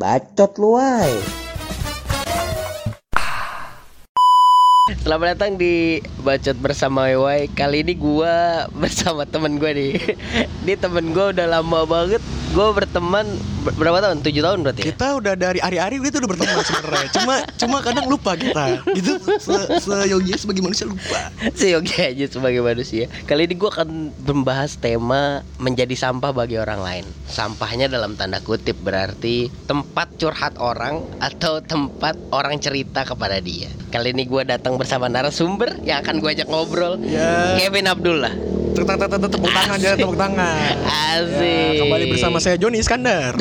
Bacot 0.00 0.56
lu 0.56 0.80
ay. 0.80 1.12
Selamat 5.04 5.36
datang 5.36 5.60
di 5.60 6.00
Bacot 6.24 6.56
bersama 6.56 7.12
Wai. 7.20 7.52
Kali 7.52 7.84
ini 7.84 7.92
gua 8.00 8.64
bersama 8.72 9.28
temen 9.28 9.60
gue 9.60 9.68
nih. 9.76 9.92
Ini 10.64 10.80
temen 10.80 11.12
gue 11.12 11.36
udah 11.36 11.44
lama 11.44 11.84
banget. 11.84 12.24
Gue 12.50 12.66
berteman 12.74 13.22
ber- 13.62 13.78
berapa 13.78 14.02
tahun? 14.02 14.26
7 14.26 14.42
tahun 14.42 14.58
berarti. 14.66 14.80
ya? 14.82 14.86
Kita 14.90 15.06
udah 15.22 15.34
dari 15.38 15.62
hari-hari 15.62 16.02
itu 16.02 16.18
udah 16.18 16.30
berteman 16.34 16.58
sebenarnya. 16.66 17.08
Cuma 17.14 17.34
cuma 17.54 17.76
kadang 17.78 18.06
lupa 18.10 18.34
kita. 18.34 18.82
Gitu 18.90 19.22
se 19.38 19.54
seyogi 19.78 20.34
sebagai 20.34 20.58
manusia 20.58 20.90
lupa. 20.90 21.30
Seyogi 21.54 21.94
aja 22.10 22.26
sebagai 22.26 22.58
manusia. 22.58 23.06
Kali 23.24 23.46
ini 23.46 23.54
gue 23.54 23.70
akan 23.70 24.10
membahas 24.26 24.74
tema 24.76 25.46
menjadi 25.62 25.94
sampah 25.94 26.34
bagi 26.34 26.58
orang 26.58 26.82
lain. 26.82 27.04
Sampahnya 27.30 27.86
dalam 27.86 28.18
tanda 28.18 28.42
kutip 28.42 28.74
berarti 28.82 29.46
tempat 29.70 30.18
curhat 30.18 30.58
orang 30.58 31.06
atau 31.22 31.62
tempat 31.62 32.18
orang 32.34 32.58
cerita 32.58 33.06
kepada 33.06 33.38
dia. 33.38 33.70
Kali 33.94 34.10
ini 34.10 34.26
gue 34.26 34.42
datang 34.42 34.74
bersama 34.74 35.06
narasumber 35.06 35.78
yang 35.86 36.02
akan 36.02 36.18
gue 36.18 36.30
ajak 36.34 36.50
ngobrol. 36.50 36.98
Ya. 37.06 37.54
Kevin 37.62 37.86
Abdullah. 37.86 38.34
Tepuk 38.70 38.86
tangan, 38.86 39.08
tepuk 39.18 39.50
tangan, 39.50 39.78
ya, 39.82 39.92
tepuk 39.98 40.14
tangan. 40.14 40.74
Asik. 40.86 41.74
Ya, 41.74 41.82
kembali 41.82 42.04
bersama 42.14 42.38
saya 42.38 42.54
Joni 42.54 42.78
Iskandar. 42.78 43.34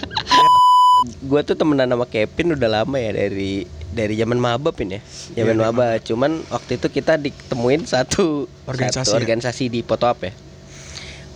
Gue 1.30 1.40
tuh 1.46 1.54
temenan 1.54 1.86
sama 1.86 2.04
Kevin 2.10 2.58
udah 2.58 2.82
lama 2.82 2.96
ya 2.98 3.14
dari 3.14 3.64
dari 3.94 4.18
zaman 4.18 4.42
mabab 4.42 4.74
ini 4.82 4.98
ya. 4.98 5.02
Zaman 5.38 5.54
Iya, 5.54 5.64
maba. 5.70 5.86
Cuman 6.02 6.42
waktu 6.50 6.82
itu 6.82 6.86
kita 6.90 7.14
ditemuin 7.16 7.86
satu 7.86 8.50
Organisasi 8.66 9.06
satu 9.06 9.14
ya? 9.14 9.18
organisasi 9.22 9.64
di 9.70 9.80
Foto 9.86 10.10
Up 10.10 10.18
ya. 10.18 10.34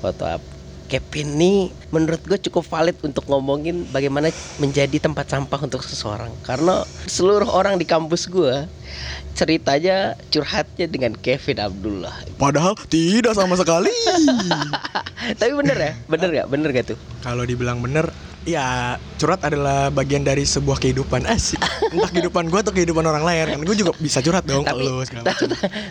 Foto 0.03 0.25
Up. 0.27 0.43
Kevin 0.91 1.29
nih 1.39 1.59
menurut 1.95 2.19
gue 2.27 2.39
cukup 2.51 2.67
valid 2.67 2.99
untuk 3.07 3.23
ngomongin 3.31 3.87
bagaimana 3.95 4.35
menjadi 4.59 4.99
tempat 4.99 5.31
sampah 5.31 5.63
untuk 5.63 5.87
seseorang. 5.87 6.35
Karena 6.43 6.83
seluruh 7.07 7.47
orang 7.47 7.79
di 7.79 7.87
kampus 7.87 8.27
gue 8.27 8.67
ceritanya 9.39 10.19
curhatnya 10.31 10.87
dengan 10.91 11.15
Kevin 11.15 11.63
Abdullah. 11.63 12.15
Padahal 12.35 12.75
tidak 12.91 13.39
sama 13.39 13.55
sekali. 13.55 13.95
tapi 15.41 15.53
bener 15.55 15.77
ya? 15.79 15.93
Bener 16.11 16.29
gak 16.43 16.47
bener 16.51 16.69
gak 16.75 16.87
tuh? 16.95 16.99
Kalau 17.23 17.47
dibilang 17.47 17.79
bener, 17.83 18.11
ya 18.47 18.95
curhat 19.19 19.43
adalah 19.43 19.91
bagian 19.91 20.23
dari 20.23 20.47
sebuah 20.47 20.79
kehidupan. 20.79 21.27
Asik. 21.27 21.59
Entah 21.91 22.11
kehidupan 22.11 22.47
gue 22.51 22.61
atau 22.63 22.73
kehidupan 22.75 23.03
orang 23.07 23.27
lain 23.27 23.59
kan. 23.59 23.61
Gue 23.63 23.77
juga 23.79 23.93
bisa 23.99 24.23
curhat 24.23 24.47
dong 24.47 24.63
tapi 24.63 24.87
kalau 24.87 25.03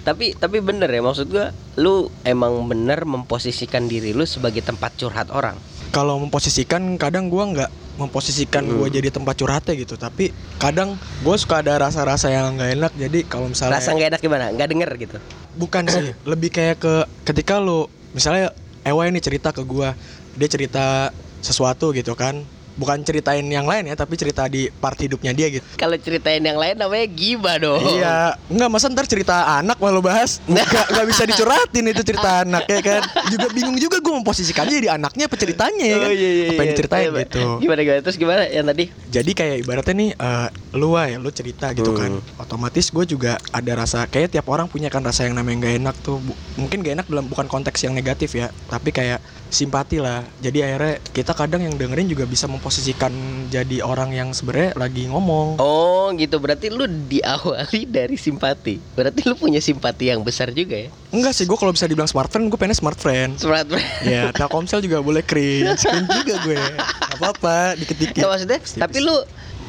tapi 0.07 0.25
tapi 0.35 0.57
bener 0.63 0.87
ya? 0.87 1.01
Maksud 1.03 1.27
gua 1.27 1.51
lu 1.75 2.07
emang 2.23 2.63
bener 2.69 3.03
memposisikan 3.03 3.91
diri 3.91 4.15
lu 4.15 4.23
sebagai 4.23 4.63
tempat 4.63 4.95
curhat 4.95 5.27
orang 5.33 5.57
Kalau 5.93 6.17
memposisikan 6.17 6.97
kadang 6.97 7.29
gue 7.29 7.43
nggak 7.53 7.69
memposisikan 8.01 8.65
Hmm. 8.65 8.81
gue 8.81 8.97
jadi 8.97 9.13
tempat 9.13 9.37
curhatnya 9.37 9.77
gitu. 9.77 9.93
Tapi 9.93 10.33
kadang 10.57 10.97
gue 10.97 11.35
suka 11.37 11.61
ada 11.61 11.77
rasa-rasa 11.77 12.33
yang 12.33 12.57
nggak 12.57 12.71
enak. 12.81 12.91
Jadi 12.97 13.19
kalau 13.29 13.53
misalnya 13.53 13.77
rasa 13.77 13.93
nggak 13.93 14.09
enak 14.17 14.21
gimana? 14.25 14.45
Nggak 14.49 14.69
denger 14.73 14.89
gitu? 14.97 15.17
Bukan 15.53 15.83
sih. 15.85 16.17
Lebih 16.33 16.49
kayak 16.49 16.81
ke 16.81 16.93
ketika 17.29 17.61
lu 17.61 17.85
misalnya 18.11 18.49
Ewa 18.83 19.05
ini 19.07 19.21
cerita 19.21 19.53
ke 19.53 19.61
gua. 19.61 19.93
Dia 20.33 20.49
cerita 20.49 21.13
sesuatu 21.45 21.93
gitu 21.93 22.17
kan 22.17 22.41
bukan 22.75 22.99
ceritain 23.05 23.45
yang 23.45 23.65
lain 23.65 23.89
ya 23.89 23.95
tapi 23.95 24.17
cerita 24.17 24.45
di 24.49 24.67
part 24.69 24.97
hidupnya 24.97 25.31
dia 25.31 25.47
gitu. 25.49 25.65
Kalau 25.77 25.95
ceritain 25.97 26.41
yang 26.41 26.57
lain 26.57 26.75
namanya 26.77 27.07
giba 27.09 27.57
dong. 27.61 27.81
Iya. 27.81 28.37
Nggak 28.49 28.69
masa 28.69 28.89
ntar 28.89 29.05
cerita 29.05 29.45
anak 29.61 29.77
malu 29.77 30.01
bahas? 30.01 30.41
Nggak 30.49 30.65
nggak 30.91 31.07
bisa 31.09 31.23
dicurhatin 31.29 31.85
itu 31.89 32.01
cerita 32.03 32.29
anak 32.43 32.65
ya 32.67 32.79
kan? 32.81 33.01
Juga 33.29 33.47
bingung 33.53 33.77
juga 33.77 33.97
gue 34.01 34.13
memposisikannya 34.13 34.73
jadi 34.83 34.89
anaknya 34.97 35.25
apa 35.29 35.35
ceritanya 35.37 35.85
ya 35.85 35.97
kan? 35.97 36.09
Oh, 36.09 36.13
iya, 36.13 36.29
iya, 36.29 36.45
apa 36.49 36.53
yang 36.53 36.63
iya. 36.63 36.73
diceritain 36.75 37.03
Iya, 37.03 37.21
gitu. 37.27 37.41
Gimana 37.61 37.79
gimana? 37.85 37.99
Terus 38.01 38.17
gimana 38.17 38.41
yang 38.49 38.65
tadi? 38.65 38.85
Jadi 39.13 39.31
kayak 39.35 39.55
ibaratnya 39.65 39.93
nih 39.93 40.09
eh, 40.17 40.47
lu 40.77 40.89
ya 40.97 41.17
lu 41.21 41.29
cerita 41.29 41.67
gitu 41.73 41.91
kan. 41.93 42.11
Hmm. 42.13 42.41
otomatis 42.43 42.89
gue 42.93 43.05
juga 43.07 43.41
ada 43.49 43.71
rasa 43.73 44.05
kayak 44.05 44.33
tiap 44.33 44.45
orang 44.49 44.69
punya 44.69 44.89
kan 44.89 45.01
rasa 45.01 45.25
yang 45.25 45.37
namanya 45.37 45.69
gak 45.69 45.75
enak 45.81 45.95
tuh. 46.01 46.17
Mungkin 46.57 46.81
gak 46.81 46.93
enak 47.01 47.07
dalam 47.09 47.25
bukan 47.29 47.45
konteks 47.49 47.85
yang 47.85 47.93
negatif 47.93 48.33
ya 48.37 48.49
tapi 48.69 48.89
kayak 48.89 49.21
simpati 49.53 50.01
lah. 50.01 50.25
Jadi 50.41 50.65
akhirnya 50.65 50.97
kita 51.13 51.37
kadang 51.37 51.61
yang 51.61 51.77
dengerin 51.77 52.09
juga 52.09 52.25
bisa 52.25 52.49
memposisikan 52.49 53.13
jadi 53.47 53.85
orang 53.85 54.09
yang 54.09 54.33
sebenarnya 54.33 54.73
lagi 54.73 55.05
ngomong. 55.05 55.61
Oh 55.61 56.09
gitu. 56.17 56.41
Berarti 56.41 56.73
lu 56.73 56.89
diawali 56.89 57.85
dari 57.85 58.17
simpati. 58.17 58.81
Berarti 58.97 59.21
lu 59.29 59.37
punya 59.37 59.61
simpati 59.61 60.09
yang 60.09 60.25
besar 60.25 60.49
juga 60.49 60.75
ya? 60.75 60.89
Enggak 61.13 61.37
sih 61.37 61.45
gue 61.45 61.53
kalau 61.53 61.69
bisa 61.69 61.85
dibilang 61.85 62.09
smart 62.09 62.33
friend 62.33 62.49
gue 62.49 62.57
pengen 62.57 62.73
smart 62.73 62.97
friend. 62.97 63.37
Smart 63.37 63.69
ya 64.01 64.33
Telkomsel 64.33 64.81
juga 64.81 64.99
boleh 64.99 65.21
cringe. 65.21 65.77
Cringe 65.77 66.09
juga 66.25 66.35
gue. 66.41 66.57
Gak 66.57 67.17
apa-apa 67.21 67.77
dikit-dikit. 67.77 68.19
Nggak, 68.25 68.31
maksudnya 68.33 68.57
Tipis-tipis. 68.59 68.81
tapi 68.81 68.97
lu 68.99 69.15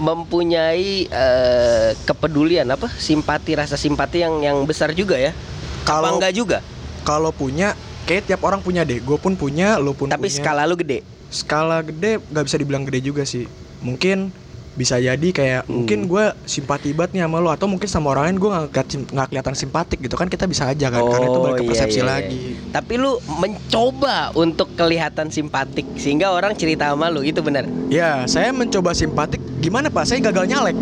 mempunyai 0.00 1.06
eh, 1.06 1.90
kepedulian 2.02 2.66
apa? 2.66 2.88
Simpati 2.90 3.52
rasa 3.54 3.76
simpati 3.76 4.24
yang 4.24 4.40
yang 4.40 4.58
besar 4.64 4.96
juga 4.96 5.20
ya? 5.20 5.36
Kalau- 5.84 6.16
enggak 6.16 6.32
juga? 6.32 6.58
kalau 7.04 7.36
punya 7.36 7.76
kayak 8.04 8.28
tiap 8.28 8.40
orang 8.44 8.60
punya 8.60 8.84
deh. 8.84 9.00
Gue 9.00 9.16
pun 9.16 9.34
punya 9.34 9.80
lu 9.80 9.96
pun 9.96 10.12
tapi 10.12 10.28
punya. 10.28 10.36
skala 10.38 10.62
lu 10.68 10.76
gede? 10.76 11.02
Skala 11.32 11.82
gede 11.82 12.20
nggak 12.30 12.44
bisa 12.46 12.56
dibilang 12.60 12.84
gede 12.86 13.00
juga 13.02 13.22
sih. 13.26 13.48
Mungkin 13.82 14.30
bisa 14.74 14.98
jadi 14.98 15.28
kayak 15.30 15.62
Hmm. 15.64 15.86
mungkin 15.86 16.10
gue 16.10 16.24
simpati 16.44 16.90
banget 16.90 17.14
nih 17.14 17.22
sama 17.24 17.38
lo 17.38 17.50
atau 17.50 17.70
mungkin 17.70 17.86
sama 17.86 18.10
orang 18.10 18.34
lain 18.34 18.38
gue 18.42 18.50
nggak 18.50 18.86
nggak 19.14 19.26
kelihatan 19.30 19.54
simpatik 19.54 19.98
gitu 20.02 20.18
kan 20.18 20.26
kita 20.26 20.44
bisa 20.44 20.66
aja 20.66 20.90
kan 20.90 20.98
karena 21.00 21.26
itu 21.30 21.38
balik 21.38 21.56
ke 21.56 21.64
iya, 21.64 21.70
persepsi 21.70 22.00
iya, 22.00 22.04
iya. 22.04 22.10
lagi 22.10 22.38
Tapi 22.74 22.94
lu 22.98 23.12
mencoba 23.38 24.34
untuk 24.34 24.74
kelihatan 24.74 25.30
simpatik 25.30 25.86
sehingga 25.94 26.34
orang 26.34 26.58
cerita 26.58 26.90
sama 26.90 27.06
lu 27.06 27.22
itu 27.22 27.38
benar. 27.38 27.64
ya 27.86 28.26
saya 28.26 28.50
mencoba 28.50 28.90
simpatik 28.92 29.38
gimana 29.62 29.88
pak 29.88 30.04
saya 30.04 30.18
gagal 30.20 30.50
nyalek 30.50 30.76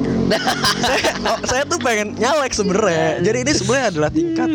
saya, 0.88 1.00
oh, 1.28 1.38
saya 1.44 1.62
tuh 1.68 1.78
pengen 1.78 2.16
nyalek 2.16 2.50
sebenarnya 2.56 3.20
jadi 3.20 3.38
ini 3.44 3.52
sebenarnya 3.52 3.86
adalah 3.92 4.10
tingkat 4.10 4.48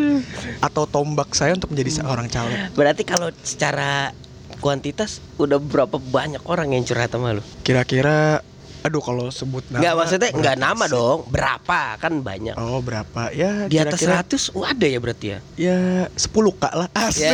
atau 0.58 0.84
tombak 0.84 1.30
saya 1.32 1.54
untuk 1.54 1.70
menjadi 1.70 2.02
seorang 2.02 2.26
caleg 2.26 2.58
Berarti 2.74 3.02
kalau 3.06 3.30
secara 3.40 4.10
kuantitas 4.58 5.22
udah 5.38 5.62
berapa 5.62 5.96
banyak 5.96 6.42
orang 6.44 6.74
yang 6.74 6.82
curhat 6.82 7.14
sama 7.14 7.38
lu? 7.38 7.42
kira-kira 7.62 8.42
aduh 8.88 8.98
kalau 8.98 9.28
sebut 9.28 9.60
nama 9.68 9.78
Enggak 9.78 9.94
maksudnya 9.94 10.30
enggak 10.32 10.56
nama 10.56 10.84
sih? 10.84 10.90
dong, 10.90 11.18
berapa 11.28 11.80
kan 11.94 12.12
banyak. 12.18 12.56
oh 12.56 12.80
berapa 12.80 13.22
ya 13.30 13.68
Di 13.68 13.76
atas 13.76 14.00
kira-kira 14.00 14.24
100 14.24 14.56
oh, 14.56 14.64
ada 14.64 14.86
ya 14.86 14.98
berarti 14.98 15.26
ya? 15.28 15.38
Ya 15.54 15.78
10 16.10 16.24
kak 16.54 16.72
lah 16.72 16.88
Asik 16.90 17.28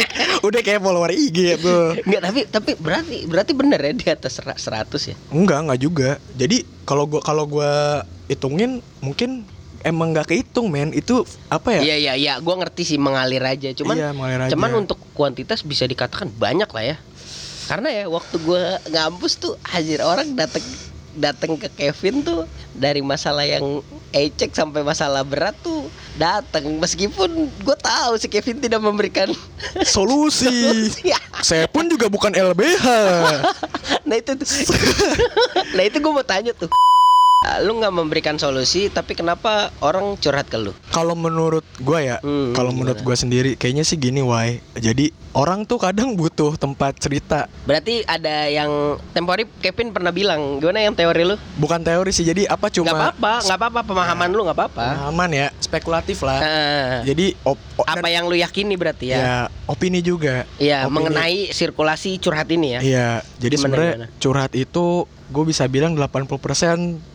Udah 0.46 0.60
kayak 0.60 0.78
follower 0.78 1.10
IG 1.10 1.58
tuh 1.58 1.98
Enggak, 2.00 2.20
tapi 2.22 2.40
tapi 2.46 2.70
berarti 2.76 3.16
berarti 3.26 3.52
bener 3.52 3.80
ya 3.80 3.92
di 3.92 4.06
atas 4.06 4.32
sera- 4.32 4.54
100 4.56 4.86
ya? 5.04 5.16
Enggak, 5.28 5.58
enggak 5.60 5.80
juga 5.80 6.10
Jadi 6.32 6.56
kalau 6.82 7.04
gua 7.04 7.20
kalau 7.20 7.44
gua 7.44 7.72
hitungin 8.26 8.78
Mungkin 9.02 9.42
emang 9.82 10.10
nggak 10.12 10.28
kehitung 10.28 10.66
men 10.66 10.90
Itu 10.90 11.22
apa 11.46 11.74
ya 11.74 11.82
Iya 11.84 11.96
iya 11.96 12.12
iya, 12.14 12.32
gua 12.38 12.58
ngerti 12.58 12.82
sih 12.84 12.96
mengalir 12.96 13.42
aja. 13.42 13.70
Cuman 13.72 13.94
Iya, 13.94 14.10
mengalir 14.10 14.40
aja. 14.40 14.50
cuman 14.50 14.70
untuk 14.76 15.02
kuantitas 15.12 15.62
bisa 15.62 15.82
dikatakan 15.84 16.30
banyak 16.32 16.66
lah 16.68 16.84
ya. 16.84 16.96
Karena 17.66 17.88
ya 17.90 18.04
waktu 18.06 18.36
gua 18.46 18.78
ngampus 18.88 19.38
tuh 19.42 19.58
hadir 19.66 19.98
orang 20.02 20.38
datang 20.38 20.62
datang 21.16 21.56
ke 21.56 21.68
Kevin 21.72 22.20
tuh 22.20 22.44
dari 22.76 23.00
masalah 23.00 23.42
yang 23.48 23.80
ecek 24.12 24.52
sampai 24.52 24.84
masalah 24.84 25.24
berat 25.24 25.56
tuh 25.64 25.88
datang 26.20 26.76
meskipun 26.76 27.48
gue 27.48 27.76
tahu 27.80 28.20
si 28.20 28.28
Kevin 28.28 28.60
tidak 28.60 28.84
memberikan 28.84 29.32
Solusi. 29.96 30.46
Solusi. 30.46 31.10
Saya 31.40 31.64
pun 31.66 31.88
juga 31.88 32.12
bukan 32.12 32.36
LBH 32.36 32.84
nah 34.08 34.16
itu 34.16 34.32
tuh. 34.36 34.46
Nah 35.76 35.82
itu 35.84 35.96
gue 35.98 36.12
mau 36.12 36.24
tanya 36.24 36.52
tuh 36.52 36.68
lu 37.60 37.76
nggak 37.76 37.92
memberikan 37.92 38.36
solusi 38.36 38.88
tapi 38.88 39.12
kenapa 39.12 39.68
orang 39.78 40.16
curhat 40.16 40.48
ke 40.48 40.56
lu? 40.56 40.72
Kalau 40.88 41.12
menurut 41.12 41.60
gua 41.78 42.00
ya 42.00 42.16
Hmm, 42.24 42.56
Kalau 42.56 42.72
menurut 42.72 43.04
gua 43.04 43.12
sendiri 43.12 43.54
Kayaknya 43.54 43.84
sih 43.84 43.94
gini 43.94 44.24
Wai. 44.24 44.64
Jadi 44.72 45.12
orang 45.30 45.62
tuh 45.62 45.76
kadang 45.76 46.16
butuh 46.16 46.56
tempat 46.56 46.96
cerita. 46.96 47.44
Berarti 47.68 48.08
ada 48.08 48.48
yang 48.48 48.96
tempo 49.12 49.30
hari 49.30 49.44
Kevin 49.60 49.92
pernah 49.92 50.10
bilang 50.10 50.56
gimana 50.58 50.80
yang 50.80 50.96
teori 50.96 51.28
lu? 51.28 51.36
Bukan 51.60 51.84
teori 51.84 52.08
sih 52.08 52.24
Jadi 52.24 52.48
apa 52.48 52.72
cuma 52.72 52.88
nggak 52.88 52.96
apa-apa 52.96 53.32
nggak 53.44 53.58
apa-apa 53.60 53.80
pemahaman 53.84 54.28
lu 54.32 54.40
nggak 54.48 54.56
apa-apa. 54.56 54.86
Pemahaman 54.96 55.30
ya 55.30 55.48
Spekulatif 55.60 56.24
lah. 56.24 56.40
Ah, 56.40 56.96
Jadi 57.04 57.36
op, 57.44 57.60
op- 57.76 57.84
apa 57.84 58.08
yang 58.08 58.32
lu 58.32 58.34
yakini 58.34 58.80
berarti 58.80 59.12
ya, 59.12 59.18
ya 59.20 59.36
opini 59.68 60.00
juga. 60.00 60.48
Iya, 60.56 60.88
Opini. 60.88 60.94
mengenai 60.94 61.38
sirkulasi 61.52 62.16
curhat 62.16 62.48
ini 62.48 62.78
ya. 62.78 62.80
Iya, 62.80 63.08
jadi 63.36 63.54
sebenarnya 63.60 64.08
curhat 64.16 64.56
itu 64.56 65.04
gue 65.26 65.44
bisa 65.44 65.66
bilang 65.66 65.92
80% 65.92 66.30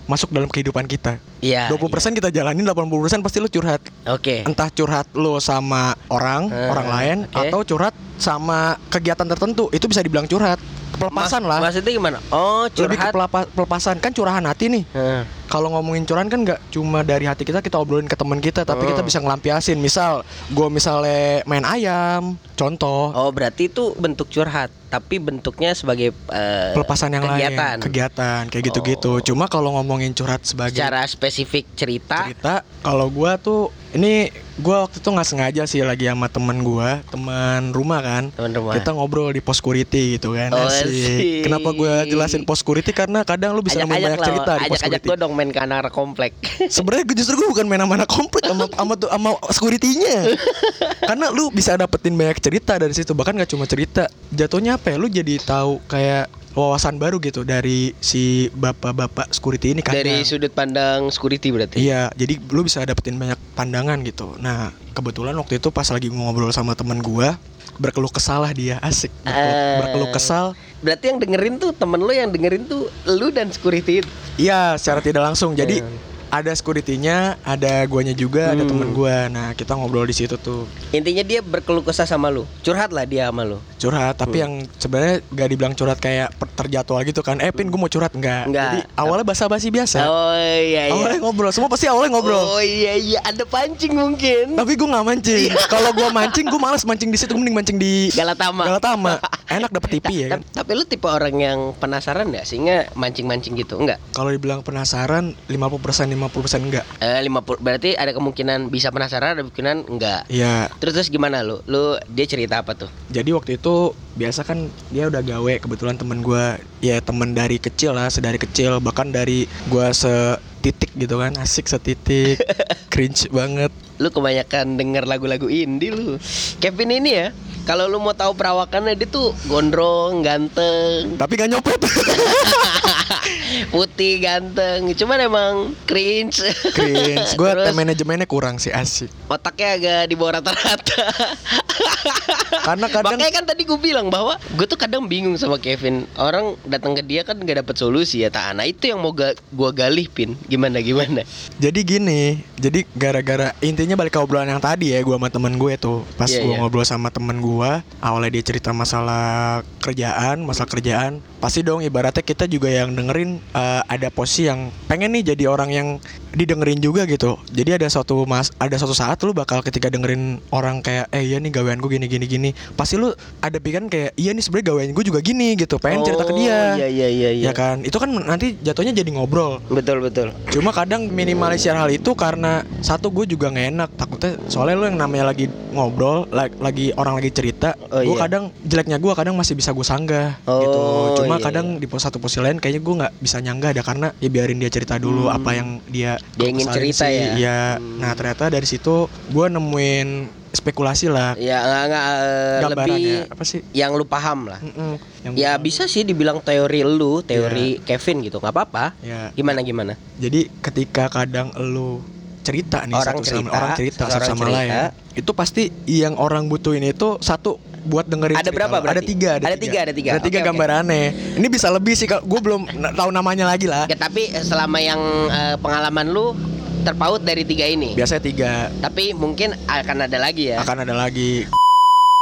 masuk 0.06 0.30
dalam 0.30 0.46
kehidupan 0.46 0.84
kita. 0.84 1.16
Iya. 1.40 1.68
20% 1.68 1.80
kita 2.13 2.28
jalanin, 2.28 2.63
80% 2.63 2.84
pasti 3.19 3.38
lu 3.38 3.48
curhat. 3.48 3.80
iya. 3.81 4.12
Oke. 4.12 4.36
Entah 4.44 4.68
curhat 4.68 5.08
lu 5.13 5.40
sama 5.40 5.96
orang, 6.08 6.48
Eh, 6.48 6.68
orang 6.68 6.88
lain 6.88 7.18
oke. 7.25 7.40
atau 7.42 7.60
curhat 7.66 7.92
sama 8.18 8.60
kegiatan 8.88 9.25
tertentu. 9.25 9.68
Itu 9.69 9.86
bisa 9.86 10.00
dibilang 10.00 10.25
curhat. 10.25 10.60
Pelepasan 10.92 11.42
Mas- 11.42 11.50
lah. 11.50 11.60
Maksudnya 11.63 11.92
gimana? 11.92 12.18
Oh, 12.30 12.68
Lebih 12.68 12.78
ke 12.94 13.02
curhat. 13.02 13.12
pelapa- 13.12 13.50
pelepasan 13.50 13.98
kan 13.98 14.12
curahan 14.12 14.44
hati 14.44 14.66
nih. 14.69 14.84
Heeh. 14.92 15.24
kalau 15.48 15.68
ngomongin 15.69 16.08
curan 16.08 16.31
kan 16.31 16.40
nggak 16.42 16.72
cuma 16.72 17.04
dari 17.04 17.28
hati 17.28 17.44
kita 17.44 17.60
kita 17.60 17.75
obrolin 17.75 18.08
ke 18.08 18.16
teman 18.16 18.40
kita 18.40 18.63
tapi 18.63 18.88
kita 18.88 19.04
Oh. 19.04 19.04
bisa 19.04 19.19
ngelampiasin 19.19 19.75
misal 19.78 20.24
gue 20.48 20.68
misalnya 20.72 21.44
main 21.44 21.68
ayam 21.68 22.40
contoh 22.56 23.12
Oh, 23.12 23.28
berarti 23.30 23.68
itu 23.68 23.92
bentuk 23.94 24.31
curhat, 24.31 24.72
tapi 24.92 25.24
bentuknya 25.24 25.72
sebagai 25.72 26.12
eh, 26.12 26.72
pelepasan 26.76 27.16
yang 27.16 27.24
kegiatan. 27.24 27.80
lain 27.80 27.86
kegiatan 27.88 28.42
kayak 28.52 28.64
gitu-gitu 28.68 29.12
Oh. 29.12 29.24
cuma 29.24 29.48
kalau 29.48 29.80
ngomongin 29.80 30.12
curhat 30.12 30.44
sebagai 30.44 30.76
Secara 30.76 31.08
spesifik 31.08 31.64
cerita, 31.74 32.28
cerita 32.28 32.68
kalau 32.84 33.08
gua 33.08 33.40
tuh 33.40 33.72
ini 33.92 34.32
gua 34.56 34.88
waktu 34.88 35.04
itu 35.04 35.10
nggak 35.10 35.28
sengaja 35.28 35.64
sih 35.66 35.84
lagi 35.84 36.08
sama 36.08 36.32
teman 36.32 36.64
gua 36.64 37.04
teman 37.10 37.76
rumah 37.76 38.00
kan. 38.00 38.24
Teman-teman. 38.32 38.74
kita 38.78 38.90
ngobrol 38.96 39.30
di 39.30 39.44
pos 39.44 39.60
security 39.60 40.16
gitu 40.16 40.32
kan 40.32 40.52
Oh, 40.52 40.64
asik. 40.66 41.44
kenapa 41.44 41.70
gua 41.72 42.04
jelasin 42.04 42.48
pos 42.48 42.64
security 42.64 42.92
karena 42.92 43.28
kadang 43.28 43.52
lu 43.52 43.60
bisa 43.60 43.84
ajak-ajak 43.84 44.00
banyak 44.00 44.20
lah, 44.20 44.28
cerita 44.28 44.52
di 44.52 44.60
pos 44.60 44.80
ajak-ajak 44.80 44.80
security 45.02 45.08
gue 45.12 45.18
dong 45.20 45.34
main 45.36 45.50
ke 45.50 45.60
anak 45.60 45.92
komplek. 45.92 46.32
sebenarnya 46.76 47.04
gue 47.04 47.16
justru 47.20 47.36
gue 47.36 47.50
bukan 47.52 47.66
main 47.68 47.82
sama 47.82 47.94
anak 48.00 48.10
komplek 48.10 48.44
sama 48.48 48.64
sama 48.72 48.94
tuh 48.96 49.10
sama 49.12 49.30
securitynya 49.52 50.18
karena 51.10 51.26
lu 51.30 51.52
bisa 51.52 51.76
dapetin 51.76 52.16
banyak 52.16 52.40
cerita 52.40 52.80
dari 52.80 52.94
situ 52.96 53.12
bahkan 53.12 53.36
gak 53.36 53.52
cuma 53.52 53.68
cerita. 53.68 54.08
Jatuhnya 54.32 54.80
apa 54.80 54.94
ya? 54.94 54.98
Lu 54.98 55.12
jadi 55.12 55.36
tahu 55.38 55.84
kayak 55.86 56.32
wawasan 56.51 57.00
baru 57.00 57.18
gitu 57.24 57.48
dari 57.48 57.95
si 58.03 58.51
bapak-bapak 58.51 59.31
security 59.31 59.71
ini 59.71 59.81
kan 59.81 59.95
Dari 59.95 60.24
sudut 60.27 60.51
pandang 60.51 61.07
security 61.07 61.48
berarti. 61.50 61.80
Iya, 61.80 62.12
jadi 62.13 62.39
lu 62.51 62.68
bisa 62.68 62.83
dapetin 62.83 63.15
banyak 63.15 63.39
pandangan 63.56 64.03
gitu. 64.03 64.36
Nah, 64.39 64.75
kebetulan 64.92 65.36
waktu 65.39 65.63
itu 65.63 65.71
pas 65.71 65.88
lagi 65.88 66.12
ngobrol 66.12 66.51
sama 66.51 66.75
teman 66.75 67.00
gua, 67.00 67.39
berkeluh 67.80 68.12
kesal 68.12 68.44
lah 68.44 68.51
dia, 68.51 68.77
asik. 68.83 69.09
Berkeluh, 69.24 69.56
Eh. 69.56 69.75
berkeluh 69.80 70.09
kesal. 70.12 70.45
Berarti 70.83 71.06
yang 71.13 71.19
dengerin 71.24 71.56
tuh 71.57 71.71
temen 71.71 72.01
lu 72.03 72.12
yang 72.12 72.30
dengerin 72.30 72.68
tuh 72.68 72.92
lu 73.07 73.31
dan 73.31 73.48
security. 73.50 74.03
Iya, 74.36 74.75
secara 74.75 75.00
tidak 75.00 75.24
langsung. 75.24 75.56
Jadi 75.56 75.80
Iya. 75.80 76.11
Ada 76.31 76.50
securitynya, 76.50 77.18
ada 77.42 77.83
guanya 77.86 78.12
juga, 78.12 78.50
ada 78.50 78.63
Hmm. 78.63 78.72
temen 78.72 78.89
gua. 78.92 79.28
Nah, 79.28 79.51
kita 79.51 79.75
ngobrol 79.75 80.04
di 80.04 80.16
situ 80.16 80.33
tuh. 80.36 80.63
Intinya 80.89 81.22
dia 81.22 81.39
berkeluh 81.39 81.83
kesah 81.83 82.06
sama 82.06 82.28
lu. 82.28 82.48
Curhat 82.62 82.89
lah 82.89 83.04
dia 83.04 83.28
sama 83.28 83.44
lu. 83.44 83.60
Curhat, 83.75 84.16
tapi 84.16 84.39
Hmm. 84.39 84.44
yang 84.44 84.54
sebenarnya 84.78 85.16
gak 85.28 85.48
dibilang 85.48 85.74
curhat 85.74 86.00
kayak 86.00 86.31
terjadwal 86.56 87.04
gitu 87.04 87.19
kan. 87.19 87.38
Eh, 87.38 87.51
Pin, 87.51 87.68
gua 87.68 87.80
mau 87.80 87.92
curhat 87.92 88.13
enggak? 88.13 88.48
Enggak. 88.48 88.72
Jadi 88.72 88.80
awalnya 88.95 89.25
basa-basi 89.25 89.68
biasa. 89.68 90.00
Oh 90.01 90.31
iya 90.33 90.88
iya. 90.88 90.94
Awalnya 90.94 91.19
ngobrol, 91.19 91.51
semua 91.51 91.68
pasti 91.68 91.86
awalnya 91.86 92.16
ngobrol. 92.16 92.39
Oh 92.39 92.60
iya 92.60 92.95
iya 92.95 93.19
ada 93.22 93.44
pancing 93.44 93.92
mungkin. 93.92 94.56
Tapi 94.56 94.72
gue 94.74 94.88
nggak 94.88 95.06
mancing. 95.06 95.51
Iya. 95.51 95.68
Kalau 95.68 95.92
gue 95.92 96.07
mancing, 96.10 96.45
gue 96.48 96.60
malas 96.60 96.84
mancing 96.84 97.10
di 97.10 97.19
situ. 97.19 97.34
Mending 97.34 97.54
mancing 97.54 97.75
di 97.75 98.07
Galatama. 98.12 98.63
Galatama. 98.66 99.13
Enak 99.51 99.68
dapet 99.69 99.89
TV 99.94 100.07
ya 100.16 100.27
kan. 100.30 100.39
Ta- 100.45 100.63
Tapi 100.63 100.72
lu 100.74 100.84
tipe 100.86 101.04
orang 101.04 101.36
yang 101.36 101.60
penasaran 101.75 102.30
nggak 102.30 102.45
sehingga 102.45 102.88
mancing-mancing 102.94 103.57
gitu? 103.57 103.75
Enggak. 103.75 104.00
Kalau 104.12 104.30
dibilang 104.30 104.62
penasaran 104.62 105.36
50% 105.45 106.07
50% 106.30 106.68
enggak. 106.70 106.86
Eh 107.02 107.20
50 107.26 107.58
berarti 107.58 107.98
ada 107.98 108.14
kemungkinan 108.14 108.70
bisa 108.70 108.94
penasaran 108.94 109.34
ada 109.34 109.42
kemungkinan 109.42 109.90
enggak. 109.90 110.22
Iya. 110.30 110.70
Terus 110.78 110.94
terus 110.94 111.10
gimana 111.10 111.42
lu? 111.42 111.66
Lu 111.66 111.98
dia 112.14 112.30
cerita 112.30 112.62
apa 112.62 112.78
tuh? 112.78 112.90
Jadi 113.10 113.34
waktu 113.34 113.58
itu 113.58 113.98
biasa 114.14 114.46
kan 114.46 114.70
dia 114.94 115.10
udah 115.10 115.24
gawe 115.24 115.54
kebetulan 115.64 115.98
temen 115.98 116.22
gua 116.22 116.62
ya 116.84 117.02
temen 117.02 117.34
dari 117.34 117.58
kecil 117.58 117.98
lah, 117.98 118.14
sedari 118.14 118.38
kecil 118.38 118.78
bahkan 118.84 119.10
dari 119.10 119.50
gua 119.72 119.90
setitik 119.96 120.94
gitu 120.94 121.18
kan, 121.18 121.34
asik 121.42 121.66
setitik, 121.66 122.38
cringe 122.94 123.26
banget. 123.34 123.74
Lu 123.98 124.10
kebanyakan 124.10 124.78
denger 124.78 125.06
lagu-lagu 125.10 125.48
indie 125.50 125.94
lu. 125.94 126.18
Kevin 126.58 126.92
ini 127.02 127.10
ya, 127.14 127.28
kalau 127.70 127.86
lu 127.86 128.02
mau 128.02 128.18
tahu 128.18 128.34
perawakannya 128.34 128.98
dia 128.98 129.06
tuh 129.06 129.34
gondrong, 129.46 130.26
ganteng, 130.26 131.14
Tapi 131.16 131.34
gak 131.38 131.50
nyopet. 131.54 131.78
putih, 133.69 134.21
ganteng. 134.21 134.92
Cuman 134.95 135.18
emang 135.21 135.53
cringe. 135.86 136.42
cringe. 136.74 137.36
Time 137.39 137.77
manajemennya 137.77 138.27
kurang 138.27 138.57
sih 138.57 138.71
asik. 138.74 139.12
otaknya 139.31 139.77
agak 139.77 140.01
di 140.12 140.15
bawah 140.19 140.39
rata-rata. 140.39 141.06
Karena 142.62 142.88
kadang 142.88 143.18
Makanya 143.18 143.31
kan 143.34 143.46
tadi 143.50 143.62
gue 143.66 143.80
bilang 143.81 144.08
bahwa 144.13 144.38
gue 144.38 144.66
tuh 144.69 144.78
kadang 144.78 145.06
bingung 145.10 145.36
sama 145.38 145.58
Kevin. 145.58 146.06
Orang 146.18 146.56
datang 146.66 146.94
ke 146.94 147.04
dia 147.06 147.25
kan 147.25 147.38
nggak 147.38 147.66
dapet 147.66 147.75
solusi 147.78 148.22
ya. 148.22 148.30
Tak, 148.30 148.54
nah 148.56 148.66
itu 148.66 148.90
yang 148.90 149.02
mau 149.02 149.12
ga, 149.12 149.34
gue 149.34 149.69
galih 149.74 150.08
pin. 150.08 150.38
Gimana 150.46 150.80
gimana? 150.80 151.25
Jadi 151.58 151.80
gini, 151.81 152.42
jadi 152.58 152.86
gara-gara 152.94 153.54
intinya 153.62 153.98
balik 153.98 154.13
ke 154.13 154.19
obrolan 154.22 154.50
yang 154.50 154.62
tadi 154.62 154.94
ya, 154.94 155.02
gua 155.02 155.18
sama 155.18 155.30
temen 155.34 155.54
gue 155.58 155.74
tuh, 155.78 156.06
pas 156.18 156.30
Iya, 156.30 156.46
gua 156.46 156.54
iya. 156.54 156.60
ngobrol 156.62 156.86
sama 156.86 157.10
temen 157.10 157.38
gua, 157.42 157.81
awalnya 158.02 158.38
dia 158.40 158.44
cerita 158.46 158.69
masalah 158.72 159.62
kerjaan, 159.81 160.46
masalah 160.46 160.69
kerjaan, 160.69 161.22
pasti 161.42 161.66
dong 161.66 161.81
ibaratnya 161.81 162.22
kita 162.22 162.46
juga 162.46 162.69
yang 162.69 162.94
dengerin 162.94 163.42
eh, 163.54 163.81
ada 163.86 164.08
posisi 164.13 164.46
yang 164.46 164.69
pengen 164.86 165.13
nih 165.18 165.34
jadi 165.34 165.50
orang 165.50 165.69
yang 165.74 165.88
didengerin 166.31 166.80
juga 166.80 167.04
gitu. 167.10 167.36
Jadi 167.52 167.75
ada 167.75 167.88
suatu 167.92 168.24
mas, 168.24 168.54
ada 168.56 168.78
suatu 168.80 168.96
saat 168.96 169.19
lu 169.25 169.36
bakal 169.36 169.60
ketika 169.66 169.92
dengerin 169.92 170.40
orang 170.54 170.80
kayak, 170.80 171.12
eh 171.12 171.25
iya 171.28 171.42
nih 171.42 171.52
gawean 171.52 171.81
gue 171.81 171.92
gini 171.92 172.08
gini 172.08 172.25
gini, 172.30 172.50
pasti 172.71 172.95
lu 172.95 173.09
ada 173.39 173.57
pikiran 173.57 173.86
kayak, 173.86 174.15
iya 174.15 174.31
nih 174.31 174.42
sebenarnya 174.42 174.68
gawean 174.68 174.92
gue 174.92 175.03
juga 175.03 175.19
gini 175.19 175.56
gitu, 175.56 175.75
pengen 175.75 176.01
cerita 176.01 176.24
ke 176.24 176.33
dia. 176.33 176.75
Iya 176.75 176.88
iya 176.88 177.07
iya. 177.07 177.30
iya. 177.31 177.45
Ya 177.48 177.53
kan, 177.53 177.81
itu 177.81 177.95
kan 177.95 178.09
nanti 178.09 178.57
jatuhnya 178.57 178.94
jadi 178.94 179.09
ngobrol. 179.12 179.59
Betul 179.68 180.00
betul. 180.00 180.31
Cuma 180.50 180.71
kadang 180.71 181.07
minimalisir 181.07 181.71
hal 181.71 181.88
itu 181.88 182.12
karena 182.13 182.51
satu 182.80 183.09
gue 183.09 183.27
juga 183.27 183.48
nggak 183.48 183.68
enak 183.69 183.89
takutnya 183.94 184.31
soalnya 184.48 184.75
lu 184.75 184.86
yang 184.86 184.98
namanya 184.98 185.25
lagi 185.27 185.45
ngobrol 185.71 186.25
la- 186.30 186.51
lagi 186.57 186.92
orang 186.92 187.15
lagi 187.15 187.30
cerita 187.30 187.74
Oh, 187.83 188.00
gue 188.00 188.12
iya. 188.12 188.21
kadang 188.21 188.44
jeleknya 188.62 188.98
gue 188.98 189.12
kadang 189.12 189.33
masih 189.33 189.53
bisa 189.53 189.69
gue 189.69 189.81
sanggah 189.81 190.39
gitu 190.42 190.80
Oh, 190.80 191.13
cuma 191.13 191.38
iya, 191.38 191.44
kadang 191.44 191.75
di 191.75 191.86
pos 191.86 192.01
satu 192.01 192.18
posisi 192.18 192.39
lain 192.39 192.57
kayaknya 192.57 192.81
gue 192.81 192.95
nggak 192.98 193.13
bisa 193.18 193.38
nyanggah 193.38 193.69
ada 193.69 193.81
karena 193.81 194.07
ya 194.18 194.27
biarin 194.27 194.57
dia 194.57 194.68
cerita 194.68 194.95
dulu 194.95 195.24
Hmm. 195.24 195.38
apa 195.38 195.50
yang 195.53 195.68
dia 195.86 196.12
Dia 196.33 196.48
ingin 196.48 196.68
cerita 196.68 197.06
sih. 197.06 197.13
ya? 197.13 197.31
Iya. 197.33 197.59
Hmm. 197.75 198.00
nah 198.00 198.12
ternyata 198.12 198.48
dari 198.48 198.65
situ 198.65 198.95
gue 199.07 199.45
nemuin 199.48 200.07
spekulasi 200.51 201.07
lah 201.07 201.33
Ya 201.33 201.59
nggak 201.59 201.83
nggak 201.88 202.06
eh, 202.12 202.59
lebih 202.69 203.03
apa 203.27 203.44
sih 203.44 203.59
yang 203.71 203.94
lu 203.94 204.03
paham 204.03 204.48
lah. 204.48 204.59
Mm-mm. 204.59 205.00
Yang 205.21 205.33
Ya 205.33 205.51
gua- 205.51 205.62
bisa 205.62 205.83
sih 205.86 206.01
dibilang 206.01 206.39
teori 206.39 206.81
lu, 206.81 207.21
teori 207.21 207.80
Kevin 207.81 208.21
gitu, 208.21 208.38
nggak 208.38 208.51
apa-apa. 208.51 208.86
ya 209.00 209.31
Gimana 209.31 209.62
gimana? 209.62 209.94
Jadi 210.15 210.51
ketika 210.59 211.07
kadang 211.07 211.50
lu 211.57 212.03
cerita 212.42 212.83
nih 212.83 212.98
Orang 212.98 213.15
satu 213.15 213.24
cerita, 213.24 213.38
sama 213.39 213.53
orang 213.53 213.71
cerita 213.75 214.03
satu 214.07 214.25
sama 214.25 214.44
cerita. 214.44 214.57
lain, 214.57 214.71
itu 215.13 215.31
pasti 215.31 215.63
yang 215.86 216.15
orang 216.15 216.45
butuhin 216.45 216.81
itu 216.81 217.15
satu 217.19 217.62
buat 217.83 218.06
dengerin 218.06 218.36
Ada 218.36 218.50
berapa 218.50 218.72
lo. 218.72 218.81
berarti? 218.81 218.98
Ada 218.98 219.04
tiga, 219.04 219.31
Ada 219.33 219.57
tiga, 219.57 219.80
ada 219.80 219.94
tiga. 219.94 220.10
Ada 220.12 220.22
tiga 220.22 220.38
Oke, 220.38 220.44
oke. 220.44 220.48
gambarannya. 220.48 221.04
Ini 221.36 221.48
bisa 221.48 221.68
lebih 221.68 221.94
sih, 221.94 222.06
gue 222.06 222.39
belum 222.39 222.62
tahu 222.92 223.10
namanya 223.10 223.45
lagi 223.45 223.66
lah. 223.66 223.86
Ya, 223.86 223.95
tapi 223.95 224.28
eh, 224.28 224.42
selama 224.42 224.78
yang 224.78 225.01
eh, 225.28 225.56
pengalaman 225.57 226.07
lu 226.07 226.33
terpaut 226.81 227.19
dari 227.19 227.42
tiga 227.42 227.63
ini. 227.63 227.94
Biasanya 227.94 228.24
tiga, 228.24 228.51
Tapi 228.80 229.13
mungkin 229.13 229.54
akan 229.63 229.98
ada 230.06 230.18
lagi 230.18 230.50
ya. 230.50 230.57
akan 230.60 230.81
ada 230.81 230.94
lagi. 230.94 231.45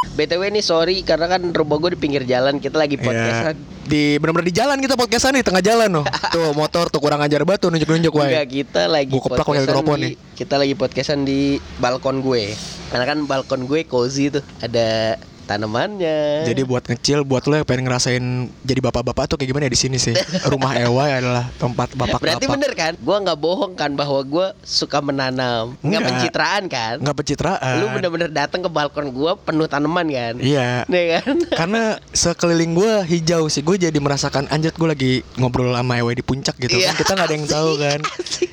BTW 0.10 0.48
nih 0.50 0.60
sorry 0.60 1.04
karena 1.04 1.28
kan 1.28 1.44
rumah 1.50 1.76
gue 1.78 1.92
di 1.92 2.00
pinggir 2.00 2.24
jalan 2.24 2.56
kita 2.56 2.76
lagi 2.76 2.96
Ya, 2.96 3.04
podcastan. 3.04 3.56
di 3.84 4.16
benar-benar 4.16 4.48
di 4.48 4.56
jalan 4.56 4.78
kita 4.80 4.96
podcastan 4.96 5.36
di 5.36 5.44
tengah 5.44 5.60
jalan 5.60 5.92
loh. 5.92 6.06
tuh 6.36 6.52
motor 6.54 6.88
tuh 6.88 7.00
kurang 7.00 7.20
ajar 7.20 7.44
tuh 7.58 7.68
nunjuk-nunjuk 7.70 8.12
Enggak, 8.14 8.32
wae. 8.42 8.56
kita 8.64 8.88
lagi 8.88 9.12
Gua 9.12 9.24
keplak 9.26 9.44
pakai 9.44 9.60
mikrofon 9.62 9.96
di, 9.96 10.04
nih. 10.04 10.14
Kita 10.36 10.56
lagi 10.56 10.74
podcastan 10.76 11.24
di 11.24 11.40
balkon 11.80 12.20
gue. 12.20 12.52
Karena 12.88 13.06
kan 13.06 13.18
balkon 13.24 13.64
gue 13.64 13.84
cozy 13.86 14.28
tuh, 14.30 14.44
ada 14.60 15.20
tanamannya. 15.50 16.46
Jadi 16.46 16.62
buat 16.62 16.86
ngecil, 16.86 17.26
buat 17.26 17.50
lo 17.50 17.58
yang 17.58 17.66
pengen 17.66 17.90
ngerasain 17.90 18.24
jadi 18.62 18.80
bapak-bapak 18.86 19.26
tuh 19.26 19.36
kayak 19.42 19.50
gimana 19.50 19.66
ya 19.66 19.74
di 19.74 19.82
sini 19.82 19.98
sih. 19.98 20.14
Rumah 20.52 20.78
Ewa 20.78 21.10
adalah 21.10 21.46
tempat 21.58 21.90
bapak-bapak. 21.98 22.22
Berarti 22.22 22.46
bener 22.46 22.72
kan? 22.78 22.94
Gua 23.02 23.18
nggak 23.18 23.40
bohong 23.40 23.74
kan 23.74 23.98
bahwa 23.98 24.22
gua 24.22 24.54
suka 24.62 25.02
menanam, 25.02 25.74
nggak 25.80 25.90
Enggak. 25.90 26.06
pencitraan 26.06 26.64
kan? 26.70 26.96
Nggak 27.02 27.16
pencitraan. 27.18 27.76
Lu 27.82 27.86
bener-bener 27.90 28.30
datang 28.30 28.62
ke 28.62 28.70
balkon 28.70 29.10
gua 29.10 29.34
penuh 29.34 29.66
tanaman 29.66 30.06
kan? 30.06 30.34
Iya. 30.38 30.86
Nih 30.86 31.06
kan? 31.18 31.36
Karena 31.60 31.82
sekeliling 32.12 32.76
gue 32.76 32.92
hijau 33.08 33.48
sih, 33.48 33.64
gue 33.64 33.80
jadi 33.80 33.96
merasakan 33.96 34.52
anjir 34.52 34.76
gue 34.76 34.86
lagi 34.88 35.14
ngobrol 35.40 35.72
sama 35.72 35.96
Ewe 35.96 36.14
di 36.14 36.24
puncak 36.24 36.60
gitu 36.60 36.76
Iya. 36.76 36.92
kan. 36.92 36.96
Kita 37.00 37.12
nggak 37.16 37.28
ada 37.32 37.36
yang 37.36 37.48
tahu 37.48 37.72
kan. 37.84 38.00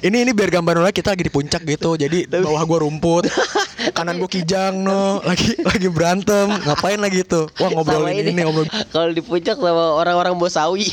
Ini 0.01 0.17
ini 0.23 0.31
biar 0.31 0.49
gambaran 0.49 0.87
lagi 0.87 0.97
kita 0.97 1.13
lagi 1.13 1.27
di 1.27 1.33
puncak 1.35 1.67
gitu. 1.67 1.99
Jadi 1.99 2.31
bawah 2.31 2.63
gue 2.63 2.79
rumput, 2.87 3.25
kanan 3.93 4.17
gue 4.17 4.31
kijang 4.31 4.79
no, 4.79 5.19
lagi 5.27 5.59
lagi 5.59 5.89
berantem. 5.91 6.47
Ngapain 6.47 6.86
lagi 6.95 7.27
itu? 7.27 7.51
Wah 7.59 7.71
ngobrol 7.75 8.07
Sama 8.07 8.15
ini, 8.15 8.31
ini 8.31 8.41
ngobrol. 8.47 8.71
Kalau 8.95 9.11
di 9.11 9.23
puncak 9.25 9.59
sama 9.59 9.99
orang-orang 9.99 10.39
Bosawi. 10.39 10.87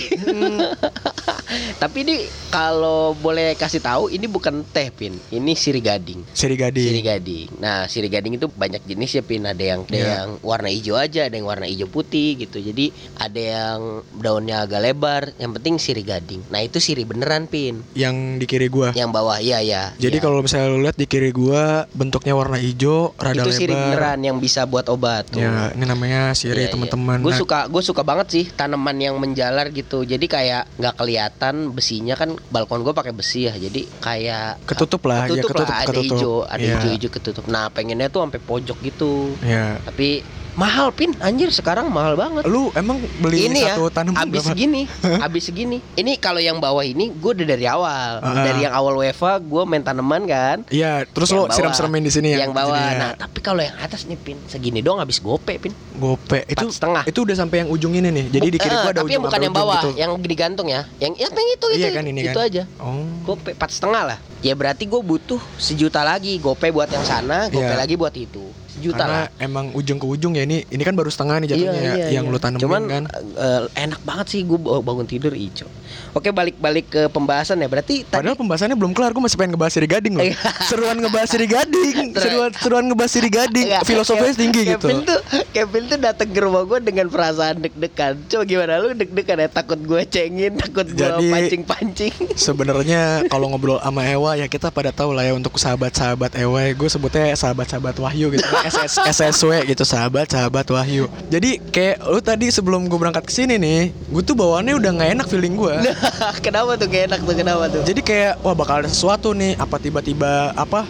Tapi 1.78 1.98
ini 2.06 2.18
kalau 2.48 3.14
boleh 3.14 3.54
kasih 3.54 3.82
tahu 3.82 4.08
ini 4.08 4.26
bukan 4.26 4.62
teh 4.70 4.90
pin, 4.90 5.18
ini 5.30 5.54
sirih 5.54 5.82
gading. 5.82 6.22
Siri 6.32 6.54
Gading. 6.54 6.86
Sirih 6.86 7.04
gading. 7.04 7.48
Nah, 7.58 7.90
sirih 7.90 8.08
gading 8.08 8.38
itu 8.38 8.48
banyak 8.48 8.86
jenis 8.86 9.18
ya 9.18 9.24
pin. 9.26 9.42
Ada 9.44 9.64
yang 9.64 9.82
ada 9.84 9.98
Iya. 9.98 10.10
yang 10.22 10.30
warna 10.40 10.70
hijau 10.70 10.96
aja, 10.96 11.26
ada 11.28 11.36
yang 11.36 11.50
warna 11.50 11.66
hijau 11.66 11.90
putih 11.90 12.38
gitu. 12.38 12.62
Jadi 12.62 12.94
ada 13.18 13.42
yang 13.42 13.80
daunnya 14.16 14.64
agak 14.64 14.80
lebar. 14.80 15.22
Yang 15.36 15.52
penting 15.60 15.76
sirih 15.82 16.06
gading. 16.06 16.42
Nah 16.48 16.62
itu 16.62 16.78
sirih 16.78 17.04
beneran 17.04 17.50
pin. 17.50 17.82
Yang 17.98 18.16
di 18.40 18.46
kiri 18.46 18.68
gue. 18.70 18.94
Yang 18.94 19.10
bawah, 19.12 19.38
iya 19.42 19.60
ya. 19.60 19.84
Jadi 19.98 20.18
kalau 20.22 20.40
misalnya 20.40 20.72
lu 20.72 20.86
lihat 20.86 20.96
di 20.96 21.10
kiri 21.10 21.34
gue 21.34 21.64
bentuknya 21.92 22.38
warna 22.38 22.56
hijau, 22.62 23.12
rada 23.18 23.44
itu 23.44 23.50
sirih 23.52 23.76
lebar. 23.76 23.84
beneran 23.92 24.20
yang 24.24 24.38
bisa 24.40 24.64
buat 24.64 24.88
obat. 24.88 25.28
Tuh. 25.34 25.42
Ya, 25.42 25.74
ini 25.76 25.84
namanya 25.84 26.32
siri 26.38 26.64
Iya, 26.64 26.78
teman-teman. 26.78 27.20
Gue 27.20 27.34
Nah, 27.34 27.42
suka 27.42 27.60
gue 27.68 27.82
suka 27.84 28.06
banget 28.06 28.28
sih 28.32 28.46
tanaman 28.48 28.96
yang 28.96 29.20
menjalar 29.20 29.68
gitu. 29.74 30.06
Jadi 30.06 30.30
kayak 30.30 30.70
nggak 30.80 30.96
kelihatan 30.96 31.43
besinya 31.52 32.16
kan 32.16 32.40
balkon 32.48 32.80
gue 32.82 32.94
pakai 32.94 33.12
besi 33.12 33.44
ya 33.44 33.54
jadi 33.54 33.92
kayak 34.00 34.64
Ketutup 34.64 35.04
lah, 35.04 35.28
ya, 35.28 35.36
ketutup, 35.36 35.50
ketutup, 35.52 35.68
lah 35.68 35.76
ada 35.76 35.88
ketutup. 35.92 36.16
hijau 36.16 36.34
ada 36.46 36.62
Iya. 36.64 36.74
hijau-hijau 36.78 37.10
ketutup 37.12 37.46
nah 37.46 37.68
pengennya 37.68 38.08
tuh 38.08 38.24
sampai 38.24 38.40
pojok 38.40 38.78
gitu 38.80 39.36
Ya. 39.44 39.84
tapi 39.84 40.24
mahal 40.56 40.90
pin 40.90 41.10
anjir 41.18 41.50
sekarang 41.50 41.88
mahal 41.88 42.14
banget 42.14 42.46
Lu 42.46 42.70
emang 42.74 43.02
beli 43.18 43.48
ini 43.48 43.62
ya 43.62 43.74
satu 43.74 43.90
tanaman 43.90 44.20
abis 44.20 44.40
berapa? 44.40 44.50
segini 44.50 44.82
abis 45.20 45.44
segini 45.44 45.78
ini 45.96 46.14
kalau 46.16 46.38
yang 46.38 46.58
bawah 46.58 46.82
ini 46.82 47.10
gue 47.10 47.32
udah 47.34 47.48
dari 47.48 47.66
awal 47.66 48.12
Ah. 48.16 48.44
dari 48.44 48.62
yang 48.62 48.72
awal 48.72 48.94
UEFA 48.96 49.40
gue 49.40 49.64
main 49.64 49.82
tanaman 49.82 50.24
kan 50.24 50.62
Iya, 50.70 51.06
terus 51.06 51.28
Yang 51.28 51.40
lo 51.40 51.44
siram-siramin 51.50 52.02
di 52.02 52.12
sini 52.12 52.28
ya. 52.32 52.46
yang 52.46 52.52
bawah 52.52 52.76
ya, 52.76 52.92
nah 52.94 53.12
tapi 53.16 53.40
kalau 53.40 53.60
yang 53.60 53.74
atas 53.76 54.06
nih 54.06 54.16
pin 54.16 54.38
segini 54.46 54.80
dong 54.80 54.98
habis 54.98 55.18
gope 55.18 55.54
pin 55.56 55.74
gope 55.96 56.46
itu 56.46 56.66
setengah. 56.68 57.04
itu 57.04 57.20
udah 57.20 57.36
sampai 57.36 57.62
yang 57.62 57.70
ujung 57.70 57.92
ini 57.92 58.10
nih. 58.10 58.26
Jadi 58.30 58.48
di 58.48 58.58
kiri 58.58 58.72
Eh, 58.72 58.80
gua 58.80 58.90
ada 58.90 59.00
tapi 59.00 59.10
ujung 59.12 59.24
bukan 59.24 59.40
yang 59.42 59.54
bawah 59.54 59.82
gitu. 59.82 59.90
yang 59.96 60.12
digantung 60.20 60.68
ya 60.68 60.86
yang 60.98 61.14
yang 61.14 61.30
yang 61.30 61.50
itu 61.52 61.66
Iya 61.68 61.78
itu 61.80 61.88
kan, 61.92 62.04
ini 62.04 62.20
itu 62.24 62.34
kan. 62.36 62.48
aja 62.48 62.64
Oh. 62.78 63.06
gope 63.24 63.52
empat 63.52 63.70
setengah 63.72 64.04
lah 64.06 64.18
ya 64.40 64.54
berarti 64.54 64.84
gue 64.84 65.02
butuh 65.02 65.42
sejuta 65.56 66.02
lagi 66.02 66.38
gope 66.38 66.68
buat 66.68 66.88
yang 66.88 67.02
sana 67.02 67.48
gope 67.48 67.64
Iya. 67.64 67.76
lagi 67.76 67.96
buat 67.96 68.14
itu 68.14 68.44
sejuta 68.84 69.00
Karena 69.00 69.20
lah 69.24 69.26
emang 69.40 69.72
ujung 69.72 69.96
ke 69.96 70.04
ujung 70.04 70.36
ya 70.36 70.44
ini 70.44 70.68
ini 70.68 70.84
kan 70.84 70.92
baru 70.92 71.08
setengah 71.08 71.40
nih 71.40 71.56
jatuhnya 71.56 71.82
ya, 71.96 72.08
yang 72.12 72.28
lu 72.28 72.36
tanemin 72.36 72.60
Cuman 72.60 72.82
kan. 72.92 73.04
eh, 73.40 73.62
enak 73.80 74.04
banget 74.04 74.28
sih 74.36 74.44
gue 74.44 74.60
bangun 74.60 75.08
tidur 75.08 75.32
hijau. 75.32 75.72
Oke 76.14 76.30
balik-balik 76.30 76.86
ke 76.90 77.02
pembahasan 77.10 77.58
ya. 77.62 77.68
Berarti 77.72 78.06
tadi 78.06 78.22
Padahal 78.22 78.38
pembahasannya 78.38 78.78
belum 78.78 78.92
kelar, 78.94 79.12
gue 79.12 79.24
masih 79.24 79.38
pengen 79.40 79.52
ngebahas 79.58 79.74
Siri 79.74 79.88
Gading 79.90 80.14
loh. 80.14 80.26
Iya. 80.26 80.38
seruan 80.70 80.98
ngebahas 81.02 81.30
Siri 81.30 81.48
Gading, 81.48 81.98
seruan 82.18 82.52
seruan 82.58 82.84
ngebahas 82.90 83.12
Siri 83.12 83.30
Gading, 83.32 83.68
Enggak, 83.70 83.84
filosofinya 83.88 84.36
tinggi 84.36 84.62
gitu. 84.68 84.88
Kevin 84.88 85.00
tuh 85.08 85.20
Kevin 85.54 85.84
tuh 85.90 85.98
datang 86.02 86.30
ke 86.30 86.40
rumah 86.42 86.64
gue 86.66 86.80
dengan 86.84 87.06
perasaan 87.10 87.62
deg-degan. 87.64 88.14
Coba 88.30 88.44
gimana 88.46 88.82
lu 88.82 88.94
deg-degan 88.94 89.38
ya? 89.42 89.50
Takut 89.50 89.80
gue 89.82 90.02
cengin, 90.10 90.54
takut 90.60 90.88
gue 90.90 91.10
pancing-pancing. 91.30 92.14
Sebenarnya 92.50 93.26
kalau 93.28 93.50
ngobrol 93.50 93.82
sama 93.82 94.06
Ewa 94.08 94.38
ya 94.38 94.48
kita 94.48 94.70
pada 94.74 94.90
tahu 94.94 95.14
lah 95.14 95.28
ya 95.28 95.34
untuk 95.36 95.58
sahabat-sahabat 95.58 96.38
Ewa 96.40 96.72
gue 96.72 96.90
sebutnya 96.90 97.36
sahabat-sahabat 97.36 97.96
Wahyu 98.00 98.32
gitu 98.34 98.48
SS, 98.72 99.04
SSW 99.06 99.68
gitu 99.68 99.84
sahabat-sahabat 99.84 100.66
Wahyu 100.72 101.12
jadi 101.28 101.60
kayak 101.60 101.98
lu 102.08 102.20
tadi 102.24 102.48
sebelum 102.50 102.88
gue 102.88 102.98
berangkat 102.98 103.28
ke 103.28 103.34
sini 103.34 103.60
nih 103.60 103.92
gue 103.92 104.24
tuh 104.24 104.34
bawaannya 104.34 104.74
udah 104.80 104.92
nggak 104.96 105.10
enak 105.20 105.28
feeling 105.28 105.60
gue 105.60 105.74
kenapa 106.46 106.72
tuh? 106.80 106.88
Gak 106.88 107.04
enak 107.12 107.20
tuh? 107.24 107.36
Kenapa 107.36 107.64
tuh? 107.70 107.82
jadi 107.84 108.02
kayak 108.02 108.34
wah 108.46 108.56
bakal 108.56 108.84
ada 108.84 108.90
sesuatu 108.90 109.36
nih. 109.36 109.58
Apa 109.60 109.78
tiba-tiba 109.82 110.56
apa 110.56 110.88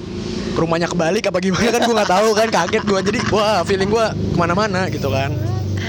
rumahnya 0.54 0.86
kebalik 0.86 1.26
apa 1.30 1.38
gimana 1.42 1.70
kan 1.74 1.82
gue 1.82 1.96
nggak 1.96 2.12
tahu 2.12 2.30
kan. 2.38 2.48
Kaget 2.52 2.84
gue 2.86 3.00
jadi 3.14 3.20
wah 3.34 3.62
feeling 3.66 3.90
gue 3.90 4.06
ke 4.14 4.38
mana-mana 4.38 4.86
gitu 4.92 5.10
kan 5.10 5.34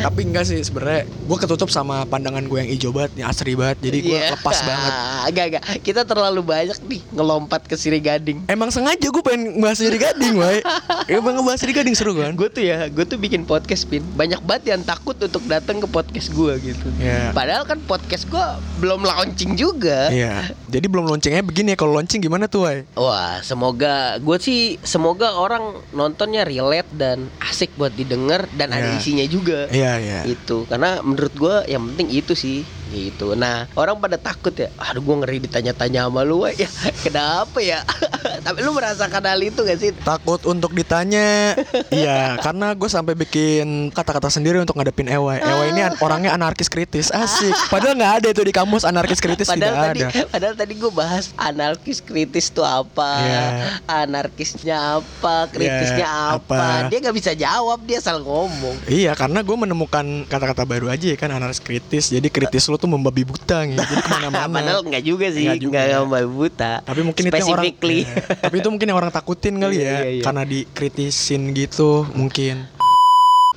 tapi 0.00 0.20
enggak 0.24 0.44
sih 0.44 0.58
sebenarnya 0.58 1.04
gue 1.04 1.36
ketutup 1.36 1.68
sama 1.68 2.02
pandangan 2.04 2.42
gue 2.42 2.56
yang 2.56 2.70
hijau 2.70 2.90
banget 2.90 3.12
yang 3.16 3.28
asri 3.28 3.54
banget 3.54 3.78
jadi 3.80 3.98
gue 4.00 4.12
Iya. 4.14 4.30
lepas 4.34 4.58
banget 4.60 4.92
Agak 5.24 5.44
agak. 5.46 5.62
Kita 5.80 6.04
terlalu 6.04 6.44
banyak 6.44 6.76
nih 6.84 7.00
ngelompat 7.10 7.64
ke 7.64 7.74
Siri 7.74 7.96
Gading. 7.96 8.44
Emang 8.44 8.68
sengaja 8.68 9.00
gue 9.02 9.22
pengen 9.24 9.56
bahas 9.56 9.80
Siri 9.80 9.96
Gading, 9.96 10.36
woi. 10.36 10.60
Emang 11.10 11.32
ngebahas 11.34 11.56
Siri 11.56 11.72
Gading 11.72 11.96
seru 11.96 12.12
kan? 12.12 12.36
Gue 12.36 12.46
tuh 12.46 12.60
ya, 12.60 12.84
gue 12.86 13.02
tuh 13.02 13.16
bikin 13.16 13.42
podcast 13.42 13.88
pin. 13.88 14.04
Banyak 14.12 14.44
banget 14.44 14.76
yang 14.76 14.84
takut 14.84 15.16
untuk 15.16 15.40
datang 15.44 15.80
ke 15.80 15.88
podcast 15.88 16.28
gue 16.28 16.52
gitu. 16.62 16.86
Iya. 17.00 17.32
Padahal 17.32 17.64
kan 17.64 17.80
podcast 17.82 18.28
gue 18.28 18.46
belum 18.78 19.00
launching 19.02 19.56
juga. 19.56 20.12
Iya. 20.12 20.52
Jadi 20.68 20.86
belum 20.86 21.08
launchingnya 21.08 21.40
begini 21.40 21.72
ya. 21.72 21.78
Kalau 21.78 21.96
launching 21.96 22.20
gimana 22.20 22.44
tuh, 22.44 22.68
woi? 22.68 22.84
Wah, 22.94 23.40
semoga 23.40 24.20
gue 24.20 24.36
sih 24.36 24.60
semoga 24.84 25.32
orang 25.32 25.62
nontonnya 25.90 26.44
relate 26.44 26.92
dan 26.92 27.32
asik 27.40 27.72
buat 27.74 27.90
didengar 27.90 28.44
dan 28.52 28.70
ada 28.70 28.92
Iya. 28.92 29.00
isinya 29.00 29.24
juga. 29.24 29.72
Iya, 29.84 29.90
iya. 30.04 30.16
Itu 30.32 30.64
karena 30.70 30.88
menurut 31.08 31.34
gue 31.42 31.54
yang 31.72 31.82
penting 31.92 32.08
itu 32.18 32.32
sih 32.44 32.54
gitu. 32.94 33.34
Nah 33.34 33.66
orang 33.74 33.98
pada 33.98 34.14
takut 34.14 34.54
ya. 34.54 34.70
Aduh 34.78 35.02
gue 35.02 35.16
ngeri 35.20 35.38
ditanya-tanya 35.42 36.06
sama 36.06 36.22
lu. 36.22 36.46
Ya 36.46 36.70
kenapa 37.04 37.58
ya? 37.58 37.82
Tapi 38.46 38.58
lu 38.60 38.70
merasakan 38.70 39.22
hal 39.24 39.40
itu 39.40 39.60
gak 39.60 39.78
sih? 39.78 39.90
Takut 40.00 40.38
untuk 40.44 40.70
ditanya. 40.70 41.58
iya, 41.90 42.36
karena 42.38 42.72
gue 42.72 42.86
sampai 42.86 43.16
bikin 43.16 43.90
kata-kata 43.90 44.28
sendiri 44.28 44.60
untuk 44.60 44.76
ngadepin 44.76 45.08
Ewa. 45.08 45.36
Ewa 45.36 45.64
ini 45.66 45.80
an- 45.82 45.96
orangnya 45.98 46.30
anarkis 46.32 46.68
kritis, 46.68 47.08
asik. 47.08 47.52
Padahal 47.66 47.96
nggak 47.96 48.14
ada 48.20 48.28
itu 48.30 48.42
di 48.42 48.52
kamus 48.52 48.84
anarkis 48.84 49.18
kritis 49.18 49.48
Padahal 49.48 49.72
tidak 49.72 49.84
tadi, 49.88 50.00
ada. 50.04 50.20
padahal 50.28 50.54
tadi 50.54 50.72
gue 50.76 50.92
bahas 50.92 51.24
anarkis 51.34 51.98
kritis 51.98 52.48
tuh 52.48 52.62
apa, 52.62 53.10
Iya. 53.16 53.44
anarkisnya 53.88 54.76
apa, 55.00 55.48
kritisnya 55.48 56.04
Iya, 56.06 56.36
apa. 56.36 56.54
apa. 56.54 56.88
Dia 56.92 56.98
nggak 57.00 57.16
bisa 57.16 57.32
jawab, 57.32 57.78
dia 57.82 57.98
asal 57.98 58.20
ngomong. 58.20 58.76
Iya, 58.86 59.16
karena 59.16 59.40
gue 59.40 59.56
menemukan 59.56 60.04
kata-kata 60.26 60.62
baru 60.62 60.92
aja 60.92 61.06
ya 61.08 61.16
kan 61.16 61.32
anarkis 61.32 61.58
kritis. 61.58 62.12
Jadi 62.12 62.28
kritis 62.28 62.68
lo 62.68 62.76
tuh 62.84 62.90
membabi 62.92 63.24
buta 63.24 63.64
gitu. 63.64 63.80
Jadi 63.80 64.02
ke 64.04 64.10
mana-mana. 64.12 64.52
Padahal 64.52 64.80
nggak 64.84 65.04
juga 65.04 65.26
sih, 65.32 65.48
Nggak 65.48 65.60
juga. 65.64 65.80
nggak 65.80 66.04
nggak 66.04 66.26
buta. 66.28 66.72
Tapi 66.84 67.00
mungkin 67.00 67.22
itu 67.24 67.36
yang 67.40 67.48
orang. 67.48 67.64
Iya. 67.84 68.06
Tapi 68.44 68.56
itu 68.60 68.68
mungkin 68.68 68.86
yang 68.92 68.98
orang 69.00 69.12
takutin 69.12 69.54
kali 69.56 69.76
Iya, 69.78 69.84
ya 69.84 69.88
iya, 69.88 70.10
iya. 70.20 70.22
Karena 70.24 70.42
dikritisin 70.44 71.56
gitu 71.56 72.04
mungkin 72.12 72.68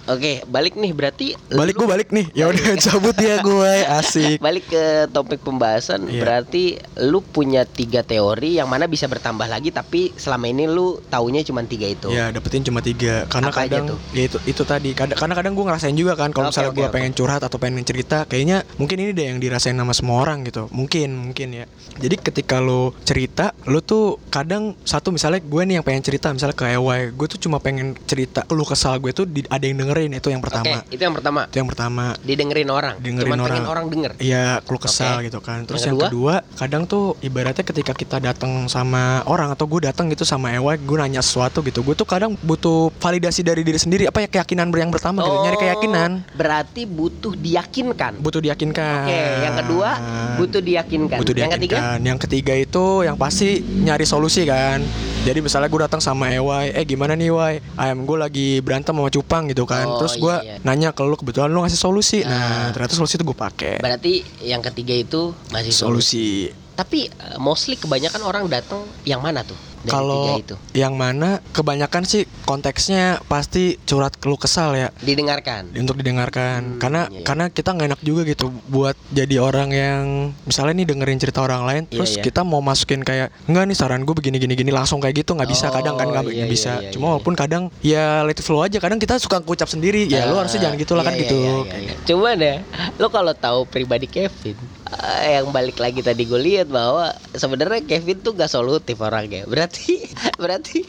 Oke, 0.07 0.41
balik 0.45 0.73
nih 0.73 0.91
berarti 0.91 1.35
Balik 1.47 1.75
lu- 1.75 1.79
gue 1.79 1.87
balik 1.89 2.09
nih 2.09 2.25
Ya 2.31 2.47
udah 2.47 2.63
cabut 2.79 3.15
ya 3.17 3.39
gue 3.39 3.73
Asik 3.85 4.39
Balik 4.39 4.65
ke 4.67 4.83
topik 5.09 5.39
pembahasan, 5.39 6.07
Iya. 6.07 6.21
berarti 6.21 6.63
lu 7.01 7.19
punya 7.19 7.63
tiga 7.63 8.01
teori 8.01 8.55
yang 8.55 8.65
mana 8.65 8.85
bisa 8.85 9.05
bertambah 9.05 9.45
lagi, 9.45 9.69
tapi 9.69 10.13
selama 10.13 10.45
ini 10.45 10.63
lu 10.65 11.03
taunya 11.05 11.41
cuma 11.41 11.61
tiga 11.61 11.85
itu. 11.85 12.07
Ya 12.07 12.29
dapetin 12.29 12.63
cuma 12.63 12.79
tiga 12.79 13.27
Karena 13.27 13.47
Apa 13.47 13.63
kadang 13.63 13.85
tuh? 13.89 13.99
Ya 14.11 14.23
itu, 14.25 14.37
itu 14.45 14.63
tadi 14.63 14.91
Kad- 14.91 15.13
Karena 15.13 15.33
kadang 15.33 15.53
gue 15.53 15.63
ngerasain 15.63 15.93
juga 15.93 16.15
kan 16.15 16.29
Kalau 16.29 16.47
Oke, 16.47 16.51
misalnya 16.53 16.71
oke, 16.71 16.77
gue 16.77 16.85
oke. 16.85 16.93
pengen 16.93 17.11
curhat 17.11 17.41
Atau 17.41 17.57
pengen 17.57 17.83
cerita 17.83 18.23
Kayaknya 18.23 18.57
mungkin 18.77 18.97
ini 18.97 19.11
deh 19.11 19.27
yang 19.27 19.37
dirasain 19.37 19.73
sama 19.73 19.91
semua 19.91 20.21
orang 20.21 20.41
gitu 20.43 20.69
Mungkin 20.69 21.11
Mungkin 21.13 21.47
ya 21.53 21.65
Jadi 21.97 22.15
ketika 22.17 22.57
lo 22.57 22.95
cerita 23.01 23.51
Lo 23.65 23.81
tuh 23.81 24.21
kadang 24.27 24.77
Satu 24.81 25.09
misalnya 25.09 25.39
gue 25.39 25.61
nih 25.63 25.75
yang 25.75 25.85
pengen 25.85 26.01
cerita 26.01 26.29
Misalnya 26.29 26.53
ke 26.53 26.65
EY 26.67 27.11
Gue 27.11 27.27
tuh 27.27 27.39
cuma 27.39 27.57
pengen 27.57 27.97
cerita 28.01 28.47
Lu 28.47 28.63
kesal 28.63 28.97
gue 28.97 29.11
tuh 29.11 29.25
di- 29.25 29.43
Ada 29.43 29.65
yang 29.65 29.77
dengerin 29.97 30.21
Itu 30.21 30.29
yang 30.29 30.41
Oke, 30.41 30.47
pertama 30.53 30.77
itu 30.93 31.01
yang 31.01 31.15
pertama. 31.15 31.41
Itu 31.49 31.57
yang 31.57 31.69
pertama 31.69 32.03
Didengerin 32.21 32.69
orang. 32.69 32.95
Dengerin 33.01 33.29
Cuman 33.33 33.39
orang. 33.41 33.65
orang 33.65 33.85
denger. 33.89 34.11
Iya, 34.21 34.61
keluh 34.61 34.81
kesal 34.81 35.19
Oke. 35.19 35.27
gitu 35.29 35.39
kan. 35.41 35.65
Terus 35.65 35.81
Yang 35.83 35.89
yang, 35.89 35.99
kedua, 36.09 36.33
kadang 36.55 36.83
tuh 36.85 37.17
ibaratnya 37.23 37.65
ketika 37.65 37.93
kita 37.97 38.17
datang 38.21 38.69
sama 38.69 39.25
orang 39.25 39.49
atau 39.53 39.65
gue 39.65 39.89
datang 39.89 40.07
gitu 40.13 40.23
sama 40.23 40.53
Ewa, 40.53 40.77
gue 40.77 40.97
nanya 40.97 41.21
sesuatu 41.23 41.65
gitu. 41.65 41.81
Gue 41.81 41.97
tuh 41.97 42.05
kadang 42.05 42.37
butuh 42.45 42.93
validasi 43.01 43.41
dari 43.41 43.65
diri 43.65 43.79
sendiri. 43.79 44.03
Apa 44.05 44.23
ya 44.25 44.29
keyakinan 44.29 44.69
yang 44.77 44.93
pertama 44.93 45.25
gitu, 45.25 45.37
nyari 45.41 45.57
keyakinan. 45.57 46.09
Berarti 46.37 46.85
butuh 46.85 47.33
diyakinkan. 47.33 48.21
Butuh 48.21 48.41
diyakinkan. 48.43 49.07
Oke, 49.07 49.21
yang 49.41 49.55
kedua 49.57 49.89
butuh 50.37 50.61
diyakinkan. 50.61 51.17
butuh 51.17 51.33
yang 51.33 51.51
ketiga 51.51 51.77
diyakinkan. 51.77 51.99
Yang 52.05 52.19
ketiga 52.27 52.53
itu 52.53 52.85
yang 53.07 53.17
pasti 53.17 53.63
nyari 53.63 54.05
solusi 54.05 54.45
kan. 54.45 54.83
Jadi 55.27 55.43
misalnya 55.43 55.67
gue 55.67 55.81
datang 55.83 55.99
sama 55.99 56.31
Ewa, 56.31 56.63
eh 56.63 56.85
gimana 56.87 57.17
nih 57.17 57.33
Wai? 57.33 57.59
Ayam 57.75 58.07
gue 58.07 58.15
lagi 58.15 58.47
berantem 58.63 58.95
sama 58.95 59.11
Cupang 59.11 59.49
gitu 59.51 59.67
kan. 59.67 59.86
Oh, 59.87 59.97
Terus 60.03 60.19
gue 60.19 60.35
iya, 60.43 60.59
iya. 60.59 60.65
nanya 60.67 60.91
ke 60.91 61.01
lu 61.07 61.15
kebetulan 61.15 61.47
lu 61.47 61.63
ngasih 61.63 61.79
solusi. 61.79 62.19
Ah. 62.27 62.29
Nah, 62.29 62.67
ternyata 62.75 62.93
solusi 62.99 63.15
itu 63.15 63.23
gue 63.23 63.37
pakai. 63.37 63.79
berarti 63.79 64.21
yang 64.43 64.59
ketiga 64.59 64.93
itu 64.93 65.31
masih 65.55 65.71
solusi. 65.71 65.87
Solusi. 65.87 66.66
Tapi 66.77 67.09
uh, 67.09 67.37
mostly 67.37 67.73
kebanyakan 67.73 68.21
orang 68.21 68.45
datang 68.45 68.85
yang 69.03 69.17
mana 69.17 69.41
tuh? 69.41 69.57
Dari 69.77 69.83
tiga 69.83 69.93
Kalau 69.93 70.25
itu. 70.35 70.55
yang 70.73 70.93
mana 70.93 71.37
kebanyakan 71.51 72.01
sih 72.03 72.25
konteksnya 72.43 73.21
pasti 73.23 73.77
curhat 73.79 74.17
keluh 74.17 74.35
kesal 74.35 74.73
ya 74.73 74.89
Didengarkan. 74.99 75.69
untuk 75.71 75.95
didengarkan 75.95 76.59
Hmm, 76.67 76.79
karena 76.81 77.01
iya, 77.05 77.13
iya. 77.13 77.23
karena 77.23 77.45
kita 77.47 77.69
nggak 77.71 77.87
enak 77.87 78.01
juga 78.01 78.21
gitu 78.23 78.49
buat 78.67 78.97
jadi 79.07 79.37
orang 79.37 79.69
yang 79.69 80.03
misalnya 80.43 80.81
nih 80.81 80.87
dengerin 80.87 81.19
cerita 81.19 81.39
orang 81.39 81.61
lain 81.63 81.83
Iya, 81.85 81.93
terus 81.93 82.11
iya. 82.13 82.23
kita 82.25 82.41
mau 82.41 82.59
masukin 82.59 83.01
kayak 83.01 83.29
enggak 83.45 83.63
nih 83.65 83.77
saran 83.77 84.01
gue 84.01 84.11
begini 84.11 84.37
gini 84.37 84.53
gini 84.55 84.71
langsung 84.71 84.97
kayak 84.97 85.13
gitu 85.15 85.33
nggak 85.33 85.47
bisa 85.47 85.65
Oh, 85.67 85.71
kadang 85.71 85.95
kan 85.95 86.07
nggak 86.09 86.23
iya, 86.25 86.33
nggak 86.35 86.49
iya, 86.49 86.51
bisa 86.51 86.71
iya, 86.75 86.89
cuma 86.89 87.03
iya. 87.03 87.11
walaupun 87.13 87.33
kadang 87.35 87.63
ya 87.79 88.05
let 88.23 88.33
it 88.33 88.43
flow 88.43 88.59
aja 88.59 88.77
kadang 88.77 88.97
kita 88.97 89.15
suka 89.17 89.39
ngucap 89.39 89.67
sendiri 89.67 90.03
ya 90.05 90.25
lu 90.25 90.35
Ah, 90.35 90.41
harusnya 90.41 90.61
jangan 90.63 90.75
gitu 90.75 90.93
lah 90.93 91.03
kan 91.03 91.13
iya, 91.13 91.21
gitu 91.21 91.37
iya, 91.37 91.53
iya, 91.63 91.77
iya. 91.79 91.93
Cuman 92.03 92.35
ya, 92.35 92.55
lo 92.97 93.07
kalau 93.07 93.31
tahu 93.31 93.59
pribadi 93.63 94.05
Kevin, 94.05 94.57
eh, 95.03 95.39
yang 95.39 95.51
balik 95.51 95.77
lagi 95.77 95.99
tadi 95.99 96.23
gue 96.23 96.39
lihat 96.39 96.67
bahwa 96.67 97.11
sebenarnya 97.35 97.83
Kevin 97.85 98.19
tuh 98.19 98.33
gak 98.33 98.49
solutif 98.49 98.97
orangnya. 98.99 99.43
Berarti, 99.45 100.01
berarti 100.41 100.83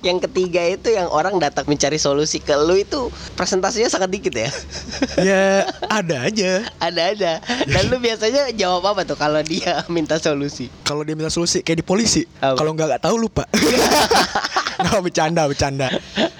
yang 0.00 0.18
ketiga 0.18 0.64
itu 0.66 0.92
yang 0.92 1.08
orang 1.08 1.36
datang 1.38 1.68
mencari 1.68 1.96
solusi 1.96 2.40
ke 2.40 2.54
lu 2.56 2.76
itu 2.76 3.08
presentasinya 3.36 3.88
sangat 3.88 4.10
dikit 4.12 4.34
ya. 4.34 4.50
ya 5.28 5.44
ada 5.86 6.26
aja 6.26 6.66
Ada 6.78 7.02
aja. 7.14 7.32
Dan 7.68 7.92
lu 7.92 7.98
biasanya 7.98 8.50
jawab 8.54 8.96
apa 8.96 9.02
tuh 9.06 9.16
kalau 9.16 9.40
dia 9.44 9.84
minta 9.94 10.16
solusi? 10.18 10.72
kalau 10.82 11.02
dia 11.08 11.16
minta 11.16 11.32
solusi 11.32 11.64
kayak 11.64 11.80
di 11.80 11.86
polisi 11.86 12.22
kalau 12.38 12.76
nggak 12.76 12.86
nggak 12.92 13.02
tahu 13.02 13.16
lupa 13.16 13.48
Nah, 14.82 14.98
bercanda, 14.98 15.46
bercanda. 15.46 15.86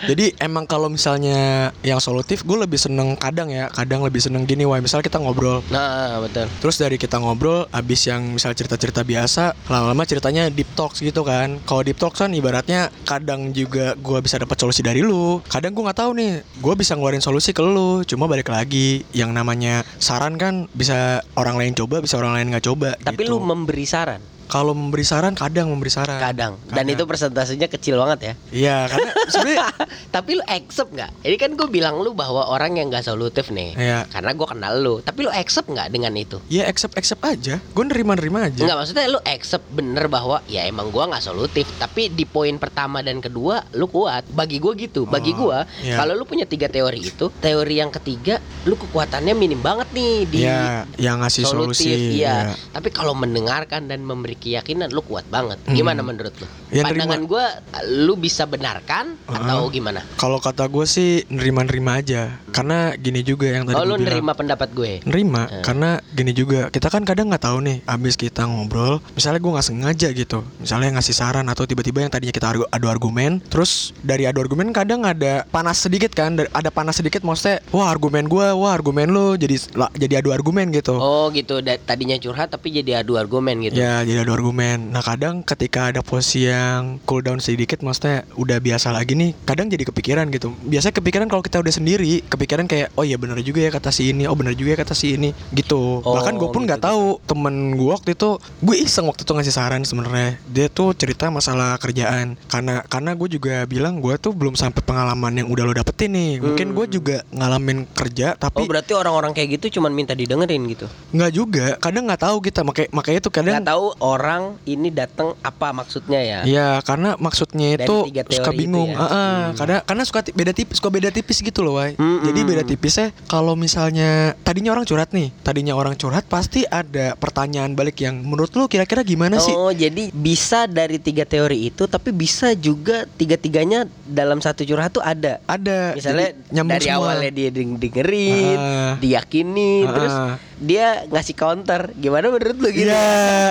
Jadi 0.03 0.35
emang 0.43 0.67
kalau 0.67 0.91
misalnya 0.91 1.71
yang 1.87 2.03
solutif, 2.03 2.43
gue 2.43 2.59
lebih 2.59 2.75
seneng 2.75 3.15
kadang 3.15 3.47
ya, 3.47 3.71
kadang 3.71 4.03
lebih 4.03 4.19
seneng 4.19 4.43
gini, 4.43 4.67
wah 4.67 4.83
misalnya 4.83 5.07
kita 5.07 5.23
ngobrol, 5.23 5.63
Nah, 5.71 6.19
betul. 6.19 6.51
Terus 6.59 6.77
dari 6.81 6.99
kita 7.03 7.19
ngobrol, 7.19 7.67
abis 7.75 8.07
yang 8.07 8.23
misal 8.31 8.55
cerita-cerita 8.55 9.03
biasa, 9.03 9.59
lama-lama 9.67 10.07
ceritanya 10.07 10.47
deep 10.47 10.71
talks 10.79 11.03
gitu 11.03 11.27
kan. 11.27 11.59
Kalau 11.67 11.83
deep 11.83 11.99
talks 11.99 12.23
kan 12.23 12.31
ibaratnya 12.31 12.95
kadang 13.03 13.51
juga 13.51 13.99
gua 13.99 14.23
bisa 14.23 14.39
dapat 14.39 14.55
solusi 14.55 14.87
dari 14.87 15.03
lu. 15.03 15.43
Kadang 15.51 15.75
gua 15.75 15.91
nggak 15.91 15.99
tahu 15.99 16.11
nih, 16.15 16.33
gua 16.63 16.79
bisa 16.79 16.95
ngeluarin 16.95 17.19
solusi 17.19 17.51
ke 17.51 17.59
lu. 17.59 18.07
Cuma 18.07 18.31
balik 18.31 18.55
lagi, 18.55 19.03
yang 19.11 19.35
namanya 19.35 19.83
saran 19.99 20.39
kan 20.39 20.71
bisa 20.71 21.27
orang 21.35 21.59
lain 21.59 21.75
coba, 21.75 21.99
bisa 21.99 22.15
orang 22.23 22.39
lain 22.39 22.55
nggak 22.55 22.67
coba. 22.71 22.95
Tapi 23.03 23.27
gitu. 23.27 23.35
lu 23.35 23.43
memberi 23.43 23.83
saran 23.83 24.32
kalau 24.47 24.73
memberi 24.73 25.03
saran 25.03 25.33
kadang 25.33 25.69
memberi 25.69 25.89
saran. 25.89 26.19
kadang. 26.19 26.55
Dan 26.65 26.85
Kadang. 26.85 26.93
itu 26.93 27.03
persentasenya 27.05 27.67
kecil 27.67 27.97
banget 27.97 28.19
ya. 28.21 28.35
Iya, 28.51 28.77
karena 28.87 29.11
sebenarnya 29.27 29.67
Tapi 30.15 30.31
lu 30.35 30.45
accept 30.45 30.91
nggak? 30.91 31.11
Ini 31.23 31.37
kan 31.37 31.51
gue 31.53 31.69
bilang 31.69 31.99
lu 31.99 32.13
bahwa 32.13 32.47
orang 32.47 32.75
yang 32.75 32.89
nggak 32.89 33.03
solutif 33.03 33.49
nih. 33.49 33.73
Iya. 33.75 34.01
Karena 34.09 34.33
gue 34.33 34.45
kenal 34.45 34.75
lu. 34.77 35.01
Tapi 35.01 35.23
lu 35.23 35.31
accept 35.31 35.67
nggak 35.67 35.89
dengan 35.89 36.13
itu? 36.15 36.37
ya 36.47 36.65
accept 36.65 36.95
accept 36.95 37.23
aja. 37.23 37.57
Gue 37.69 37.85
nerima-nerima 37.85 38.45
aja. 38.45 38.61
Enggak 38.61 38.79
maksudnya 38.79 39.07
lu 39.09 39.21
accept 39.23 39.65
bener 39.69 40.07
bahwa 40.07 40.41
ya 40.45 40.65
emang 40.65 40.89
gua 40.89 41.09
nggak 41.09 41.23
solutif 41.23 41.65
tapi 41.77 42.09
di 42.09 42.23
poin 42.23 42.55
pertama 42.55 43.01
dan 43.01 43.19
kedua 43.19 43.65
lu 43.73 43.87
kuat 43.87 44.29
bagi 44.29 44.57
gua 44.57 44.73
gitu 44.73 45.05
bagi 45.05 45.33
Oh, 45.33 45.49
gua 45.49 45.65
iya. 45.81 45.97
kalau 45.97 46.13
lu 46.13 46.25
punya 46.25 46.45
tiga 46.45 46.69
teori 46.69 47.01
itu 47.03 47.33
teori 47.35 47.75
yang 47.75 47.89
ketiga 47.91 48.37
lu 48.63 48.77
kekuatannya 48.77 49.33
minim 49.33 49.59
banget 49.59 49.89
nih 49.91 50.15
di 50.25 50.39
Iya, 50.43 50.85
yang 50.97 51.19
ngasih 51.19 51.43
solutif 51.43 51.89
solusi. 51.89 52.21
iya 52.21 52.53
iya. 52.53 52.55
tapi 52.69 52.89
kalau 52.89 53.13
mendengarkan 53.13 53.87
dan 53.87 54.03
memberi 54.03 54.32
keyakinan 54.35 54.89
lu 54.89 55.01
kuat 55.01 55.25
banget 55.27 55.59
Hmm. 55.63 55.75
gimana 55.75 56.01
menurut 56.01 56.35
lu 56.35 56.47
Ya, 56.69 56.83
pandangan 56.83 57.23
gua 57.23 57.45
lu 57.87 58.17
bisa 58.17 58.45
benarkan 58.45 59.21
atau 59.23 59.69
gimana 59.69 60.01
Kalau 60.15 60.39
kata 60.39 60.65
gue 60.65 60.85
sih 60.85 61.11
nerima-nerima 61.29 61.99
aja. 61.99 62.41
Karena 62.49 62.93
gini 62.95 63.21
juga 63.21 63.45
yang 63.47 63.65
tadi 63.65 63.75
oh 63.75 63.83
lu 63.83 63.91
gua 63.91 63.99
bilang. 63.99 64.09
nerima 64.11 64.33
pendapat 64.33 64.69
gue 64.71 64.93
Nerima, 65.05 65.43
Eh. 65.47 65.61
karena 65.61 65.91
gini 66.09 66.33
juga 66.33 66.69
kita 66.69 66.89
kan 66.89 67.03
kadang 67.03 67.29
nggak 67.29 67.43
tahu 67.43 67.61
nih, 67.61 67.85
abis 67.85 68.15
kita 68.15 68.45
ngobrol, 68.45 69.05
misalnya 69.13 69.39
gue 69.39 69.53
nggak 69.53 69.67
sengaja 69.67 70.09
gitu, 70.11 70.39
misalnya 70.57 70.89
ngasih 70.95 71.13
saran 71.13 71.47
atau 71.47 71.65
tiba-tiba 71.65 72.01
yang 72.01 72.09
tadinya 72.09 72.31
kita 72.31 72.49
adu, 72.49 72.65
adu 72.67 72.87
argumen, 72.87 73.45
terus 73.45 73.93
dari 73.99 74.25
adu 74.25 74.41
argumen 74.41 74.71
kadang 74.71 75.03
ada 75.03 75.45
panas 75.47 75.77
sedikit 75.79 76.11
kan, 76.11 76.35
da- 76.35 76.51
ada 76.51 76.69
panas 76.69 76.97
sedikit, 76.97 77.21
maksudnya 77.21 77.61
wah 77.69 77.87
argumen 77.87 78.25
gue, 78.27 78.47
wah 78.51 78.73
argumen 78.73 79.09
lo, 79.09 79.35
jadi 79.35 79.61
jadi 79.95 80.15
adu 80.19 80.31
argumen 80.31 80.71
gitu. 80.71 80.95
oh 80.95 81.29
gitu 81.31 81.61
da- 81.61 81.77
tadinya 81.79 82.17
curhat 82.17 82.49
tapi 82.49 82.73
jadi 82.73 83.03
adu 83.03 83.15
argumen 83.15 83.61
gitu 83.61 83.75
Ya 83.75 84.01
jadi 84.01 84.22
adu 84.23 84.33
argumen. 84.33 84.91
Nah 84.91 85.03
kadang 85.03 85.43
ketika 85.43 85.91
ada 85.91 86.01
posisi 86.01 86.47
yang 86.47 86.99
cool 87.05 87.21
down 87.21 87.39
sedikit 87.39 87.83
Maksudnya 87.83 88.23
udah 88.35 88.59
biasa 88.59 88.89
lagi 88.89 89.13
nih 89.13 89.35
Kadang 89.43 89.67
jadi 89.67 89.85
kepikiran 89.85 90.31
gitu. 90.31 90.55
Biasanya 90.63 90.95
kepikiran 90.95 91.27
kalau 91.27 91.41
kita 91.41 91.59
udah 91.59 91.71
sendiri 91.71 92.23
Kepikiran 92.25 92.65
kayak 92.65 92.95
Oh 92.95 93.03
iya 93.03 93.17
bener 93.17 93.39
juga 93.41 93.61
ya 93.61 93.71
kata 93.71 93.91
si 93.91 94.11
ini 94.11 94.25
Oh 94.25 94.35
bener 94.35 94.55
juga 94.55 94.75
ya 94.75 94.79
kata 94.81 94.95
si 94.95 95.15
ini 95.15 95.31
Gitu. 95.51 96.01
Oh, 96.01 96.15
Bahkan 96.15 96.35
gue 96.35 96.49
pun 96.49 96.63
gitu, 96.63 96.69
nggak 96.71 96.81
tahu 96.81 97.19
Temen 97.23 97.55
gue 97.75 97.91
waktu 97.91 98.15
itu 98.15 98.31
Gue 98.61 98.77
iseng 98.79 99.07
waktu 99.07 99.23
itu 99.23 99.33
ngasih 99.33 99.53
saran 99.53 99.83
sebenarnya. 99.83 100.39
Dia 100.47 100.67
tuh 100.67 100.95
cerita 100.95 101.29
masalah 101.29 101.75
kerjaan. 101.77 102.39
Karena 102.47 102.81
karena 102.87 103.13
gue 103.13 103.29
juga 103.29 103.67
bilang 103.67 103.99
Gue 103.99 104.15
tuh 104.17 104.33
belum 104.33 104.55
sampai 104.55 104.81
pengalaman 104.81 105.35
yang 105.37 105.49
udah 105.49 105.65
lo 105.65 105.73
dapetin 105.73 106.13
nih. 106.13 106.33
Mungkin 106.39 106.67
Hmm. 106.71 106.77
gue 106.79 106.87
juga 106.89 107.17
ngalamin 107.29 107.85
kerja 107.91 108.33
Oh 108.33 108.39
Tapi 108.39 108.65
berarti 108.65 108.93
orang-orang 108.95 109.33
kayak 109.33 109.59
gitu 109.59 109.81
cuman 109.81 109.91
minta 109.91 110.13
didengerin 110.13 110.63
gitu. 110.69 110.87
nggak 111.11 111.33
juga. 111.33 111.67
Kadang 111.77 112.07
nggak 112.07 112.23
tahu 112.23 112.37
kita 112.41 112.61
Makanya, 112.63 112.89
makanya 112.93 113.19
itu 113.19 113.31
kadang 113.31 113.55
Nggak 113.59 113.71
tahu 113.75 113.87
orang 114.13 114.43
ini 114.65 114.89
datang 114.89 115.33
apa 115.41 115.73
maksudnya 115.73 116.21
ya. 116.21 116.41
Iya, 116.43 116.69
karena 116.81 117.17
maksudnya 117.17 117.75
itu 117.75 118.09
suka 118.29 118.51
bingung. 118.51 118.87
itu 118.87 118.95
ya. 118.95 119.01
Heeh, 119.01 119.33
Hmm. 119.43 119.57
karena 119.57 119.77
karena 119.83 120.03
suka 120.03 120.21
beda 120.27 120.53
tipis, 120.53 120.75
suka 120.77 120.89
beda 120.89 121.09
tipis 121.09 121.39
gitu 121.39 121.61
loh, 121.61 121.75
Wai. 121.75 121.95
Hmm, 121.95 122.21
Jadi 122.23 122.39
hmm, 122.39 122.49
beda 122.49 122.63
hmm. 122.63 122.71
tipisnya 122.71 123.09
kalau 123.27 123.55
misalnya 123.55 124.11
tadinya 124.43 124.71
orang 124.71 124.85
curhat 124.85 125.11
nih, 125.11 125.33
tadinya 125.41 125.73
orang 125.73 125.95
curhat 125.95 126.25
pasti 126.25 126.63
ada 126.65 127.15
pertanyaan 127.15 127.73
balik 127.73 127.97
yang 127.99 128.21
menurut 128.21 128.53
lu 128.53 128.67
kira-kira 128.67 129.01
gimana 129.03 129.39
sih? 129.39 129.53
Oh, 129.53 129.71
jadi 129.71 130.11
bisa 130.11 130.65
dari 130.65 130.97
tiga 130.97 131.25
teori 131.25 131.67
itu, 131.67 131.87
tapi 131.87 132.11
bisa 132.11 132.53
juga 132.53 133.09
tiga-tiganya 133.11 133.85
dalam 134.05 134.39
satu 134.39 134.63
curhat 134.63 134.93
tuh 134.93 135.03
ada. 135.03 135.41
Ada. 135.45 135.95
Misalnya 135.95 136.29
jadi 136.47 136.69
dari 136.69 136.87
semua. 136.87 136.99
awalnya 136.99 137.31
dia 137.31 137.49
deng- 137.49 137.77
dengerin, 137.77 138.59
Ah. 138.59 138.95
diyakini, 138.97 139.73
Ah. 139.81 139.91
terus 139.91 140.15
dia 140.59 140.87
ngasih 141.07 141.35
counter. 141.35 141.91
Gimana 141.95 142.29
menurut 142.29 142.57
lu 142.57 142.69
gitu? 142.69 142.87
Iya, 142.87 143.09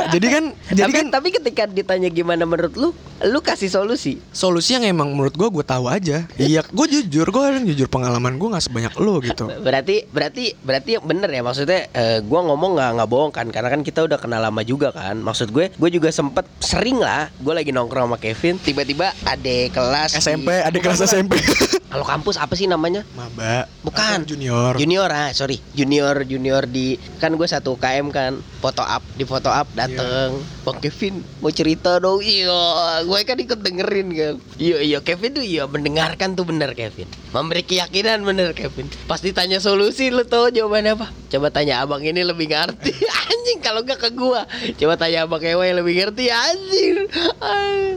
jadi 0.09 0.27
kan 0.29 0.43
jadi 0.71 0.87
tapi, 0.87 0.93
kan 0.93 1.05
tapi 1.11 1.27
ketika 1.33 1.63
ditanya 1.67 2.09
gimana 2.11 2.43
menurut 2.47 2.73
lu, 2.75 2.89
lu 3.25 3.39
kasih 3.43 3.67
solusi. 3.67 4.19
solusi 4.31 4.77
yang 4.77 4.85
emang 4.87 5.11
menurut 5.13 5.35
gua 5.35 5.49
gue 5.51 5.65
tahu 5.65 5.85
aja. 5.87 6.23
Iya, 6.41 6.65
gue 6.65 6.87
jujur, 6.89 7.27
gue 7.29 7.43
kan 7.43 7.63
jujur 7.63 7.87
pengalaman 7.87 8.35
gue 8.35 8.49
nggak 8.49 8.65
sebanyak 8.65 8.93
lu 8.97 9.21
gitu. 9.21 9.45
Berarti 9.65 10.09
berarti 10.09 10.57
berarti 10.59 10.97
bener 10.99 11.29
ya 11.29 11.41
maksudnya 11.45 11.87
eh, 11.93 12.19
gua 12.25 12.43
ngomong 12.43 12.75
nggak 12.75 12.91
nggak 12.97 13.09
bohong 13.09 13.31
kan 13.31 13.47
karena 13.53 13.69
kan 13.69 13.81
kita 13.85 14.03
udah 14.03 14.17
kenal 14.17 14.41
lama 14.41 14.61
juga 14.65 14.89
kan. 14.91 15.21
Maksud 15.21 15.53
gue 15.53 15.69
gue 15.71 15.89
juga 15.93 16.09
sempet 16.09 16.43
sering 16.59 16.97
lah 16.99 17.29
gue 17.39 17.53
lagi 17.53 17.69
nongkrong 17.71 18.09
sama 18.09 18.17
Kevin 18.17 18.57
tiba-tiba 18.57 19.13
ada 19.23 19.57
kelas 19.69 20.17
SMP, 20.17 20.49
ada 20.49 20.77
kelas. 20.81 21.05
SMP. 21.05 21.37
Kalau 21.91 22.07
kampus 22.07 22.39
apa 22.39 22.55
sih 22.55 22.71
namanya? 22.71 23.03
Maba. 23.13 23.67
Bukan. 23.83 24.23
Atau 24.23 24.33
junior. 24.33 24.79
Junior 24.79 25.09
ah 25.11 25.29
sorry 25.35 25.61
junior 25.77 26.15
junior 26.25 26.63
di 26.65 26.97
kan 27.21 27.35
gue 27.35 27.47
satu 27.47 27.77
KM 27.77 28.09
kan 28.09 28.39
foto 28.63 28.81
up 28.81 29.03
di 29.15 29.23
foto 29.27 29.49
up 29.49 29.67
dateng 29.73 30.40
bang 30.61 30.77
Kevin 30.79 31.15
mau 31.39 31.49
cerita 31.49 31.97
dong. 31.97 32.21
Iya 32.21 32.61
gue 33.03 33.19
kan 33.21 33.37
ikut 33.37 33.59
dengerin 33.59 34.07
kan 34.11 34.35
iya 34.55 34.77
iya 34.79 34.99
Kevin 34.99 35.31
tuh 35.33 35.43
iya 35.43 35.65
mendengarkan 35.65 36.33
tuh 36.33 36.45
bener 36.45 36.71
Kevin. 36.73 37.09
Memberi 37.31 37.63
keyakinan 37.63 38.21
bener 38.21 38.51
Kevin. 38.51 38.87
Pas 39.05 39.19
ditanya 39.19 39.57
solusi 39.57 40.09
lu 40.09 40.23
tau 40.23 40.47
jawabannya 40.47 40.95
apa? 40.95 41.07
Coba 41.31 41.47
tanya 41.47 41.79
abang 41.79 42.03
ini 42.03 42.21
lebih 42.21 42.47
ngerti. 42.47 42.91
Anjing 43.31 43.59
kalau 43.59 43.81
gak 43.81 43.97
ke 43.97 44.09
gua. 44.11 44.43
Coba 44.75 44.93
tanya 44.95 45.23
abang 45.23 45.41
Ewa 45.41 45.63
yang 45.63 45.79
lebih 45.79 45.95
ngerti 45.97 46.27
anjing. 46.29 47.07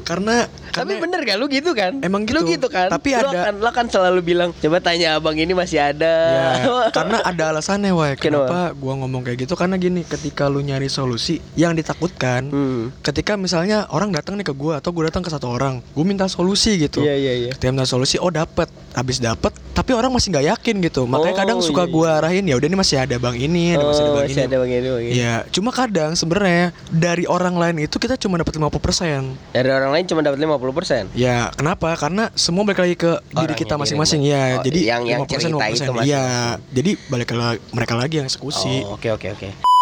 Karena 0.02 0.46
tapi 0.74 0.98
karena- 0.98 1.02
bener 1.06 1.20
kan 1.22 1.36
lu 1.38 1.46
gitu 1.46 1.70
kan? 1.70 2.02
Emang 2.02 2.26
lu 2.26 2.42
gitu. 2.42 2.58
gitu 2.58 2.66
kan? 2.66 2.90
Tapi 2.90 3.14
lu 3.14 3.30
ada- 3.30 3.44
kan, 3.46 3.54
lu 3.62 3.70
kan 3.70 3.86
selalu 3.86 4.20
bilang 4.26 4.50
coba 4.50 4.82
tanya 4.82 5.14
abang 5.14 5.38
ini 5.38 5.54
masih 5.54 5.78
ada. 5.78 6.14
Ya, 6.26 6.42
karena 6.96 7.22
ada 7.22 7.54
alasannya, 7.54 7.94
Wai. 7.94 8.18
Kenapa? 8.18 8.50
Kenapa 8.50 8.60
gua 8.74 8.94
ngomong 8.98 9.22
kayak 9.22 9.46
gitu? 9.46 9.54
Karena 9.54 9.78
gini, 9.78 10.02
ketika 10.02 10.50
lu 10.50 10.58
nyari 10.60 10.90
solusi, 10.90 11.38
yang 11.54 11.78
ditakutkan 11.78 12.33
Hmm. 12.44 12.90
ketika 13.00 13.34
misalnya 13.34 13.86
orang 13.88 14.10
datang 14.10 14.34
nih 14.34 14.42
ke 14.42 14.52
gua 14.52 14.82
atau 14.82 14.90
gua 14.90 15.06
datang 15.06 15.20
ke 15.20 15.28
satu 15.28 15.46
orang, 15.48 15.78
gua 15.92 16.02
minta 16.02 16.26
solusi 16.26 16.74
gitu. 16.76 16.98
Iya 16.98 17.14
iya 17.14 17.32
iya. 17.38 17.50
Ketika 17.52 17.70
minta 17.70 17.84
solusi, 17.84 18.16
oh 18.16 18.28
dapet, 18.28 18.66
habis 18.92 19.18
dapet, 19.18 19.54
tapi 19.70 19.90
orang 19.90 20.10
masih 20.10 20.30
nggak 20.30 20.46
yakin 20.50 20.74
gitu. 20.80 21.04
Makanya 21.04 21.30
Oh, 21.30 21.38
kadang 21.38 21.58
suka 21.60 21.84
iya, 21.84 21.92
gua 21.92 22.08
arahin, 22.18 22.44
ya 22.44 22.54
udah 22.54 22.66
ini 22.66 22.74
masih 22.74 22.96
ada 22.96 23.14
bang 23.14 23.36
ini, 23.36 23.64
ada 23.72 23.84
masih 23.84 24.00
ada 24.00 24.10
Oh, 24.10 24.14
bang 24.14 24.24
masih 24.24 24.34
ini. 24.34 24.44
ada 24.44 24.56
bang 24.56 24.70
ini, 24.70 24.88
bang 24.88 25.04
ini. 25.04 25.12
Iya, 25.14 25.34
cuma 25.50 25.70
kadang 25.70 26.10
sebenarnya 26.14 26.64
dari 26.88 27.24
orang 27.26 27.54
lain 27.54 27.76
itu 27.80 27.96
kita 27.96 28.16
cuma 28.16 28.34
dapat 28.34 28.54
50%. 28.54 29.22
Dari 29.52 29.68
orang 29.68 29.90
lain 29.92 30.04
cuma 30.04 30.20
dapat 30.20 30.38
50%. 30.40 31.10
Ya, 31.12 31.52
kenapa? 31.52 31.94
Karena 31.94 32.32
semua 32.34 32.64
balik 32.64 32.80
lagi 32.80 32.96
ke 32.96 33.12
diri 33.28 33.44
Orangnya 33.44 33.54
kita 33.56 33.74
diri 33.74 33.82
masing-masing 33.82 34.20
masing- 34.22 34.32
ya. 34.32 34.44
Oh, 34.56 34.62
jadi 34.62 34.80
yang- 34.80 35.04
yang 35.04 35.20
5%, 35.22 35.28
cerita 35.28 35.44
itu 35.44 35.58
5%. 35.58 35.92
masing-masing. 35.92 36.08
Iya, 36.08 36.24
jadi 36.70 36.90
balik 37.06 37.26
ke 37.28 37.34
mereka 37.70 37.94
lagi 37.94 38.14
yang 38.16 38.26
eksekusi. 38.26 38.74
Oh, 38.82 38.94
oke 38.94 39.08
oke 39.10 39.28
oke. 39.30 39.73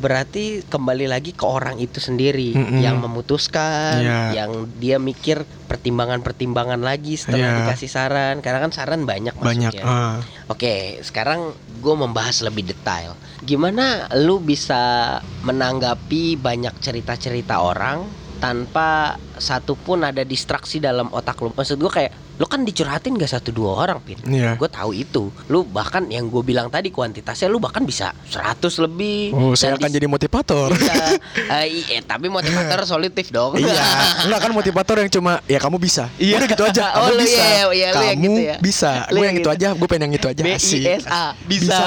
Berarti 0.00 0.64
kembali 0.64 1.04
lagi 1.04 1.30
ke 1.30 1.44
orang 1.44 1.76
itu 1.76 2.00
sendiri 2.00 2.56
Mm-mm. 2.56 2.80
yang 2.80 2.96
memutuskan, 2.98 4.00
Iya. 4.00 4.20
yang 4.34 4.50
dia 4.74 4.96
mikir 4.96 5.44
pertimbangan-pertimbangan 5.68 6.80
lagi 6.80 7.14
setelah 7.14 7.52
Iya. 7.52 7.58
dikasih 7.62 7.86
saran. 7.86 8.34
Karena 8.40 8.58
kan 8.58 8.72
saran 8.72 9.04
banyak 9.04 9.36
Banyak. 9.36 9.76
masuknya. 9.76 9.84
ah. 9.84 10.16
Oke, 10.48 10.98
sekarang 11.00 11.52
gue 11.78 11.94
membahas 11.94 12.40
lebih 12.40 12.64
detail. 12.64 13.12
Gimana 13.40 14.08
lu 14.16 14.40
bisa 14.40 15.20
menanggapi 15.44 16.34
banyak 16.34 16.80
cerita-cerita 16.80 17.60
orang 17.60 18.08
tanpa 18.40 19.14
satupun 19.36 20.00
ada 20.02 20.24
distraksi 20.24 20.80
dalam 20.80 21.12
otak 21.12 21.36
lu? 21.38 21.52
Maksud 21.52 21.76
gue 21.76 21.92
kayak 21.92 22.12
lu 22.40 22.48
kan 22.48 22.64
dicurhatin 22.64 23.14
gak 23.14 23.28
satu 23.30 23.52
dua 23.52 23.76
orang, 23.78 24.00
Pin. 24.00 24.16
Iya. 24.24 24.56
Gue 24.56 24.64
tahu 24.66 24.90
itu. 24.90 25.28
Lu 25.46 25.60
bahkan 25.62 26.08
yang 26.08 26.24
gue 26.26 26.40
bilang 26.40 26.66
tadi 26.66 26.88
kuantitasnya 26.88 27.46
lu 27.46 27.60
bahkan 27.60 27.84
bisa 27.84 28.16
100 28.24 28.56
lebih. 28.80 29.28
Oh, 29.30 29.52
saya 29.52 29.76
akan 29.76 29.86
di- 29.86 29.94
jadi 29.94 30.06
motivator. 30.06 30.72
Iya, 30.72 31.20
Eh, 31.52 31.66
iya, 31.84 32.00
tapi 32.00 32.26
motivator 32.26 32.80
solutif 32.88 33.28
dong. 33.28 33.54
iya, 33.54 33.76
enggak 34.24 34.40
kan 34.40 34.50
motivator 34.50 34.96
yang 34.96 35.10
cuma 35.10 35.44
ya 35.44 35.60
kamu 35.60 35.76
bisa. 35.76 36.08
Iya. 36.16 36.40
Udah 36.40 36.48
gitu 36.48 36.64
aja. 36.64 36.84
Oh, 36.96 37.06
Kamu 37.06 37.12
lu 37.12 37.22
bisa. 37.22 37.36
iya, 37.36 37.64
iya, 37.70 37.88
lu 37.90 38.00
yang 38.00 38.16
kamu 38.16 38.24
gitu 38.24 38.40
ya. 38.42 38.56
bisa. 38.58 38.90
Gue 39.06 39.20
yang 39.20 39.36
itu 39.36 39.42
gitu. 39.42 39.50
aja, 39.52 39.68
gue 39.70 39.86
pengen 39.86 40.02
yang 40.02 40.14
itu 40.14 40.26
aja. 40.26 40.40
B 40.40 40.48
I. 40.48 40.80
S 40.96 41.04
A 41.06 41.24
bisa. 41.44 41.78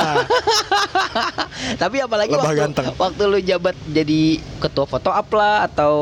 Tapi 1.75 1.97
apalagi 1.97 2.29
Lebah 2.29 2.45
waktu 2.45 2.61
ganteng. 2.61 2.85
waktu 2.95 3.21
lu 3.23 3.39
jabat 3.39 3.75
jadi 3.87 4.21
ketua 4.59 4.85
foto 4.85 5.09
up 5.09 5.29
lah 5.31 5.65
atau 5.65 5.93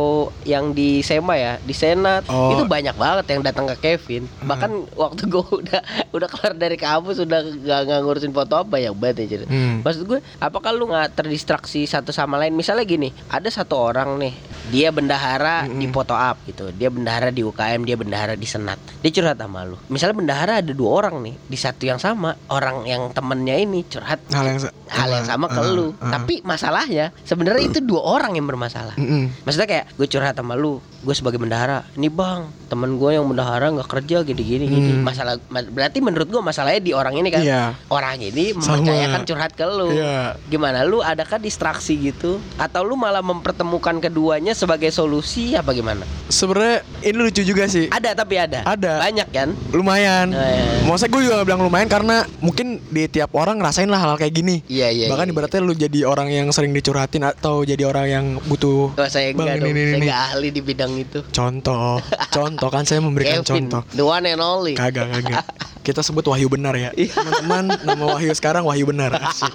yang 0.44 0.72
di 0.72 1.00
SEMA 1.00 1.36
ya, 1.36 1.54
di 1.58 1.72
Senat, 1.72 2.28
Oh. 2.28 2.52
itu 2.52 2.64
banyak 2.66 2.94
banget 2.94 3.26
yang 3.30 3.42
datang 3.42 3.66
ke 3.70 3.76
Kevin. 3.80 4.28
Bahkan 4.42 4.72
waktu 4.94 5.22
gue 5.26 5.44
udah 5.62 5.82
udah 6.12 6.28
keluar 6.28 6.54
dari 6.54 6.78
kampus 6.78 7.22
udah 7.22 7.40
gak, 7.62 7.82
gak 7.88 8.00
ngurusin 8.02 8.34
foto 8.34 8.58
up 8.58 8.68
banyak 8.68 8.94
banget 8.98 9.16
ya 9.26 9.28
jadi. 9.38 9.46
Hmm. 9.48 9.86
Maksud 9.86 10.04
gue, 10.06 10.20
apakah 10.38 10.72
lu 10.74 10.90
nggak 10.90 11.16
terdistraksi 11.16 11.86
satu 11.86 12.10
sama 12.10 12.38
lain? 12.38 12.54
Misalnya 12.54 12.84
gini, 12.84 13.10
ada 13.30 13.48
satu 13.48 13.78
orang 13.78 14.18
nih 14.18 14.34
dia 14.72 14.88
bendahara 14.90 15.68
Mm-mm. 15.68 15.84
di 15.84 15.88
foto 15.92 16.16
up 16.16 16.40
gitu 16.48 16.72
dia 16.72 16.88
bendahara 16.88 17.28
di 17.28 17.44
UKM 17.44 17.84
dia 17.84 18.00
bendahara 18.00 18.40
di 18.40 18.48
senat 18.48 18.80
dia 19.04 19.12
curhat 19.12 19.36
sama 19.36 19.68
lu 19.68 19.76
misalnya 19.92 20.16
bendahara 20.16 20.54
ada 20.64 20.72
dua 20.72 21.04
orang 21.04 21.20
nih 21.20 21.36
di 21.36 21.58
satu 21.60 21.84
yang 21.84 22.00
sama 22.00 22.32
orang 22.48 22.88
yang 22.88 23.12
temennya 23.12 23.60
ini 23.60 23.84
curhat 23.84 24.24
hal 24.32 24.48
yang 24.48 24.60
hal 24.88 25.10
yang 25.12 25.28
sama 25.28 25.52
ke 25.52 25.60
Ah, 25.62 25.68
lu 25.68 25.92
ah. 26.00 26.16
tapi 26.16 26.40
masalahnya 26.42 27.12
sebenarnya 27.28 27.68
itu 27.68 27.84
dua 27.84 28.00
orang 28.00 28.40
yang 28.40 28.48
bermasalah 28.48 28.96
Mm-mm. 28.96 29.44
maksudnya 29.44 29.68
kayak 29.68 29.86
gue 30.00 30.08
curhat 30.08 30.40
sama 30.40 30.56
lu 30.56 30.80
gue 31.04 31.16
sebagai 31.18 31.38
bendahara 31.38 31.84
ini 32.00 32.08
bang 32.08 32.48
temen 32.72 32.96
gue 32.96 33.12
yang 33.12 33.28
bendahara 33.28 33.76
nggak 33.76 33.90
kerja 33.92 34.24
gini 34.24 34.31
gini 34.34 34.66
gini 34.66 34.92
Hmm. 34.94 35.04
masalah 35.04 35.36
ma- 35.46 35.64
berarti 35.64 36.00
menurut 36.00 36.26
gue 36.26 36.40
masalahnya 36.40 36.80
di 36.80 36.92
orang 36.92 37.14
ini 37.14 37.28
kan 37.28 37.42
Iya. 37.42 37.76
orang 37.88 38.16
ini 38.18 38.54
Sama. 38.54 38.80
mempercayakan 38.80 39.22
curhat 39.24 39.52
ke 39.52 39.66
lu 39.66 39.92
Iya. 39.92 40.40
gimana 40.46 40.82
lu 40.82 41.00
adakah 41.00 41.38
distraksi 41.38 41.98
gitu 41.98 42.40
atau 42.56 42.82
lu 42.82 42.96
malah 42.96 43.20
mempertemukan 43.20 44.00
keduanya 44.00 44.52
sebagai 44.52 44.90
solusi 44.90 45.54
apa 45.54 45.72
gimana 45.72 46.04
Sebenarnya 46.28 46.80
ini 47.02 47.18
lucu 47.18 47.42
juga 47.42 47.66
sih. 47.66 47.90
ada 47.90 48.14
tapi 48.14 48.36
ada 48.36 48.64
Ada. 48.64 49.02
banyak 49.02 49.28
kan 49.30 49.50
Lumayan. 49.72 50.32
Eh. 50.32 50.84
Maksudnya 50.84 51.10
gue 51.10 51.22
juga 51.24 51.36
bilang 51.42 51.62
lumayan 51.62 51.88
karena 51.88 52.24
mungkin 52.38 52.80
di 52.86 53.08
tiap 53.08 53.32
orang 53.34 53.58
ngerasain 53.58 53.86
lah 53.86 54.00
hal 54.00 54.16
kayak 54.16 54.32
gini. 54.34 54.64
iya 54.66 54.88
iya 54.88 55.08
Bahkan 55.08 55.26
iya. 55.26 55.34
ibaratnya 55.34 55.60
lu 55.60 55.74
jadi 55.74 56.00
orang 56.04 56.28
yang 56.28 56.48
sering 56.50 56.72
dicurhatin 56.72 57.24
atau 57.24 57.62
jadi 57.62 57.84
orang 57.84 58.06
yang 58.06 58.26
butuh 58.44 58.92
Oh, 58.92 59.08
saya 59.08 59.32
enggak 59.32 59.58
ini, 59.58 59.62
dong, 59.62 59.70
ini, 59.70 59.82
saya 59.82 59.90
ini. 59.90 60.02
enggak 60.02 60.20
ahli 60.30 60.48
di 60.50 60.62
bidang 60.62 60.92
itu. 60.94 61.20
contoh. 61.28 61.98
contoh 62.36 62.70
kan 62.70 62.84
saya 62.84 63.00
memberikan 63.00 63.42
Kevin, 63.42 63.68
contoh. 63.68 63.82
the 63.92 64.04
one 64.04 64.21
and 64.26 64.42
only. 64.42 64.74
Kagak, 64.78 65.10
kagak. 65.10 65.46
Kita 65.82 66.06
sebut 66.06 66.22
Wahyu 66.30 66.46
benar 66.46 66.78
ya. 66.78 66.94
Iya. 66.94 67.14
Teman-teman, 67.18 67.64
nama 67.82 68.04
Wahyu 68.14 68.30
sekarang 68.38 68.64
Wahyu 68.70 68.86
benar. 68.86 69.18
Asik. 69.18 69.50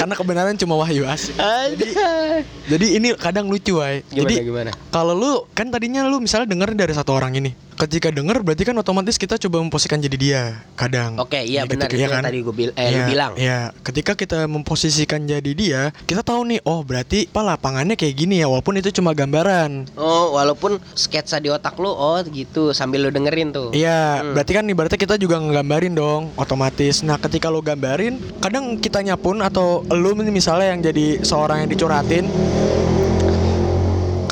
Karena 0.00 0.14
kebenaran 0.16 0.56
cuma 0.56 0.80
Wahyu 0.80 1.04
asik. 1.04 1.36
Aduh. 1.36 2.40
Jadi 2.72 2.86
ini 2.96 3.12
kadang 3.20 3.52
lucu, 3.52 3.76
Wai. 3.76 4.00
Gimana 4.08 4.16
Jadi 4.24 4.34
gimana? 4.48 4.70
kalau 4.88 5.12
lu 5.12 5.44
kan 5.52 5.68
tadinya 5.68 6.08
lu 6.08 6.24
misalnya 6.24 6.48
denger 6.48 6.72
dari 6.72 6.92
satu 6.96 7.12
orang 7.12 7.36
ini. 7.36 7.52
Ketika 7.82 8.14
denger 8.14 8.46
berarti 8.46 8.62
kan 8.62 8.78
otomatis 8.78 9.18
kita 9.18 9.34
coba 9.42 9.58
memposisikan 9.58 9.98
jadi 9.98 10.14
dia 10.14 10.42
kadang. 10.78 11.18
Oke, 11.18 11.42
iya 11.42 11.66
Ya, 11.66 11.66
benar 11.66 11.90
ketika- 11.90 11.98
yang 11.98 12.14
kan? 12.14 12.22
tadi 12.22 12.38
gue 12.38 12.54
bil 12.54 12.70
eh 12.78 12.86
lu 12.86 12.94
Iya, 12.94 13.06
bilang. 13.10 13.32
Iya, 13.34 13.60
ketika 13.82 14.14
kita 14.14 14.46
memposisikan 14.46 15.26
jadi 15.26 15.50
dia, 15.50 15.90
kita 16.06 16.22
tahu 16.22 16.46
nih, 16.46 16.62
oh 16.62 16.86
berarti 16.86 17.26
apa 17.26 17.42
lapangannya 17.42 17.98
kayak 17.98 18.14
gini 18.14 18.38
ya, 18.38 18.46
walaupun 18.46 18.78
itu 18.78 18.94
cuma 18.94 19.10
gambaran. 19.10 19.90
Oh, 19.98 20.38
walaupun 20.38 20.78
sketsa 20.94 21.42
di 21.42 21.50
otak 21.50 21.74
lu 21.74 21.90
oh 21.90 22.22
gitu 22.22 22.70
sambil 22.70 23.02
lu 23.02 23.10
dengerin 23.10 23.50
tuh. 23.50 23.74
Iya, 23.74 24.22
Hmm. 24.22 24.38
berarti 24.38 24.52
kan 24.54 24.64
ibaratnya 24.64 25.00
kita 25.02 25.14
juga 25.18 25.42
ngegambarin 25.42 25.98
dong, 25.98 26.30
otomatis. 26.38 27.02
Nah, 27.02 27.18
ketika 27.18 27.50
lo 27.50 27.58
gambarin, 27.58 28.14
kadang 28.38 28.78
kitanya 28.78 29.18
pun 29.18 29.42
atau 29.42 29.82
lu 29.90 30.14
misalnya 30.14 30.70
yang 30.70 30.78
jadi 30.80 31.18
seorang 31.20 31.66
yang 31.66 31.70
dicurhatin, 31.74 32.30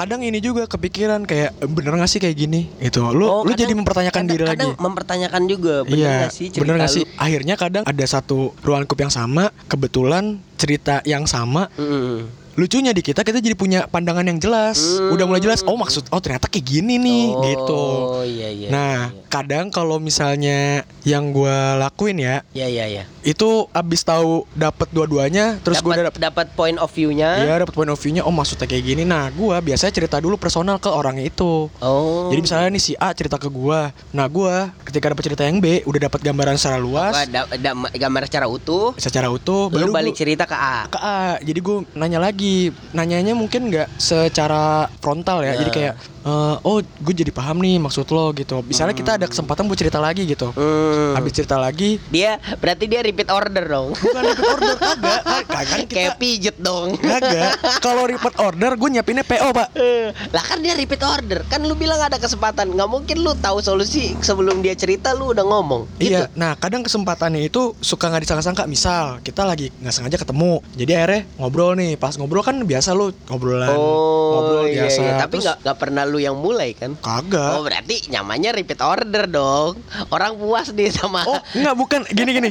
kadang 0.01 0.21
ini 0.23 0.41
juga 0.41 0.65
kepikiran 0.65 1.21
kayak 1.23 1.51
"Eh, 1.55 1.69
bener 1.69 1.93
gak 1.95 2.09
sih 2.09 2.17
kayak 2.19 2.33
gini 2.35 2.73
gitu. 2.81 3.05
Lu 3.07 3.21
Oh, 3.23 3.45
lu 3.45 3.53
kadang- 3.53 3.61
jadi 3.61 3.73
mempertanyakan 3.75 4.17
kadang- 4.17 4.31
diri 4.31 4.43
lagi. 4.43 4.57
Kadang 4.57 4.73
mempertanyakan 4.81 5.43
juga 5.45 5.75
bener 5.85 5.99
Iya, 6.01 6.17
gak 6.23 6.33
sih 6.33 6.47
cerita 6.49 6.61
bener 6.63 6.75
gak 6.79 6.91
sih? 6.91 7.05
Akhirnya 7.17 7.55
kadang 7.55 7.83
ada 7.85 8.05
satu 8.07 8.57
ruang 8.61 8.81
lingkup 8.83 8.97
yang 8.99 9.13
sama, 9.13 9.53
kebetulan 9.67 10.25
cerita 10.57 11.05
yang 11.05 11.25
sama, 11.25 11.69
Mm-mm. 11.75 12.40
Lucunya 12.61 12.93
di 12.93 13.01
kita 13.01 13.25
kita 13.25 13.41
jadi 13.41 13.57
punya 13.57 13.81
pandangan 13.87 14.21
yang 14.23 14.37
jelas. 14.37 14.77
Hmm. 15.01 15.11
Udah 15.11 15.25
mulai 15.25 15.41
jelas. 15.41 15.65
Oh 15.65 15.75
maksud, 15.75 16.05
oh 16.07 16.21
ternyata 16.21 16.45
kayak 16.45 16.61
gini 16.63 16.95
nih, 16.97 17.25
Oh, 17.27 17.41
gitu. 17.41 17.83
iya 18.29 18.49
iya. 18.51 18.69
Nah, 18.69 18.99
iya. 19.09 19.25
kadang 19.27 19.73
kalau 19.73 19.97
misalnya 19.97 20.85
yang 21.01 21.31
gua 21.31 21.81
lakuin 21.81 22.19
ya, 22.19 22.45
Iya 22.53 22.69
iya 22.69 22.85
iya. 22.87 23.05
itu 23.23 23.49
abis 23.71 24.03
tahu 24.03 24.45
dapat 24.53 24.91
dua-duanya, 24.91 25.57
terus 25.61 25.81
udah 25.81 26.13
dapat 26.13 26.21
dapat 26.21 26.47
point 26.53 26.77
of 26.77 26.91
view-nya. 26.91 27.41
ya 27.41 27.57
dapat 27.57 27.73
point 27.73 27.89
of 27.89 27.97
view-nya. 27.97 28.21
Oh 28.21 28.31
maksudnya 28.31 28.67
kayak 28.67 28.85
gini. 28.85 29.03
Nah, 29.03 29.31
gua 29.31 29.57
biasanya 29.59 29.95
cerita 29.95 30.19
dulu 30.19 30.37
personal 30.37 30.77
ke 30.77 30.91
orangnya 30.91 31.25
itu. 31.25 31.73
Oh. 31.81 32.29
Jadi 32.29 32.41
misalnya 32.43 32.69
nih 32.71 32.83
si 32.83 32.93
A 32.95 33.09
cerita 33.13 33.37
ke 33.37 33.49
gua. 33.49 33.89
Nah, 34.11 34.27
gua 34.27 34.69
ketika 34.83 35.09
dapat 35.09 35.25
cerita 35.25 35.43
yang 35.43 35.59
B 35.59 35.81
udah 35.83 36.01
dapat 36.03 36.21
gambaran 36.21 36.55
secara 36.55 36.77
luas, 36.77 37.15
Wah, 37.15 37.25
da- 37.25 37.49
da- 37.49 37.91
gambar 37.91 38.23
secara 38.27 38.45
utuh, 38.45 38.93
secara 38.97 39.29
utuh, 39.29 39.71
baru 39.71 39.89
balik 39.89 40.13
gua- 40.13 40.21
cerita 40.21 40.45
ke 40.45 40.53
A. 40.53 40.77
ke 40.87 40.99
A. 40.99 41.23
Jadi 41.41 41.59
gue 41.59 41.77
nanya 41.95 42.19
lagi, 42.19 42.50
nanyanya 42.91 43.33
mungkin 43.33 43.69
nggak 43.69 43.89
secara 43.97 44.63
frontal 44.99 45.41
ya. 45.41 45.55
Jadi 45.55 45.71
Nah. 45.71 45.77
kayak, 45.77 45.95
eh, 46.21 46.57
oh 46.63 46.79
gue 46.81 47.15
jadi 47.17 47.31
paham 47.31 47.59
nih 47.59 47.79
maksud 47.79 48.07
lo 48.09 48.33
gitu. 48.33 48.61
Misalnya 48.63 48.93
kita 48.93 49.11
ada 49.15 49.25
kesempatan 49.25 49.65
buat 49.65 49.77
cerita 49.77 49.99
lagi 49.99 50.25
gitu. 50.25 50.51
Hmm. 50.51 51.15
Habis 51.15 51.33
cerita 51.33 51.57
lagi, 51.57 52.03
Dia 52.09 52.31
berarti 52.57 52.85
dia 52.85 53.01
repeat 53.01 53.29
order 53.29 53.65
dong. 53.65 53.89
bukan 53.93 54.23
repeat 54.25 54.49
order 54.49 54.75
kagak, 54.77 55.21
kagak 55.31 55.65
kan 55.65 55.79
kita 55.83 55.95
Kayak 55.97 56.15
pijet 56.17 56.57
dong. 56.59 56.89
kagak. 56.97 57.51
Kalau 57.79 58.05
repeat 58.05 58.35
order 58.37 58.71
gue 58.75 58.89
nyiapinnya 58.91 59.23
PO 59.23 59.49
pak. 59.51 59.69
Eh, 59.75 60.07
lah 60.31 60.43
kan 60.43 60.59
dia 60.59 60.75
repeat 60.75 61.01
order 61.01 61.43
kan 61.47 61.61
lu 61.61 61.75
bilang 61.75 61.99
ada 61.99 62.17
kesempatan 62.17 62.71
nggak 62.71 62.89
mungkin 62.89 63.17
lu 63.19 63.33
tahu 63.37 63.61
solusi 63.61 64.15
sebelum 64.21 64.61
dia 64.61 64.75
cerita 64.75 65.13
lu 65.13 65.31
udah 65.31 65.43
ngomong 65.43 65.83
gitu. 65.97 66.11
Iya, 66.13 66.31
nah 66.35 66.55
kadang 66.55 66.81
kesempatannya 66.81 67.43
itu 67.43 67.75
suka 67.79 68.07
nggak 68.07 68.23
disangka-sangka. 68.23 68.65
Misal 68.65 69.19
kita 69.21 69.43
lagi 69.43 69.71
nggak 69.77 69.91
sengaja 69.91 70.17
ketemu, 70.17 70.63
jadi 70.75 70.93
akhirnya 70.97 71.21
ngobrol 71.37 71.73
nih. 71.73 71.95
Pas 71.95 72.15
ngobrol 72.15 72.30
kan 72.39 72.63
biasa 72.63 72.95
lu 72.95 73.11
ngobrolan, 73.27 73.75
oh 73.75 74.31
ngobrol 74.31 74.67
iya, 74.71 74.87
biasa. 74.87 75.01
iya. 75.03 75.15
tapi 75.19 75.35
nggak 75.43 75.57
nggak 75.67 75.79
pernah 75.83 76.03
lu 76.07 76.19
yang 76.23 76.39
mulai 76.39 76.71
kan? 76.79 76.95
Kagak. 77.03 77.59
oh 77.59 77.63
berarti 77.67 78.07
nyamannya 78.15 78.51
repeat 78.55 78.81
order 78.81 79.27
dong. 79.27 79.75
Orang 80.15 80.39
puas 80.39 80.71
nih 80.71 80.95
sama 80.95 81.27
Oh 81.27 81.41
enggak 81.59 81.75
bukan. 81.75 82.01
Gini 82.11 82.31
gini. 82.31 82.51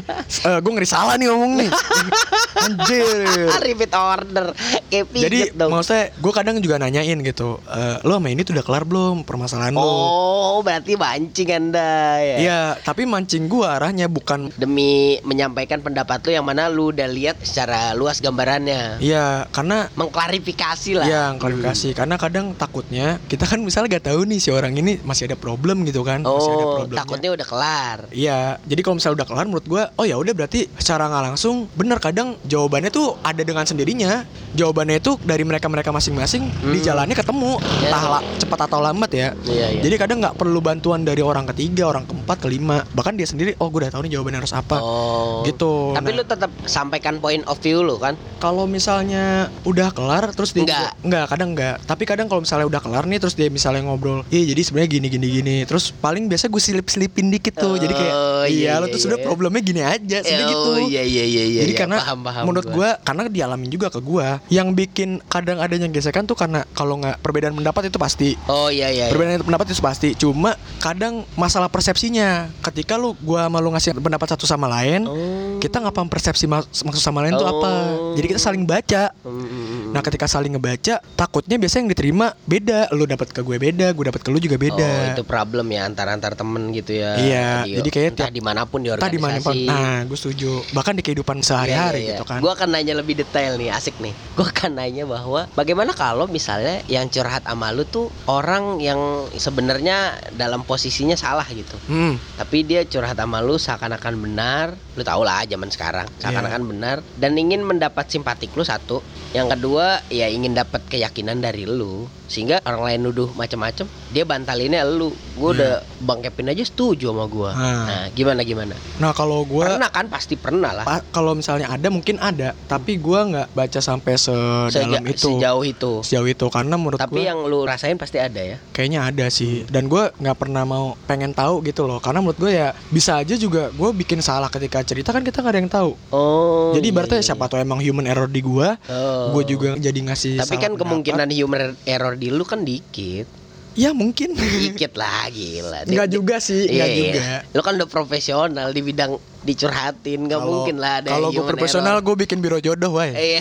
Gue 0.59 0.71
ngeri 0.75 0.89
salah 0.89 1.15
nih 1.15 1.27
ngomong 1.31 1.51
nih. 1.63 1.69
Anjir. 2.65 3.47
Repeat 3.63 3.93
order. 3.95 4.45
Kayak 4.89 5.05
Jadi 5.13 5.39
dong. 5.55 5.69
maksudnya 5.71 6.11
gue 6.17 6.33
kadang 6.33 6.55
juga 6.59 6.81
nanyain 6.81 7.21
gitu 7.21 7.61
e, 7.69 8.01
Lo 8.03 8.17
sama 8.17 8.33
ini 8.33 8.41
tuh 8.41 8.57
udah 8.57 8.65
kelar 8.65 8.83
belum? 8.89 9.21
Permasalahan 9.23 9.77
lo 9.77 9.85
oh 9.85 10.57
berarti 10.65 10.97
mancing 10.97 11.49
anda 11.53 12.17
ya? 12.19 12.37
Iya 12.41 12.61
tapi 12.81 13.05
mancing 13.05 13.45
gue 13.45 13.65
arahnya 13.65 14.09
bukan 14.09 14.49
demi 14.57 15.21
menyampaikan 15.21 15.79
pendapat 15.85 16.25
lu 16.25 16.31
yang 16.33 16.45
mana 16.45 16.67
lu 16.67 16.89
udah 16.89 17.05
lihat 17.05 17.37
secara 17.45 17.93
luas 17.93 18.17
gambarannya. 18.17 18.97
Iya 18.97 19.45
karena 19.53 19.68
mengklarifikasi 19.91 20.91
lah 20.95 21.05
Iya 21.05 21.23
klarifikasi 21.35 21.87
Karena 21.93 22.15
kadang 22.15 22.53
takutnya 22.53 23.17
Kita 23.23 23.43
kan 23.43 23.59
misalnya 23.59 23.95
gak 23.95 24.11
tahu 24.11 24.25
nih 24.25 24.37
si 24.37 24.49
orang 24.49 24.73
ini 24.73 24.99
masih 25.01 25.25
ada 25.25 25.35
problem 25.35 25.83
gitu 25.83 26.01
kan 26.01 26.21
Masih 26.21 26.49
ada 26.49 26.57
oh 26.59 26.71
problemnya. 26.77 26.99
takutnya 26.99 27.29
udah 27.31 27.47
kelar 27.47 27.97
Iya, 28.09 28.39
jadi 28.63 28.79
kalau 28.79 28.95
misalnya 28.95 29.15
udah 29.15 29.27
kelar 29.27 29.45
menurut 29.45 29.65
gua, 29.65 29.83
oh 29.93 30.03
ya 30.03 30.15
udah 30.15 30.33
berarti 30.33 30.67
secara 30.75 31.05
nggak 31.05 31.23
langsung 31.29 31.55
bener 31.71 31.97
kadang 31.97 32.35
jawabannya 32.43 32.89
tuh 32.89 33.15
ada 33.21 33.41
dengan 33.41 33.63
sendirinya. 33.63 34.25
Jawabannya 34.49 34.97
itu 34.97 35.15
dari 35.21 35.41
mereka-mereka 35.41 35.89
masing-masing 35.89 36.41
di 36.63 36.79
Hmm. 36.79 36.85
jalannya 36.85 37.13
ketemu, 37.13 37.61
Ya. 37.79 37.89
entah 37.89 38.03
la- 38.09 38.25
cepat 38.35 38.59
atau 38.65 38.79
lambat 38.79 39.11
ya. 39.11 39.27
iya 39.45 39.67
iya 39.69 39.81
Jadi 39.81 39.95
kadang 39.95 40.17
nggak 40.19 40.35
perlu 40.35 40.59
bantuan 40.59 41.01
dari 41.01 41.21
orang 41.21 41.45
ketiga, 41.47 41.85
orang 41.87 42.03
keempat, 42.03 42.37
kelima, 42.39 42.81
bahkan 42.91 43.13
dia 43.13 43.25
sendiri, 43.25 43.53
oh 43.57 43.67
gue 43.67 43.79
udah 43.79 43.91
tahu 43.91 44.01
nih 44.03 44.17
jawabannya 44.17 44.39
harus 44.39 44.53
apa. 44.53 44.77
Oh. 44.79 45.41
Gitu. 45.43 45.93
Tapi 45.93 46.09
Nah, 46.09 46.15
lu 46.15 46.23
tetap 46.23 46.51
sampaikan 46.65 47.17
point 47.17 47.45
of 47.45 47.57
view 47.57 47.79
lu 47.79 47.95
kan? 47.95 48.17
kalau 48.39 48.63
misalnya 48.65 49.51
udah 49.61 49.89
kelar 49.89 50.31
terus 50.31 50.51
dia 50.51 50.63
Enggak. 50.63 50.91
enggak, 51.01 51.25
kadang 51.27 51.49
enggak. 51.51 51.75
Tapi 51.81 52.03
kadang 52.03 52.25
kalau 52.25 52.41
misalnya 52.41 52.65
udah 52.65 52.79
kelar 52.79 53.03
nih 53.03 53.17
terus 53.17 53.33
dia 53.33 53.47
misalnya 53.47 53.81
ngobrol, 53.81 54.23
"Iya, 54.27 54.51
jadi 54.51 54.61
sebenarnya 54.61 54.89
gini 54.91 55.07
gini 55.09 55.27
gini." 55.31 55.55
Terus 55.63 55.91
paling 55.91 56.25
biasa 56.25 56.47
gue 56.47 56.59
silip-silipin 56.59 57.27
dikit 57.29 57.55
tuh. 57.55 57.75
jadi 57.75 57.91
kayak, 57.91 58.13
Oh, 58.13 58.43
"Iya, 58.43 58.49
iya, 58.49 58.73
lo 58.75 58.85
iya, 58.85 58.93
tuh 58.93 59.01
sudah 59.01 59.17
iya. 59.17 59.25
problemnya 59.25 59.61
gini 59.61 59.81
aja." 59.81 60.17
Eh, 60.19 60.41
gitu. 60.41 60.69
Oh 60.69 60.79
iya 60.81 61.01
iya 61.01 61.23
iya 61.23 61.43
iya. 61.45 61.61
Jadi 61.63 61.73
iya. 61.73 61.79
karena 61.79 61.97
paham, 61.97 62.19
paham 62.21 62.43
menurut 62.45 62.67
gua 62.67 62.89
karena 62.99 63.21
dialamin 63.25 63.67
juga 63.67 63.87
ke 63.87 63.99
gua 63.99 64.39
yang 64.47 64.71
bikin 64.71 65.09
kadang 65.25 65.57
adanya 65.57 65.87
gesekan 65.87 66.23
tuh 66.23 66.35
karena 66.35 66.63
kalau 66.71 66.95
nggak 66.95 67.19
perbedaan 67.19 67.53
pendapat 67.53 67.87
itu 67.87 67.97
pasti 67.97 68.29
Oh 68.45 68.67
iya 68.67 68.87
iya. 68.87 69.05
iya. 69.05 69.05
perbedaan 69.07 69.41
pendapat 69.41 69.65
itu 69.67 69.79
pasti 69.79 70.09
cuma 70.13 70.53
kadang 70.77 71.23
masalah 71.33 71.67
persepsinya 71.67 72.29
ketika 72.61 72.95
lu 72.95 73.15
gua 73.19 73.45
sama 73.45 73.57
lu 73.57 73.69
ngasih 73.69 73.91
pendapat 73.95 74.27
satu 74.29 74.45
sama 74.45 74.67
lain 74.67 75.01
Oh. 75.01 75.57
kita 75.57 75.77
nggak 75.77 75.91
paham 75.91 76.07
persepsi 76.07 76.45
mak- 76.45 76.67
maksud 76.69 76.99
sama 76.99 77.21
lain 77.21 77.33
tuh 77.33 77.45
apa 77.45 77.71
Oh. 77.91 78.13
jadi 78.13 78.25
kita 78.27 78.41
saling 78.41 78.63
baca 78.63 79.11
Hmm, 79.19 79.48
hmm, 79.49 79.89
nah 79.89 79.99
ketika 79.99 80.25
saling 80.25 80.53
ngebaca 80.53 81.01
takutnya 81.13 81.57
biasanya 81.57 81.81
yang 81.81 81.91
diterima 81.91 82.25
beda 82.43 82.93
lu 82.93 83.03
dapat 83.03 83.29
ke 83.29 83.41
gue 83.41 83.57
beda 83.57 83.89
gue 83.89 84.05
dapat 84.05 84.21
ke 84.21 84.29
lu 84.29 84.37
juga 84.37 84.55
Oh, 84.55 84.61
beda 84.61 84.89
itu 85.09 85.23
problem 85.23 85.65
ya 85.67 85.83
antar 85.83 86.07
antar 86.07 86.33
temen 86.33 86.69
gitu 86.69 86.93
ya. 86.93 87.15
Iya, 87.15 87.47
Di- 87.63 87.75
jadi 87.75 87.89
kayak 87.89 88.07
entah 88.13 88.29
di 88.29 88.39
mana 88.39 88.61
pun 88.63 88.79
di 88.79 88.89
organisasi. 88.89 89.65
nah 89.65 90.03
gue 90.03 90.13
setuju 90.15 90.61
bahkan 90.71 90.93
di 90.93 91.01
kehidupan 91.01 91.39
sehari-hari 91.39 92.13
gitu 92.13 92.23
kan 92.23 92.37
Gue 92.39 92.51
akan 92.51 92.69
nanya 92.69 92.93
lebih 92.93 93.15
detail 93.15 93.55
nih, 93.55 93.71
asik 93.71 93.97
nih. 93.97 94.13
Gue 94.33 94.45
akan 94.45 94.75
nanya 94.75 95.03
bahwa 95.03 95.49
bagaimana 95.51 95.91
kalau 95.91 96.27
misalnya 96.27 96.83
yang 96.85 97.07
curhat 97.07 97.41
sama 97.41 97.71
lu 97.71 97.83
tuh 97.83 98.07
orang 98.25 98.77
yang 98.77 98.99
sebenarnya 99.33 99.97
dalam 100.31 100.61
posisinya 100.61 101.15
salah 101.15 101.47
gitu. 101.47 101.75
Hmm, 101.85 102.15
Tapi 102.35 102.61
dia 102.61 102.83
curhat 102.83 103.15
sama 103.15 103.39
lu 103.39 103.55
seakan-akan 103.55 104.13
benar. 104.19 104.65
Lu 104.99 105.07
tau 105.07 105.23
lah 105.23 105.47
zaman 105.47 105.71
sekarang, 105.71 106.11
seakan-akan 106.19 106.59
Iya. 106.59 106.69
benar 106.75 106.97
dan 107.15 107.39
ingin 107.39 107.63
mendapat 107.63 108.11
simpatik 108.11 108.51
lu 108.59 108.67
satu. 108.67 108.99
Yang 109.31 109.55
kedua, 109.55 110.03
ya 110.11 110.27
ingin 110.27 110.51
dapat 110.51 110.83
keyakinan 110.91 111.39
dari 111.39 111.63
lu. 111.63 112.18
Sehingga 112.29 112.61
orang 112.61 112.83
lain 112.85 112.99
nuduh 113.03 113.29
macam-macam, 113.33 113.83
dia 114.07 114.23
bantalinnya 114.23 114.85
lu. 114.85 115.09
Gue 115.33 115.49
udah 115.51 115.73
Bang 115.99 116.21
Kevin 116.21 116.49
aja 116.49 116.61
setuju 116.61 117.09
sama 117.09 117.25
gue. 117.25 117.49
Ah. 117.49 117.83
Nah, 117.83 118.03
gimana 118.09 118.41
gimana? 118.41 118.75
Nah 118.95 119.11
kalau 119.11 119.41
gue 119.41 119.65
Pernah 119.65 119.89
kan 119.89 120.05
pasti 120.07 120.35
pernah 120.35 120.71
lah. 120.71 120.83
pa- 120.83 121.03
kalau 121.09 121.33
misalnya 121.33 121.67
ada 121.67 121.87
mungkin 121.87 122.15
ada, 122.17 122.53
tapi 122.63 122.95
gue 122.95 123.19
nggak 123.25 123.47
baca 123.49 123.79
sampai 123.79 124.13
sedalam 124.15 124.69
Seja- 124.69 125.09
itu 125.09 125.29
Sejauh 125.31 125.63
itu. 125.63 125.91
sejauh 126.01 126.27
itu 126.27 126.45
karena 126.47 126.75
menurut 126.75 126.97
Tapi 126.97 127.15
gue 127.15 127.25
yang 127.25 127.39
lu 127.43 127.63
rasain 127.63 127.95
pasti 127.95 128.17
ada 128.17 128.37
ya. 128.37 128.57
kayaknya 128.71 128.99
ada 129.03 129.25
sih 129.27 129.65
dan 129.65 129.87
gue 129.87 130.11
nggak 130.13 130.37
pernah 130.37 130.63
mau 130.63 130.85
pengen 131.03 131.31
tahu 131.31 131.59
gitu 131.61 131.83
loh 131.83 131.97
karena 131.97 132.19
menurut 132.19 132.37
gue 132.37 132.51
ya 132.51 132.71
bisa 132.87 133.17
aja 133.17 133.33
juga 133.33 133.71
gue 133.71 133.89
bikin 133.95 134.19
salah 134.19 134.47
ketika 134.47 134.79
cerita 134.81 135.09
kan 135.09 135.21
kita 135.21 135.39
nggak 135.39 135.49
ada 135.49 135.59
yang 135.59 135.71
tahu 135.71 135.91
Oh. 136.09 136.71
jadi 136.71 136.83
iya, 136.83 136.93
ibaratnya 136.93 137.17
iya, 137.17 137.25
siapa 137.25 137.45
tahu 137.45 137.57
emang 137.57 137.79
human 137.79 138.05
error 138.05 138.27
di 138.27 138.39
gue 138.39 138.67
Oh. 138.85 139.33
gue 139.33 139.43
juga 139.47 139.75
jadi 139.75 139.99
ngasih 140.01 140.37
Tapi 140.37 140.45
salah 140.45 140.59
kan 140.59 140.69
pendapat. 140.69 140.81
kemungkinan 140.81 141.27
human 141.31 141.61
error 141.85 142.13
di 142.19 142.27
lu 142.29 142.43
kan 142.43 142.61
dikit. 142.61 143.39
ya 143.71 143.93
mungkin 143.93 144.35
Dikit 144.35 144.91
lah 144.93 145.29
gila. 145.29 145.79
Di- 145.81 145.93
nggak 145.95 146.05
di- 146.05 146.13
juga 146.13 146.35
sih 146.37 146.67
nggak 146.67 146.89
Iya, 146.89 146.99
juga 146.99 147.21
Lu 147.49 147.61
kan 147.61 147.73
udah 147.73 147.87
profesional 147.87 148.67
di 148.69 148.81
bidang 148.81 149.15
dicurhatin, 149.39 150.19
nggak 150.21 150.35
Kalau- 150.35 150.51
mungkin 150.51 150.75
lah 150.77 150.99
ada 150.99 151.09
kalau 151.09 151.31
gue 151.31 151.39
profesional 151.39 151.95
gue 151.97 152.11
bikin 152.17 152.37
biro 152.37 152.59
jodoh 152.59 152.91
wah 152.91 153.07
Iya, 153.07 153.39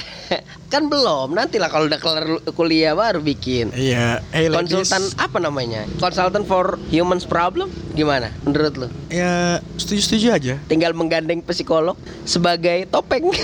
kan 0.69 0.87
belum. 0.87 1.35
Nanti 1.35 1.59
lah 1.59 1.67
kalau 1.67 1.85
udah 1.85 1.99
kelar 1.99 2.25
kuliah 2.53 2.95
baru 2.95 3.19
bikin. 3.19 3.75
iya 3.75 4.23
hey 4.31 4.47
ladies. 4.47 4.87
Konsultan 4.87 5.03
apa 5.19 5.38
namanya? 5.38 5.83
Konsultan 5.99 6.45
for 6.45 6.79
humans 6.87 7.27
problem 7.27 7.67
gimana 7.93 8.31
menurut 8.41 8.79
lu? 8.79 8.87
ya 9.11 9.59
setuju 9.75 10.01
setuju 10.01 10.27
aja 10.31 10.55
Tinggal 10.64 10.93
menggandeng 10.93 11.43
psikolog 11.43 11.99
sebagai 12.23 12.87
topeng. 12.87 13.27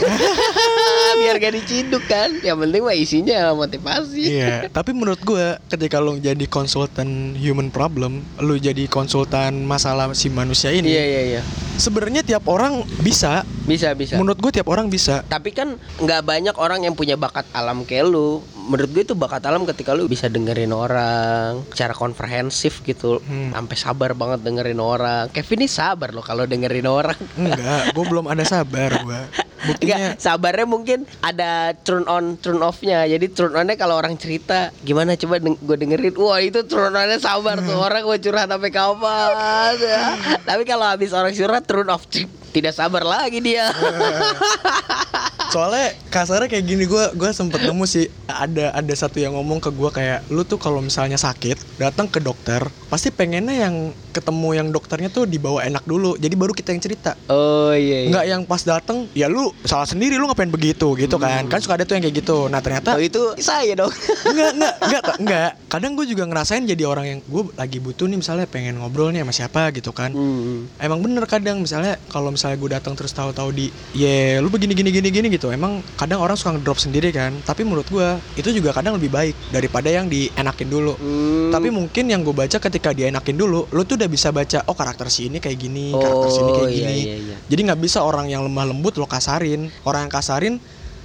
Biar 1.20 1.36
gak 1.38 1.54
diciduk 1.54 2.04
kan. 2.06 2.30
Yang 2.42 2.58
penting 2.66 2.82
mah 2.84 2.96
isinya 2.96 3.38
motivasi. 3.54 4.22
Iya, 4.24 4.56
tapi 4.70 4.90
menurut 4.92 5.20
gue 5.22 5.56
ketika 5.70 5.98
lo 6.02 6.16
jadi 6.18 6.44
konsultan 6.48 7.34
human 7.38 7.68
problem, 7.70 8.22
lo 8.40 8.54
jadi 8.58 8.86
konsultan 8.90 9.64
masalah 9.64 10.10
si 10.12 10.28
manusia 10.28 10.70
ini, 10.74 10.90
Iya 10.90 11.04
iya 11.04 11.22
iya. 11.36 11.42
sebenarnya 11.78 12.22
tiap 12.22 12.44
orang 12.50 12.82
bisa. 13.02 13.42
Bisa 13.64 13.96
bisa. 13.96 14.20
Menurut 14.20 14.38
gue 14.40 14.52
tiap 14.60 14.68
orang 14.68 14.92
bisa. 14.92 15.24
Tapi 15.26 15.50
kan 15.50 15.80
nggak 16.00 16.22
banyak 16.22 16.56
orang 16.60 16.84
yang 16.84 16.94
punya 16.94 17.16
bakat 17.16 17.48
alam 17.56 17.82
kayak 17.88 18.10
lu. 18.10 18.44
Menurut 18.64 18.90
gue 18.96 19.02
itu 19.04 19.16
bakat 19.16 19.44
alam 19.44 19.68
ketika 19.68 19.92
lu 19.92 20.08
bisa 20.08 20.28
dengerin 20.28 20.72
orang 20.72 21.64
secara 21.72 21.92
komprehensif 21.92 22.80
gitu. 22.84 23.20
Hmm. 23.24 23.52
Sampai 23.52 23.76
sabar 23.76 24.10
banget 24.16 24.40
dengerin 24.44 24.80
orang. 24.80 25.28
Kevin 25.32 25.64
ini 25.64 25.68
sabar 25.68 26.12
loh 26.12 26.24
kalau 26.24 26.44
dengerin 26.44 26.88
orang. 26.88 27.16
Enggak, 27.36 27.92
gue 27.92 28.04
belum 28.04 28.24
ada 28.28 28.44
sabar 28.44 28.90
gue. 29.04 29.20
Buktinya 29.64 29.96
Enggak, 29.96 30.20
sabarnya 30.20 30.66
mungkin 30.68 30.98
ada 31.24 31.72
turn 31.86 32.04
on, 32.04 32.36
turn 32.36 32.60
off-nya. 32.60 33.08
Jadi 33.08 33.32
turn 33.32 33.56
on-nya 33.56 33.80
kalau 33.80 33.96
orang 33.96 34.14
cerita, 34.20 34.68
gimana 34.84 35.16
coba 35.16 35.40
gue 35.40 35.76
dengerin. 35.80 36.14
Wah, 36.20 36.38
itu 36.42 36.66
turn 36.68 36.92
on-nya 36.92 37.16
sabar 37.16 37.58
tuh. 37.64 37.76
Orang 37.78 38.04
gue 38.04 38.18
curhat 38.20 38.50
sampai 38.50 38.70
kapan. 38.70 39.74
ya. 39.80 40.04
Tapi 40.48 40.62
kalau 40.68 40.84
habis 40.84 41.10
orang 41.16 41.32
curhat 41.32 41.64
turn 41.64 41.88
off, 41.88 42.04
cip, 42.12 42.28
tidak 42.54 42.70
sabar 42.72 43.02
lagi 43.02 43.42
dia. 43.42 43.66
soalnya 45.54 45.94
kasarnya 46.10 46.50
kayak 46.50 46.66
gini 46.66 46.82
gue 46.82 47.04
gue 47.14 47.30
sempet 47.30 47.62
nemu 47.62 47.86
sih 47.86 48.10
ada 48.26 48.74
ada 48.74 48.94
satu 48.94 49.22
yang 49.22 49.38
ngomong 49.38 49.62
ke 49.62 49.70
gue 49.70 49.86
kayak 49.86 50.26
lu 50.26 50.42
tuh 50.42 50.58
kalau 50.58 50.82
misalnya 50.82 51.14
sakit 51.14 51.78
datang 51.78 52.10
ke 52.10 52.18
dokter 52.18 52.58
pasti 52.90 53.14
pengennya 53.14 53.62
yang 53.62 53.74
ketemu 54.10 54.48
yang 54.58 54.68
dokternya 54.74 55.14
tuh 55.14 55.30
dibawa 55.30 55.62
enak 55.62 55.86
dulu 55.86 56.18
jadi 56.18 56.34
baru 56.34 56.50
kita 56.50 56.74
yang 56.74 56.82
cerita 56.82 57.14
oh 57.30 57.70
iya. 57.70 58.02
iya. 58.02 58.10
nggak 58.10 58.24
yang 58.26 58.42
pas 58.50 58.66
datang 58.66 59.06
ya 59.14 59.30
lu 59.30 59.54
salah 59.62 59.86
sendiri 59.86 60.18
lu 60.18 60.26
ngapain 60.26 60.50
begitu 60.50 60.90
gitu 60.98 61.22
kan 61.22 61.46
kan 61.46 61.62
suka 61.62 61.78
ada 61.78 61.86
tuh 61.86 62.02
yang 62.02 62.10
kayak 62.10 62.16
gitu 62.18 62.50
nah 62.50 62.58
ternyata 62.58 62.98
Oh 62.98 63.02
itu 63.02 63.22
saya 63.38 63.78
dong. 63.78 63.94
enggak 64.30 64.50
enggak 64.58 64.74
enggak 64.82 65.02
enggak 65.22 65.50
kadang 65.70 65.94
gue 65.94 66.06
juga 66.06 66.26
ngerasain 66.26 66.66
jadi 66.66 66.82
orang 66.82 67.06
yang 67.06 67.18
gue 67.22 67.42
lagi 67.54 67.78
butuh 67.78 68.10
nih 68.10 68.18
misalnya 68.18 68.46
pengen 68.50 68.82
ngobrol 68.82 69.14
nih 69.14 69.22
sama 69.22 69.30
siapa 69.30 69.70
gitu 69.70 69.94
kan 69.94 70.10
Hmm. 70.14 70.70
emang 70.78 71.02
bener 71.02 71.26
kadang 71.26 71.58
misalnya 71.58 71.98
kalau 72.06 72.30
misalnya 72.30 72.43
gue 72.52 72.68
datang 72.68 72.92
terus 72.92 73.16
tahu-tahu 73.16 73.48
di 73.48 73.72
ya 73.96 74.44
lu 74.44 74.52
begini 74.52 74.76
gini 74.76 74.92
gini 74.92 75.08
gini 75.08 75.26
gitu. 75.32 75.48
Emang 75.48 75.80
kadang 75.96 76.20
orang 76.20 76.36
suka 76.36 76.52
ngedrop 76.52 76.76
sendiri 76.76 77.08
kan. 77.08 77.32
Tapi 77.40 77.64
menurut 77.64 77.88
gue 77.88 78.08
itu 78.36 78.52
juga 78.52 78.76
kadang 78.76 79.00
lebih 79.00 79.08
baik 79.08 79.32
daripada 79.48 79.88
yang 79.88 80.04
dienakin 80.04 80.68
dulu. 80.68 80.92
Hmm. 81.00 81.48
tapi 81.54 81.70
mungkin 81.70 82.10
yang 82.10 82.26
gue 82.26 82.34
baca 82.34 82.58
ketika 82.58 82.90
dia 82.90 83.06
enakin 83.06 83.38
dulu 83.38 83.70
lu 83.70 83.82
tuh 83.86 83.94
udah 83.94 84.10
bisa 84.10 84.34
baca 84.34 84.66
oh 84.66 84.74
karakter 84.74 85.06
si 85.06 85.30
ini 85.30 85.38
kayak 85.38 85.54
gini 85.54 85.94
karakter 85.94 86.28
si 86.28 86.40
ini 86.42 86.50
Oh, 86.50 86.56
kayak 86.66 86.70
iya, 86.74 86.82
gini. 86.82 86.98
iya, 86.98 87.16
iya. 87.30 87.36
jadi 87.46 87.60
nggak 87.70 87.80
bisa 87.80 88.02
orang 88.02 88.26
yang 88.26 88.42
lemah 88.42 88.66
lembut 88.74 88.98
lo 88.98 89.06
kasarin. 89.06 89.70
Orang 89.86 90.10
yang 90.10 90.12
kasarin 90.12 90.54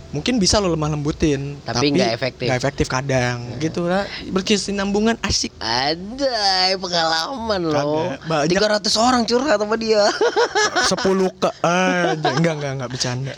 mungkin 0.10 0.42
bisa 0.42 0.58
lo 0.58 0.74
lemah 0.74 0.90
lembutin 0.90 1.62
Tapi 1.62 1.94
nggak 1.94 2.12
efektif. 2.18 2.46
nggak 2.50 2.60
efektif 2.60 2.88
kadang 2.90 3.46
gitu 3.62 3.86
lah 3.86 4.10
berkesinambungan 4.34 5.22
asik 5.22 5.54
Ada 5.62 6.74
pengalaman. 6.82 7.62
Kagak, 7.70 8.20
banyak. 8.26 8.58
300 8.90 9.06
orang 9.06 9.22
curhat 9.30 9.58
sama 9.62 9.76
dia. 9.78 10.10
10 10.10 10.90
ke 11.38 11.50
aja 11.62 12.30
enggak 12.34 12.54
enggak 12.58 12.72
enggak 12.80 12.90
bercanda 12.90 13.34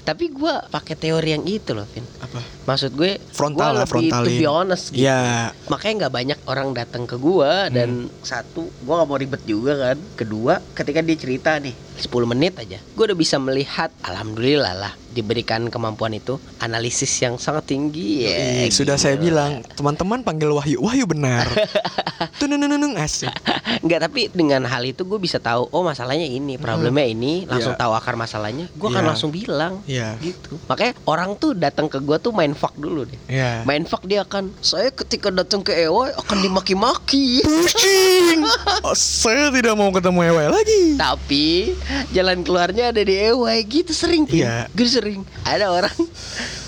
Tapi 0.00 0.28
gua 0.28 0.64
pakai 0.64 0.94
teori 0.94 1.30
yang 1.30 1.44
itu 1.44 1.70
loh, 1.70 1.84
Vin. 1.86 2.02
apa 2.18 2.40
Maksud 2.62 2.92
gue 2.92 3.18
Frontal 3.30 3.56
gua 3.56 3.66
lah, 3.72 3.82
lebih 3.82 3.90
to 4.06 4.16
frontalin. 4.16 4.36
be 4.36 4.46
honest 4.46 4.84
gitu. 4.88 5.02
Iya. 5.02 5.50
Makanya 5.66 5.94
nggak 6.00 6.14
banyak 6.14 6.38
orang 6.44 6.68
datang 6.70 7.04
ke 7.04 7.16
gua 7.16 7.66
dan 7.68 7.88
satu 8.20 8.66
gua 8.80 9.00
nggak 9.00 9.08
mau 9.08 9.18
ribet 9.18 9.42
juga 9.44 9.72
kan. 9.76 9.96
Kedua, 10.14 10.60
ketika 10.72 11.00
dia 11.00 11.16
cerita 11.16 11.50
nih 11.56 11.74
10 11.96 12.08
menit 12.26 12.56
aja, 12.56 12.78
gua 12.92 13.04
udah 13.06 13.18
bisa 13.18 13.36
melihat 13.36 13.90
alhamdulillah 14.02 14.74
lah 14.74 14.92
diberikan 15.10 15.66
kemampuan 15.66 16.14
itu 16.14 16.38
analisis 16.58 17.10
yang 17.18 17.34
sangat 17.34 17.66
tinggi 17.68 18.22
ya. 18.22 18.62
Ih, 18.62 18.70
sudah 18.70 18.94
saya 18.94 19.14
gila. 19.14 19.20
bilang 19.20 19.52
teman-teman 19.68 20.22
panggil 20.22 20.46
Wahyu 20.48 20.78
Wahyu 20.78 21.02
benar 21.04 21.50
Tununununung 22.38 22.94
asik 22.94 23.32
Enggak, 23.80 24.04
tapi 24.04 24.28
dengan 24.28 24.62
hal 24.64 24.82
itu 24.84 25.02
gue 25.02 25.16
bisa 25.16 25.38
tahu 25.38 25.66
oh 25.66 25.82
masalahnya 25.82 26.24
ini, 26.24 26.54
problemnya 26.56 27.02
ini, 27.04 27.42
langsung 27.44 27.72
Iya. 27.72 27.80
tahu 27.80 27.92
akar 27.92 28.14
masalahnya. 28.14 28.66
Gue 28.72 28.88
akan 28.88 28.98
Iya. 28.98 29.08
langsung 29.08 29.30
bilang 29.30 29.80
Iya 29.90 30.14
gitu. 30.22 30.54
Makanya 30.70 30.94
orang 31.02 31.34
tuh 31.34 31.58
datang 31.58 31.90
ke 31.90 31.98
gua 31.98 32.22
tuh 32.22 32.30
main 32.30 32.54
fuck 32.54 32.78
dulu 32.78 33.02
deh. 33.02 33.18
Iya 33.26 33.66
Main 33.66 33.82
fuck 33.90 34.06
dia 34.06 34.22
akan 34.22 34.54
saya 34.62 34.94
ketika 34.94 35.34
datang 35.34 35.66
ke 35.66 35.74
Ewa 35.74 36.14
akan 36.14 36.38
dimaki-maki. 36.46 37.42
Pusing 37.42 38.46
oh, 38.86 38.94
Saya 38.94 39.50
tidak 39.50 39.74
mau 39.74 39.90
ketemu 39.90 40.30
Ewe 40.30 40.44
lagi 40.46 40.82
Tapi 40.94 41.74
jalan 42.14 42.46
keluarnya 42.46 42.94
ada 42.94 43.02
di 43.02 43.18
Ewa 43.18 43.50
gitu 43.66 43.90
sering. 43.90 44.30
Iya. 44.30 44.70
Gue 44.70 44.86
sering. 44.86 45.26
Ada 45.42 45.74
orang 45.74 45.94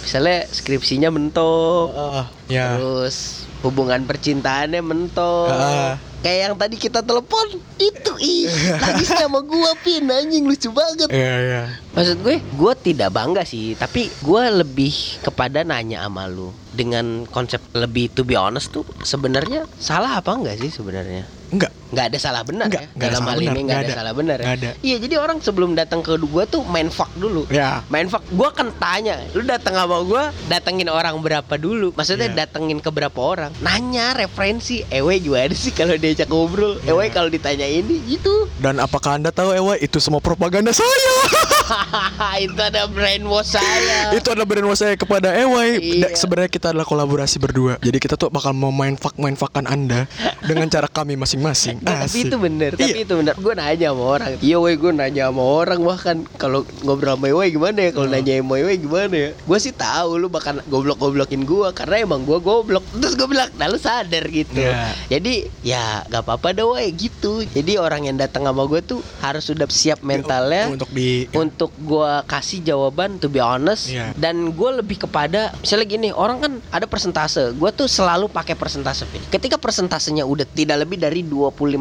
misalnya 0.02 0.50
skripsinya 0.50 1.14
mentok, 1.14 1.94
Ah, 1.94 2.26
Ya 2.50 2.74
terus 2.74 3.41
hubungan 3.62 4.02
percintaannya 4.04 4.82
mentok. 4.82 5.48
Ah. 5.50 5.94
Kayak 6.22 6.38
yang 6.38 6.54
tadi 6.54 6.76
kita 6.78 7.02
telepon 7.02 7.58
itu 7.82 8.12
ih 8.22 8.46
lagi 8.78 9.02
sama 9.10 9.42
gua 9.42 9.74
pin 9.82 10.06
anjing 10.06 10.46
lucu 10.46 10.70
banget. 10.70 11.10
Iya 11.10 11.34
iya 11.42 11.62
Maksud 11.98 12.22
gue, 12.22 12.38
gue 12.38 12.72
tidak 12.78 13.10
bangga 13.10 13.42
sih, 13.42 13.74
tapi 13.74 14.06
gue 14.22 14.42
lebih 14.62 14.94
kepada 15.26 15.66
nanya 15.66 16.06
sama 16.06 16.30
lu 16.30 16.54
dengan 16.70 17.26
konsep 17.26 17.58
lebih 17.74 18.14
to 18.14 18.22
be 18.22 18.38
honest 18.38 18.70
tuh 18.70 18.86
sebenarnya 19.02 19.66
salah 19.82 20.22
apa 20.22 20.30
enggak 20.30 20.62
sih 20.62 20.70
sebenarnya? 20.70 21.26
Enggak 21.50 21.81
Nggak 21.92 22.06
ada 22.08 22.18
salah 22.18 22.42
benar 22.42 22.66
Nggak, 22.72 22.82
ya 22.82 22.88
nggak 22.88 23.04
ada 23.04 23.12
dalam 23.12 23.24
hal 23.28 23.38
ini 23.38 23.60
nggak 23.62 23.78
ada 23.78 23.84
ada. 23.86 23.94
salah 24.00 24.12
benar 24.16 24.36
ya. 24.40 24.46
Ada. 24.56 24.70
Iya 24.80 24.96
jadi 24.98 25.14
orang 25.20 25.38
sebelum 25.38 25.70
datang 25.76 26.00
ke 26.00 26.16
gue 26.16 26.44
tuh 26.48 26.64
main 26.64 26.88
fuck 26.88 27.12
dulu. 27.14 27.44
Ya 27.52 27.84
Main 27.92 28.08
fuck, 28.08 28.24
gue 28.26 28.48
akan 28.48 28.72
tanya, 28.80 29.20
lu 29.36 29.44
datang 29.44 29.76
sama 29.76 30.00
gue, 30.00 30.22
datengin 30.48 30.88
orang 30.88 31.14
berapa 31.20 31.54
dulu? 31.60 31.92
Maksudnya 31.92 32.32
Iya. 32.32 32.48
datengin 32.48 32.80
ke 32.80 32.88
berapa 32.88 33.16
orang? 33.20 33.52
Nanya 33.60 34.16
referensi, 34.16 34.80
ewe 34.88 35.20
gimana 35.20 35.52
sih 35.52 35.70
kalau 35.70 35.92
diajak 35.94 36.32
ngobrol? 36.32 36.80
Iya. 36.80 36.96
Ewe 36.96 37.04
kalau 37.12 37.28
ditanya 37.28 37.68
ini 37.68 38.00
gitu. 38.08 38.48
Dan 38.56 38.80
apakah 38.80 39.20
anda 39.20 39.28
tahu 39.28 39.52
Ewe 39.52 39.76
itu 39.82 40.00
semua 40.00 40.22
propaganda 40.22 40.72
saya 40.72 40.88
itu 42.44 42.56
ada 42.58 42.88
brainwash 42.88 43.58
saya. 43.58 44.14
Itu 44.14 44.32
adalah 44.32 44.48
brand 44.48 44.66
saya 44.74 44.94
kepada 44.96 45.34
Ewe 45.34 45.78
Iya. 45.82 46.08
Sebenarnya 46.14 46.48
kita 46.48 46.70
adalah 46.72 46.86
kolaborasi 46.86 47.36
berdua 47.36 47.76
Jadi 47.82 47.98
kita 47.98 48.14
tuh 48.16 48.30
bakal 48.30 48.54
mau 48.54 48.70
main 48.70 48.94
fuck 48.96 49.16
main 49.18 49.34
fuckan 49.34 49.66
anda 49.66 50.06
Dengan 50.42 50.68
cara 50.68 50.86
kami 50.88 51.18
masing-masing 51.18 51.81
Tapi 51.82 52.18
itu 52.22 52.36
bener, 52.36 52.70
tapi 52.74 52.90
Iya. 52.92 53.02
itu 53.02 53.14
bener. 53.14 53.34
Gue 53.34 53.52
nanya 53.52 53.88
sama 53.90 54.02
orang. 54.12 54.28
Iya, 54.38 54.56
woi, 54.58 54.74
gue 54.74 54.92
nanya 54.92 55.22
sama 55.26 55.42
orang 55.42 55.80
bahkan 55.82 56.16
kalau 56.36 56.60
ngobrol 56.82 57.14
sama 57.14 57.26
woi 57.28 57.48
gimana 57.48 57.78
ya? 57.78 57.90
Kalau 57.90 58.06
Hmm. 58.06 58.14
nanya 58.14 58.32
sama 58.36 58.54
woi 58.56 58.76
gimana 58.76 59.14
ya? 59.14 59.30
Gue 59.34 59.58
sih 59.58 59.72
tahu 59.72 60.10
lu 60.16 60.28
bakal 60.28 60.60
goblok-goblokin 60.64 61.42
gue 61.42 61.68
karena 61.72 61.96
emang 62.00 62.22
gue 62.22 62.38
goblok. 62.38 62.84
Terus 62.92 63.14
gue 63.14 63.26
bilang, 63.26 63.48
nah 63.56 63.66
lu 63.66 63.76
sadar 63.76 64.24
gitu. 64.26 64.58
Iya. 64.58 64.92
Jadi 65.08 65.34
ya 65.62 66.04
gak 66.04 66.22
apa-apa 66.22 66.52
deh 66.52 66.62
woi 66.62 66.92
gitu. 66.92 67.42
Jadi 67.44 67.74
orang 67.74 68.04
yang 68.04 68.16
datang 68.16 68.44
sama 68.44 68.62
gue 68.64 68.80
tuh 68.80 69.00
harus 69.18 69.42
sudah 69.42 69.64
siap 69.64 70.02
mentalnya 70.02 70.68
Untuk 70.68 70.90
di 70.90 71.24
untuk 71.32 71.62
untuk 71.62 71.78
gua 71.78 72.24
kasih 72.24 72.58
jawaban 72.60 73.16
to 73.16 73.28
be 73.28 73.38
honest 73.38 73.86
Iya. 73.86 74.10
dan 74.14 74.50
gue 74.50 74.70
lebih 74.74 74.98
kepada 74.98 75.54
misalnya 75.54 75.86
gini 75.86 76.08
orang 76.10 76.40
kan 76.40 76.52
ada 76.70 76.84
persentase 76.84 77.52
gue 77.52 77.70
tuh 77.70 77.86
selalu 77.86 78.26
pakai 78.26 78.52
persentase 78.52 79.06
ketika 79.28 79.54
persentasenya 79.56 80.24
udah 80.24 80.42
tidak 80.44 80.82
lebih 80.82 80.98
dari 80.98 81.22
25% 81.22 81.71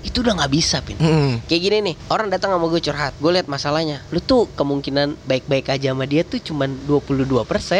itu 0.00 0.18
udah 0.18 0.34
nggak 0.34 0.50
bisa 0.50 0.80
pin 0.80 0.96
Mm-mm. 0.96 1.44
Kayak 1.44 1.62
gini 1.62 1.76
nih, 1.82 1.96
orang 2.08 2.26
datang 2.26 2.50
sama 2.50 2.66
gue 2.66 2.80
curhat, 2.80 3.14
gue 3.14 3.30
lihat 3.30 3.46
masalahnya. 3.46 4.02
Lu 4.08 4.18
tuh 4.18 4.50
kemungkinan 4.52 5.14
baik-baik 5.24 5.68
aja 5.68 5.90
sama 5.90 6.04
dia 6.04 6.22
tuh 6.22 6.38
cuman 6.38 6.74
22%. 6.84 7.38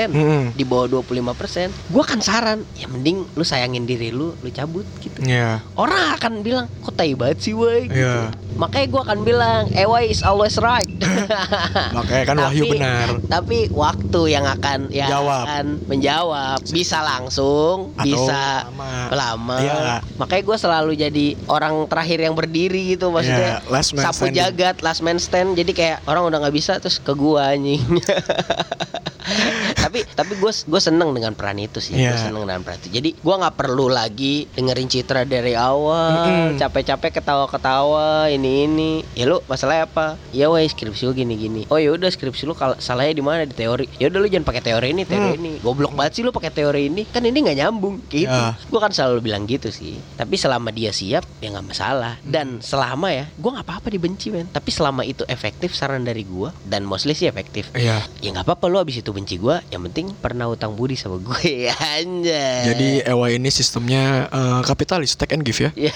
Mm-mm. 0.09 0.43
Di 0.53 0.63
bawah 0.63 0.87
25%. 1.03 1.71
Gue 1.89 2.03
kan 2.03 2.19
saran, 2.19 2.63
ya 2.73 2.87
mending 2.87 3.27
lu 3.29 3.43
sayangin 3.43 3.85
diri 3.85 4.09
lu, 4.09 4.35
lu 4.37 4.49
cabut 4.49 4.85
gitu. 4.99 5.19
Iya. 5.21 5.61
Orang 5.75 6.15
akan 6.15 6.41
bilang, 6.41 6.67
kok 6.81 6.95
tai 6.95 7.13
banget 7.13 7.39
sih 7.41 7.53
woi 7.53 7.87
gitu. 7.87 7.99
Iya. 7.99 8.31
Makanya 8.55 8.87
gue 8.89 9.01
akan 9.01 9.19
bilang, 9.23 9.63
EY 9.71 10.05
is 10.09 10.21
always 10.21 10.57
right. 10.57 10.87
Makanya 11.97 12.25
kan 12.25 12.37
Wahyu 12.41 12.65
Tapi- 12.65 12.73
benar. 12.75 13.07
Tapi 13.29 13.59
waktu 13.71 14.21
yang 14.29 14.47
akan 14.47 14.79
yang 14.91 15.11
Jawab. 15.11 15.45
akan 15.47 15.65
menjawab 15.87 16.59
bisa 16.67 16.99
langsung, 17.01 17.95
Atau 17.95 18.07
bisa 18.09 18.67
lama. 18.69 18.93
lama. 19.11 19.57
Iya. 19.59 19.79
Makanya 20.17 20.43
gue 20.45 20.57
selalu 20.59 20.93
jadi 20.97 21.27
orang 21.47 21.87
terakhir 21.87 22.19
yang 22.27 22.35
berdiri 22.35 22.99
gitu 22.99 23.15
maksudnya. 23.15 23.63
Iya, 23.63 23.71
last 23.71 23.95
man 23.95 24.05
sapu 24.09 24.27
standing. 24.27 24.41
jagat, 24.43 24.77
last 24.83 25.01
man 25.05 25.19
stand. 25.23 25.55
Jadi 25.55 25.73
kayak 25.77 26.03
orang 26.11 26.27
udah 26.27 26.39
nggak 26.43 26.57
bisa 26.57 26.83
terus 26.83 26.99
ke 26.99 27.13
gua 27.15 27.55
anjing. 27.55 27.81
tapi 29.89 30.05
tapi 30.07 30.33
gue 30.35 30.53
gue 30.53 30.81
seneng 30.81 31.11
dengan 31.11 31.33
peran 31.33 31.57
itu 31.57 31.79
sih. 31.79 31.97
Gue 31.97 32.05
Iya. 32.07 32.21
seneng 32.21 32.45
dengan 32.45 32.61
peran 32.61 32.79
itu. 32.79 32.89
Jadi 32.91 33.11
gua 33.19 33.35
nggak 33.39 33.57
perlu 33.57 33.89
lagi 33.89 34.45
dengerin 34.51 34.87
Citra 34.87 35.25
dari 35.25 35.53
awal, 35.53 36.13
capek-capek 36.55 37.19
ketawa-ketawa 37.19 38.07
ini 38.29 38.65
ini. 38.65 38.93
Ya 39.13 39.25
lu 39.25 39.41
masalahnya 39.45 39.85
apa? 39.85 40.15
Ya 40.31 40.47
weh 40.47 40.63
skripsi 40.63 41.05
lu 41.05 41.13
gini-gini. 41.13 41.65
Oh 41.67 41.77
ya 41.77 41.91
udah 41.91 42.07
skripsi 42.07 42.45
lu 42.45 42.53
kalau 42.53 42.77
salahnya 42.77 43.13
di 43.13 43.21
mana 43.21 43.43
di 43.43 43.53
teori. 43.53 43.89
Ya 43.97 44.07
udah 44.07 44.19
lu 44.19 44.29
jangan 44.29 44.45
pakai 44.45 44.63
teori 44.63 44.89
ini, 44.91 45.03
teori 45.03 45.29
Hmm. 45.31 45.41
ini. 45.41 45.53
Goblok 45.59 45.93
banget 45.93 46.13
sih 46.15 46.23
lu 46.23 46.31
pakai 46.31 46.51
teori 46.51 46.83
ini. 46.87 47.03
Kan 47.07 47.23
ini 47.23 47.39
nggak 47.41 47.59
nyambung 47.59 48.05
gitu. 48.07 48.29
Ya. 48.29 48.55
Gue 48.61 48.79
kan 48.79 48.91
selalu 48.91 49.19
bilang 49.23 49.45
gitu 49.45 49.69
sih. 49.69 49.97
Tapi 50.15 50.35
selama 50.35 50.69
dia 50.71 50.91
siap 50.91 51.25
ya 51.39 51.49
nggak 51.51 51.67
masalah. 51.67 52.21
Dan 52.21 52.61
selama 52.61 53.09
ya, 53.11 53.25
gue 53.31 53.51
nggak 53.51 53.65
apa-apa 53.65 53.89
dibenci 53.89 54.29
men. 54.29 54.47
Tapi 54.47 54.69
selama 54.69 55.03
itu 55.03 55.25
efektif 55.27 55.73
saran 55.73 56.03
dari 56.03 56.23
gue 56.23 56.53
dan 56.65 56.85
mostly 56.85 57.13
sih 57.13 57.27
efektif. 57.27 57.73
Iya. 57.73 58.05
Ya 58.21 58.29
nggak 58.31 58.45
apa-apa 58.45 58.67
lu 58.67 58.79
abis 58.79 59.01
itu 59.01 59.11
benci 59.11 59.37
gue. 59.37 59.57
Yang 59.79 59.95
penting 59.95 60.07
pernah 60.19 60.51
utang 60.51 60.75
budi 60.75 60.99
sama 60.99 61.23
gue 61.23 61.71
anjay. 61.95 62.67
Jadi 62.67 62.89
Ewa 63.07 63.31
ini 63.31 63.47
sistemnya 63.47 64.27
eh, 64.27 64.61
kapitalis, 64.67 65.15
take 65.15 65.39
and 65.39 65.47
give 65.47 65.55
ya. 65.55 65.71
ya 65.79 65.95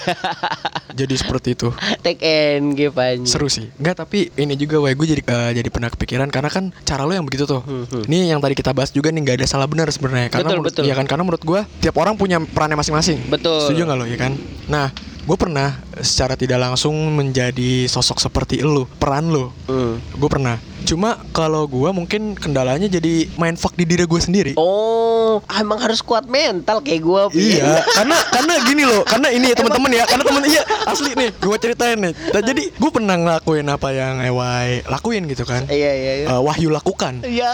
Jadi 1.03 1.19
seperti 1.19 1.51
itu. 1.51 1.67
take 1.99 2.23
and 2.23 2.79
give 2.79 2.95
anjing. 2.95 3.27
Seru 3.27 3.51
sih. 3.51 3.67
Enggak, 3.75 4.07
tapi 4.07 4.31
ini 4.39 4.55
juga 4.55 4.79
Wah, 4.79 4.95
gue 4.95 5.07
jadi 5.11 5.19
eh, 5.19 5.51
jadi 5.59 5.67
pernah 5.67 5.91
kepikiran 5.91 6.31
karena 6.31 6.47
kan 6.47 6.71
cara 6.87 7.03
lo 7.03 7.11
yang 7.11 7.27
begitu 7.27 7.43
tuh. 7.43 7.59
Hmm, 7.59 7.83
hmm. 7.83 8.07
Ini 8.07 8.31
yang 8.31 8.39
tadi 8.39 8.55
kita 8.55 8.71
bahas 8.71 8.95
juga 8.95 9.11
nih 9.11 9.19
nggak 9.19 9.43
ada 9.43 9.47
salah 9.51 9.67
benar 9.67 9.91
sebenarnya. 9.91 10.31
Karena 10.31 10.47
Betul, 10.47 10.55
menurut, 10.63 10.71
betul. 10.71 10.83
Iya 10.87 10.93
kan 10.95 11.05
karena 11.11 11.23
menurut 11.27 11.43
gue 11.43 11.61
tiap 11.83 11.95
orang 11.99 12.15
punya 12.15 12.39
perannya 12.39 12.79
masing-masing. 12.79 13.19
Betul. 13.27 13.67
Setuju 13.67 13.83
nggak 13.83 13.97
lo 13.99 14.07
ya 14.07 14.15
kan? 14.15 14.31
Nah, 14.71 14.95
gue 15.27 15.37
pernah 15.39 15.75
secara 15.99 16.39
tidak 16.39 16.59
langsung 16.59 16.95
menjadi 17.15 17.87
sosok 17.91 18.23
seperti 18.23 18.63
lo, 18.63 18.87
peran 18.87 19.27
lo. 19.27 19.51
Hmm. 19.67 19.99
Gue 20.15 20.31
pernah. 20.31 20.55
Cuma 20.83 21.15
kalau 21.31 21.63
gue 21.65 21.89
mungkin 21.89 22.35
kendalanya 22.35 22.85
jadi 22.85 23.27
main 23.35 23.55
fuck 23.55 23.73
di 23.73 23.83
diri 23.83 24.03
gue 24.03 24.19
sendiri. 24.19 24.51
Oh, 24.55 25.39
emang 25.55 25.79
harus 25.79 26.03
kuat 26.03 26.27
mental 26.27 26.83
kayak 26.83 27.01
gue. 27.01 27.21
Iya, 27.33 27.81
karena 27.97 28.17
karena 28.29 28.53
gini 28.67 28.83
loh, 28.83 29.01
karena 29.03 29.27
ini 29.31 29.49
ya 29.49 29.55
teman-teman 29.55 29.91
ya, 29.91 30.03
karena 30.05 30.23
temen 30.23 30.43
iya 30.45 30.63
asli 30.85 31.11
nih, 31.15 31.29
gue 31.33 31.57
ceritain 31.57 31.97
nih. 31.97 32.13
Nah, 32.13 32.41
jadi 32.43 32.63
gue 32.69 32.91
pernah 32.91 33.15
ngelakuin 33.15 33.67
apa 33.67 33.89
yang 33.89 34.15
Ewai 34.19 34.83
lakuin 34.85 35.23
gitu 35.25 35.43
kan, 35.43 35.65
Iya 35.67 35.91
iya 35.95 36.13
iya. 36.23 36.27
Eh, 36.29 36.41
Wahyu 36.43 36.69
lakukan. 36.69 37.23
Iya. 37.23 37.51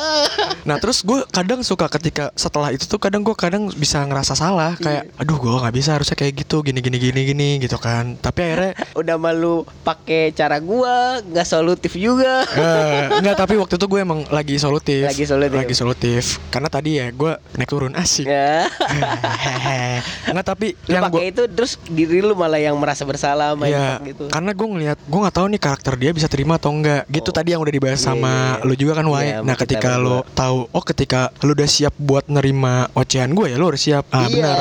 Nah 0.65 0.77
terus 0.77 1.01
gue 1.01 1.23
kadang 1.29 1.61
suka 1.61 1.87
ketika 1.87 2.33
setelah 2.33 2.73
itu 2.73 2.85
tuh 2.85 2.99
kadang 2.99 3.21
gue 3.21 3.33
kadang 3.33 3.69
bisa 3.71 4.01
ngerasa 4.03 4.33
salah 4.33 4.75
kayak, 4.75 5.13
aduh 5.15 5.37
gue 5.37 5.49
nggak 5.49 5.75
bisa 5.75 5.95
harusnya 5.95 6.17
kayak 6.17 6.41
gitu, 6.41 6.65
gini 6.65 6.81
gini 6.81 6.97
gini 6.97 7.21
gini 7.25 7.49
gitu 7.61 7.77
kan. 7.77 8.17
Tapi 8.17 8.39
akhirnya 8.43 8.73
Udah 8.97 9.15
malu 9.15 9.63
pakai 9.81 10.33
cara 10.33 10.57
gua, 10.59 11.21
nggak 11.21 11.47
solutif 11.47 11.93
juga. 11.95 12.43
eh, 12.55 13.18
enggak 13.19 13.37
tapi 13.37 13.53
waktu 13.55 13.75
itu 13.75 13.85
gue 13.85 13.99
emang 13.99 14.19
lagi 14.27 14.55
solutif, 14.55 15.05
Lagi 15.05 15.25
solutif. 15.25 15.57
lagi 15.57 15.75
solutif. 15.75 16.23
Karena 16.49 16.67
tadi 16.67 16.97
ya 16.97 17.07
gue 17.09 17.31
naik 17.55 17.67
turun 17.67 17.93
asik. 17.93 18.25
Ya. 18.25 18.65
Enggak 20.29 20.45
tapi 20.47 20.67
Lu 20.85 20.93
yang 20.93 21.03
gue 21.09 21.21
itu 21.25 21.43
terus 21.47 21.77
diri 21.85 22.21
lu 22.21 22.33
malah 22.33 22.57
yang 22.57 22.75
merasa 22.75 23.03
bersalah 23.03 23.53
main 23.53 23.71
Iya, 23.71 24.01
gitu. 24.03 24.25
karena 24.27 24.51
gue 24.51 24.67
ngelihat, 24.67 24.97
gue 24.99 25.19
nggak 25.19 25.35
tahu 25.35 25.45
nih 25.49 25.61
karakter 25.61 25.93
dia 25.95 26.11
bisa 26.11 26.27
terima 26.27 26.55
atau 26.55 26.71
enggak. 26.71 27.03
Gitu 27.07 27.29
Oh. 27.29 27.35
tadi 27.35 27.53
yang 27.53 27.61
udah 27.61 27.71
dibahas 27.71 27.99
sama 27.99 28.29
iya, 28.29 28.57
iya. 28.57 28.65
lu 28.65 28.73
juga 28.73 28.93
kan, 28.97 29.05
Wai. 29.05 29.21
Iya, 29.21 29.37
nah, 29.39 29.53
sama 29.53 29.61
ketika 29.61 29.89
lu 29.95 30.17
tahu, 30.33 30.57
oh 30.67 30.83
ketika 30.83 31.19
lu 31.41 31.51
udah 31.53 31.69
siap 31.69 31.93
buat 31.95 32.25
nerima 32.25 32.73
ocehan 32.93 33.31
gue 33.31 33.47
ya, 33.47 33.55
lu 33.55 33.65
harus 33.67 33.81
siap. 33.81 34.05
Ah, 34.09 34.25
iya, 34.25 34.33
benar. 34.33 34.55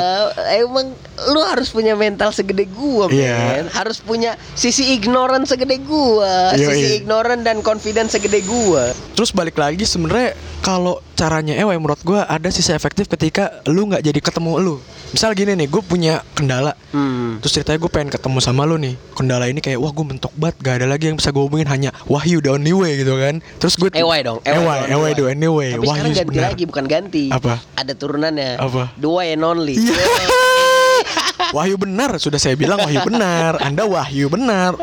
emang 0.59 0.87
lu 1.29 1.41
harus 1.43 1.69
punya 1.69 1.95
mental 1.95 2.31
segede 2.31 2.69
gua, 2.69 3.09
Iya. 3.09 3.37
men. 3.37 3.67
Harus 3.71 3.99
punya 3.99 4.37
sisi 4.53 4.93
ignoran 4.93 5.45
segede 5.45 5.81
gua, 5.81 6.53
Iya, 6.53 6.69
sisi 6.69 6.87
ignoran 6.99 7.41
dan 7.41 7.61
confidence 7.61 8.15
segede 8.15 8.45
gua. 8.49 8.97
Terus 9.13 9.31
balik 9.37 9.61
lagi 9.61 9.85
sebenarnya 9.85 10.33
kalau 10.65 11.05
caranya 11.13 11.55
Ewa 11.61 11.77
menurut 11.77 12.01
gue 12.01 12.17
ada 12.17 12.49
sisi 12.49 12.73
efektif 12.73 13.05
ketika 13.07 13.61
lu 13.69 13.85
nggak 13.93 14.01
jadi 14.01 14.21
ketemu 14.25 14.57
lu. 14.59 14.77
Misal 15.09 15.33
gini 15.33 15.57
nih, 15.57 15.69
gue 15.73 15.81
punya 15.81 16.21
kendala. 16.37 16.77
Hmm. 16.93 17.41
Terus 17.41 17.53
ceritanya 17.61 17.79
gue 17.81 17.91
pengen 17.93 18.11
ketemu 18.13 18.39
sama 18.45 18.65
lu 18.65 18.77
nih 18.81 18.97
Kendala 19.13 19.49
ini 19.49 19.61
kayak 19.61 19.77
Wah 19.77 19.93
gue 19.93 20.05
mentok 20.05 20.33
banget 20.41 20.57
Gak 20.65 20.75
ada 20.81 20.87
lagi 20.89 21.13
yang 21.13 21.21
bisa 21.21 21.29
gue 21.29 21.45
hubungin 21.45 21.69
Hanya 21.69 21.93
Wahyu 22.09 22.41
the 22.41 22.49
only 22.49 22.73
way 22.73 22.97
gitu 22.97 23.13
kan 23.21 23.45
Terus 23.61 23.77
gue 23.77 23.93
Ewai 23.93 24.25
dong, 24.25 24.41
Ewai 24.43 24.89
Ewai 24.89 25.13
the 25.13 25.25
only 25.29 25.49
way 25.49 25.71
Tapi 25.77 25.85
Wahyu 25.85 26.01
sekarang 26.01 26.17
ganti 26.17 26.39
lagi 26.41 26.65
bukan 26.65 26.85
ganti. 26.89 27.25
Apa? 27.29 27.61
Ada 27.77 27.93
turunannya. 27.93 28.57
Apa? 28.57 28.97
The 28.97 29.09
one 29.09 29.29
and 29.29 29.45
only. 29.45 29.77
Iya. 29.77 29.95
Wahyu 31.57 31.77
benar 31.77 32.17
Sudah 32.17 32.41
saya 32.41 32.57
bilang 32.57 32.81
Wahyu 32.83 33.01
benar 33.05 33.61
Anda 33.61 33.85
Wahyu 33.85 34.33
benar 34.33 34.77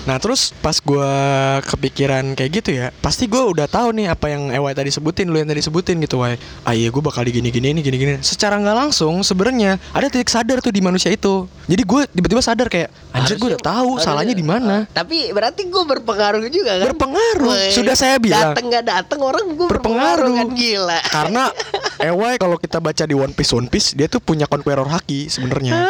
Nah 0.00 0.16
terus 0.16 0.54
pas 0.56 0.78
gua 0.78 1.10
kepikiran 1.66 2.32
kayak 2.32 2.50
gitu 2.56 2.70
ya 2.72 2.94
Pasti 2.98 3.26
gue 3.26 3.42
udah 3.42 3.66
tahu 3.66 3.90
nih 3.92 4.06
apa 4.06 4.30
yang 4.30 4.48
Ewai 4.48 4.70
tadi 4.70 4.88
sebutin 4.88 5.26
Lu 5.26 5.36
yang 5.36 5.50
tadi 5.50 5.60
sebutin 5.60 5.98
gitu 5.98 6.22
Wai 6.22 6.38
Ah 6.62 6.72
iya 6.72 6.88
gue 6.88 7.02
bakal 7.02 7.26
digini-gini 7.26 7.74
ini 7.74 7.82
gini-gini 7.82 8.22
Secara 8.22 8.54
nggak 8.56 8.76
langsung 8.86 9.20
sebenarnya 9.20 9.82
Ada 9.90 10.06
titik 10.08 10.30
sadar 10.30 10.62
tuh 10.62 10.70
di 10.70 10.78
manusia 10.78 11.10
itu 11.10 11.44
Jadi 11.66 11.82
gue 11.82 12.00
tiba-tiba 12.06 12.38
sadar 12.38 12.70
kayak 12.70 12.88
Anjir 13.10 13.34
gue 13.36 13.50
udah 13.50 13.60
tahu 13.60 13.98
salahnya 13.98 14.30
di 14.32 14.46
mana 14.46 14.86
Tapi 14.88 15.34
berarti 15.34 15.66
gue 15.66 15.82
berpengaruh 15.84 16.46
juga 16.46 16.78
kan? 16.78 16.86
Berpengaruh. 16.94 17.50
Woi, 17.50 17.74
Sudah 17.74 17.98
saya 17.98 18.16
bilang. 18.16 18.54
Dateng 18.54 18.70
gak 18.70 18.84
dateng 18.86 19.20
orang 19.20 19.42
gue 19.52 19.68
Berpengaruh. 19.68 20.22
berpengaruh 20.22 20.32
kan 20.38 20.48
gila. 20.54 20.98
Karena 21.10 21.42
Ewai 22.00 22.38
kalau 22.38 22.56
kita 22.56 22.78
baca 22.78 23.04
di 23.04 23.12
One 23.12 23.34
Piece 23.34 23.52
One 23.52 23.66
Piece 23.66 23.92
Dia 23.92 24.06
tuh 24.06 24.22
punya 24.22 24.46
Conqueror 24.46 24.86
Haki 24.86 25.26
sebenarnya 25.28 25.82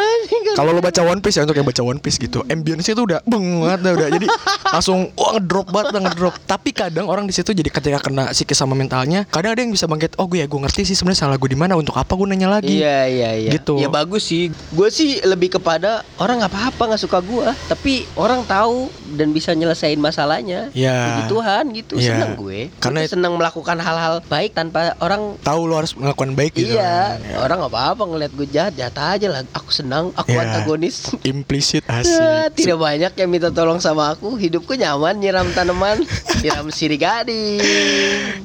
Anjing, 0.51 0.57
Kalau 0.57 0.71
lo 0.71 0.79
baca 0.79 1.01
One 1.01 1.19
Piece 1.19 1.37
ya 1.37 1.43
untuk 1.43 1.55
yang 1.55 1.63
baca 1.63 1.81
One 1.81 1.97
Piece 1.97 2.17
gitu, 2.17 2.43
ambience 2.45 2.85
itu 2.85 2.99
udah 2.99 3.23
beng 3.23 3.43
banget 3.61 3.79
dah, 3.81 3.91
udah. 3.95 4.07
Jadi 4.11 4.27
langsung 4.67 4.99
wah 5.13 5.31
ngedrop 5.33 5.67
banget 5.69 5.89
ngedrop. 5.97 6.35
Tapi 6.43 6.69
kadang 6.71 7.07
orang 7.07 7.23
di 7.23 7.31
situ 7.31 7.51
jadi 7.51 7.67
ketika 7.67 7.99
kena 7.99 8.29
psikis 8.29 8.55
sama 8.55 8.73
mentalnya, 8.73 9.23
kadang 9.25 9.55
ada 9.55 9.61
yang 9.61 9.71
bisa 9.71 9.85
bangkit, 9.85 10.15
oh 10.15 10.25
gue 10.25 10.39
ya 10.39 10.47
gue 10.47 10.59
ngerti 10.59 10.83
sih 10.83 10.93
sebenarnya 10.93 11.23
salah 11.23 11.37
gue 11.37 11.47
di 11.47 11.55
mana, 11.55 11.73
untuk 11.73 11.95
apa 11.95 12.11
gue 12.11 12.27
nanya 12.27 12.51
lagi. 12.51 12.75
Iya 12.75 12.99
iya 13.07 13.29
iya. 13.37 13.51
Gitu. 13.51 13.77
Ya 13.77 13.87
bagus 13.87 14.27
sih. 14.27 14.51
Gue 14.69 14.89
sih 14.89 15.21
lebih 15.21 15.53
kepada 15.53 16.03
orang 16.17 16.39
nggak 16.39 16.51
apa-apa 16.51 16.83
nggak 16.91 17.01
suka 17.01 17.19
gue, 17.19 17.47
tapi 17.67 18.03
orang 18.13 18.43
tahu 18.43 18.87
dan 19.15 19.31
bisa 19.31 19.51
nyelesain 19.51 19.97
masalahnya. 19.97 20.67
Iya. 20.71 20.95
Puji 21.07 21.23
Tuhan 21.29 21.63
gitu. 21.73 21.93
Iya. 21.95 22.11
Seneng 22.11 22.31
gue. 22.35 22.59
Karena- 22.77 22.99
Karena 23.01 23.07
seneng 23.07 23.33
melakukan 23.33 23.77
hal-hal 23.77 24.19
baik 24.25 24.51
tanpa 24.51 24.93
orang 24.99 25.39
Tahu 25.39 25.61
lo 25.63 25.79
harus 25.79 25.95
melakukan 25.95 26.35
baik 26.35 26.53
gitu. 26.53 26.75
iya, 26.75 27.15
kan. 27.15 27.23
Ya. 27.23 27.35
orang 27.39 27.57
nggak 27.59 27.71
apa-apa 27.71 28.03
ngeliat 28.03 28.31
gue 28.31 28.47
jahat, 28.47 28.73
jahat 28.75 28.95
aja 28.97 29.27
lah. 29.29 29.41
Aku 29.53 29.71
senang, 29.71 30.11
aku 30.13 30.31
Iya. 30.41 30.49
antagonis. 30.51 30.95
Implisit 31.21 31.83
Ya, 31.83 31.99
asik. 32.49 32.57
tidak 32.57 32.77
banyak 32.77 33.11
yang 33.13 33.29
minta 33.29 33.49
tolong 33.49 33.77
sama 33.77 34.11
aku. 34.11 34.33
Hidupku 34.33 34.73
nyaman, 34.73 35.17
nyiram 35.17 35.47
tanaman, 35.51 36.01
nyiram 36.41 36.67
sirih 36.67 36.97
gading. 36.97 37.61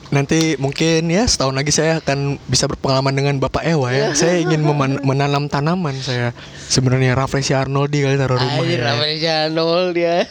Nanti 0.08 0.54
mungkin 0.56 1.06
ya 1.06 1.24
setahun 1.24 1.52
lagi 1.52 1.70
saya 1.70 1.98
akan 1.98 2.36
bisa 2.44 2.66
berpengalaman 2.66 3.12
dengan 3.12 3.34
Bapak 3.38 3.62
Ewa 3.62 3.90
ya. 3.90 4.08
saya 4.12 4.38
ingin 4.38 4.62
menanam 5.08 5.46
tanaman 5.46 5.94
saya. 5.96 6.32
Sebenarnya 6.66 7.14
Rafresi 7.14 7.54
Arnoldi 7.54 8.02
kali 8.02 8.16
taruh 8.16 8.36
rumah. 8.36 8.58
Anjir, 8.58 8.82
ya. 8.82 8.94
Janol 9.46 9.94
dia. 9.94 10.26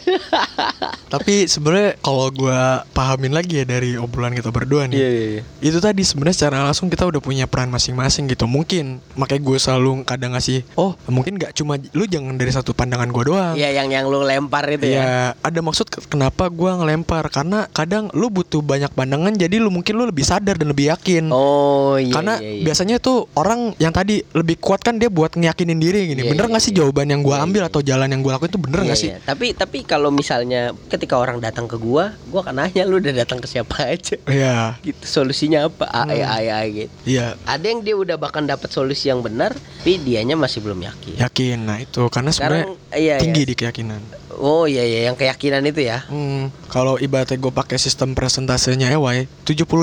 Tapi 1.06 1.46
sebenarnya 1.46 1.96
kalau 1.98 2.28
gua 2.28 2.84
pahamin 2.92 3.32
lagi 3.32 3.56
ya 3.56 3.64
dari 3.64 3.96
obrolan 3.96 4.34
kita 4.34 4.50
berdua 4.50 4.84
nih. 4.84 4.96
Iya, 4.96 5.08
iya, 5.08 5.26
iya. 5.38 5.42
Itu 5.62 5.78
tadi 5.78 6.04
sebenarnya 6.04 6.36
secara 6.36 6.60
langsung 6.60 6.92
kita 6.92 7.08
udah 7.08 7.22
punya 7.22 7.48
peran 7.48 7.72
masing-masing 7.72 8.28
gitu. 8.28 8.44
Mungkin 8.44 9.00
makanya 9.14 9.42
gue 9.42 9.56
selalu 9.56 9.90
kadang 10.04 10.36
ngasih, 10.36 10.60
oh 10.74 10.92
mungkin 11.08 11.40
nggak 11.40 11.55
cuma 11.56 11.74
lu 11.90 12.04
jangan 12.04 12.34
dari 12.34 12.48
satu 12.48 12.70
pandangan 12.70 13.08
gua 13.08 13.24
doang. 13.24 13.54
Iya 13.54 13.72
yang 13.74 13.88
yang 13.88 14.04
lu 14.04 14.20
lempar 14.20 14.68
itu 14.68 14.86
ya. 14.86 15.00
Ya, 15.00 15.12
ada 15.38 15.60
maksud 15.60 15.88
ke- 15.88 16.04
kenapa 16.04 16.46
gua 16.48 16.76
ngelempar 16.76 17.26
karena 17.26 17.64
kadang 17.70 18.12
lu 18.12 18.28
butuh 18.28 18.60
banyak 18.60 18.92
pandangan 18.92 19.32
jadi 19.32 19.56
lu 19.56 19.68
mungkin 19.68 19.96
lu 19.96 20.04
lebih 20.04 20.22
sadar 20.22 20.54
dan 20.54 20.68
lebih 20.68 20.90
yakin. 20.90 21.28
Oh 21.28 21.96
iya. 21.96 22.12
karena 22.12 22.36
iya, 22.36 22.50
iya. 22.52 22.62
biasanya 22.62 22.96
tuh 22.98 23.24
orang 23.32 23.72
yang 23.76 23.90
tadi 23.90 24.20
lebih 24.30 24.56
kuat 24.58 24.80
kan 24.80 24.94
dia 24.94 25.08
buat 25.08 25.32
ngeyakinin 25.32 25.76
diri 25.76 26.06
gini. 26.06 26.20
Iya, 26.20 26.30
bener 26.30 26.44
iya, 26.44 26.52
nggak 26.52 26.62
sih 26.62 26.70
iya. 26.70 26.78
jawaban 26.78 27.08
yang 27.08 27.20
gua 27.20 27.36
Iya, 27.36 27.44
ambil 27.46 27.62
iya. 27.62 27.68
atau 27.68 27.80
jalan 27.80 28.08
yang 28.08 28.20
gua 28.20 28.32
lakuin 28.34 28.50
itu 28.50 28.60
bener 28.60 28.78
Iya, 28.78 28.86
nggak 28.86 28.98
sih? 28.98 29.08
iya. 29.08 29.18
Tapi 29.22 29.46
tapi 29.52 29.78
kalau 29.82 30.10
misalnya 30.10 30.60
ketika 30.86 31.16
orang 31.16 31.38
datang 31.38 31.64
ke 31.64 31.76
gua, 31.76 32.12
gua 32.26 32.40
akan 32.42 32.54
nanya 32.58 32.84
lu 32.84 32.98
udah 32.98 33.14
datang 33.16 33.38
ke 33.38 33.46
siapa 33.46 33.72
aja. 33.88 34.20
Iya. 34.26 34.76
Gitu 34.82 35.00
solusinya 35.02 35.64
apa? 35.64 35.86
A 35.86 36.02
Hmm. 36.04 36.20
A 36.20 36.60
gitu. 36.66 36.92
Iya, 37.06 37.38
Ada 37.44 37.64
yang 37.64 37.80
dia 37.80 37.94
udah 37.94 38.16
bahkan 38.16 38.42
dapat 38.42 38.68
solusi 38.68 39.06
yang 39.06 39.20
benar, 39.20 39.54
tapi 39.54 39.96
dianya 39.98 40.34
masih 40.34 40.60
belum 40.60 40.82
yakin. 40.82 41.14
yakin. 41.18 41.44
Nah, 41.54 41.78
itu 41.78 42.02
karena 42.10 42.34
sebenarnya 42.34 42.74
iya, 42.98 43.22
tinggi 43.22 43.46
iya. 43.46 43.50
di 43.50 43.54
keyakinan. 43.54 44.02
Oh 44.36 44.64
iya 44.64 44.82
iya 44.82 45.00
yang 45.04 45.14
keyakinan 45.14 45.64
itu 45.64 45.80
ya. 45.82 46.04
Hmm, 46.06 46.48
kalau 46.66 46.96
ibaratnya 46.96 47.34
gue 47.34 47.48
pakai 47.50 47.76
sistem 47.76 48.12
presentasenya 48.12 48.92
EY 48.92 49.24
75% 49.42 49.80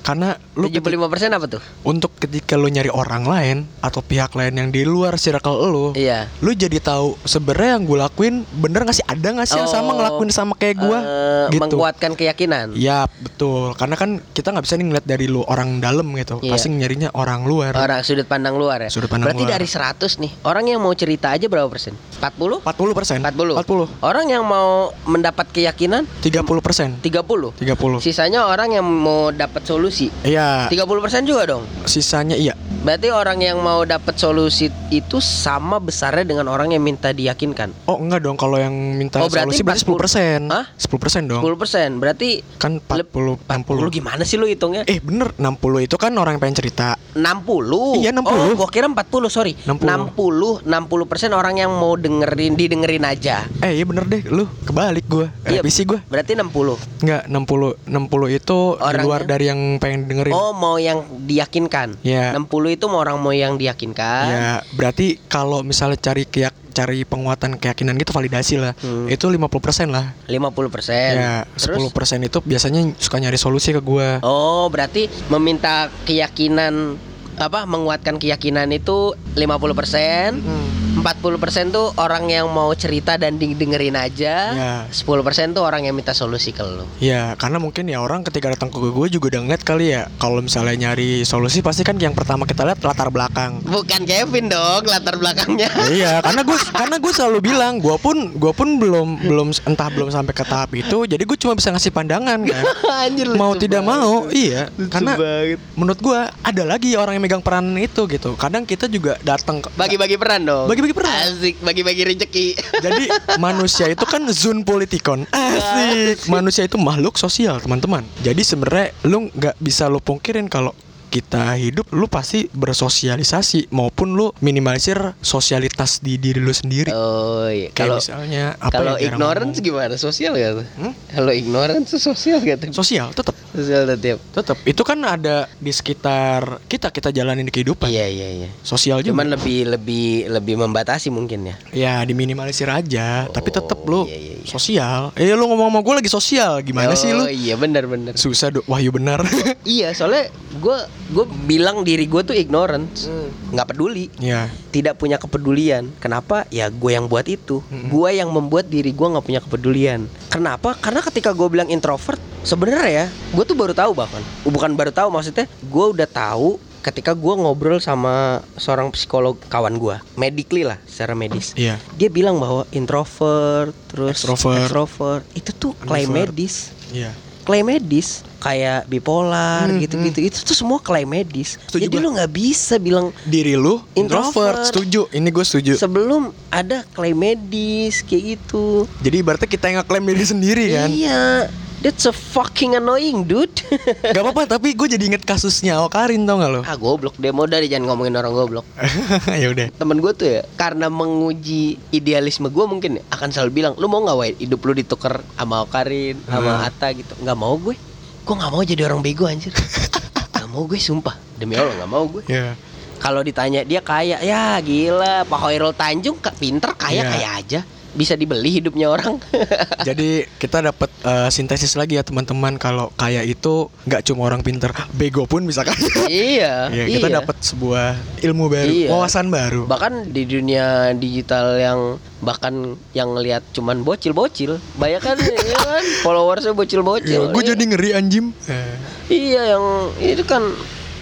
karena 0.00 0.34
lu 0.52 0.66
keti- 0.66 0.92
75% 0.92 1.30
apa 1.30 1.46
tuh? 1.48 1.62
untuk 1.82 2.12
ketika 2.14 2.54
lu 2.54 2.66
nyari 2.66 2.88
orang 2.88 3.24
lain 3.24 3.56
atau 3.78 4.00
pihak 4.00 4.32
lain 4.32 4.52
yang 4.54 4.68
di 4.68 4.82
luar 4.82 5.16
circle 5.16 5.56
lu 5.62 5.86
Iya. 5.92 6.28
lu 6.38 6.52
jadi 6.52 6.76
tahu 6.78 7.16
sebenarnya 7.22 7.70
yang 7.74 7.84
gue 7.84 7.98
lakuin 7.98 8.34
bener 8.52 8.82
gak 8.82 8.96
sih 8.96 9.06
ada 9.06 9.28
gak 9.32 9.46
sih 9.46 9.56
yang 9.56 9.66
sama 9.66 9.90
Oh, 9.90 9.96
ngelakuin 9.96 10.30
sama 10.30 10.54
kayak 10.54 10.76
gue 10.78 10.98
Eh, 11.00 11.46
gitu 11.52 11.66
Menguatkan 11.72 12.12
keyakinan. 12.12 12.74
ya 12.74 13.08
betul 13.16 13.72
karena 13.72 13.94
kan 13.94 14.20
kita 14.30 14.50
nggak 14.50 14.62
bisa 14.62 14.74
nih 14.74 14.86
ngeliat 14.86 15.06
dari 15.06 15.26
lu 15.26 15.42
orang 15.42 15.78
dalam 15.78 16.06
gitu 16.14 16.38
Iya. 16.38 16.52
pasti 16.52 16.68
nyarinya 16.68 17.08
orang 17.12 17.42
luar 17.42 17.72
Orang 17.72 18.02
sudut 18.02 18.26
pandang 18.26 18.54
luar 18.54 18.82
ya. 18.82 18.90
Sudut 18.90 19.06
pandang 19.06 19.30
Berarti 19.30 19.42
luar. 19.42 19.52
dari 19.52 19.66
100 19.66 20.18
nih, 20.18 20.32
orang 20.42 20.64
yang 20.66 20.78
mau 20.78 20.92
cerita 20.92 21.30
aja 21.30 21.46
berapa 21.46 21.66
persen? 21.66 21.94
40? 22.18 22.60
40 22.60 22.92
persen 22.92 23.18
40. 23.18 23.56
40 23.56 23.69
Orang 24.02 24.26
yang 24.26 24.42
mau 24.42 24.90
mendapat 25.06 25.46
keyakinan 25.48 26.02
30 26.20 26.42
persen 26.58 26.98
30. 26.98 27.54
30 27.54 28.02
Sisanya 28.02 28.50
orang 28.50 28.74
yang 28.74 28.82
mau 28.82 29.30
dapat 29.30 29.62
solusi. 29.62 30.10
iya 30.26 30.66
30% 30.66 30.90
juga 31.22 31.46
dong. 31.46 31.62
sisanya 31.86 32.34
iya 32.34 32.58
Berarti 32.80 33.12
orang 33.12 33.38
yang 33.38 33.60
mau 33.60 33.84
dapat 33.84 34.16
solusi 34.16 34.72
itu 34.88 35.20
sama 35.20 35.76
besarnya 35.76 36.24
dengan 36.24 36.48
orang 36.48 36.72
yang 36.72 36.80
minta 36.80 37.12
diyakinkan. 37.12 37.70
oh 37.86 38.00
enggak 38.00 38.24
dong 38.24 38.34
kalau 38.34 38.56
yang 38.56 38.72
minta 38.72 39.20
Oh, 39.20 39.28
berarti 39.28 39.54
solusi 39.54 39.62
berarti 39.62 39.84
10 39.86 40.00
persen 40.00 40.40
Hah? 40.50 40.64
10 40.74 40.96
persen 40.98 41.22
dong 41.28 41.42
10%. 41.44 42.00
Berarti 42.00 42.28
kan 42.58 42.80
40 42.80 43.46
40 43.46 43.86
60 43.86 43.86
gimana 43.92 44.22
sih 44.24 44.34
lu 44.34 44.50
hitungnya? 44.50 44.82
Eh 44.88 44.98
bener 44.98 45.30
60 45.36 45.86
itu 45.86 45.94
kan 45.94 46.10
orang 46.16 46.34
yang 46.34 46.42
pengen 46.42 46.58
cerita 46.58 46.98
60. 47.14 48.00
Iya, 48.00 48.10
60. 48.14 48.22
Oh, 48.24 48.54
gua 48.56 48.68
kira 48.70 48.86
40, 48.86 49.28
sorry. 49.28 49.58
60. 49.66 50.14
60. 50.14 50.62
60% 50.62 51.34
orang 51.34 51.58
yang 51.58 51.70
mau 51.70 51.94
dengerin 51.94 52.54
didengerin 52.54 53.02
aja. 53.02 53.44
Eh 53.60 53.76
iya 53.76 53.84
bener 53.84 54.04
deh 54.04 54.24
lu 54.26 54.48
kebalik 54.64 55.04
gue 55.04 55.28
Iya. 55.44 55.60
Revisi 55.60 55.84
gue 55.84 56.00
Berarti 56.02 56.32
60. 56.32 56.80
Enggak 57.00 57.22
60 57.28 57.76
60 57.84 57.92
itu 58.32 58.58
di 58.70 58.80
Orangnya? 58.80 59.04
luar 59.04 59.20
dari 59.22 59.44
yang 59.46 59.60
pengen 59.76 60.08
dengerin 60.08 60.32
Oh, 60.32 60.52
mau 60.52 60.76
yang 60.76 61.04
diyakinkan. 61.20 62.00
Ya. 62.00 62.32
60 62.32 62.48
itu 62.70 62.84
mau 62.86 62.98
orang 62.98 63.16
mau 63.16 63.30
yang 63.30 63.54
diyakinkan. 63.54 64.24
Ya 64.26 64.50
berarti 64.72 65.20
kalau 65.26 65.60
misalnya 65.60 65.98
cari 65.98 66.24
keyak 66.24 66.56
cari 66.70 67.02
penguatan 67.02 67.58
keyakinan 67.58 67.94
gitu 67.96 68.10
validasi 68.10 68.56
lah 68.56 68.72
Hmm. 68.78 69.06
Itu 69.06 69.28
50% 69.28 69.52
lah 69.86 70.16
50%. 70.24 71.12
Ya 71.12 71.44
Terus 71.52 71.76
10% 71.84 71.92
itu 72.22 72.38
biasanya 72.40 72.96
suka 72.96 73.18
nyari 73.18 73.36
solusi 73.36 73.70
ke 73.70 73.80
gue 73.80 74.22
Oh, 74.22 74.66
berarti 74.66 75.12
meminta 75.28 75.92
keyakinan 76.04 76.96
apa 77.36 77.64
menguatkan 77.64 78.16
keyakinan 78.16 78.68
itu 78.70 79.12
50%. 79.34 80.32
Hmm. 80.38 80.89
40% 81.00 81.72
tuh 81.72 81.96
orang 81.96 82.28
yang 82.28 82.46
mau 82.46 82.68
cerita 82.72 83.16
dan 83.16 83.36
didengerin 83.36 83.96
aja. 83.96 84.34
Ya. 84.52 84.74
10% 84.86 85.56
tuh 85.56 85.64
orang 85.64 85.82
yang 85.82 85.96
minta 85.96 86.12
solusi 86.12 86.52
ke 86.52 86.60
lu. 86.60 86.84
Ya 87.00 87.32
karena 87.34 87.56
mungkin 87.56 87.88
ya 87.88 87.98
orang 87.98 88.20
ketika 88.22 88.52
datang 88.52 88.68
ke 88.68 88.78
gue 88.78 89.08
juga 89.08 89.32
udah 89.32 89.40
ngeliat 89.42 89.62
kali 89.62 89.92
ya 89.92 90.10
Kalau 90.16 90.40
misalnya 90.40 90.76
nyari 90.76 91.24
solusi 91.24 91.60
pasti 91.60 91.80
kan 91.80 91.96
yang 91.96 92.12
pertama 92.12 92.44
kita 92.44 92.62
lihat 92.62 92.80
latar 92.80 93.08
belakang 93.08 93.64
Bukan 93.64 94.04
Kevin 94.04 94.52
dong 94.52 94.84
latar 94.84 95.16
belakangnya. 95.16 95.72
iya 95.96 96.20
karena 96.20 96.44
gue 96.44 96.58
karena 96.70 96.96
gue 96.98 97.12
selalu 97.12 97.38
bilang 97.40 97.72
gue 97.78 97.96
pun 97.96 98.16
gue 98.30 98.52
pun 98.52 98.68
belum 98.76 99.08
belum 99.24 99.48
entah 99.64 99.88
belum 99.88 100.12
sampai 100.12 100.34
ke 100.36 100.44
tahap 100.44 100.70
itu 100.74 101.06
jadi 101.06 101.22
gue 101.22 101.38
cuma 101.38 101.56
bisa 101.56 101.72
ngasih 101.72 101.90
pandangan 101.90 102.38
kan 102.44 102.64
Anjir 103.08 103.32
mau 103.32 103.56
tidak 103.56 103.80
banget. 103.80 103.90
mau 103.96 104.14
iya 104.28 104.62
Lucu 104.70 104.90
karena 104.90 105.12
banget. 105.16 105.58
menurut 105.74 106.00
gue 106.00 106.18
ada 106.28 106.62
lagi 106.62 106.90
orang 106.94 107.16
yang 107.16 107.24
megang 107.24 107.40
peranan 107.40 107.76
itu 107.76 108.04
gitu 108.04 108.36
kadang 108.36 108.62
kita 108.62 108.84
juga 108.84 109.16
datang 109.22 109.62
Bagi-bagi 109.72 110.16
peran 110.16 110.42
dong. 110.44 110.66
Bagi-bagi 110.66 110.89
peran. 110.92 111.34
Asik, 111.36 111.60
bagi-bagi 111.62 112.02
rezeki. 112.06 112.46
jadi 112.84 113.04
manusia 113.36 113.86
itu 113.90 114.04
kan 114.06 114.22
zon 114.32 114.64
politikon 114.64 115.28
asik 115.30 116.26
manusia 116.30 116.64
itu 116.66 116.80
makhluk 116.80 117.20
sosial 117.20 117.60
teman-teman 117.60 118.06
jadi 118.24 118.40
sebenarnya 118.40 118.88
lu 119.06 119.28
nggak 119.30 119.56
bisa 119.60 119.86
lu 119.86 120.00
pungkirin 120.00 120.48
kalau 120.48 120.72
kita 121.10 121.58
hidup 121.58 121.90
lu 121.90 122.06
pasti 122.06 122.46
bersosialisasi 122.54 123.74
maupun 123.74 124.14
lu 124.14 124.30
minimalisir 124.38 124.96
sosialitas 125.18 125.98
di 125.98 126.16
diri 126.16 126.38
lu 126.38 126.54
sendiri 126.54 126.94
Oh 126.94 127.50
iya. 127.50 127.74
Kalau 127.74 127.98
misalnya 127.98 128.54
apa 128.62 128.70
kalau 128.70 128.94
ignorance 129.00 129.58
ngomong. 129.58 129.66
gimana? 129.66 129.94
Sosial 129.98 130.32
gak 130.38 130.52
tuh? 130.62 130.66
Hmm? 130.78 130.92
Kalau 131.10 131.32
ignorance 131.34 131.90
sosial 131.98 132.38
gak 132.44 132.56
tuh? 132.62 132.70
Sosial 132.70 133.10
tetap 133.10 133.34
Sosial 133.50 133.82
tetap. 133.82 134.18
tetap 134.30 134.56
itu 134.62 134.82
kan 134.86 134.98
ada 135.02 135.50
di 135.58 135.74
sekitar 135.74 136.62
kita 136.70 136.94
kita 136.94 137.10
jalanin 137.10 137.42
di 137.42 137.50
kehidupan. 137.50 137.90
Iya 137.90 138.06
iya 138.06 138.28
iya. 138.30 138.48
Sosial 138.62 139.02
juga. 139.02 139.10
Cuman 139.10 139.34
lebih 139.34 139.66
lebih 139.66 140.30
lebih 140.30 140.54
membatasi 140.62 141.10
mungkin 141.10 141.50
ya. 141.50 141.56
ya 141.74 141.94
diminimalisir 142.06 142.70
aja, 142.70 143.26
tapi 143.26 143.50
tetap 143.50 143.82
lu 143.90 144.06
iya, 144.06 144.14
iya, 144.14 144.34
iya. 144.38 144.46
sosial. 144.46 145.00
Eh 145.18 145.34
lu 145.34 145.50
ngomong 145.50 145.66
sama 145.74 145.80
gue 145.82 145.94
lagi 145.98 146.10
sosial, 146.10 146.62
gimana 146.62 146.94
sih 146.94 147.10
lu? 147.10 147.26
Oh 147.26 147.30
iya 147.30 147.58
benar 147.58 147.90
benar. 147.90 148.14
Susah 148.14 148.54
do, 148.54 148.62
wahyu 148.70 148.94
benar. 148.94 149.26
iya 149.66 149.90
soalnya 149.98 150.30
gue 150.62 150.78
gue 151.08 151.24
bilang 151.44 151.80
diri 151.80 152.04
gue 152.04 152.22
tuh 152.22 152.32
ignorance, 152.32 153.06
Hmm. 153.06 153.30
nggak 153.50 153.68
peduli, 153.68 154.06
ya, 154.16 154.46
tidak 154.68 154.94
punya 154.94 155.16
kepedulian. 155.16 155.88
Kenapa? 155.96 156.44
Ya 156.48 156.66
gue 156.66 156.90
yang 156.90 157.06
buat 157.06 157.24
itu. 157.24 157.64
Mm-mm. 157.64 157.88
Gue 157.88 158.14
yang 158.14 158.28
membuat 158.28 158.66
diri 158.66 158.90
gue 158.90 159.06
nggak 159.06 159.24
punya 159.24 159.40
kepedulian. 159.40 160.06
Kenapa? 160.28 160.76
Karena 160.76 161.00
ketika 161.00 161.30
gue 161.30 161.48
bilang 161.48 161.66
introvert, 161.66 162.16
sebenarnya 162.40 162.86
ya 162.86 163.06
gue 163.30 163.44
tuh 163.44 163.54
baru 163.54 163.72
tahu 163.72 163.90
bahkan, 163.92 164.20
bukan 164.42 164.72
baru 164.72 164.90
tahu 164.90 165.08
maksudnya, 165.08 165.44
gue 165.46 165.86
udah 165.90 166.06
tahu 166.06 166.56
ketika 166.80 167.12
gue 167.12 167.34
ngobrol 167.34 167.76
sama 167.76 168.40
seorang 168.54 168.88
psikolog 168.88 169.36
kawan 169.46 169.76
gue, 169.76 170.00
medically 170.14 170.62
lah, 170.62 170.80
secara 170.84 171.12
medis. 171.12 171.52
iya. 171.52 171.76
Dia 171.92 172.08
bilang 172.08 172.36
bahwa 172.36 172.64
introvert, 172.70 173.76
terus 173.86 174.16
Extrovert. 174.16 174.64
extrovert, 174.64 175.22
itu 175.34 175.50
tuh 175.52 175.72
klaim 175.76 176.08
medis 176.08 176.72
Iya. 176.88 177.12
Klaim 177.50 177.66
medis 177.66 178.22
kayak 178.38 178.86
bipolar 178.86 179.66
Hmm, 179.66 179.82
gitu-gitu 179.82 180.22
itu 180.22 180.38
tuh 180.40 180.54
semua 180.54 180.78
klaim 180.78 181.04
medis. 181.04 181.58
Setuju 181.66 181.90
Jadi 181.90 181.96
gua. 181.98 182.04
lu 182.06 182.08
nggak 182.14 182.30
bisa 182.30 182.74
bilang 182.78 183.10
Diri 183.26 183.58
lu 183.58 183.82
introvert. 183.92 184.30
Introvert. 184.30 184.58
Setuju. 184.70 185.00
Ini 185.10 185.28
gue 185.28 185.44
setuju. 185.44 185.72
sebelum 185.74 186.22
ada 186.48 186.86
klaim 186.94 187.18
medis 187.18 188.00
kayak 188.00 188.38
gitu. 188.38 188.86
Jadi 189.02 189.16
ibaratnya 189.18 189.50
kita 189.50 189.64
yang 189.66 189.82
ngeklaim 189.82 190.06
diri 190.06 190.24
sendiri 190.24 190.64
kan. 190.70 190.88
Iya, 190.88 191.50
that's 191.80 192.04
a 192.04 192.12
fucking 192.12 192.74
annoying 192.74 193.24
dude. 193.24 193.52
Gak 194.14 194.16
apa-apa, 194.16 194.44
tapi 194.46 194.72
gue 194.72 194.86
jadi 194.86 195.04
inget 195.06 195.24
kasusnya 195.24 195.80
Okarin 195.80 196.22
tau 196.22 196.36
gak 196.36 196.50
lo? 196.50 196.60
ah 196.62 196.76
goblok 196.76 197.16
demo 197.16 197.44
dari 197.44 197.66
jangan 197.66 197.92
ngomongin 197.92 198.14
orang 198.14 198.32
goblok. 198.32 198.66
ya 199.42 199.48
udah. 199.48 199.72
Temen 199.72 199.98
gue 199.98 200.12
tuh 200.12 200.28
ya 200.28 200.40
karena 200.54 200.86
menguji 200.86 201.62
idealisme 201.90 202.46
gue 202.46 202.64
mungkin 202.64 203.00
ya, 203.00 203.02
akan 203.10 203.28
selalu 203.30 203.50
bilang 203.52 203.72
lu 203.76 203.86
mau 203.86 204.00
nggak 204.00 204.16
Wai 204.16 204.32
hidup 204.36 204.60
lu 204.60 204.72
ditukar 204.72 205.24
sama 205.34 205.64
Okarin 205.64 206.20
sama 206.24 206.52
Hmm. 206.52 206.66
Atta 206.66 206.88
gitu 206.92 207.12
nggak 207.18 207.38
mau 207.38 207.56
gue 207.56 207.74
gue 208.20 208.34
nggak 208.36 208.52
mau 208.52 208.60
jadi 208.60 208.82
orang 208.84 209.00
bego 209.00 209.24
anjir 209.24 209.50
nggak 210.36 210.48
mau 210.48 210.62
gue 210.62 210.76
sumpah 210.76 211.16
demi 211.34 211.56
Allah 211.56 211.72
nggak 211.74 211.90
mau 211.90 212.04
gue 212.06 212.22
Ya. 212.26 212.52
Kalau 213.00 213.24
ditanya 213.24 213.64
dia 213.64 213.80
kaya, 213.80 214.20
ya 214.20 214.60
gila 214.60 215.24
Pak 215.24 215.40
Hoirul 215.40 215.72
Tanjung 215.72 216.20
pinter 216.36 216.76
kaya 216.76 217.00
Iya. 217.00 217.08
kaya 217.08 217.28
aja, 217.32 217.60
bisa 217.92 218.14
dibeli 218.14 218.60
hidupnya 218.60 218.86
orang. 218.86 219.18
Jadi 219.88 220.26
kita 220.36 220.62
dapat 220.62 220.90
eh, 221.02 221.28
sintesis 221.28 221.74
lagi 221.74 221.96
ya 221.96 222.02
teman-teman 222.02 222.54
kalau 222.54 222.90
kaya 222.94 223.20
itu 223.20 223.66
nggak 223.84 224.02
cuma 224.04 224.26
orang 224.26 224.40
pinter, 224.40 224.70
bego 224.98 225.26
pun 225.26 225.42
bisa 225.42 225.66
kaya. 225.66 225.78
iya, 226.06 226.54
Iya, 226.70 226.84
kita 226.94 227.08
iya. 227.08 227.16
dapat 227.20 227.36
sebuah 227.40 227.86
ilmu 228.22 228.44
baru, 228.46 228.70
Iya. 228.70 228.88
wawasan 228.90 229.26
baru. 229.28 229.66
Bahkan 229.66 230.10
di 230.10 230.22
dunia 230.24 230.94
digital 230.94 231.56
yang 231.56 231.80
bahkan 232.20 232.76
yang 232.92 233.16
ngelihat 233.16 233.42
cuman 233.50 233.80
bocil-bocil, 233.80 234.60
banyak 234.76 235.00
kan, 235.00 235.16
ya 235.16 235.58
kan 235.58 235.84
followersnya 236.00 236.52
bocil-bocil. 236.52 237.20
Ya, 237.26 237.32
gue 237.32 237.42
Iya. 237.42 237.50
jadi 237.52 237.62
ngeri 237.66 237.90
anjim. 237.92 238.24
Eh, 238.46 238.76
Iya 239.10 239.58
yang 239.58 239.64
itu 239.98 240.22
kan 240.22 240.38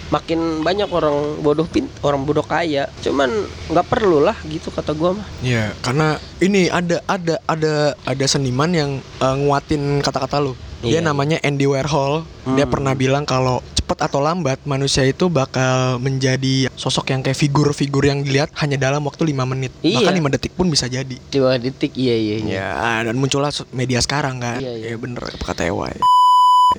makin 0.09 0.39
banyak 0.59 0.89
orang 0.89 1.13
bodoh 1.39 1.65
pin 1.65 1.85
orang 2.01 2.21
bodoh 2.21 2.41
kaya 2.41 2.89
cuman 2.99 3.29
nggak 3.67 3.85
perlu 3.85 4.19
lah 4.19 4.35
gitu 4.45 4.69
kata 4.69 4.91
gua 4.91 5.13
mah 5.13 5.27
Ya, 5.39 5.71
karena 5.79 6.07
ini 6.37 6.67
ada 6.67 6.99
ada 7.05 7.37
ada 7.45 7.73
ada 7.95 8.25
seniman 8.25 8.69
yang 8.69 8.91
eh, 8.99 9.35
nguatin 9.37 10.01
kata-kata 10.01 10.37
lu. 10.39 10.53
Dia 10.79 10.99
Iya. 10.99 11.11
namanya 11.11 11.37
Andy 11.39 11.63
Warhol. 11.63 12.23
Dia 12.49 12.63
Hmm. 12.63 12.71
pernah 12.71 12.93
bilang 12.93 13.23
kalau 13.23 13.59
cepat 13.73 14.05
atau 14.05 14.19
lambat 14.19 14.63
manusia 14.63 15.03
itu 15.03 15.27
bakal 15.27 15.99
menjadi 15.99 16.71
sosok 16.73 17.11
yang 17.11 17.19
kayak 17.19 17.35
figur-figur 17.35 18.03
yang 18.03 18.23
dilihat 18.23 18.47
hanya 18.55 18.79
dalam 18.79 19.03
waktu 19.03 19.27
lima 19.27 19.43
menit. 19.43 19.75
Iya. 19.81 19.99
Bahkan 19.99 20.13
lima 20.15 20.29
detik 20.29 20.53
pun 20.53 20.67
bisa 20.67 20.87
jadi. 20.87 21.19
Cuma 21.27 21.55
detik 21.55 21.91
iya 21.93 22.15
iya. 22.15 22.35
iya. 22.39 22.55
Ya, 22.79 23.03
dan 23.03 23.15
muncullah 23.15 23.51
media 23.71 23.99
sekarang 23.99 24.39
kan. 24.39 24.59
Iya, 24.59 24.71
iya. 24.73 24.87
Ya 24.91 24.97
bener 24.97 25.23
kata 25.37 25.67
Ewa. 25.67 25.91
ya. 25.91 25.99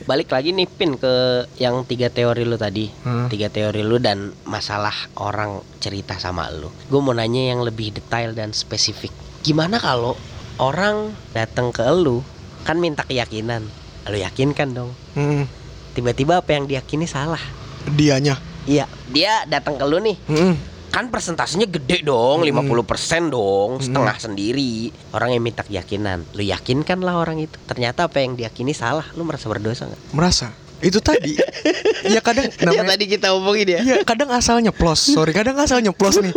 Balik 0.07 0.31
lagi 0.31 0.55
nih 0.55 0.71
pin 0.71 0.95
ke 0.95 1.43
yang 1.59 1.83
tiga 1.83 2.15
teori 2.15 2.47
lu 2.47 2.55
tadi. 2.55 2.87
Hmm. 3.03 3.27
Tiga 3.27 3.51
teori 3.51 3.83
lu 3.83 3.99
dan 3.99 4.31
masalah 4.47 4.95
orang 5.19 5.67
cerita 5.83 6.15
sama 6.15 6.47
lu. 6.47 6.71
Gue 6.87 7.03
mau 7.03 7.11
nanya 7.11 7.51
yang 7.51 7.67
lebih 7.67 7.91
detail 7.91 8.31
dan 8.31 8.55
spesifik. 8.55 9.11
Gimana 9.43 9.83
kalau 9.83 10.15
orang 10.63 11.11
datang 11.35 11.75
ke 11.75 11.83
lu 11.91 12.23
kan 12.63 12.79
minta 12.79 13.03
keyakinan. 13.03 13.67
Lu 14.07 14.15
yakinkan 14.15 14.79
dong. 14.79 14.95
Hmm. 15.19 15.51
Tiba-tiba 15.99 16.39
apa 16.39 16.55
yang 16.55 16.71
diyakini 16.71 17.11
salah. 17.11 17.43
Dianya. 17.91 18.39
Iya, 18.71 18.87
dia 19.11 19.43
datang 19.51 19.75
ke 19.75 19.83
lu 19.91 19.99
nih. 19.99 20.15
Hmm. 20.31 20.55
Kan 20.91 21.07
persentasenya 21.07 21.71
gede 21.71 22.03
dong, 22.03 22.43
Hmm. 22.43 22.51
50% 22.51 23.31
dong, 23.31 23.79
setengah 23.79 24.17
sendiri. 24.19 24.91
Orang 25.15 25.31
yang 25.31 25.43
minta 25.43 25.63
keyakinan. 25.63 26.27
Lu 26.35 26.43
yakinkan 26.43 26.99
lah 27.01 27.15
orang 27.17 27.39
itu. 27.39 27.55
Ternyata 27.65 28.11
apa 28.11 28.19
yang 28.19 28.35
diyakini 28.35 28.75
salah. 28.75 29.07
Lu 29.15 29.23
merasa 29.23 29.47
berdosa 29.47 29.87
nggak? 29.87 30.03
Merasa. 30.13 30.51
Itu 30.81 30.97
tadi. 30.99 31.37
ya 32.15 32.25
kadang 32.25 32.49
namanya 32.65 32.97
tadi 32.97 33.05
kita 33.05 33.37
omongin 33.37 33.69
ya. 33.69 33.81
Iya, 33.85 33.97
kadang 34.01 34.33
asal 34.33 34.65
nyeplos. 34.65 35.13
Sorry, 35.13 35.37
kadang 35.37 35.61
asal 35.61 35.85
nyeplos 35.85 36.17
nih. 36.19 36.33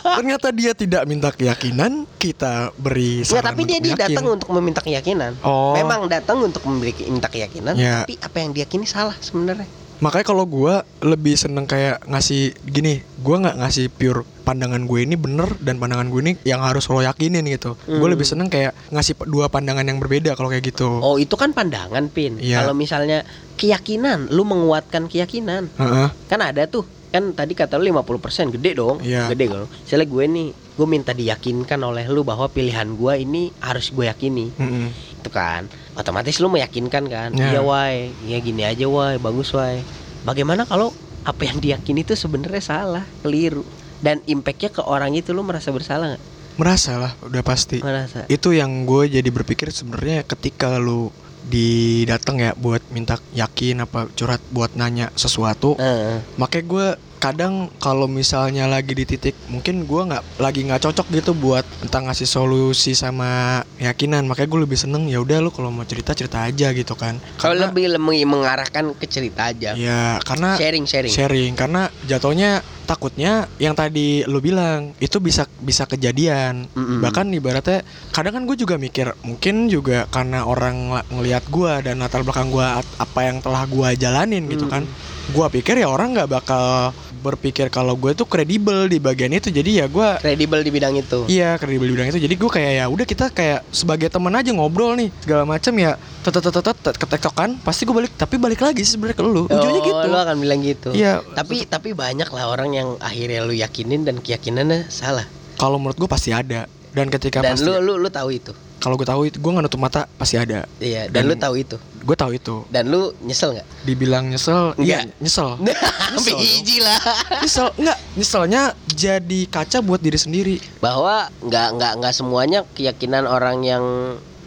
Ternyata 0.00 0.48
dia 0.48 0.72
tidak 0.72 1.04
minta 1.04 1.28
keyakinan, 1.28 2.08
kita 2.16 2.72
beri 2.80 3.20
saran 3.20 3.52
tapi 3.52 3.68
dia, 3.68 3.78
dia 3.84 3.92
datang 3.92 4.32
untuk 4.32 4.48
meminta 4.56 4.80
keyakinan. 4.80 5.36
Oh. 5.44 5.76
Memang 5.76 6.08
datang 6.08 6.40
untuk 6.40 6.64
memiliki 6.64 7.04
minta 7.04 7.28
keyakinan, 7.28 7.76
Ya. 7.76 8.08
tapi 8.08 8.16
apa 8.16 8.36
yang 8.40 8.56
diyakini 8.56 8.88
salah 8.88 9.12
sebenarnya. 9.20 9.68
Makanya 9.98 10.26
kalau 10.26 10.44
gua 10.44 10.84
lebih 11.00 11.34
seneng 11.34 11.64
kayak 11.64 12.04
ngasih 12.04 12.52
gini, 12.62 13.00
gua 13.20 13.40
nggak 13.40 13.56
ngasih 13.60 13.86
pure 13.88 14.22
pandangan 14.46 14.86
gue 14.86 15.02
ini 15.02 15.18
bener 15.18 15.58
dan 15.58 15.82
pandangan 15.82 16.06
gue 16.06 16.20
ini 16.22 16.32
yang 16.46 16.62
harus 16.62 16.86
lo 16.86 17.02
yakinin 17.02 17.42
gitu. 17.50 17.74
Gue 17.82 17.98
Hmm. 17.98 18.14
lebih 18.14 18.22
seneng 18.22 18.46
kayak 18.46 18.78
ngasih 18.94 19.18
dua 19.26 19.50
pandangan 19.50 19.82
yang 19.82 19.98
berbeda 19.98 20.38
kalau 20.38 20.54
kayak 20.54 20.70
gitu. 20.70 20.86
Oh, 21.02 21.18
itu 21.18 21.34
kan 21.34 21.50
pandangan, 21.50 22.06
Pin. 22.06 22.38
Iya. 22.38 22.62
Kalau 22.62 22.70
misalnya 22.70 23.26
keyakinan, 23.58 24.30
lu 24.30 24.46
menguatkan 24.46 25.10
keyakinan. 25.10 25.66
Heeh. 25.74 26.08
Kan 26.30 26.40
ada 26.46 26.70
tuh. 26.70 26.86
Kan 27.10 27.34
tadi 27.34 27.58
kata 27.58 27.74
lu 27.74 27.90
50% 27.90 28.54
gede 28.54 28.78
dong. 28.78 29.02
Iya. 29.02 29.26
Gede 29.34 29.50
kan. 29.50 29.66
Misalnya 29.66 30.06
gue 30.06 30.24
nih, 30.30 30.48
gue 30.54 30.86
minta 30.86 31.10
diyakinkan 31.10 31.80
oleh 31.82 32.06
lu 32.06 32.22
bahwa 32.22 32.46
pilihan 32.46 32.86
gue 32.86 33.12
ini 33.18 33.50
harus 33.58 33.90
gue 33.90 34.06
yakini. 34.06 34.54
Mm-mm. 34.54 34.86
Itu 35.20 35.30
kan. 35.32 35.68
Otomatis 35.96 36.38
lu 36.38 36.48
meyakinkan 36.52 37.04
kan. 37.08 37.30
Ya. 37.32 37.56
Iya, 37.56 37.60
why. 37.64 38.10
Iya 38.26 38.38
gini 38.40 38.62
aja, 38.62 38.84
why. 38.86 39.16
Bagus, 39.20 39.52
why. 39.56 39.80
Bagaimana 40.26 40.66
kalau 40.66 40.92
apa 41.26 41.42
yang 41.46 41.58
diyakini 41.58 42.06
itu 42.06 42.14
sebenarnya 42.14 42.62
salah, 42.62 43.04
keliru. 43.22 43.66
Dan 44.00 44.20
impactnya 44.28 44.70
ke 44.70 44.82
orang 44.84 45.16
itu 45.16 45.32
lu 45.32 45.42
merasa 45.42 45.72
bersalah 45.72 46.14
nggak? 46.14 46.24
Merasa 46.56 46.92
lah, 46.96 47.12
udah 47.24 47.42
pasti. 47.44 47.80
Merasa. 47.84 48.24
Itu 48.32 48.52
yang 48.52 48.88
gue 48.88 49.08
jadi 49.12 49.28
berpikir 49.28 49.68
sebenarnya 49.72 50.24
ketika 50.24 50.80
lu 50.80 51.12
didateng 51.46 52.42
ya 52.42 52.52
buat 52.58 52.82
minta 52.90 53.22
yakin 53.30 53.86
apa 53.86 54.10
curhat 54.18 54.42
buat 54.50 54.74
nanya 54.74 55.14
sesuatu 55.14 55.78
Heeh. 55.78 56.18
makanya 56.34 56.64
gue 56.66 56.86
kadang 57.16 57.72
kalau 57.76 58.04
misalnya 58.06 58.64
lagi 58.64 58.92
di 58.92 59.04
titik 59.04 59.34
mungkin 59.46 59.82
gue 59.82 60.02
nggak 60.04 60.22
lagi 60.36 60.60
nggak 60.62 60.82
cocok 60.82 61.06
gitu 61.10 61.32
buat 61.32 61.64
tentang 61.80 62.06
ngasih 62.06 62.24
solusi 62.24 62.92
sama 62.92 63.60
keyakinan 63.76 64.24
makanya 64.24 64.48
gue 64.48 64.60
lebih 64.62 64.76
seneng 64.76 65.06
ya 65.06 65.18
udah 65.18 65.38
lu 65.38 65.48
kalau 65.48 65.68
mau 65.68 65.82
cerita 65.82 66.12
cerita 66.12 66.42
aja 66.42 66.70
gitu 66.70 66.92
kan 66.92 67.16
Kalau 67.36 67.56
lebih 67.56 67.88
lebih 67.88 68.24
mengarahkan 68.24 68.92
ke 68.94 69.06
cerita 69.06 69.48
aja. 69.48 69.72
ya 69.72 70.20
karena 70.22 70.54
Sharing, 70.56 70.84
sharing. 70.84 71.12
sharing 71.12 71.52
karena 71.54 71.88
jatuhnya 72.04 72.60
takutnya 72.86 73.50
yang 73.58 73.74
tadi 73.74 74.22
lu 74.24 74.38
bilang 74.38 74.94
itu 75.02 75.18
bisa 75.18 75.42
bisa 75.58 75.84
kejadian 75.84 76.70
Mm-mm. 76.70 77.02
bahkan 77.02 77.26
ibaratnya 77.26 77.82
kadang 78.14 78.38
kan 78.38 78.42
gue 78.46 78.54
juga 78.54 78.78
mikir 78.78 79.10
mungkin 79.22 79.66
juga 79.66 80.06
karena 80.06 80.46
orang 80.46 80.94
ngelihat 81.10 81.50
gue 81.50 81.72
dan 81.82 81.98
latar 81.98 82.22
belakang 82.22 82.48
gue 82.48 82.62
apa 82.96 83.20
yang 83.20 83.42
telah 83.42 83.66
gue 83.66 83.88
jalanin 83.98 84.46
gitu 84.46 84.70
kan 84.70 84.86
gue 85.26 85.46
pikir 85.50 85.82
ya 85.82 85.90
orang 85.90 86.14
nggak 86.14 86.30
bakal 86.30 86.94
berpikir 87.16 87.72
kalau 87.72 87.96
gue 87.96 88.12
tuh 88.12 88.28
kredibel 88.28 88.86
di 88.86 89.00
bagian 89.00 89.32
itu 89.32 89.48
jadi 89.48 89.84
ya 89.84 89.86
gue 89.88 90.08
Kredibel 90.20 90.60
di 90.60 90.70
bidang 90.70 90.94
itu. 90.94 91.24
Iya 91.26 91.56
kredibel 91.56 91.88
di 91.88 91.94
bidang 91.96 92.08
itu 92.12 92.20
jadi 92.20 92.34
gue 92.36 92.50
kayak 92.50 92.72
ya 92.78 92.84
udah 92.86 93.06
kita 93.08 93.32
kayak 93.32 93.64
sebagai 93.72 94.12
teman 94.12 94.36
aja 94.36 94.52
ngobrol 94.52 94.94
nih 94.94 95.08
segala 95.24 95.48
macam 95.48 95.72
ya 95.76 95.96
tetetetetet 96.22 96.94
ketektokan 97.00 97.56
pasti 97.64 97.88
gue 97.88 97.94
balik 97.96 98.12
tapi 98.14 98.36
balik 98.36 98.60
lagi 98.60 98.84
sih 98.84 98.94
sebenarnya 98.94 99.18
ke 99.18 99.24
lu 99.24 99.44
ujungnya 99.48 99.80
oh, 99.80 99.86
gitu 99.88 100.04
lu 100.12 100.18
akan 100.18 100.36
bilang 100.38 100.60
gitu. 100.60 100.88
Iya 100.92 101.24
Tapi 101.32 101.64
tapi 101.66 101.96
banyak 101.96 102.28
lah 102.28 102.44
orang 102.50 102.70
yang 102.76 102.88
akhirnya 103.00 103.42
lu 103.42 103.56
yakinin 103.56 104.04
dan 104.04 104.20
keyakinannya 104.20 104.92
salah. 104.92 105.24
kalau 105.56 105.80
menurut 105.80 105.96
gue 105.96 106.10
pasti 106.10 106.36
ada 106.36 106.68
dan 106.92 107.08
ketika 107.08 107.40
dan 107.40 107.56
pasti 107.56 107.64
lu 107.64 107.80
lu 107.80 107.94
lu 107.96 108.08
tahu 108.12 108.28
itu. 108.32 108.52
Kalau 108.76 108.94
gue 108.94 109.04
tahu 109.04 109.20
itu 109.24 109.36
gue 109.36 109.50
nggak 109.50 109.64
nutup 109.64 109.78
mata 109.78 110.04
pasti 110.12 110.36
ada. 110.36 110.64
Iya, 110.78 111.08
dan, 111.08 111.24
Dan- 111.24 111.28
lu 111.28 111.34
tahu 111.36 111.54
itu. 111.56 111.76
gue 112.06 112.14
tahu 112.14 112.32
itu. 112.32 112.62
Dan 112.68 112.86
lu 112.86 113.10
nyesel 113.20 113.50
nggak? 113.52 113.66
dibilang 113.82 114.24
nyesel 114.26 114.78
iya 114.78 115.02
nyesel. 115.18 115.58
Nyesel 116.14 116.38
lah. 116.80 117.00
nyesel 117.40 117.66
enggak 117.74 117.98
nyeselnya 118.14 118.62
jadi 118.86 119.40
kaca 119.46 119.78
buat 119.80 119.98
diri 119.98 120.14
sendiri. 120.14 120.56
Bahwa 120.78 121.26
nggak 121.40 121.68
nggak 121.74 121.92
nggak 121.98 122.14
semuanya 122.14 122.62
keyakinan 122.70 123.26
orang 123.26 123.60
yang 123.60 123.84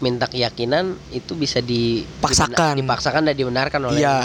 minta 0.00 0.24
keyakinan 0.24 0.96
itu 1.12 1.36
bisa 1.36 1.60
di 1.60 2.08
Paksakan. 2.18 2.80
dipaksakan 2.80 3.20
dan 3.20 3.36
dibenarkan 3.36 3.80
oleh 3.84 4.00
Iya 4.00 4.16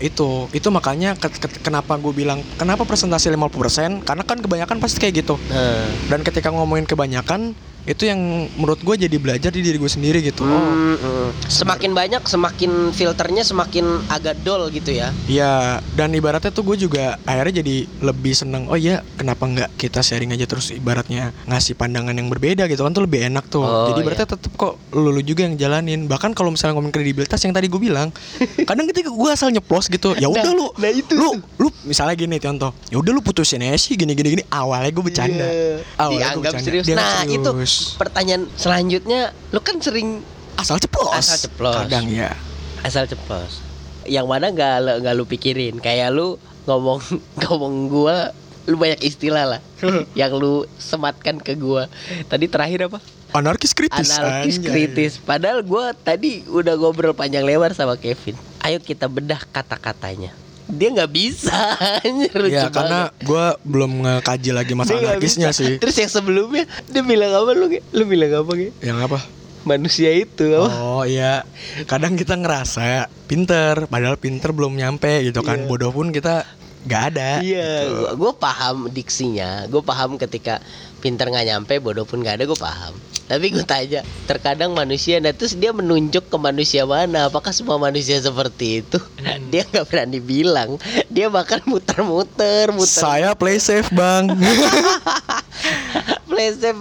itu. 0.00 0.48
Itu 0.50 0.72
makanya 0.72 1.12
ke- 1.14 1.28
ke- 1.28 1.60
kenapa 1.60 2.00
gue 2.00 2.12
bilang 2.14 2.40
kenapa 2.56 2.88
presentasi 2.88 3.28
50% 3.28 4.00
karena 4.00 4.24
kan 4.24 4.40
kebanyakan 4.40 4.80
pasti 4.80 4.96
kayak 4.96 5.20
gitu. 5.20 5.36
Nah, 5.46 5.84
dan 6.08 6.24
ketika 6.24 6.48
ngomongin 6.48 6.88
kebanyakan 6.88 7.52
itu 7.88 8.04
yang 8.04 8.20
menurut 8.56 8.80
gue 8.80 9.08
jadi 9.08 9.16
belajar 9.16 9.50
di 9.50 9.64
diri 9.64 9.80
gue 9.80 9.88
sendiri 9.88 10.20
gitu 10.20 10.44
oh 10.44 10.48
hmm, 10.48 10.96
hmm. 11.00 11.28
semakin 11.48 11.90
banyak 11.92 12.22
semakin 12.24 12.70
filternya 12.92 13.42
semakin 13.42 13.84
agak 14.06 14.38
dol 14.42 14.68
gitu 14.70 14.92
ya. 14.92 15.10
Iya, 15.26 15.82
dan 15.96 16.14
ibaratnya 16.14 16.52
tuh 16.52 16.62
gue 16.62 16.76
juga 16.78 17.18
akhirnya 17.24 17.60
jadi 17.62 17.76
lebih 18.00 18.32
seneng. 18.32 18.66
Oh 18.70 18.78
iya, 18.78 19.02
kenapa 19.16 19.46
nggak 19.46 19.70
kita 19.76 20.00
sharing 20.00 20.30
aja 20.30 20.46
terus 20.46 20.70
ibaratnya 20.70 21.34
ngasih 21.48 21.74
pandangan 21.74 22.14
yang 22.14 22.28
berbeda 22.30 22.68
gitu 22.68 22.86
kan 22.86 22.92
tuh 22.92 23.04
lebih 23.04 23.26
enak 23.26 23.46
tuh. 23.48 23.64
Oh, 23.64 23.90
jadi 23.92 24.00
ibaratnya 24.04 24.28
tetep 24.30 24.52
kok 24.54 24.78
lu, 24.94 25.10
lu 25.10 25.22
juga 25.24 25.46
yang 25.48 25.56
jalanin. 25.56 26.06
Bahkan 26.06 26.32
kalau 26.36 26.54
misalnya 26.54 26.78
ngomongin 26.78 26.94
kredibilitas 26.94 27.40
yang 27.42 27.52
tadi 27.52 27.66
gue 27.66 27.80
bilang, 27.80 28.08
kadang 28.68 28.86
ketika 28.90 29.10
gue 29.10 29.28
asal 29.30 29.48
nyeplos 29.50 29.88
gitu, 29.88 30.14
ya 30.16 30.28
udah 30.28 30.42
Nah, 30.50 30.56
lu, 30.56 30.66
nah 30.80 30.90
itu 30.90 31.12
lu, 31.14 31.30
lu 31.60 31.68
misalnya 31.86 32.16
gini 32.16 32.36
contoh, 32.40 32.70
ya 32.90 32.96
udah 32.98 33.12
lu 33.12 33.20
putusin 33.20 33.62
aja 33.62 33.76
sih 33.76 33.94
gini 33.94 34.14
gini 34.14 34.40
gini. 34.40 34.44
Awalnya 34.48 34.90
gue 34.90 35.04
bercanda, 35.04 35.46
Iya. 35.46 35.84
Awalnya 35.94 36.08
gua 36.08 36.18
Dianggap 36.20 36.52
bercanda. 36.52 36.66
serius. 36.66 36.84
Dianggap 36.88 37.06
Nah, 37.06 37.22
itu 37.28 37.50
serius. 37.70 37.94
pertanyaan 37.94 38.42
selanjutnya 38.54 39.20
lu 39.50 39.60
kan 39.60 39.78
sering 39.78 40.20
asal 40.56 40.76
ceplos. 40.76 41.14
Asal 41.14 41.38
ceplos. 41.40 41.76
Kadang 41.78 42.06
ya. 42.06 42.34
asal 42.80 43.06
ceplos. 43.06 43.62
Yang 44.04 44.26
mana 44.26 44.50
nggak 44.50 44.74
lu- 44.80 44.98
nggak 45.00 45.14
lu 45.14 45.24
pikirin 45.24 45.74
kayak 45.78 46.10
lu 46.10 46.36
ngomong 46.64 47.00
ngomong 47.40 47.74
gua 47.86 48.32
lu 48.64 48.76
banyak 48.76 49.00
istilah 49.00 49.56
lah 49.56 49.60
yang 50.18 50.34
lu 50.34 50.66
sematkan 50.76 51.38
ke 51.38 51.54
gua. 51.54 51.86
Tadi 52.26 52.46
terakhir 52.46 52.90
apa? 52.90 52.98
Anarkis 53.30 53.70
kritis. 53.70 54.18
Anarkis 54.18 54.58
anjay. 54.58 54.66
kritis. 54.66 55.12
Padahal 55.16 55.62
gua 55.62 55.94
tadi 55.94 56.42
udah 56.44 56.74
ngobrol 56.74 57.14
panjang 57.14 57.46
lebar 57.46 57.70
sama 57.72 57.94
Kevin. 57.94 58.34
Ayo 58.60 58.82
kita 58.82 59.06
bedah 59.06 59.40
kata-katanya. 59.48 60.34
Dia 60.74 60.88
nggak 60.94 61.10
bisa. 61.10 61.58
anjir, 62.06 62.34
lucu 62.34 62.54
Ya 62.54 62.70
karena 62.70 63.10
gue 63.20 63.46
belum 63.66 63.90
ngekaji 64.06 64.50
lagi 64.54 64.72
Dia 64.74 64.78
masa 64.78 64.92
nggak 64.96 65.16
anarkisnya 65.18 65.50
sih. 65.50 65.76
Terus 65.82 65.96
yang 65.98 66.10
sebelumnya 66.10 66.64
dia 66.86 67.02
bilang 67.02 67.32
apa 67.34 67.50
lu? 67.54 67.66
Lu 67.94 68.04
bilang 68.06 68.32
apa? 68.42 68.50
Ge? 68.56 68.70
Yang 68.80 68.98
apa? 69.10 69.18
Manusia 69.60 70.10
itu 70.16 70.56
apa? 70.56 70.68
Oh 70.72 71.02
iya, 71.04 71.44
kadang 71.84 72.16
kita 72.16 72.32
ngerasa 72.32 73.12
pinter, 73.28 73.84
padahal 73.92 74.16
pinter 74.16 74.56
belum 74.56 74.72
nyampe 74.72 75.20
gitu 75.20 75.44
kan. 75.44 75.64
Iya. 75.64 75.68
Bodoh 75.68 75.92
pun 75.92 76.08
kita 76.14 76.48
nggak 76.88 77.02
ada. 77.12 77.30
Iya, 77.44 77.84
gitu. 77.84 78.16
gua 78.16 78.32
paham 78.32 78.88
diksinya, 78.88 79.68
gue 79.68 79.82
paham 79.84 80.16
ketika 80.16 80.64
pinter 81.00 81.32
nggak 81.32 81.48
nyampe, 81.48 81.80
bodoh 81.80 82.04
pun 82.04 82.20
nggak 82.20 82.36
ada, 82.36 82.44
gue 82.44 82.60
paham. 82.60 82.94
Tapi 83.30 83.46
gue 83.54 83.62
tanya, 83.62 84.02
terkadang 84.26 84.74
manusia, 84.74 85.22
nah 85.22 85.30
terus 85.30 85.54
dia 85.54 85.70
menunjuk 85.70 86.26
ke 86.26 86.36
manusia 86.36 86.82
mana? 86.82 87.30
Apakah 87.30 87.54
semua 87.54 87.78
manusia 87.78 88.18
seperti 88.18 88.82
itu? 88.82 88.98
Hmm. 89.22 89.48
Dia 89.48 89.62
nggak 89.64 89.86
berani 89.86 90.18
bilang, 90.18 90.76
dia 91.06 91.30
bahkan 91.30 91.62
muter-muter, 91.64 92.74
muter. 92.74 92.90
Saya 92.90 93.32
play 93.38 93.62
safe 93.62 93.88
bang. 93.94 94.34
Safe. 96.50 96.80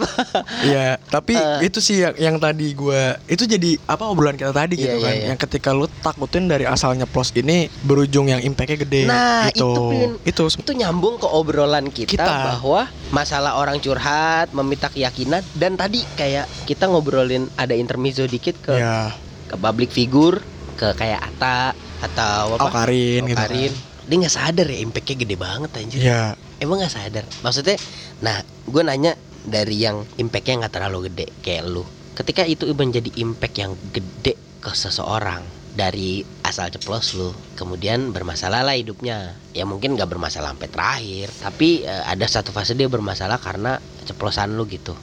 Iya, 0.62 0.88
tapi 1.06 1.34
Eh. 1.34 1.66
itu 1.66 1.80
sih 1.80 2.00
yang, 2.00 2.16
yang 2.16 2.36
tadi 2.36 2.72
gua 2.72 3.20
itu 3.26 3.44
jadi 3.44 3.76
apa 3.84 4.06
obrolan 4.06 4.34
kita 4.34 4.52
tadi 4.52 4.76
gitu 4.76 4.90
Iya, 4.90 5.02
kan. 5.02 5.12
iya, 5.12 5.20
iya. 5.20 5.28
Yang 5.30 5.40
ketika 5.44 5.70
lu 5.72 5.86
takutin 6.00 6.46
dari 6.46 6.64
asal 6.64 6.94
nyeplos 6.94 7.32
ini 7.34 7.68
berujung 7.82 8.28
yang 8.28 8.40
impactnya 8.40 8.78
gede. 8.80 9.02
Nah, 9.06 9.50
gitu. 9.50 9.68
itu, 9.68 9.84
Pin. 9.90 10.12
itu 10.24 10.44
itu 10.56 10.72
nyambung 10.74 11.16
ke 11.16 11.28
obrolan 11.28 11.88
kita, 11.88 12.16
Kita. 12.16 12.36
bahwa 12.56 12.82
masalah 13.10 13.56
orang 13.56 13.78
curhat, 13.78 14.50
meminta 14.52 14.88
keyakinan, 14.88 15.44
dan 15.54 15.76
tadi 15.76 16.06
kayak 16.14 16.48
kita 16.64 16.86
ngobrolin 16.86 17.52
ada 17.56 17.74
intermezzo 17.74 18.24
dikit 18.24 18.56
ke 18.60 18.76
ya 18.76 19.12
ke 19.46 19.58
public 19.58 19.90
figure 19.90 20.38
ke 20.78 20.94
kayak 20.94 21.20
Ata 21.20 21.74
atau 22.00 22.56
apa 22.56 22.70
Aukarin 22.70 23.26
gitu. 23.26 23.36
Aukarin. 23.36 23.74
dia 24.06 24.16
nggak 24.16 24.32
sadar 24.32 24.66
ya 24.66 24.80
impactnya 24.80 25.16
gede 25.18 25.36
banget 25.36 25.70
anjir 25.76 26.00
ya 26.00 26.22
emang 26.58 26.78
nggak 26.78 26.90
sadar 26.90 27.26
maksudnya 27.42 27.78
nah 28.22 28.40
gue 28.64 28.82
nanya 28.82 29.14
dari 29.46 29.84
yang 29.84 30.04
impactnya 30.18 30.66
nggak 30.66 30.74
terlalu 30.74 31.12
gede. 31.12 31.28
Kayak 31.44 31.64
lu. 31.70 31.84
Ketika 32.16 32.44
itu 32.44 32.68
menjadi 32.76 33.10
impact 33.20 33.56
yang 33.56 33.72
gede 33.96 34.36
ke 34.60 34.72
seseorang 34.76 35.44
dari 35.70 36.20
asal 36.44 36.68
ceplos 36.68 37.16
lu 37.16 37.32
kemudian 37.56 38.12
bermasalah 38.12 38.68
lah 38.68 38.76
hidupnya. 38.76 39.40
Ya 39.56 39.64
mungkin 39.64 39.96
nggak 39.96 40.10
bermasalah 40.10 40.52
sampai 40.56 40.70
terakhir 40.70 41.28
tapi 41.40 41.88
eh, 41.88 42.04
ada 42.04 42.26
satu 42.28 42.52
fase 42.52 42.76
dia 42.76 42.92
bermasalah 42.92 43.40
karena 43.40 43.80
ceplosan 44.04 44.58
lu 44.60 44.68
gitu 44.68 44.98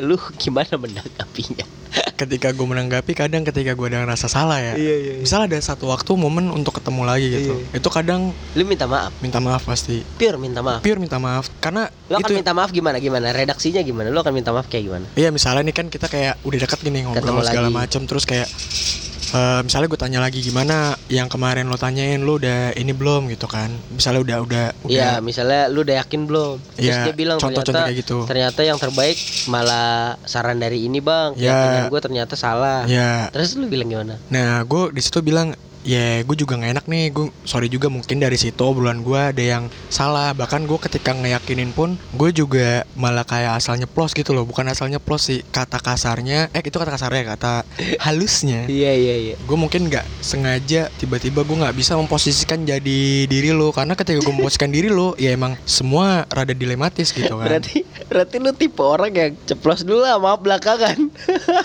lu 0.00 0.16
gimana 0.38 0.74
menanggapinya? 0.76 1.66
Ketika 2.14 2.54
gue 2.54 2.66
menanggapi 2.66 3.18
kadang 3.18 3.42
ketika 3.42 3.74
gue 3.74 3.86
ada 3.90 4.06
ngerasa 4.06 4.30
salah 4.30 4.62
ya. 4.62 4.78
Iya, 4.78 4.78
iya, 4.78 5.12
iya. 5.18 5.22
misal 5.24 5.50
ada 5.50 5.58
satu 5.58 5.90
waktu 5.90 6.14
momen 6.14 6.52
untuk 6.54 6.78
ketemu 6.78 7.02
lagi 7.02 7.26
gitu. 7.32 7.54
Itu 7.74 7.88
kadang 7.90 8.30
lu 8.54 8.62
minta 8.62 8.86
maaf? 8.86 9.10
Minta 9.18 9.42
maaf 9.42 9.66
pasti. 9.66 10.04
Pure 10.20 10.38
minta 10.38 10.62
maaf? 10.62 10.84
Pure 10.84 11.02
minta 11.02 11.18
maaf. 11.18 11.50
Karena 11.58 11.90
lu 12.12 12.22
itu 12.22 12.30
akan 12.30 12.38
minta 12.44 12.52
maaf 12.54 12.70
gimana 12.70 12.96
gimana? 13.02 13.34
Redaksinya 13.34 13.82
gimana? 13.82 14.12
Lu 14.12 14.22
akan 14.22 14.32
minta 14.36 14.54
maaf 14.54 14.70
kayak 14.70 14.84
gimana? 14.86 15.06
Iya 15.18 15.34
misalnya 15.34 15.66
nih 15.66 15.74
kan 15.74 15.86
kita 15.90 16.06
kayak 16.06 16.38
udah 16.46 16.58
dekat 16.62 16.78
gini 16.84 17.02
ngobrol 17.02 17.24
Ketemu 17.26 17.40
segala 17.42 17.68
macam 17.74 18.00
terus 18.06 18.24
kayak 18.28 18.48
eh, 19.30 19.60
misalnya 19.60 19.86
gue 19.86 20.00
tanya 20.00 20.18
lagi 20.18 20.40
gimana 20.40 20.76
yang 21.06 21.26
kemarin 21.26 21.64
lo 21.64 21.74
tanyain 21.74 22.18
lo 22.18 22.36
udah 22.36 22.72
ini 22.72 22.90
belum 22.90 23.28
gitu 23.28 23.46
kan 23.46 23.68
misalnya 23.88 24.20
udah 24.20 24.36
udah 24.40 24.64
udah 24.82 24.88
Iya, 24.90 25.10
misalnya 25.20 25.66
lu 25.66 25.82
udah 25.82 25.96
yakin 25.98 26.20
belum? 26.24 26.54
Terus 26.74 26.86
Iya, 26.92 27.04
dia 27.04 27.14
bilang 27.14 27.38
contoh-contoh 27.38 27.70
ternyata 27.70 27.86
kayak 27.86 28.00
gitu. 28.00 28.18
ternyata 28.24 28.60
yang 28.60 28.76
terbaik 28.76 29.16
malah 29.46 29.90
saran 30.24 30.56
dari 30.56 30.82
ini 30.82 30.98
bang. 30.98 31.34
Keyakinan 31.34 31.88
gue 31.88 32.00
ternyata 32.00 32.34
salah. 32.34 32.84
ya 32.86 33.30
Terus 33.30 33.54
lu 33.54 33.66
bilang 33.66 33.88
gimana? 33.88 34.14
nah 34.28 34.62
gue 34.62 34.90
di 34.90 35.00
situ 35.00 35.20
bilang 35.20 35.54
ya 35.80 36.20
gue 36.20 36.36
juga 36.36 36.54
nggak 36.54 36.72
enak 36.76 36.86
nih 36.86 37.04
gue 37.08 37.26
sorry 37.42 37.66
juga 37.66 37.88
mungkin 37.88 38.16
dari 38.16 38.36
situ 38.36 38.60
obrolan 38.60 39.00
gue 39.00 39.16
ada 39.16 39.40
yang 39.40 39.64
salah 39.88 40.30
bahkan 40.30 40.62
gue 40.62 40.76
ketika 40.76 41.12
ngeyakinin 41.12 41.72
pun 41.72 41.96
gue 42.12 42.30
juga 42.30 42.84
malah 42.94 43.24
kayak 43.24 43.56
asal 43.56 43.74
nyeplos 43.74 44.12
gitu 44.12 44.30
loh 44.30 44.44
bukan 44.44 44.68
asal 44.68 44.86
nyeplos 44.86 45.26
sih 45.26 45.40
kata 45.46 45.78
kasarnya 45.78 46.52
eh 46.52 46.60
itu 46.60 46.76
kata 46.76 46.92
kasarnya 46.92 47.32
kata 47.32 47.64
halusnya 48.04 48.68
Iya 48.68 48.92
iya 48.92 49.14
iya. 49.16 49.34
gue 49.36 49.56
mungkin 49.56 49.88
nggak 49.88 50.04
sengaja 50.20 50.92
tiba-tiba 50.96 51.42
gue 51.42 51.56
nggak 51.56 51.74
bisa 51.74 51.96
memposisikan 51.96 52.62
jadi 52.62 53.00
diri 53.24 53.50
lo 53.50 53.72
karena 53.72 53.94
ketika 53.94 54.20
gue 54.20 54.32
memposisikan 54.32 54.68
diri 54.68 54.88
lo 54.88 55.16
ya 55.16 55.32
emang 55.32 55.56
semua 55.64 56.28
rada 56.28 56.52
dilematis 56.52 57.10
gitu 57.10 57.34
kan 57.34 57.48
Berarti 57.50 57.82
berarti 58.06 58.36
lu 58.36 58.52
tipe 58.52 58.78
orang 58.78 59.10
yang 59.10 59.32
ceplos 59.44 59.80
dulu 59.80 60.00
lah 60.00 60.16
maaf 60.16 60.38
belakangan. 60.38 60.96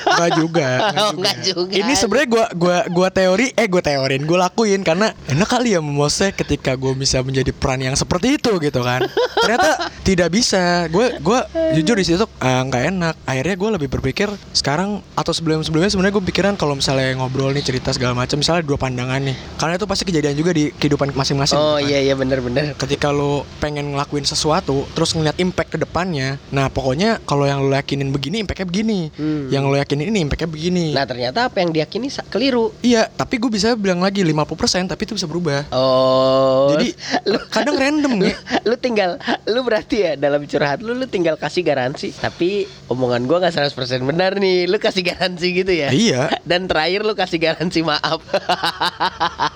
Nggak 0.05 0.31
juga, 0.35 0.67
nggak 0.91 1.03
Oh, 1.05 1.11
juga. 1.13 1.31
juga. 1.41 1.73
Ini 1.73 1.93
sebenarnya 1.93 2.27
gua 2.27 2.45
gua 2.53 2.77
gua 2.87 3.09
teori 3.09 3.51
eh 3.51 3.67
gua 3.67 3.83
teorin, 4.05 4.23
gua 4.23 4.37
lakuin 4.45 4.81
karena 4.81 5.09
enak 5.25 5.49
kali 5.49 5.73
ya 5.73 5.81
memose 5.81 6.29
ketika 6.31 6.77
gua 6.77 6.93
bisa 6.93 7.19
menjadi 7.19 7.49
peran 7.49 7.81
yang 7.81 7.97
seperti 7.97 8.37
itu 8.37 8.53
gitu 8.59 8.79
kan. 8.79 9.01
Ternyata 9.35 9.89
tidak 10.01 10.29
bisa. 10.29 10.85
Gue 10.87 11.17
gua 11.19 11.43
jujur 11.73 11.97
di 11.97 12.05
situ 12.05 12.21
eh, 12.21 12.61
nggak 12.63 12.83
enak. 12.93 13.15
Akhirnya 13.25 13.55
gua 13.55 13.69
lebih 13.73 13.89
berpikir 13.89 14.29
sekarang 14.51 15.01
atau 15.13 15.33
sebelum-sebelumnya 15.33 15.89
sebenarnya 15.89 16.13
gue 16.13 16.25
pikiran 16.25 16.53
kalau 16.53 16.75
misalnya 16.75 17.17
ngobrol 17.17 17.49
nih 17.49 17.61
cerita 17.61 17.89
segala 17.89 18.13
macam 18.13 18.37
misalnya 18.37 18.61
dua 18.61 18.77
pandangan 18.77 19.19
nih. 19.19 19.35
Karena 19.57 19.73
itu 19.75 19.85
pasti 19.85 20.03
kejadian 20.05 20.35
juga 20.35 20.51
di 20.51 20.69
kehidupan 20.69 21.11
masing-masing. 21.11 21.57
Oh 21.57 21.77
kan. 21.77 21.87
iya 21.87 21.99
iya 22.01 22.13
bener 22.13 22.39
bener. 22.39 22.77
ketika 22.77 23.09
lo 23.09 23.41
pengen 23.57 23.95
ngelakuin 23.95 24.21
sesuatu 24.21 24.83
terus 24.91 25.15
ngeliat 25.15 25.37
impact 25.37 25.73
ke 25.73 25.79
depannya 25.79 26.35
nah 26.51 26.67
pokoknya 26.67 27.23
kalau 27.23 27.47
yang 27.47 27.63
lo 27.63 27.71
yakinin 27.71 28.11
begini 28.11 28.43
impactnya 28.43 28.67
begini 28.67 28.99
Hmm. 29.15 29.47
yang 29.47 29.63
lo 29.65 29.77
yakinin 29.79 30.11
ini 30.11 30.27
impactnya 30.27 30.49
begini 30.49 30.85
Nah 30.91 31.07
ternyata 31.07 31.47
apa 31.47 31.63
yang 31.63 31.71
diyakini 31.71 32.11
keliru. 32.27 32.75
iya 32.83 33.07
tapi 33.07 33.39
gue 33.39 33.47
bisa 33.47 33.73
bilang 33.73 33.94
lagi 34.01 34.21
50% 34.23 34.91
tapi 34.91 35.01
itu 35.07 35.13
bisa 35.15 35.27
berubah. 35.27 35.67
Oh. 35.71 36.71
jadi 36.75 36.91
lu 37.31 37.39
kadang 37.51 37.75
random 37.77 38.13
lu, 38.21 38.25
ya. 38.29 38.37
lu 38.67 38.75
tinggal 38.79 39.17
lu 39.45 39.59
berarti 39.61 39.95
ya 40.01 40.11
dalam 40.15 40.43
curhat 40.47 40.81
lu 40.81 40.95
lu 40.95 41.05
tinggal 41.05 41.35
kasih 41.35 41.61
garansi 41.61 42.11
tapi 42.15 42.65
omongan 42.89 43.25
gua 43.25 43.43
nggak 43.45 43.71
100% 43.71 44.05
benar 44.05 44.37
nih. 44.37 44.69
Lu 44.69 44.77
kasih 44.77 45.03
garansi 45.05 45.47
gitu 45.51 45.71
ya? 45.73 45.89
Iya. 45.91 46.33
Dan 46.49 46.69
terakhir 46.69 47.01
lu 47.05 47.13
kasih 47.13 47.39
garansi 47.41 47.81
maaf. 47.81 48.21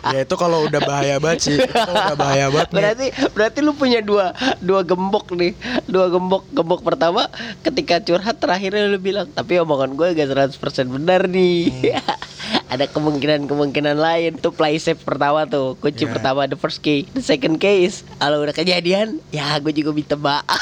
Ya 0.10 0.26
itu 0.26 0.36
kalau 0.36 0.66
udah 0.66 0.82
bahaya 0.82 1.16
banget 1.22 1.40
sih. 1.46 1.56
Itu 1.60 1.70
kalau 1.70 2.14
udah 2.14 2.18
bahaya 2.18 2.46
banget 2.50 2.70
nih. 2.70 2.78
berarti 2.80 3.08
berarti 3.34 3.60
lu 3.62 3.72
punya 3.78 4.00
dua 4.02 4.34
dua 4.60 4.82
gembok 4.82 5.34
nih. 5.38 5.54
Dua 5.86 6.10
gembok 6.10 6.44
gembok 6.54 6.82
pertama 6.82 7.30
ketika 7.62 8.02
curhat 8.02 8.38
terakhirnya 8.42 8.90
lu 8.90 8.98
bilang 8.98 9.30
tapi 9.30 9.62
omongan 9.62 9.94
gue 9.94 10.08
gak 10.18 10.30
100% 10.58 10.90
benar 10.90 11.30
nih. 11.30 11.94
Ada 12.74 12.86
kemungkinan 12.90 13.50
kemungkinan 13.50 13.98
lain 13.98 14.29
tuh 14.32 14.52
play 14.52 14.78
safe 14.78 15.00
pertama 15.00 15.44
tuh. 15.44 15.74
Kunci 15.76 16.04
Ya. 16.04 16.12
pertama 16.12 16.46
the 16.46 16.54
first 16.54 16.80
key. 16.80 17.10
The 17.10 17.22
second 17.22 17.58
case 17.58 18.06
kalau 18.16 18.42
udah 18.42 18.52
kejadian? 18.52 19.18
Ya 19.30 19.58
gue 19.58 19.72
juga 19.72 19.90
minta 19.90 20.14
maaf. 20.14 20.46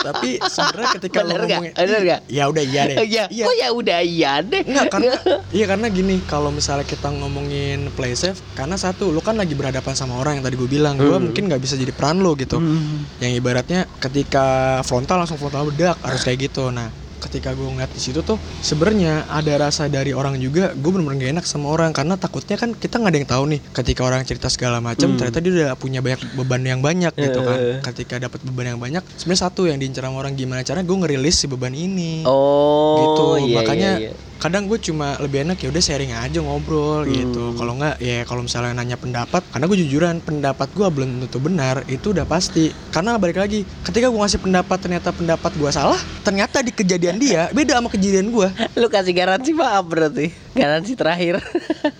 Tapi 0.00 0.38
sebenarnya 0.40 0.88
ketika 0.96 1.18
lo 1.20 1.30
Bener 1.30 1.40
ngomongin 1.44 1.72
Bener 1.72 2.02
ya 2.26 2.42
udah 2.46 2.64
iya 2.64 2.82
deh. 2.84 2.96
Ya 3.04 3.24
iya. 3.28 3.44
Oh 3.44 3.54
ya 3.54 3.68
udah 3.70 3.98
iya 4.00 4.32
deh. 4.40 4.62
Enggak 4.62 4.86
karena 4.90 5.14
Iya 5.56 5.66
karena 5.66 5.86
gini 5.88 6.18
Kalau 6.24 6.50
misalnya 6.50 6.82
kita 6.82 7.08
ngomongin 7.12 7.90
play 7.92 8.14
safe 8.14 8.40
Karena 8.52 8.74
satu 8.74 9.08
Lu 9.08 9.20
kan 9.20 9.34
lagi 9.34 9.52
berhadapan 9.52 9.94
sama 9.94 10.16
orang 10.16 10.38
yang 10.38 10.44
tadi 10.44 10.56
gue 10.56 10.68
bilang 10.68 10.96
Gue 10.96 11.10
Hmm. 11.10 11.24
mungkin 11.24 11.46
nggak 11.46 11.58
bisa 11.58 11.74
jadi 11.74 11.90
peran 11.90 12.20
lo 12.20 12.34
gitu. 12.34 12.58
Hmm. 12.58 13.06
Yang 13.18 13.32
ibaratnya 13.36 13.80
ketika 13.98 14.46
frontal 14.82 15.18
langsung 15.18 15.36
frontal 15.36 15.66
bedak 15.66 15.98
Harus 16.00 16.22
kayak 16.22 16.48
gitu. 16.48 16.68
Nah 16.68 16.90
ketika 17.18 17.50
gue 17.52 17.66
ngeliat 17.66 17.90
di 17.90 18.00
situ 18.00 18.22
tuh 18.22 18.38
sebenarnya 18.58 19.26
ada 19.28 19.54
rasa 19.58 19.86
dari 19.86 20.14
orang 20.14 20.38
juga 20.38 20.70
gue 20.72 20.90
bener-bener 20.90 21.18
gak 21.18 21.32
enak 21.38 21.44
sama 21.44 21.68
orang 21.68 21.90
karena 21.90 22.14
takutnya 22.14 22.54
kan 22.54 22.72
kita 22.72 22.96
nggak 22.96 23.12
ada 23.12 23.18
yang 23.18 23.28
tahu 23.28 23.44
nih 23.50 23.60
ketika 23.74 24.00
orang 24.02 24.22
cerita 24.22 24.46
segala 24.48 24.78
macam 24.78 25.10
Hmm. 25.10 25.18
ternyata 25.18 25.38
dia 25.40 25.52
udah 25.52 25.68
punya 25.74 26.00
banyak 26.00 26.20
beban 26.34 26.62
yang 26.62 26.80
banyak 26.80 27.12
gitu 27.12 27.40
kan 27.42 27.58
Eh. 27.58 27.78
ketika 27.82 28.14
dapat 28.18 28.40
beban 28.42 28.76
yang 28.76 28.80
banyak 28.80 29.02
sebenarnya 29.16 29.42
satu 29.44 29.66
yang 29.66 29.76
diincar 29.76 30.06
sama 30.06 30.18
orang 30.18 30.34
gimana 30.34 30.62
caranya 30.62 30.86
gue 30.86 30.96
ngerilis 30.96 31.34
si 31.34 31.46
beban 31.46 31.72
ini 31.72 32.22
oh 32.22 32.96
gitu 32.98 33.24
iya, 33.44 33.56
makanya 33.56 33.90
iya, 33.98 34.10
iya. 34.10 34.27
Kadang 34.38 34.64
gue 34.64 34.78
cuma 34.78 35.18
lebih 35.18 35.42
enak 35.42 35.58
ya 35.58 35.68
udah 35.68 35.82
sharing 35.82 36.14
aja 36.14 36.38
ngobrol 36.38 37.02
Hmm. 37.02 37.10
gitu 37.10 37.42
kalau 37.54 37.74
nggak 37.74 37.98
ya 37.98 38.22
kalau 38.22 38.42
misalnya 38.42 38.72
nanya 38.72 38.94
pendapat 38.94 39.42
karena 39.50 39.64
gue 39.66 39.78
jujuran 39.82 40.14
pendapat 40.18 40.70
gue 40.70 40.86
belum 40.86 41.26
tentu 41.26 41.38
benar 41.38 41.82
itu 41.86 42.10
udah 42.10 42.22
pasti 42.22 42.70
karena 42.90 43.18
balik 43.18 43.38
lagi 43.38 43.66
ketika 43.82 44.06
gue 44.06 44.18
ngasih 44.18 44.38
pendapat 44.38 44.78
ternyata 44.78 45.10
pendapat 45.10 45.52
gue 45.52 45.70
salah 45.70 45.98
ternyata 46.22 46.62
di 46.62 46.70
kejadian 46.70 47.18
dia 47.18 47.50
beda 47.50 47.78
sama 47.78 47.90
kejadian 47.90 48.30
gue 48.30 48.48
lu 48.74 48.86
kasih 48.86 49.12
garansi 49.12 49.50
maaf 49.52 49.84
berarti 49.84 50.30
garansi 50.54 50.94
terakhir 50.94 51.42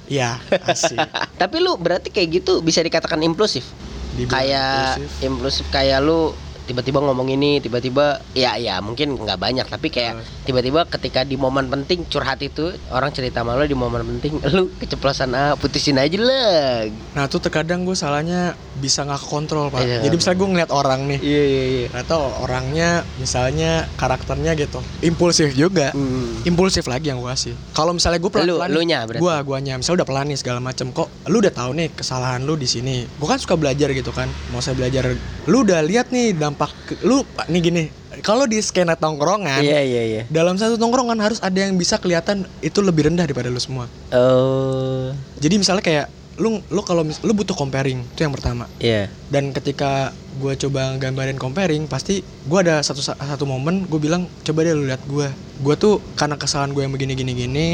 ya 0.07 0.39
asik 0.65 0.99
Tapi 1.35 1.57
lu 1.59 1.75
berarti 1.75 2.11
kayak 2.11 2.43
gitu 2.43 2.59
bisa 2.61 2.83
dikatakan 2.83 3.23
impulsif. 3.23 3.63
Dibilang 4.11 4.33
Kayak 4.35 4.75
impulsif. 4.99 5.23
impulsif 5.23 5.67
kayak 5.71 5.99
lu 6.03 6.35
tiba-tiba 6.69 7.01
ngomong 7.01 7.27
ini, 7.27 7.59
tiba-tiba 7.59 8.21
ya 8.31 8.55
ya 8.55 8.79
mungkin 8.79 9.17
nggak 9.17 9.35
banyak 9.37 9.65
tapi 9.65 9.89
kayak 9.89 10.15
Eh. 10.15 10.25
tiba-tiba 10.45 10.85
ketika 10.87 11.25
di 11.25 11.35
momen 11.35 11.67
penting 11.67 12.05
curhat 12.05 12.39
itu 12.39 12.63
orang 12.91 13.09
cerita 13.09 13.41
sama 13.41 13.57
lu 13.57 13.65
di 13.65 13.73
momen 13.73 14.05
penting 14.05 14.37
lu 14.53 14.69
keceplosan 14.77 15.33
ah 15.33 15.55
putusin 15.55 15.97
aja 15.97 16.19
lah. 16.19 16.85
nah 17.13 17.25
tuh 17.25 17.41
terkadang 17.41 17.83
gue 17.83 17.95
salahnya 17.95 18.53
bisa 18.77 19.03
nggak 19.03 19.23
kontrol 19.23 19.69
pak 19.69 19.81
Iya. 19.81 20.05
jadi 20.05 20.15
misalnya 20.15 20.37
gue 20.37 20.49
ngeliat 20.51 20.71
orang 20.71 21.01
nih 21.07 21.19
Iya 21.21 21.43
iya 21.45 21.65
iya. 21.65 21.87
ternyata 21.89 22.15
orangnya 22.39 22.89
misalnya 23.19 23.71
karakternya 23.97 24.53
gitu 24.55 24.79
impulsif 25.01 25.53
juga 25.53 25.91
Hmm. 25.91 26.45
impulsif 26.45 26.85
lagi 26.85 27.09
yang 27.09 27.19
gue 27.19 27.31
kasih. 27.31 27.55
Kalau 27.73 27.95
misalnya 27.95 28.19
gue 28.19 28.29
pelan 28.29 28.45
Lu- 28.45 28.59
pelan, 28.59 28.71
lunya 28.71 28.99
berarti? 29.01 29.23
Gua, 29.23 29.37
guanya. 29.41 29.75
Misalnya 29.77 30.03
udah 30.03 30.09
pelan 30.09 30.27
nih 30.27 30.37
segala 30.37 30.59
macem. 30.59 30.91
Kok 30.91 31.09
lu 31.27 31.39
udah 31.39 31.55
tahu 31.55 31.71
nih 31.73 31.89
kesalahan 31.93 32.43
lu 32.43 32.55
di 32.55 32.67
sini. 32.67 33.07
Gue 33.09 33.25
kan 33.25 33.39
suka 33.39 33.55
belajar 33.55 33.89
gitu 33.91 34.11
kan. 34.11 34.27
Mau 34.51 34.59
saya 34.59 34.75
belajar. 34.75 35.15
Lu 35.47 35.63
udah 35.63 35.79
lihat 35.81 36.11
nih 36.11 36.35
dampak. 36.35 36.58
Ke- 36.67 36.99
Lu 37.05 37.23
nih 37.47 37.61
gini. 37.63 37.85
Kalau 38.19 38.51
di 38.51 38.59
skena 38.59 38.99
tongkrongan, 38.99 39.63
Iya 39.63 39.79
iya 39.79 40.03
iya. 40.03 40.23
dalam 40.27 40.59
satu 40.59 40.75
tongkrongan 40.75 41.23
harus 41.23 41.39
ada 41.39 41.55
yang 41.55 41.79
bisa 41.79 42.03
kelihatan 42.03 42.43
itu 42.59 42.83
lebih 42.83 43.07
rendah 43.07 43.23
daripada 43.23 43.47
lu 43.47 43.63
semua. 43.63 43.87
Oh. 44.11 45.15
Jadi 45.39 45.55
misalnya 45.55 45.85
kayak 45.85 46.07
lu 46.35 46.63
lu 46.67 46.83
kalau 46.83 47.03
lu 47.03 47.33
butuh 47.33 47.55
comparing 47.55 48.03
itu 48.03 48.21
yang 48.21 48.35
pertama. 48.35 48.67
Iya. 48.79 49.07
Dan 49.27 49.51
ketika 49.51 50.11
gue 50.35 50.55
coba 50.57 50.95
gambarin 50.97 51.39
comparing, 51.39 51.87
pasti 51.87 52.23
gue 52.23 52.59
ada 52.59 52.79
satu 52.81 52.99
satu 53.03 53.45
momen 53.45 53.87
gue 53.87 53.99
bilang 53.99 54.27
coba 54.43 54.67
deh 54.67 54.75
lu 54.75 54.87
lihat 54.87 55.03
gue. 55.05 55.31
Gue 55.59 55.75
tuh 55.75 56.03
karena 56.15 56.35
kesalahan 56.35 56.75
gue 56.75 56.83
yang 56.83 56.91
begini 56.91 57.15
gini 57.15 57.33
gini, 57.35 57.69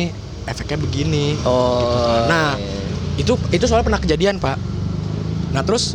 efeknya 0.45 0.77
begini. 0.77 1.41
Oh. 1.45 2.25
Nah, 2.25 2.57
iya. 2.57 2.85
Itu 3.17 3.41
itu 3.49 3.65
soalnya 3.65 3.87
pernah 3.87 4.01
kejadian 4.01 4.37
pak. 4.37 4.57
Nah 5.55 5.63
terus 5.63 5.95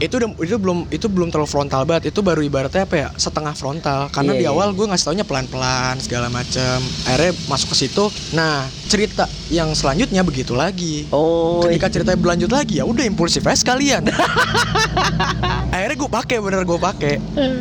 itu 0.00 0.16
udah 0.16 0.32
itu 0.40 0.56
belum 0.56 0.78
itu 0.88 1.06
belum 1.06 1.28
terlalu 1.28 1.46
frontal 1.46 1.84
banget. 1.84 2.08
Itu 2.08 2.20
baru 2.20 2.40
ibaratnya 2.40 2.82
apa 2.82 2.96
ya? 2.96 3.08
Setengah 3.14 3.52
frontal. 3.52 4.08
Karena 4.08 4.32
Iya, 4.32 4.40
di 4.40 4.44
iya. 4.48 4.52
awal 4.52 4.72
gue 4.72 4.82
ngasih 4.82 5.04
taunya 5.06 5.24
pelan 5.24 5.44
pelan 5.44 6.00
segala 6.00 6.26
macem. 6.26 6.80
Akhirnya 7.04 7.36
masuk 7.46 7.70
ke 7.70 7.76
situ. 7.78 8.04
Nah 8.32 8.64
cerita 8.88 9.28
yang 9.48 9.70
selanjutnya 9.70 10.24
begitu 10.24 10.52
lagi. 10.52 11.04
Oh. 11.12 11.60
ketika 11.62 11.92
ceritanya 11.92 12.18
berlanjut 12.18 12.50
lagi 12.50 12.80
ya 12.80 12.84
udah 12.84 13.04
impulsif 13.04 13.44
aja 13.44 13.60
sekalian. 13.60 14.08
Akhirnya 15.74 15.96
gue 15.96 16.10
pakai 16.10 16.36
bener 16.40 16.64
gue 16.64 16.78
pakai. 16.78 17.14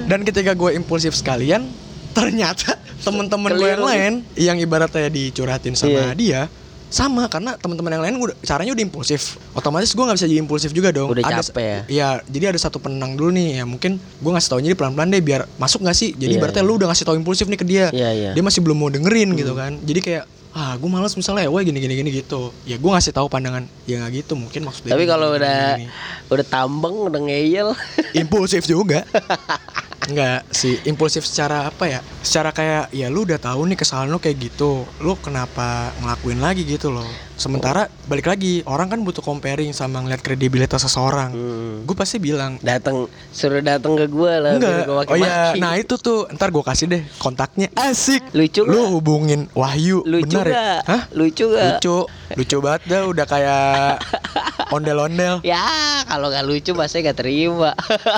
Dan 0.08 0.24
ketika 0.24 0.56
gue 0.56 0.74
impulsif 0.74 1.14
sekalian 1.14 1.68
ternyata 2.10 2.74
temen-temen 3.06 3.52
gue 3.54 3.70
yang 3.70 3.86
lain 3.86 4.14
yang 4.34 4.58
ibaratnya 4.58 5.08
dicurhatin 5.08 5.78
sama 5.78 6.10
Iya. 6.10 6.18
dia 6.18 6.42
sama 6.90 7.30
karena 7.30 7.54
teman-teman 7.56 7.94
yang 7.94 8.04
lain 8.04 8.16
udah 8.18 8.36
caranya 8.42 8.74
udah 8.74 8.84
impulsif. 8.84 9.38
Otomatis 9.54 9.94
gue 9.94 10.02
nggak 10.02 10.18
bisa 10.18 10.26
jadi 10.26 10.42
impulsif 10.42 10.74
juga 10.74 10.90
dong. 10.90 11.14
Udah 11.14 11.22
ada, 11.22 11.46
capek 11.46 11.62
ya? 11.62 11.80
Iya, 11.86 12.10
jadi 12.26 12.46
ada 12.52 12.60
satu 12.60 12.82
penenang 12.82 13.14
dulu 13.14 13.30
nih 13.30 13.62
ya 13.62 13.64
mungkin 13.64 13.98
gue 13.98 14.32
ngasih 14.34 14.50
taunya 14.50 14.74
pelan 14.74 14.98
pelan 14.98 15.10
deh 15.10 15.22
biar 15.22 15.46
masuk 15.56 15.86
gak 15.86 15.94
sih? 15.94 16.12
Jadi 16.12 16.36
Iya, 16.36 16.42
berarti 16.42 16.60
iya. 16.60 16.68
lu 16.68 16.74
udah 16.76 16.88
ngasih 16.90 17.06
tau 17.06 17.14
impulsif 17.14 17.46
nih 17.46 17.60
ke 17.62 17.66
dia. 17.66 17.86
Iya, 17.94 18.10
iya. 18.12 18.32
dia 18.34 18.42
masih 18.42 18.66
belum 18.66 18.76
mau 18.76 18.90
dengerin 18.90 19.38
gitu 19.38 19.54
kan. 19.54 19.78
Jadi 19.86 20.02
kayak 20.02 20.26
ah 20.50 20.74
gue 20.74 20.90
males 20.90 21.14
misalnya 21.14 21.46
wah 21.46 21.62
gini 21.62 21.78
gini 21.78 21.94
gini 21.94 22.10
gitu. 22.10 22.50
Ya 22.66 22.82
gue 22.82 22.90
ngasih 22.90 23.14
tahu 23.14 23.30
pandangan 23.30 23.70
ya 23.86 24.02
nggak 24.02 24.26
gitu 24.26 24.34
mungkin 24.34 24.66
maksudnya 24.66 24.98
Tapi 24.98 25.06
kalau 25.06 25.38
udah 25.38 25.78
gini. 25.78 25.86
udah 26.26 26.46
tambeng, 26.50 26.96
udah 27.06 27.22
ngeyel, 27.22 27.78
impulsif 28.18 28.66
juga 28.66 29.06
Enggak 30.10 30.42
sih 30.50 30.82
impulsif 30.90 31.24
secara 31.24 31.70
apa 31.70 31.86
ya 31.86 32.00
secara 32.26 32.50
kayak 32.50 32.90
ya 32.92 33.08
lu 33.08 33.24
udah 33.24 33.38
tahu 33.38 33.70
nih 33.70 33.78
kesalahan 33.78 34.10
lu 34.10 34.18
kayak 34.18 34.52
gitu 34.52 34.84
lu 35.00 35.14
kenapa 35.22 35.94
ngelakuin 36.02 36.42
lagi 36.42 36.66
gitu 36.66 36.90
loh 36.90 37.06
sementara 37.40 37.88
balik 38.12 38.28
lagi 38.28 38.60
orang 38.68 38.92
kan 38.92 39.00
butuh 39.00 39.24
comparing 39.24 39.72
sama 39.72 40.04
ngeliat 40.04 40.20
kredibilitas 40.20 40.84
seseorang 40.84 41.32
hmm, 41.32 41.88
gue 41.88 41.96
pasti 41.96 42.20
bilang 42.20 42.60
datang 42.60 43.08
suruh 43.32 43.64
datang 43.64 43.96
ke 43.96 44.12
gue 44.12 44.34
lah. 44.44 44.60
enggak 44.60 44.84
gua 44.84 45.08
oh 45.08 45.16
iya 45.16 45.56
nah 45.56 45.80
itu 45.80 45.96
tuh 45.96 46.28
ntar 46.36 46.52
gue 46.52 46.60
kasih 46.60 46.92
deh 46.92 47.02
kontaknya 47.16 47.72
asik 47.80 48.20
Lucu 48.36 48.68
lu 48.68 48.76
nggak? 48.76 48.92
hubungin 48.92 49.42
Wahyu 49.56 50.04
lucu 50.04 50.36
bener 50.36 50.48
ya 50.52 50.56
gak? 50.60 50.80
Hah? 50.92 51.02
Lucu 51.16 51.46
gak? 51.56 51.80
lucu 51.80 51.98
lucu 52.36 52.56
banget 52.60 52.82
dah 52.92 53.02
udah 53.08 53.26
kayak 53.26 54.04
ondel-ondel. 54.70 55.42
Ya 55.46 55.66
kalau 56.06 56.30
nggak 56.30 56.46
lucu 56.46 56.72
pasti 56.78 57.02
gak 57.02 57.18
terima. 57.18 57.74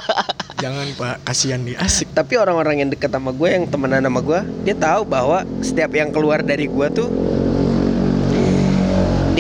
jangan 0.64 0.88
pak. 0.96 1.16
Kasihan 1.26 1.62
dia 1.64 1.80
asik. 1.82 2.12
Tapi 2.14 2.38
orang-orang 2.38 2.86
yang 2.86 2.90
deket 2.92 3.12
sama 3.12 3.32
gue, 3.34 3.50
yang 3.50 3.66
temenan 3.68 4.06
sama 4.06 4.20
gue, 4.22 4.40
dia 4.68 4.76
tahu 4.78 5.02
bahwa 5.08 5.44
setiap 5.64 5.92
yang 5.96 6.14
keluar 6.14 6.44
dari 6.46 6.68
gue 6.70 6.88
tuh 6.94 7.10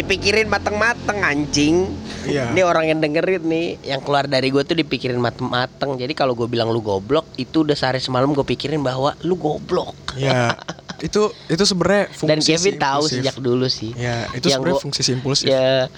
dipikirin 0.02 0.49
mateng-mateng 0.49 1.22
anjing. 1.22 1.86
Iya. 2.22 2.54
Ini 2.54 2.62
orang 2.62 2.86
yang 2.86 2.99
dengerin 2.99 3.41
nih, 3.41 3.68
yang 3.82 4.02
keluar 4.02 4.26
dari 4.26 4.49
gue 4.49 4.62
tuh 4.62 4.74
dipikirin 4.74 5.18
mateng-mateng. 5.18 5.97
Jadi 5.97 6.14
kalau 6.14 6.34
gue 6.34 6.45
bilang 6.45 6.70
lu 6.70 6.82
goblok, 6.82 7.26
itu 7.34 7.62
udah 7.62 7.74
sehari 7.74 7.97
semalam 7.97 8.30
gue 8.30 8.41
pikirin 8.43 8.82
bahwa 8.82 9.14
lu 9.22 9.38
goblok. 9.38 9.93
ya 10.12 10.54
itu 11.08 11.34
itu 11.49 11.64
sebenarnya 11.64 12.14
fungsi 12.14 12.30
Dan 12.30 12.39
si 12.43 12.52
Kevin 12.54 12.76
tahu 12.78 13.04
sejak 13.10 13.36
dulu 13.41 13.66
sih. 13.66 13.89
ya 13.97 14.30
itu 14.38 14.54
sebenarnya 14.54 14.78
fungsi 14.78 15.02
si 15.02 15.12
impulsif 15.18 15.49
Ya, 15.49 15.89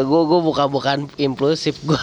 gue 0.00 0.22
gue 0.22 0.40
bukan 0.40 0.66
bukan 0.70 0.98
impulsif 1.20 1.76
gue. 1.84 2.00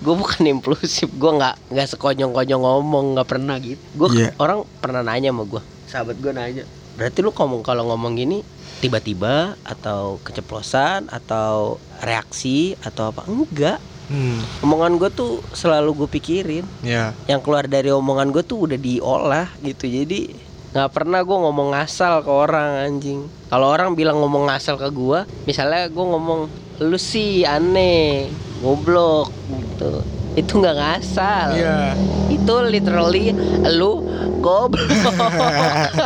Gue 0.00 0.14
bukan 0.16 0.40
impulsif. 0.46 1.10
Gue 1.12 1.36
nggak 1.36 1.74
nggak 1.74 1.88
sekonyong-konyong 1.92 2.62
ngomong, 2.62 3.18
nggak 3.18 3.28
pernah 3.28 3.60
gitu. 3.60 3.82
Gue 3.92 4.08
Iya. 4.16 4.32
orang 4.40 4.64
pernah 4.80 5.04
nanya 5.04 5.34
sama 5.34 5.44
gue, 5.44 5.62
sahabat 5.84 6.16
gue 6.16 6.32
nanya. 6.32 6.64
Berarti 6.96 7.18
lu 7.20 7.28
ngomong 7.28 7.60
kalau 7.60 7.92
ngomong 7.92 8.16
gini 8.16 8.40
tiba-tiba 8.78 9.56
atau 9.64 10.20
keceplosan 10.20 11.08
atau 11.08 11.80
reaksi 12.04 12.76
atau 12.84 13.10
apa? 13.10 13.24
Enggak. 13.26 13.80
hmm, 14.06 14.62
Omongan 14.62 15.00
gue 15.00 15.10
tuh 15.10 15.40
selalu 15.50 16.04
gue 16.04 16.08
pikirin. 16.12 16.66
ya 16.84 17.16
Yang 17.26 17.40
keluar 17.42 17.64
dari 17.66 17.90
omongan 17.90 18.30
gue 18.30 18.44
tuh 18.44 18.68
udah 18.68 18.78
diolah 18.78 19.48
gitu. 19.60 19.88
Jadi 19.88 20.44
nggak 20.76 20.92
pernah 20.92 21.24
gue 21.24 21.36
ngomong 21.36 21.72
ngasal 21.72 22.20
ke 22.20 22.28
orang 22.30 22.84
anjing. 22.84 23.24
Kalau 23.48 23.72
orang 23.72 23.96
bilang 23.96 24.20
ngomong 24.20 24.52
ngasal 24.52 24.76
ke 24.76 24.92
gue, 24.92 25.24
misalnya 25.48 25.88
gue 25.88 26.04
ngomong 26.04 26.40
lu 26.84 26.98
sih 27.00 27.48
aneh, 27.48 28.28
goblok 28.60 29.32
gitu. 29.48 30.04
Itu 30.36 30.60
nggak 30.60 30.76
ngasal. 30.76 31.56
Iya. 31.56 31.96
Itu 32.28 32.60
literally 32.60 33.32
lu 33.72 34.04
goblok. 34.44 34.84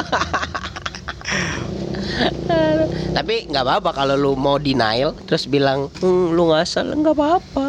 Tapi 3.16 3.48
nggak 3.50 3.64
apa-apa 3.64 3.90
kalau 3.94 4.14
lu 4.16 4.32
mau 4.36 4.56
denial 4.56 5.16
terus 5.26 5.46
bilang 5.46 5.88
"Hmm, 6.00 6.32
lu 6.34 6.50
ngasal 6.50 6.92
nggak 6.94 7.16
apa-apa. 7.16 7.66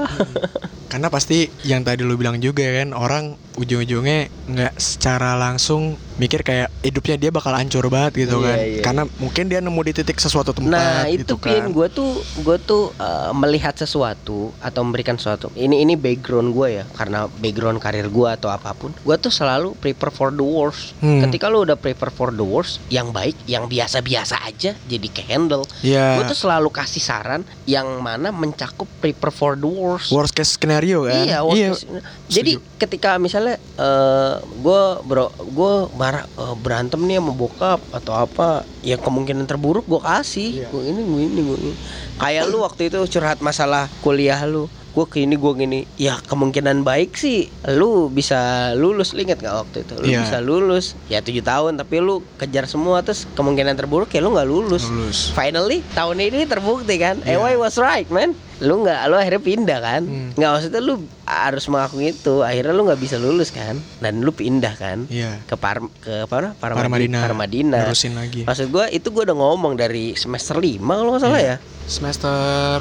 karena 0.92 1.08
pasti 1.08 1.48
yang 1.64 1.88
tadi 1.88 2.04
lu 2.04 2.20
bilang 2.20 2.44
juga 2.44 2.68
kan 2.68 2.92
orang 2.92 3.40
ujung-ujungnya 3.62 4.28
nggak 4.50 4.74
secara 4.76 5.38
langsung 5.38 5.96
mikir 6.18 6.46
kayak 6.46 6.70
hidupnya 6.86 7.18
dia 7.18 7.32
bakal 7.34 7.54
hancur 7.56 7.90
banget 7.90 8.28
gitu 8.28 8.42
Iya, 8.42 8.46
kan 8.46 8.58
iya. 8.62 8.82
karena 8.86 9.04
mungkin 9.18 9.44
dia 9.50 9.58
nemu 9.58 9.82
di 9.82 9.94
titik 9.96 10.22
sesuatu 10.22 10.54
tempat 10.54 10.70
Nah 10.70 11.10
itu 11.10 11.26
gitu 11.26 11.36
kan 11.42 11.66
gue 11.74 11.88
tuh 11.90 12.12
gue 12.46 12.58
tuh 12.62 12.94
uh, 13.02 13.34
melihat 13.34 13.74
sesuatu 13.74 14.54
atau 14.62 14.82
memberikan 14.86 15.18
sesuatu. 15.18 15.50
Ini 15.58 15.82
ini 15.82 15.98
background 15.98 16.54
gue 16.54 16.68
ya 16.82 16.86
karena 16.94 17.26
background 17.42 17.82
karir 17.82 18.06
gue 18.06 18.28
atau 18.30 18.54
apa 18.54 18.74
pun. 18.78 18.94
Gue 19.02 19.16
tuh 19.18 19.34
selalu 19.34 19.74
prepare 19.82 20.14
for 20.14 20.30
the 20.30 20.46
worst. 20.46 20.94
Hmm. 21.02 21.26
Ketika 21.26 21.50
lu 21.50 21.66
udah 21.66 21.80
prepare 21.80 22.14
for 22.14 22.30
the 22.30 22.46
worst, 22.46 22.78
yang 22.94 23.10
baik, 23.10 23.34
yang 23.50 23.66
biasa-biasa 23.66 24.46
aja 24.46 24.78
jadi 24.78 25.08
ke 25.10 25.26
handle. 25.26 25.66
ya 25.82 26.22
Gue 26.22 26.30
tuh 26.30 26.38
selalu 26.38 26.70
kasih 26.70 27.02
saran 27.02 27.42
yang 27.66 27.88
mana 27.98 28.30
mencakup 28.30 28.86
prepare 29.02 29.34
for 29.34 29.58
the 29.58 29.66
worst. 29.66 30.14
worst 30.14 30.38
case 30.38 30.54
scenario 30.54 31.10
kan 31.10 31.26
Iya, 31.26 31.38
worst 31.42 31.58
case 31.58 31.82
scenario. 31.88 32.06
Jadi 32.30 32.52
ketika 32.78 33.18
misalnya 33.18 33.51
eh 33.58 34.36
gue 34.44 34.82
bro, 35.04 35.32
gue 35.40 35.72
marah 35.96 36.26
eh, 36.38 36.56
berantem 36.60 37.02
nih 37.08 37.18
sama 37.20 37.34
bokap 37.34 37.80
atau 37.92 38.14
apa, 38.16 38.68
ya 38.84 39.00
kemungkinan 39.00 39.48
terburuk 39.50 39.88
gue 39.88 40.02
kasih. 40.04 40.50
Iya. 40.64 40.68
Gue 40.70 40.84
ini, 40.88 41.02
gue 41.02 41.22
ini, 41.26 41.40
gue 41.42 41.58
ini. 41.58 41.74
Kayak 42.20 42.52
lu 42.52 42.62
waktu 42.62 42.92
itu 42.92 43.00
curhat 43.18 43.40
masalah 43.42 43.90
kuliah 44.04 44.40
lu. 44.46 44.68
Gue 44.92 45.06
gini, 45.08 45.34
gue 45.34 45.54
gini. 45.56 45.80
Ya 45.96 46.20
kemungkinan 46.20 46.82
baik 46.82 47.16
sih, 47.16 47.48
lu 47.70 48.08
bisa 48.08 48.38
lulus. 48.74 49.12
Lu 49.12 49.22
inget 49.22 49.38
gak 49.38 49.56
waktu 49.62 49.78
itu? 49.82 49.94
Lu 49.96 50.06
Iya. 50.06 50.20
bisa 50.22 50.38
lulus. 50.40 50.94
Ya 51.08 51.20
tujuh 51.20 51.40
tahun, 51.42 51.76
tapi 51.76 51.98
lu 51.98 52.20
kejar 52.36 52.66
semua 52.66 53.00
terus 53.00 53.24
kemungkinan 53.32 53.74
terburuk 53.74 54.08
ya 54.08 54.20
lu 54.20 54.30
nggak 54.30 54.46
lulus. 54.46 54.84
lulus 54.84 55.32
Finally 55.32 55.80
tahun 55.92 56.20
ini 56.22 56.44
terbukti 56.44 56.96
kan 56.98 57.20
Iya. 57.22 57.40
EY 57.40 57.56
was 57.56 57.78
right 57.78 58.08
man 58.08 58.36
Lu 58.60 58.78
nggak 58.80 59.00
lu 59.08 59.16
akhirnya 59.16 59.42
pindah 59.42 59.80
kan 59.80 60.02
Hmm. 60.04 60.30
nggak 60.34 60.50
maksudnya 60.52 60.82
lu 60.82 60.94
harus 61.24 61.66
mengakui 61.66 62.12
itu 62.12 62.42
Akhirnya 62.42 62.72
lu 62.72 62.84
nggak 62.84 63.00
bisa 63.00 63.18
lulus 63.18 63.50
kan 63.50 63.74
Dan 63.98 64.22
lu 64.22 64.30
pindah 64.30 64.76
kan 64.76 65.08
iya 65.08 65.42
Ke 65.44 65.56
par 65.56 65.82
ke 65.98 66.26
apa 66.26 66.54
Parmadina 66.54 67.22
Parmadina 67.22 67.82
Nerusin 67.82 68.14
lagi 68.14 68.44
Maksud 68.44 68.70
gua 68.70 68.86
itu 68.88 69.10
gua 69.10 69.24
udah 69.24 69.34
ngomong 69.36 69.74
dari 69.76 70.14
semester 70.14 70.54
5 70.56 70.78
kalau 70.78 71.10
nggak 71.10 71.24
salah 71.24 71.40
Iya. 71.40 71.56
ya 71.58 71.58
semester 71.90 72.78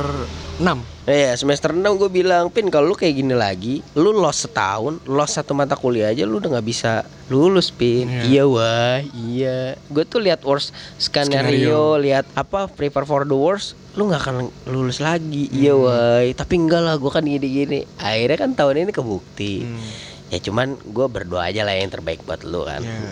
6 0.61 1.09
Iya 1.09 1.33
semester 1.35 1.73
6 1.73 1.81
gue 1.97 2.11
bilang 2.13 2.53
Pin 2.53 2.69
kalau 2.69 2.93
lu 2.93 2.95
kayak 2.95 3.17
gini 3.17 3.33
lagi 3.33 3.81
Lu 3.97 4.13
lost 4.13 4.45
setahun 4.45 5.01
Lost 5.09 5.35
satu 5.35 5.57
mata 5.57 5.75
kuliah 5.75 6.13
aja 6.13 6.23
Lu 6.23 6.39
udah 6.39 6.61
nggak 6.61 6.69
bisa 6.69 7.03
lulus 7.31 7.73
Pin. 7.73 8.07
Iya. 8.07 8.23
Iya 8.23 8.43
wah 8.45 8.99
Iya. 9.03 9.59
Gue 9.89 10.05
tuh 10.05 10.21
lihat 10.21 10.45
worst 10.45 10.71
skenario, 11.01 11.97
Lihat 11.97 12.29
apa 12.37 12.69
Prepare 12.69 13.09
for 13.09 13.25
the 13.25 13.35
worst 13.35 13.75
Lu 13.97 14.07
nggak 14.07 14.21
akan 14.21 14.37
lulus 14.69 15.01
lagi. 15.01 15.49
Iya 15.51 15.75
Hmm. 15.75 15.83
wah 15.83 16.21
Tapi 16.31 16.55
enggak 16.55 16.83
lah 16.85 16.95
Gue 16.95 17.11
kan 17.11 17.25
gini-gini. 17.25 17.89
Akhirnya 17.97 18.37
kan 18.37 18.53
tahun 18.53 18.87
ini 18.87 18.93
kebukti. 18.93 19.65
Hmm, 19.65 19.83
Ya 20.31 20.39
cuman 20.39 20.79
gue 20.79 21.07
berdoa 21.11 21.43
aja 21.43 21.67
lah 21.67 21.75
yang 21.75 21.91
terbaik 21.91 22.23
buat 22.23 22.47
lu 22.47 22.63
kan. 22.63 22.85
Ya. 22.85 23.11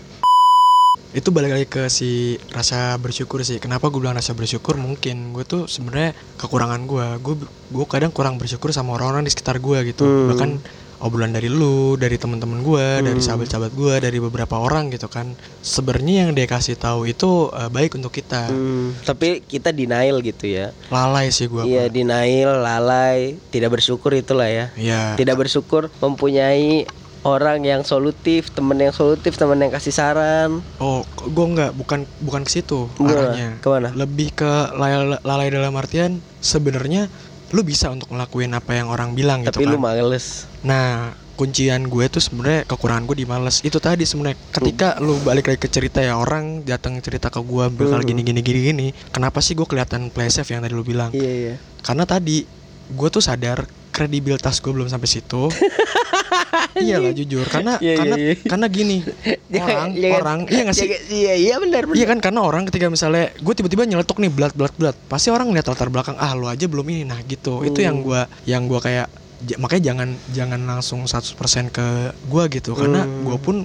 Itu 1.10 1.28
balik 1.28 1.56
lagi 1.56 1.66
ke 1.66 1.88
si 1.88 2.10
rasa 2.50 2.96
bersyukur 2.96 3.40
sih. 3.40 3.56
Kenapa 3.56 3.88
gue 3.88 3.96
bilang 3.96 4.12
rasa 4.14 4.32
bersyukur? 4.32 4.76
Mungkin 4.76 5.32
gue 5.32 5.42
tuh 5.42 5.64
sebenarnya 5.64 6.12
kekurangan 6.36 6.84
gue 6.84 7.06
gue 7.18 7.34
gue 7.70 7.86
kadang 7.86 8.10
kurang 8.10 8.36
bersyukur 8.36 8.68
sama 8.70 8.92
orang-orang 8.92 9.24
di 9.24 9.32
sekitar 9.32 9.56
gue 9.56 9.78
gitu. 9.88 10.04
Hmm. 10.04 10.28
bahkan 10.28 10.50
obrolan 10.98 11.30
dari 11.30 11.46
lu 11.46 11.94
dari 11.94 12.18
teman-teman 12.18 12.58
gue 12.58 12.86
dari 13.06 13.14
Hmm. 13.14 13.22
sahabat-sahabat 13.22 13.70
gue 13.70 13.94
dari 14.02 14.18
beberapa 14.18 14.58
orang 14.58 14.90
gitu 14.90 15.06
kan. 15.06 15.30
Sebenarnya 15.58 16.26
yang 16.26 16.34
dia 16.34 16.44
kasih 16.44 16.74
tahu 16.74 17.06
itu 17.06 17.48
eh, 17.50 17.70
baik 17.70 17.94
untuk 17.94 18.10
kita. 18.10 18.50
Hmm, 18.50 18.92
Tapi 19.00 19.40
kita 19.40 19.70
denial 19.70 20.18
gitu 20.20 20.44
ya. 20.44 20.74
Lalai 20.90 21.30
sih 21.30 21.46
gue 21.46 21.64
Iya 21.64 21.86
denial, 21.86 22.58
lalai 22.58 23.38
Tidak 23.48 23.70
bersyukur 23.70 24.12
itulah 24.12 24.50
ya. 24.50 24.74
Iya. 24.74 25.14
tidak 25.14 25.38
bersyukur 25.38 25.86
mempunyai 25.98 26.84
orang 27.20 27.60
yang 27.60 27.82
solutif, 27.82 28.48
temen 28.48 28.76
yang 28.76 28.90
solutif, 28.90 29.34
temen 29.34 29.56
yang 29.56 29.68
kasih 29.68 29.90
saran. 29.90 30.62
Oh, 30.78 31.02
gue 31.18 31.46
nggak, 31.48 31.74
bukan 31.74 32.06
bukan 32.20 32.42
ke 32.42 32.50
situ 32.52 32.86
arahnya. 32.96 33.58
Ke 33.58 33.68
mana? 33.68 33.90
Lebih 33.92 34.34
ke 34.34 34.50
lalai, 34.72 35.18
lalai 35.18 35.48
dalam 35.48 35.74
artian 35.74 36.18
sebenarnya 36.38 37.10
lu 37.48 37.64
bisa 37.64 37.88
untuk 37.88 38.08
ngelakuin 38.08 38.52
apa 38.52 38.76
yang 38.76 38.88
orang 38.88 39.12
bilang 39.12 39.40
gitu 39.40 39.56
Tapi 39.56 39.64
kan. 39.64 39.72
lu 39.72 39.80
males. 39.80 40.44
Nah, 40.60 41.16
kuncian 41.34 41.86
gue 41.86 42.04
tuh 42.06 42.20
sebenarnya 42.20 42.66
kekurangan 42.66 43.04
gue 43.04 43.16
di 43.16 43.26
males. 43.26 43.62
Itu 43.62 43.78
tadi 43.78 44.04
sebenarnya 44.04 44.36
ketika 44.52 45.00
lu 45.00 45.16
balik 45.18 45.48
lagi 45.48 45.56
ke 45.56 45.66
cerita 45.66 45.98
ya 45.98 46.14
orang 46.14 46.60
datang 46.62 47.00
cerita 47.00 47.32
ke 47.32 47.40
gue 47.40 47.64
bakal 47.70 47.98
Hmm. 47.98 48.06
gini 48.06 48.20
gini 48.20 48.40
gini 48.40 48.60
gini. 48.62 48.86
Kenapa 49.08 49.40
sih 49.40 49.52
gue 49.52 49.64
kelihatan 49.64 50.08
play 50.08 50.28
safe 50.28 50.50
yang 50.50 50.60
tadi 50.60 50.72
lu 50.72 50.84
bilang? 50.84 51.08
Iya 51.10 51.32
iya. 51.32 51.54
Karena 51.80 52.04
tadi 52.04 52.44
gue 52.88 53.08
tuh 53.08 53.20
sadar 53.20 53.64
kredibilitas 53.98 54.62
gue 54.62 54.70
belum 54.70 54.86
sampai 54.86 55.10
situ. 55.10 55.50
Iyalah 56.78 57.10
jujur 57.10 57.42
karena 57.44 57.74
Iya, 57.78 57.90
iya, 57.90 57.96
karena 57.98 58.16
iya. 58.16 58.32
karena 58.46 58.66
gini 58.68 58.98
orang 59.58 59.88
orang 60.14 60.38
iya 60.46 60.62
nggak 60.62 60.76
sih 60.76 60.88
Iya 61.10 61.34
iya 61.34 61.54
benar 61.58 61.82
benar. 61.84 61.96
Iya 61.98 62.06
kan 62.06 62.18
karena 62.20 62.40
orang 62.40 62.62
ketika 62.64 62.86
misalnya 62.86 63.34
gue 63.34 63.54
tiba-tiba 63.54 63.82
nyeletuk 63.82 64.16
nih 64.16 64.30
belat 64.30 64.54
belat 64.54 64.74
belat 64.76 64.96
pasti 65.06 65.28
orang 65.28 65.50
ngeliat 65.50 65.66
latar 65.66 65.90
belakang 65.90 66.14
ah 66.16 66.32
lu 66.32 66.46
aja 66.46 66.64
belum 66.64 66.86
ini 66.86 67.02
nah 67.02 67.18
gitu 67.20 67.64
itu 67.64 67.82
yang 67.82 67.98
Hmm. 67.98 68.06
gua 68.06 68.20
yang 68.44 68.62
gua 68.64 68.78
kayak 68.78 69.10
makanya 69.56 69.90
jangan 69.90 70.08
jangan 70.30 70.60
langsung 70.62 71.00
100% 71.02 71.34
ke 71.68 71.86
gua 72.26 72.46
gitu 72.46 72.78
karena 72.78 73.02
Hmm. 73.02 73.26
gua 73.26 73.36
pun 73.36 73.56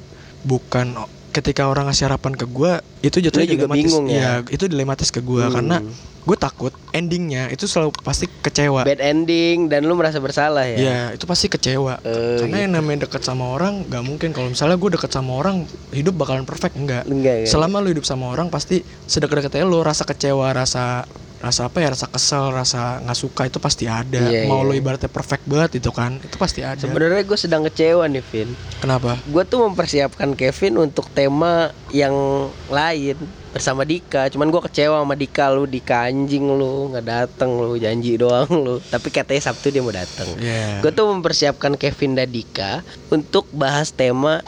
bukan 0.41 0.97
ketika 1.33 1.65
orang 1.65 1.89
ngasih 1.89 2.05
harapan 2.05 2.37
ke 2.37 2.45
gue 2.45 2.73
itu 3.01 3.17
jatuhnya 3.17 3.47
juga 3.49 3.65
dilematis. 3.65 3.81
bingung 3.81 4.05
ya? 4.07 4.15
Iya, 4.15 4.31
itu 4.47 4.65
dilematis 4.69 5.09
ke 5.09 5.19
gue 5.19 5.43
Hmm. 5.43 5.51
karena 5.51 5.77
gue 6.23 6.37
takut 6.39 6.71
endingnya 6.93 7.51
itu 7.51 7.67
selalu 7.67 7.91
pasti 7.99 8.29
kecewa. 8.29 8.87
Bad 8.87 9.03
ending 9.03 9.67
dan 9.67 9.83
lu 9.83 9.91
merasa 9.91 10.23
bersalah 10.23 10.63
ya. 10.63 10.77
Iya, 10.79 10.99
itu 11.19 11.25
pasti 11.25 11.51
kecewa. 11.51 11.99
Eh, 11.99 12.39
Karena 12.39 12.57
yang 12.63 12.71
namanya 12.77 13.03
deket 13.03 13.25
sama 13.25 13.51
orang 13.51 13.83
nggak 13.83 14.03
mungkin 14.05 14.29
kalau 14.31 14.47
misalnya 14.47 14.77
gue 14.77 14.95
deket 14.95 15.11
sama 15.11 15.35
orang 15.35 15.67
hidup 15.91 16.15
bakalan 16.15 16.45
perfect 16.45 16.79
enggak. 16.79 17.03
Enggak, 17.03 17.43
enggak. 17.43 17.51
Selama 17.51 17.83
lu 17.83 17.91
hidup 17.91 18.05
sama 18.05 18.31
orang 18.31 18.47
pasti 18.47 18.79
sedekat-dekatnya 19.03 19.67
lu 19.67 19.83
rasa 19.83 20.05
kecewa, 20.05 20.47
rasa 20.53 21.03
rasa 21.43 21.67
apa 21.67 21.83
ya, 21.83 21.91
rasa 21.91 22.07
kesel, 22.07 22.55
rasa 22.55 23.03
nggak 23.03 23.19
suka 23.19 23.51
itu 23.51 23.59
pasti 23.59 23.83
ada. 23.83 24.31
Iya, 24.31 24.47
Mau 24.47 24.63
iya. 24.63 24.67
lu 24.71 24.73
ibaratnya 24.79 25.11
perfect 25.11 25.43
banget 25.43 25.83
itu 25.83 25.91
kan, 25.91 26.15
itu 26.23 26.39
pasti 26.39 26.63
ada. 26.63 26.79
Sebenarnya 26.79 27.19
gue 27.27 27.35
sedang 27.35 27.67
kecewa 27.67 28.07
nih, 28.07 28.23
Vin. 28.31 28.55
Kenapa? 28.79 29.19
Gue 29.27 29.43
tuh 29.43 29.67
mempersiapkan 29.67 30.31
Kevin 30.39 30.79
untuk 30.79 31.11
tema 31.11 31.75
yang 31.91 32.15
lain 32.71 33.19
bersama 33.51 33.83
Dika. 33.83 34.31
Cuman 34.31 34.47
gue 34.49 34.61
kecewa 34.71 35.03
sama 35.03 35.19
Dika 35.19 35.51
lu, 35.51 35.67
Dika 35.67 36.07
anjing 36.07 36.47
lu, 36.47 36.95
nggak 36.95 37.05
dateng 37.05 37.59
lu, 37.59 37.75
janji 37.75 38.15
doang 38.15 38.47
lu. 38.47 38.79
Tapi 38.79 39.11
katanya 39.11 39.51
Sabtu 39.51 39.67
dia 39.67 39.83
mau 39.83 39.91
dateng. 39.91 40.31
Iya. 40.39 40.79
Gue 40.79 40.95
tuh 40.95 41.11
mempersiapkan 41.11 41.75
Kevin 41.75 42.15
dan 42.15 42.31
Dika 42.31 42.79
untuk 43.11 43.51
bahas 43.51 43.91
tema 43.91 44.39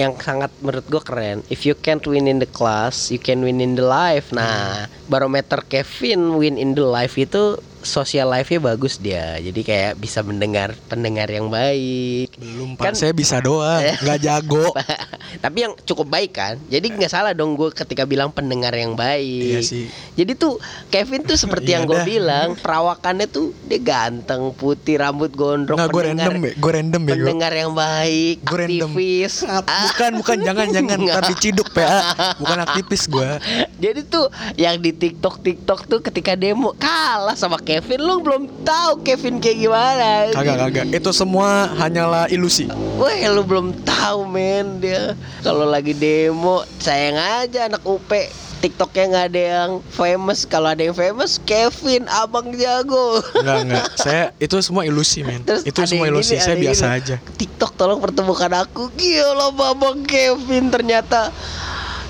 yang 0.00 0.16
sangat 0.16 0.48
menurut 0.64 0.88
gue 0.88 1.02
keren. 1.04 1.44
If 1.52 1.68
you 1.68 1.76
can't 1.76 2.00
win 2.08 2.24
in 2.24 2.40
the 2.40 2.48
class, 2.48 3.12
you 3.12 3.20
can 3.20 3.44
win 3.44 3.60
in 3.60 3.76
the 3.76 3.84
life. 3.84 4.32
Nah, 4.32 4.88
barometer 5.12 5.60
Kevin 5.68 6.40
win 6.40 6.56
in 6.56 6.72
the 6.72 6.88
life 6.88 7.20
itu 7.20 7.60
social 7.82 8.28
life-nya 8.28 8.60
bagus 8.60 8.96
dia. 8.96 9.36
Jadi 9.36 9.60
kayak 9.60 9.96
bisa 9.96 10.20
mendengar 10.20 10.72
pendengar 10.86 11.26
yang 11.26 11.46
baik. 11.46 12.34
Belum 12.34 12.74
Kan- 12.74 12.92
saya 12.92 13.10
bisa 13.10 13.38
doang, 13.38 13.80
nggak 14.02 14.18
jago. 14.18 14.72
Tapi 15.44 15.58
yang 15.60 15.72
cukup 15.80 16.06
baik 16.06 16.32
kan. 16.32 16.54
Jadi 16.66 16.86
nggak 16.90 17.08
salah 17.08 17.32
dong 17.32 17.54
gue 17.54 17.70
ketika 17.70 18.04
bilang 18.04 18.28
pendengar 18.28 18.72
yang 18.72 18.92
baik. 18.92 19.50
Iya 19.50 19.60
sih. 19.60 19.86
Jadi 20.12 20.32
tuh 20.34 20.58
Kevin 20.88 21.22
tuh 21.22 21.34
seperti 21.34 21.70
Iya 21.70 21.76
yang 21.76 21.84
gue 21.86 22.00
bilang, 22.02 22.48
perawakannya 22.54 23.26
tuh 23.26 23.54
dia 23.62 23.78
ganteng, 23.78 24.52
putih, 24.52 24.98
rambut 24.98 25.30
gondrong, 25.30 25.76
Nggak 25.76 25.90
gue 25.90 26.02
random, 26.04 26.32
be. 26.36 26.50
gue 26.52 26.72
random 26.72 27.02
bego. 27.02 27.16
pendengar 27.22 27.52
yang 27.52 27.72
baik, 27.72 28.38
random. 28.42 28.90
aktivis. 28.90 29.34
Ah, 29.42 29.62
Ah, 29.62 29.86
Bukan, 29.88 30.12
bukan, 30.18 30.36
jangan, 30.40 30.66
jangan, 30.68 30.98
ntar 31.00 31.24
diciduk 31.26 31.68
PA. 31.70 32.12
Bukan 32.36 32.58
aktivis 32.60 33.06
gue. 33.06 33.30
Jadi 33.78 34.00
tuh 34.04 34.26
yang 34.54 34.76
di 34.76 34.90
TikTok 34.90 35.40
TikTok 35.40 35.80
tuh 35.86 36.00
ketika 36.00 36.34
demo 36.34 36.74
kalah 36.74 37.32
sama 37.32 37.56
Kevin, 37.70 38.02
lu 38.02 38.18
belum 38.18 38.42
tahu 38.66 39.06
Kevin 39.06 39.38
kayak 39.38 39.62
gimana. 39.62 40.34
Kagak, 40.34 40.56
kagak. 40.58 40.84
Itu 40.90 41.14
semua 41.14 41.70
hanyalah 41.78 42.26
ilusi. 42.26 42.66
Wah, 42.98 43.14
lu 43.30 43.46
belum 43.46 43.70
tahu 43.86 44.26
men 44.26 44.82
dia. 44.82 45.14
Kalau 45.46 45.70
lagi 45.70 45.94
demo, 45.94 46.66
sayang 46.82 47.14
aja 47.14 47.70
anak 47.70 47.86
UP. 47.86 48.10
TikToknya 48.58 49.04
nggak 49.06 49.26
ada 49.30 49.42
yang 49.54 49.70
famous. 49.86 50.42
Kalau 50.50 50.74
ada 50.74 50.82
yang 50.82 50.98
famous, 50.98 51.38
Kevin, 51.46 52.10
abang 52.10 52.50
jago. 52.58 53.22
Enggak, 53.38 53.58
enggak. 53.62 53.86
Saya 54.02 54.24
itu 54.42 54.58
semua 54.66 54.82
ilusi, 54.82 55.22
men. 55.22 55.46
Terus 55.46 55.62
Itu 55.62 55.86
semua 55.86 56.10
ilusi. 56.10 56.42
Saya 56.42 56.58
biasa 56.58 56.84
gini. 56.90 56.98
aja. 56.98 57.16
TikTok 57.38 57.78
tolong 57.78 58.02
pertemukan 58.02 58.50
aku. 58.66 58.90
Gila 58.98 59.54
babang 59.54 60.02
Kevin 60.02 60.74
ternyata 60.74 61.30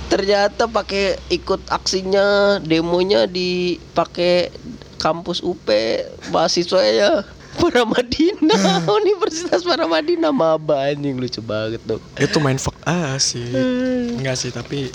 ternyata 0.09 0.67
pakai 0.67 1.21
ikut 1.31 1.69
aksinya 1.71 2.59
demonya 2.65 3.29
dipakai 3.31 4.51
kampus 5.01 5.41
UP 5.41 5.65
mahasiswanya 6.29 7.25
Paramadina 7.59 8.55
Universitas 9.03 9.67
Paramadina 9.67 10.31
maba 10.31 10.87
anjing 10.87 11.19
lucu 11.19 11.43
banget 11.43 11.83
tuh 11.83 11.99
Itu 12.15 12.39
main 12.39 12.61
fuck 12.61 12.77
ah 12.87 13.19
sih. 13.19 13.43
Enggak 14.15 14.39
sih, 14.39 14.55
tapi 14.55 14.93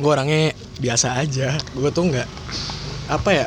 gue 0.00 0.10
orangnya 0.10 0.56
biasa 0.80 1.20
aja. 1.20 1.60
Gue 1.76 1.92
tuh 1.92 2.08
enggak 2.08 2.28
apa 3.10 3.30
ya? 3.34 3.46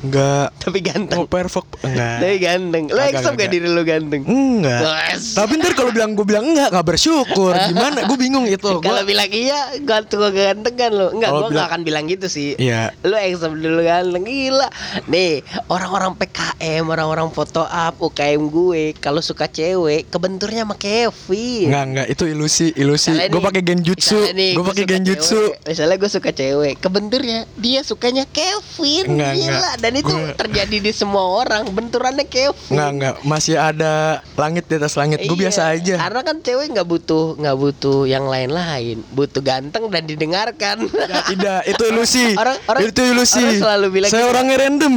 Enggak 0.00 0.48
tapi 0.56 0.78
ganteng 0.80 1.18
mau 1.18 1.28
perfect 1.28 1.68
enggak. 1.80 2.18
tapi 2.18 2.36
ganteng 2.38 2.84
lo 2.88 3.00
accept 3.00 3.34
gak 3.34 3.50
diri 3.50 3.68
lo 3.68 3.82
ganteng 3.82 4.22
Enggak. 4.24 4.80
Wes. 4.82 5.32
Tapi 5.32 5.52
ntar 5.56 5.72
kalau 5.72 5.90
bilang 5.90 6.12
gue 6.12 6.22
bilang 6.22 6.44
enggak, 6.46 6.68
enggak 6.68 6.86
bersyukur. 6.86 7.52
Gimana? 7.52 8.04
Gue 8.04 8.16
bingung 8.16 8.44
itu. 8.44 8.80
kalau 8.82 9.02
bilang 9.02 9.28
iya 9.28 9.60
ganteng 9.78 10.20
gak 10.20 10.32
ganteng 10.32 10.74
kan 10.74 10.90
lo 10.90 11.06
enggak 11.10 11.30
gue 11.30 11.40
bilang- 11.42 11.54
gak 11.54 11.68
akan 11.68 11.80
bilang 11.82 12.04
gitu 12.06 12.26
sih 12.26 12.56
Iya. 12.56 12.96
lu 13.02 13.12
accept 13.12 13.54
dulu 13.54 13.80
ganteng 13.80 14.24
gila 14.24 14.68
nih 15.06 15.40
orang-orang 15.66 16.12
PKM 16.14 16.84
orang-orang 16.84 17.28
foto 17.28 17.62
up 17.62 17.94
UKM 17.98 18.42
gue 18.46 18.82
kalau 18.96 19.20
suka 19.20 19.46
cewek 19.46 20.08
kebenturnya 20.08 20.62
sama 20.62 20.76
Kevin 20.76 21.68
Enggak, 21.68 21.84
enggak. 21.86 22.06
Itu 22.08 22.24
ilusi, 22.24 22.72
ilusi. 22.74 23.12
Gue 23.28 23.40
pakai 23.40 23.60
genjutsu. 23.60 24.18
Gue 24.26 24.52
gua 24.56 24.64
pakai 24.66 24.84
genjutsu. 24.86 25.40
cewek. 25.52 25.66
misalnya 25.66 25.96
gue 25.96 26.10
suka 26.10 26.30
cewek 26.30 26.74
kebenturnya 26.78 27.38
dia 27.54 27.80
sukanya 27.80 28.24
Kevin 28.26 29.04
Enggak, 29.10 29.32
gila 29.34 29.50
enggak. 29.50 29.74
Dan 29.90 29.98
itu 29.98 30.14
Gua- 30.14 30.38
terjadi 30.38 30.76
di 30.78 30.92
semua 30.94 31.26
orang 31.36 31.66
benturannya 31.66 32.22
Kevin 32.22 32.54
Enggak, 32.70 32.90
enggak. 32.94 33.14
Masih 33.26 33.58
ada 33.58 34.22
langit 34.38 34.70
di 34.70 34.78
atas 34.78 34.94
langit. 34.94 35.18
Gue 35.20 35.34
Iya, 35.34 35.42
biasa 35.42 35.60
aja. 35.68 35.94
Karena 35.98 36.20
kan 36.22 36.36
cewek 36.38 36.66
nggak 36.70 36.86
butuh 36.86 37.34
nggak 37.34 37.56
butuh 37.58 37.98
yang 38.06 38.24
lain-lain, 38.24 39.02
butuh 39.10 39.42
ganteng 39.42 39.90
dan 39.90 40.06
didengarkan. 40.06 40.86
Ya, 40.86 41.26
tidak, 41.26 41.60
itu 41.66 41.82
ilusi. 41.84 42.24
Orang- 42.38 42.62
orang- 42.64 42.82
itu 42.86 43.02
ilusi. 43.02 43.42
orang 43.42 43.58
selalu 43.58 43.86
bilang 43.90 44.10
Saya 44.14 44.22
gitu. 44.22 44.30
orangnya 44.30 44.56
random. 44.60 44.92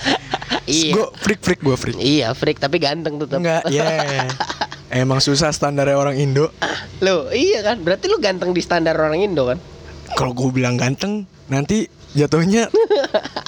iya. 0.70 0.92
Gue 0.94 1.06
freak 1.18 1.40
freak 1.42 1.60
gue 1.60 1.74
freak. 1.74 1.96
Iya, 1.98 2.28
freak 2.32 2.62
tapi 2.62 2.78
ganteng 2.78 3.18
tetap. 3.18 3.42
Enggak, 3.42 3.66
ya. 3.66 4.30
Emang 4.94 5.18
susah 5.18 5.50
standarnya 5.50 5.96
orang 5.96 6.14
Indo. 6.14 6.54
Lo, 7.00 7.26
iya 7.32 7.64
kan? 7.64 7.82
Berarti 7.82 8.06
lu 8.06 8.22
ganteng 8.22 8.54
di 8.54 8.62
standar 8.62 8.94
orang 8.94 9.18
Indo 9.18 9.48
kan? 9.48 9.58
Kalau 10.12 10.30
gue 10.30 10.46
bilang 10.52 10.76
ganteng, 10.76 11.24
nanti 11.48 11.88
jatuhnya 12.12 12.68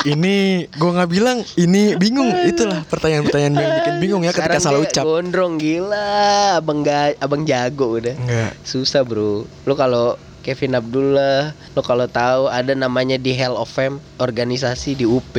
ini 0.04 0.66
gue 0.68 0.90
nggak 0.90 1.10
bilang 1.10 1.38
ini 1.56 1.96
bingung 1.96 2.28
itulah 2.48 2.84
pertanyaan-pertanyaan 2.88 3.54
yang 3.56 3.72
bikin 3.80 3.94
bingung 4.00 4.22
ya 4.24 4.32
ketika 4.32 4.60
Sekarang 4.60 4.64
salah 4.64 4.80
ucap 4.84 5.04
Gondrong 5.04 5.54
gila, 5.60 6.12
abang 6.60 6.80
ga, 6.84 7.12
abang 7.20 7.42
jago 7.44 7.96
udah. 8.00 8.16
enggak 8.16 8.52
Susah, 8.64 9.04
Bro. 9.04 9.44
Lu 9.64 9.74
kalau 9.76 10.16
Kevin 10.44 10.76
Abdullah, 10.76 11.56
lu 11.72 11.80
kalau 11.80 12.04
tahu 12.04 12.52
ada 12.52 12.76
namanya 12.76 13.16
di 13.16 13.32
Hell 13.32 13.56
of 13.56 13.72
Fame 13.72 14.00
organisasi 14.20 15.00
di 15.00 15.08
UP. 15.08 15.32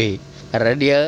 Karena 0.49 0.73
dia 0.73 0.99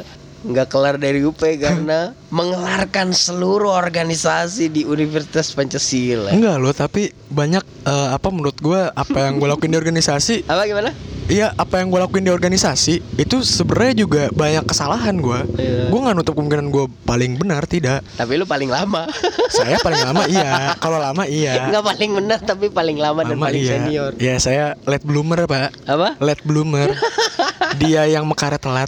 nggak 0.46 0.70
kelar 0.70 0.96
dari 1.02 1.26
UP 1.26 1.40
karena 1.66 2.14
mengelarkan 2.28 3.16
seluruh 3.16 3.72
organisasi 3.72 4.68
di 4.68 4.84
Universitas 4.84 5.56
Pancasila. 5.56 6.36
enggak 6.36 6.56
loh 6.60 6.74
tapi 6.76 7.12
banyak 7.32 7.64
eh, 7.88 8.10
apa 8.12 8.28
menurut 8.32 8.58
gue 8.60 8.82
apa 8.92 9.18
yang 9.28 9.40
gue 9.40 9.48
lakuin 9.48 9.72
di 9.76 9.80
organisasi 9.80 10.44
Apa 10.52 10.64
gimana? 10.68 10.92
Iya, 11.28 11.52
apa 11.60 11.84
yang 11.84 11.92
gue 11.92 12.00
lakuin 12.00 12.24
di 12.24 12.32
organisasi 12.32 13.20
itu 13.20 13.44
sebenarnya 13.44 13.94
juga 14.00 14.24
banyak 14.32 14.64
kesalahan 14.64 15.20
gue. 15.20 15.40
Iya. 15.60 15.92
Gue 15.92 16.00
nggak 16.00 16.16
nutup 16.16 16.40
kemungkinan 16.40 16.72
gue 16.72 16.88
paling 17.04 17.36
benar 17.36 17.68
tidak. 17.68 18.00
Tapi 18.16 18.40
lu 18.40 18.48
paling 18.48 18.72
lama. 18.72 19.12
Saya 19.60 19.76
paling 19.84 20.08
lama 20.08 20.24
iya. 20.32 20.72
Kalau 20.80 20.96
lama 21.04 21.28
iya. 21.28 21.68
Nggak 21.68 21.84
paling 21.84 22.12
benar 22.16 22.40
tapi 22.48 22.72
paling 22.72 22.96
lama, 22.96 23.28
dan 23.28 23.36
Lama 23.36 23.52
paling 23.52 23.60
iya. 23.60 23.72
senior. 23.76 24.12
Ya 24.16 24.40
saya 24.40 24.80
late 24.88 25.04
bloomer 25.04 25.44
pak. 25.52 25.76
Apa? 25.84 26.16
Late 26.24 26.44
bloomer. 26.48 26.96
Dia 27.84 28.08
yang 28.08 28.24
mekaret 28.24 28.64
telat. 28.64 28.88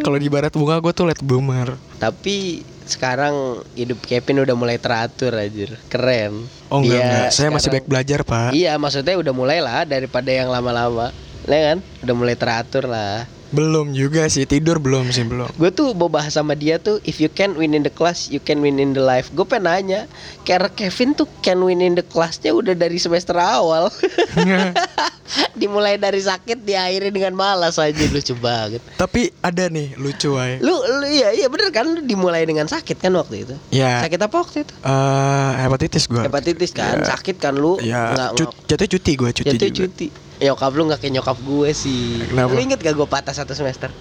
Kalau 0.00 0.16
di 0.16 0.32
barat 0.32 0.56
bunga 0.56 0.80
gue 0.80 0.92
tuh 0.96 1.04
late 1.04 1.20
bloomer. 1.20 1.76
Tapi 2.02 2.66
sekarang 2.82 3.62
hidup 3.78 4.02
Kevin 4.02 4.42
udah 4.42 4.58
mulai 4.58 4.74
teratur 4.74 5.30
anjir. 5.38 5.78
Keren. 5.86 6.50
Oh 6.66 6.82
enggak 6.82 6.98
Dia 6.98 7.06
enggak. 7.06 7.28
Saya 7.30 7.48
masih 7.54 7.70
sekarang- 7.70 7.74
baik 7.78 7.86
belajar 7.86 8.20
pak. 8.26 8.50
Iya, 8.50 8.72
maksudnya 8.74 9.14
udah 9.14 9.30
mulai 9.30 9.62
lah 9.62 9.86
daripada 9.86 10.26
yang 10.34 10.50
lama-lama. 10.50 11.14
Ya 11.46 11.74
kan? 11.74 11.78
Udah 12.02 12.14
mulai 12.18 12.34
teratur 12.34 12.90
lah. 12.90 13.30
Belum 13.52 13.92
juga 13.92 14.24
sih 14.32 14.48
tidur 14.48 14.80
belum 14.80 15.12
sih 15.12 15.28
belum. 15.28 15.52
Gue 15.60 15.68
tuh 15.68 15.92
mau 15.92 16.08
bahas 16.08 16.32
sama 16.32 16.56
dia 16.56 16.80
tuh 16.80 16.98
If 17.04 17.20
you 17.20 17.28
can 17.28 17.52
win 17.54 17.76
in 17.76 17.84
the 17.84 17.92
class 17.92 18.32
You 18.32 18.40
can 18.40 18.64
win 18.64 18.80
in 18.80 18.96
the 18.96 19.04
life. 19.04 19.28
Gue 19.36 19.44
pengen 19.44 19.68
nanya 19.68 20.00
Kevin 20.48 21.12
tuh 21.12 21.28
Can 21.44 21.60
win 21.60 21.84
in 21.84 21.92
the 21.92 22.04
classnya 22.04 22.56
Udah 22.56 22.72
dari 22.72 22.96
semester 22.96 23.36
awal. 23.36 23.92
Dimulai 25.60 26.00
dari 26.00 26.24
sakit 26.24 26.64
Diakhiri 26.64 27.12
dengan 27.12 27.36
malas 27.36 27.76
aja 27.76 28.04
Lucu 28.08 28.32
banget. 28.40 28.80
Tapi 28.96 29.28
ada 29.44 29.68
nih 29.68 29.96
lucu 30.00 30.36
ay. 30.40 30.60
Lu, 30.64 30.72
lu 30.72 31.06
iya 31.08 31.36
iya 31.36 31.46
bener 31.52 31.68
kan? 31.72 31.84
Lu 31.84 32.00
dimulai 32.04 32.48
dengan 32.48 32.64
sakit 32.68 32.96
kan 33.00 33.12
waktu 33.16 33.44
itu? 33.44 33.54
Ya. 33.68 34.00
Sakit 34.00 34.20
apa 34.20 34.36
waktu 34.40 34.64
itu? 34.64 34.74
eh 34.80 35.50
hepatitis 35.68 36.04
gue. 36.08 36.24
Hepatitis 36.24 36.72
kan 36.72 37.04
Sakit 37.04 37.36
kan 37.36 37.56
lu? 37.56 37.76
Ya, 37.84 38.32
cut, 38.32 38.52
jatuhnya 38.64 38.90
cuti 38.96 39.12
gue 39.14 39.30
cuti 39.32 39.56
Jatuh 39.56 39.70
cuti 39.72 40.08
Nyokap 40.42 40.70
lu 40.72 40.82
gak 40.86 40.98
kayak 40.98 41.14
nyokap 41.14 41.38
gue 41.38 41.70
sih 41.72 42.18
Kenapa? 42.20 42.50
Lu 42.50 42.58
inget 42.58 42.78
gak 42.78 42.92
gue 42.92 43.06
patah 43.06 43.30
satu 43.32 43.54
semester? 43.54 43.94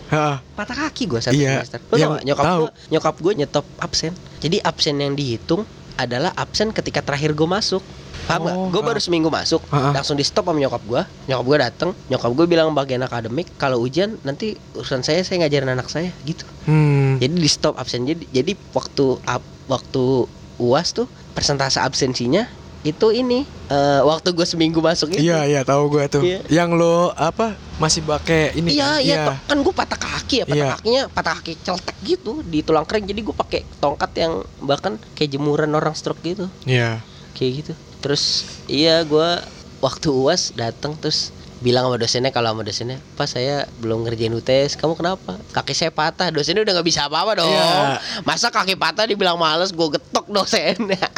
Patah 0.52 0.76
kaki 0.82 1.06
gue 1.06 1.22
satu 1.22 1.38
Iya, 1.38 1.62
semester. 1.62 1.80
Lu 1.86 1.96
tau 1.96 2.10
gak? 2.12 2.24
Nyokap 2.26 2.44
tahu. 2.44 2.60
gue, 2.60 2.70
nyokap 2.90 3.16
gue 3.16 3.34
nyetop 3.38 3.66
absen. 3.78 4.14
Jadi 4.40 4.58
absen 4.60 4.98
yang 4.98 5.14
dihitung 5.14 5.62
adalah 5.96 6.34
absen 6.34 6.70
ketika 6.70 7.00
terakhir 7.00 7.32
gue 7.32 7.46
masuk. 7.46 7.86
Paham 8.24 8.42
gak? 8.44 8.56
Oh, 8.56 8.68
Gue 8.70 8.82
baru 8.82 8.98
seminggu 8.98 9.30
masuk, 9.30 9.62
Ha, 9.68 9.78
ha. 9.80 9.90
langsung 9.94 10.14
di 10.14 10.22
stop 10.22 10.46
sama 10.46 10.58
nyokap 10.58 10.82
gue. 10.82 11.02
Nyokap 11.28 11.46
gue 11.46 11.58
dateng, 11.60 11.90
nyokap 12.08 12.32
gue 12.32 12.46
bilang 12.48 12.70
bagian 12.72 13.02
akademik 13.02 13.46
kalau 13.56 13.78
ujian 13.78 14.18
nanti 14.22 14.54
urusan 14.74 15.02
saya 15.02 15.22
saya 15.22 15.42
ngajarin 15.42 15.72
anak 15.72 15.88
saya 15.88 16.10
gitu. 16.22 16.42
hmm. 16.66 17.18
Jadi 17.18 17.34
di 17.36 17.50
stop 17.50 17.78
absen. 17.78 18.02
Jadi 18.04 18.26
jadi 18.28 18.58
waktu 18.72 19.06
ab- 19.24 19.46
waktu 19.66 20.26
uas 20.58 20.90
tuh 20.92 21.06
persentase 21.32 21.78
absensinya 21.78 22.46
itu 22.82 23.08
ini 23.10 23.44
eh, 23.68 24.02
waktu 24.02 24.32
gue 24.32 24.44
seminggu 24.44 24.80
masuk 24.80 25.14
itu. 25.14 25.22
Iya 25.22 25.46
iya 25.46 25.62
tahu 25.62 25.88
gue 25.88 26.04
tuh. 26.08 26.22
Iya. 26.22 26.42
Yang 26.48 26.70
lo 26.76 26.96
apa 27.12 27.54
masih 27.78 28.02
pakai 28.02 28.54
ini 28.54 28.74
Iya 28.74 28.86
kan? 28.88 29.00
iya 29.00 29.18
to- 29.26 29.42
kan 29.48 29.58
gue 29.60 29.74
patah 29.74 29.98
kaki 29.98 30.36
ya 30.36 30.46
patah 30.46 30.58
Iya. 30.58 30.70
kakinya 30.76 31.02
patah 31.10 31.34
kaki 31.36 31.54
celtek 31.60 31.98
gitu 32.02 32.42
di 32.42 32.62
tulang 32.62 32.84
kering 32.84 33.06
jadi 33.06 33.22
gue 33.22 33.34
pakai 33.34 33.62
tongkat 33.78 34.12
yang 34.16 34.34
bahkan 34.60 34.98
kayak 35.12 35.30
jemuran 35.32 35.70
orang 35.72 35.92
stroke 35.92 36.22
gitu 36.22 36.46
Iya. 36.64 37.02
kayak 37.34 37.52
gitu 37.60 37.74
terus 38.00 38.46
iya 38.66 39.02
gue 39.02 39.30
waktu 39.78 40.08
uas 40.10 40.54
datang 40.54 40.94
terus 40.96 41.30
bilang 41.58 41.86
sama 41.86 41.98
dosennya 41.98 42.30
kalau 42.30 42.50
sama 42.50 42.62
dosennya 42.62 42.98
pas 43.14 43.26
saya 43.28 43.66
belum 43.78 44.02
ngerjain 44.04 44.30
UTS 44.32 44.74
kamu 44.76 44.94
kenapa 44.96 45.38
kaki 45.52 45.74
saya 45.74 45.90
patah 45.90 46.30
dosennya 46.30 46.62
udah 46.62 46.74
nggak 46.76 46.88
bisa 46.88 47.06
apa-apa 47.06 47.38
dong 47.38 47.50
Iya. 47.50 47.98
masa 48.22 48.50
kaki 48.50 48.74
patah 48.74 49.06
dibilang 49.06 49.38
males 49.38 49.70
gue 49.70 49.88
getok 49.92 50.26
dosennya 50.28 50.98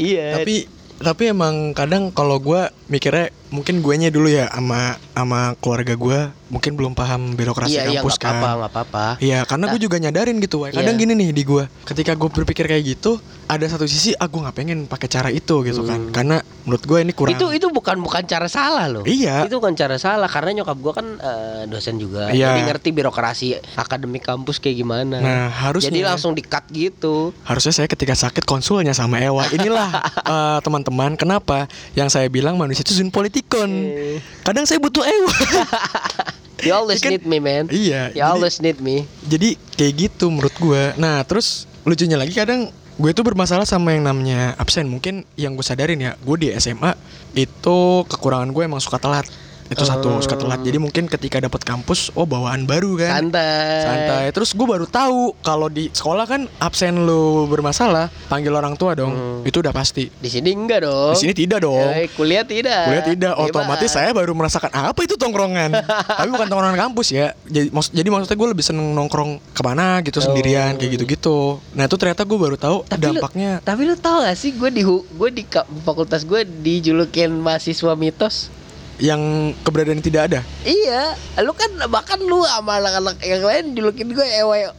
iya. 0.00 0.38
Tapi 0.38 0.66
tapi 1.02 1.22
emang 1.34 1.74
kadang 1.74 2.14
kalau 2.14 2.38
gue 2.38 2.70
mikirnya 2.88 3.34
mungkin 3.54 3.78
guenya 3.78 4.10
dulu 4.10 4.26
ya 4.26 4.50
sama 4.50 4.80
sama 5.14 5.40
keluarga 5.62 5.94
gue 5.94 6.20
mungkin 6.50 6.74
belum 6.74 6.92
paham 6.92 7.34
birokrasi 7.34 7.74
iya 7.74 7.86
iya 7.88 7.98
kampus 7.98 8.14
apa-apa 8.16 8.26
kan. 8.42 8.54
nggak 8.58 8.70
apa-apa 8.70 9.04
Iya, 9.18 9.38
karena 9.42 9.64
gue 9.68 9.80
juga 9.80 9.96
nyadarin 9.96 10.36
gitu, 10.38 10.56
Wai. 10.60 10.70
Kadang 10.70 10.94
Iya. 10.94 11.02
gini 11.02 11.12
nih 11.14 11.28
di 11.30 11.42
gue, 11.42 11.64
ketika 11.82 12.12
gue 12.14 12.30
berpikir 12.30 12.64
kayak 12.64 12.84
gitu, 12.84 13.18
ada 13.46 13.64
satu 13.64 13.84
sisi, 13.84 14.14
ah 14.14 14.26
gue 14.26 14.38
nggak 14.38 14.54
pengen 14.54 14.78
pakai 14.84 15.08
cara 15.08 15.28
itu 15.30 15.62
gitu 15.62 15.82
kan, 15.82 15.98
Hmm. 15.98 16.12
karena 16.12 16.36
menurut 16.62 16.82
gue 16.82 16.98
ini 17.00 17.12
kurang. 17.12 17.34
itu 17.34 17.46
itu 17.50 17.66
bukan 17.68 17.96
bukan 17.98 18.22
cara 18.24 18.46
salah 18.46 18.86
loh 18.86 19.02
Iya. 19.04 19.44
itu 19.44 19.56
bukan 19.56 19.74
cara 19.74 19.96
salah 19.96 20.24
karena 20.26 20.62
nyokap 20.62 20.78
gua 20.78 20.92
kan 20.94 21.06
eh, 21.14 21.62
dosen 21.66 21.96
juga 21.96 22.30
Iya. 22.30 22.54
jadi 22.54 22.60
ngerti 22.66 22.88
birokrasi 22.90 23.46
akademik 23.74 24.22
kampus 24.22 24.56
kayak 24.58 24.76
gimana 24.78 25.16
Nah 25.18 25.44
harusnya 25.50 25.90
jadi 25.90 26.00
langsung 26.06 26.32
di 26.32 26.40
cut 26.40 26.64
gitu 26.68 27.36
harusnya 27.42 27.72
saya 27.74 27.86
ketika 27.86 28.14
sakit 28.14 28.44
konsulnya 28.44 28.92
sama 28.92 29.18
Ewa. 29.18 29.44
Inilah 29.50 29.90
eh, 30.26 30.58
teman-teman, 30.60 31.14
kenapa 31.14 31.66
yang 31.92 32.08
saya 32.08 32.28
bilang 32.28 32.56
manusia 32.56 32.80
itu 32.80 32.94
zin 32.94 33.10
politikon. 33.44 33.70
Eh. 33.70 34.18
Kadang 34.42 34.64
saya 34.64 34.80
butuh 34.80 35.04
Ewa. 35.04 35.32
you 36.64 36.72
always 36.72 37.00
Kan- 37.04 37.12
need 37.12 37.24
me 37.28 37.38
man 37.38 37.68
iya. 37.68 38.08
you 38.16 38.24
jadi- 38.24 38.30
always 38.32 38.56
need 38.64 38.80
me 38.80 39.04
jadi 39.28 39.52
kayak 39.76 39.92
gitu 40.08 40.32
menurut 40.32 40.54
gue 40.56 40.96
nah 40.96 41.20
terus 41.20 41.68
lucunya 41.84 42.16
lagi 42.16 42.32
kadang 42.32 42.72
gue 42.94 43.10
itu 43.10 43.20
bermasalah 43.20 43.68
sama 43.68 43.92
yang 43.92 44.06
namanya 44.06 44.56
absen 44.56 44.88
mungkin 44.88 45.28
yang 45.36 45.58
gue 45.58 45.66
sadarin 45.66 46.00
ya 46.00 46.16
gue 46.16 46.36
di 46.40 46.48
SMA 46.56 46.96
itu 47.36 48.06
kekurangan 48.08 48.48
gue 48.48 48.62
emang 48.64 48.80
suka 48.80 48.96
telat 48.96 49.28
itu 49.66 49.80
satu 49.80 50.18
suka 50.18 50.34
telat 50.34 50.60
jadi 50.60 50.76
mungkin 50.76 51.06
ketika 51.06 51.38
dapat 51.38 51.60
kampus 51.60 52.12
oh 52.12 52.24
bawaan 52.24 52.64
baru 52.64 52.96
kan 52.96 53.24
santai 53.24 53.80
santai 53.80 54.24
terus 54.30 54.50
gue 54.50 54.62
baru 54.62 54.84
tahu 54.84 55.32
kalau 55.40 55.66
di 55.66 55.88
sekolah 55.88 56.24
kan 56.24 56.40
absen 56.58 57.02
lu 57.02 57.46
bermasalah 57.46 58.08
panggil 58.26 58.52
orang 58.52 58.74
tua 58.74 58.92
dong 58.92 59.12
Hmm. 59.14 59.40
itu 59.42 59.58
udah 59.58 59.70
pasti 59.70 60.10
di 60.10 60.26
sini 60.26 60.50
enggak 60.50 60.82
dong 60.82 61.12
di 61.12 61.20
sini 61.20 61.32
tidak 61.32 61.60
dong 61.60 61.86
Eh, 61.86 62.10
kuliah 62.10 62.42
tidak 62.42 62.82
Kuliah 62.84 63.04
tidak, 63.04 63.34
otomatis 63.36 63.86
Bebas. 63.86 63.94
saya 63.94 64.10
baru 64.10 64.32
merasakan 64.32 64.70
apa 64.70 65.00
itu 65.00 65.14
tongkrongan. 65.14 65.70
Tapi 66.18 66.28
bukan 66.28 66.44
tongkrongan 66.44 66.78
kampus 66.78 67.08
ya. 67.10 67.32
Jadi, 67.44 67.68
maksud, 67.68 67.92
jadi 67.92 68.08
maksudnya 68.08 68.34
gue 68.34 68.48
lebih 68.50 68.64
seneng 68.64 68.90
nongkrong 68.90 69.30
ke 69.50 69.62
mana 69.62 70.00
gitu 70.00 70.18
Oh. 70.18 70.24
sendirian 70.24 70.74
kayak 70.74 70.90
gitu-gitu. 70.94 71.38
Nah 71.70 71.84
itu 71.84 71.94
ternyata 71.94 72.22
gue 72.22 72.34
baru 72.36 72.56
tahu 72.56 72.82
Tapi 72.84 73.00
lu- 73.02 73.16
dampaknya. 73.16 73.52
tapi 73.60 73.82
lu 73.84 73.94
tau 73.94 74.20
gak 74.20 74.34
sih 74.34 74.50
gue 74.50 74.68
di 74.68 74.82
gue 74.82 75.28
di 75.30 75.42
fakultas 75.80 76.22
gue 76.22 76.42
dijulukin 76.44 77.30
mahasiswa 77.34 77.92
mitos 77.94 78.50
yang 78.96 79.20
keberadaan 79.62 79.98
tidak 79.98 80.30
ada. 80.30 80.40
Iya, 80.62 81.18
lu 81.42 81.50
kan 81.50 81.70
bahkan 81.90 82.22
lu 82.22 82.46
sama 82.46 82.78
anak-anak 82.78 83.18
yang 83.20 83.42
lain 83.42 83.64
julukin 83.74 84.14
gue 84.14 84.26
ewe 84.38 84.70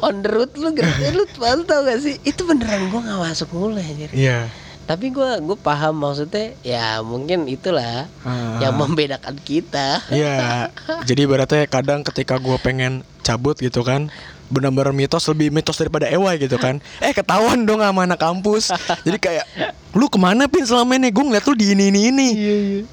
on 0.00 0.24
the 0.24 0.30
road 0.32 0.48
lu 0.56 0.72
gitu. 0.72 0.88
lu 1.12 1.24
tau 1.68 1.84
gak 1.84 2.00
sih? 2.00 2.16
Itu 2.24 2.48
beneran 2.48 2.88
gue 2.88 3.00
gak 3.00 3.20
masuk 3.20 3.48
mulai 3.52 3.84
anjir. 3.84 4.10
Iya. 4.12 4.48
Tapi 4.88 5.12
gue 5.12 5.30
gue 5.38 5.54
paham 5.54 6.02
maksudnya 6.02 6.56
ya 6.66 6.98
mungkin 7.00 7.46
itulah 7.46 8.08
Ah. 8.24 8.58
yang 8.58 8.74
membedakan 8.74 9.36
kita. 9.38 10.02
Iya. 10.08 10.72
Jadi 11.08 11.20
ibaratnya 11.28 11.68
kadang 11.68 12.00
ketika 12.02 12.40
gue 12.40 12.56
pengen 12.58 13.04
cabut 13.20 13.54
gitu 13.60 13.84
kan 13.84 14.08
benar-benar 14.50 14.90
mitos 14.90 15.24
lebih 15.30 15.54
mitos 15.54 15.78
daripada 15.78 16.10
Ewa 16.10 16.34
gitu 16.36 16.58
kan. 16.58 16.82
Eh 17.06 17.14
ketahuan 17.14 17.64
dong 17.64 17.80
sama 17.80 18.04
anak 18.04 18.20
kampus. 18.20 18.74
Jadi 19.06 19.16
kayak 19.16 19.46
lu 19.94 20.06
ke 20.06 20.18
mana 20.18 20.50
pin 20.50 20.66
selama 20.66 20.98
ini? 20.98 21.08
Gue 21.10 21.24
ngeliat 21.24 21.46
lu 21.46 21.54
di 21.54 21.72
ini. 21.72 21.86
Ini 21.88 22.00
ini 22.10 22.28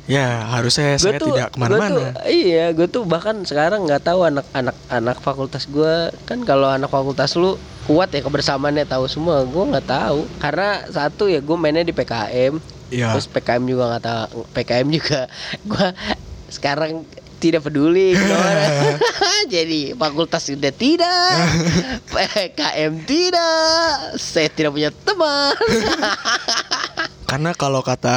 ya 0.06 0.48
harusnya 0.54 0.96
Gue 0.96 1.04
saya 1.04 1.20
tidak 1.20 1.50
gua 1.50 1.54
ke 1.54 1.58
mana-mana 1.58 1.90
tuh- 1.98 2.30
iya, 2.30 2.72
gue 2.72 2.88
tuh 2.88 3.04
bahkan 3.04 3.42
sekarang 3.44 3.86
nggak 3.86 4.06
tahu 4.06 4.26
anak-anak 4.26 4.78
anak 4.88 5.18
fakultas 5.20 5.66
gue 5.68 6.14
kan 6.26 6.40
kalau 6.46 6.70
anak 6.70 6.90
fakultas 6.90 7.34
lu 7.36 7.58
kuat 7.86 8.14
ya 8.14 8.22
kebersamaannya 8.22 8.86
tahu 8.86 9.10
semua. 9.10 9.42
Gue 9.44 9.64
nggak 9.68 9.88
tahu. 9.90 10.30
Karena 10.38 10.86
satu 10.88 11.28
ya 11.28 11.42
gue 11.42 11.58
mainnya 11.58 11.84
di 11.84 11.92
PKM. 11.92 12.58
Iya. 12.88 13.18
Terus 13.18 13.28
PKM 13.28 13.64
juga 13.68 13.84
nggak 13.92 14.06
tahu 14.06 14.40
PKM 14.56 14.88
juga. 14.88 15.22
Gue 15.70 15.88
sekarang 16.48 17.04
tidak 17.38 17.66
peduli. 17.66 18.14
Jadi 19.56 19.94
fakultas 19.96 20.50
sudah 20.50 20.74
tidak, 20.74 21.34
PKM 22.12 22.94
tidak, 23.08 24.18
saya 24.20 24.50
tidak 24.52 24.76
punya 24.76 24.90
teman. 24.92 25.56
Karena 27.30 27.52
kalau 27.52 27.84
kata 27.84 28.16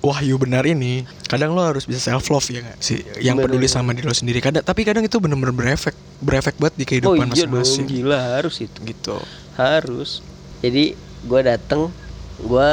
Wahyu 0.00 0.40
benar 0.40 0.64
ini, 0.64 1.04
kadang 1.28 1.52
lo 1.52 1.60
harus 1.60 1.84
bisa 1.84 2.00
self 2.00 2.32
love 2.32 2.48
ya 2.48 2.64
nggak 2.64 2.80
sih? 2.80 3.04
Yang 3.20 3.36
Bener. 3.36 3.46
peduli 3.52 3.68
sama 3.68 3.92
diri 3.92 4.08
lo 4.08 4.16
sendiri. 4.16 4.40
Kadang, 4.40 4.64
tapi 4.64 4.80
kadang 4.80 5.04
itu 5.04 5.20
benar-benar 5.20 5.52
berefek, 5.52 5.92
berefek 6.24 6.56
banget 6.56 6.74
di 6.80 6.84
oh 6.84 6.88
kehidupan 6.88 7.36
iya 7.36 7.44
dong, 7.44 7.52
masing-masing. 7.52 7.84
gila 7.84 8.20
harus 8.40 8.56
itu. 8.64 8.78
Gitu. 8.84 9.16
harus 9.56 10.20
jadi 10.60 10.92
gue 11.24 11.40
dateng 11.40 11.88
gue 12.44 12.70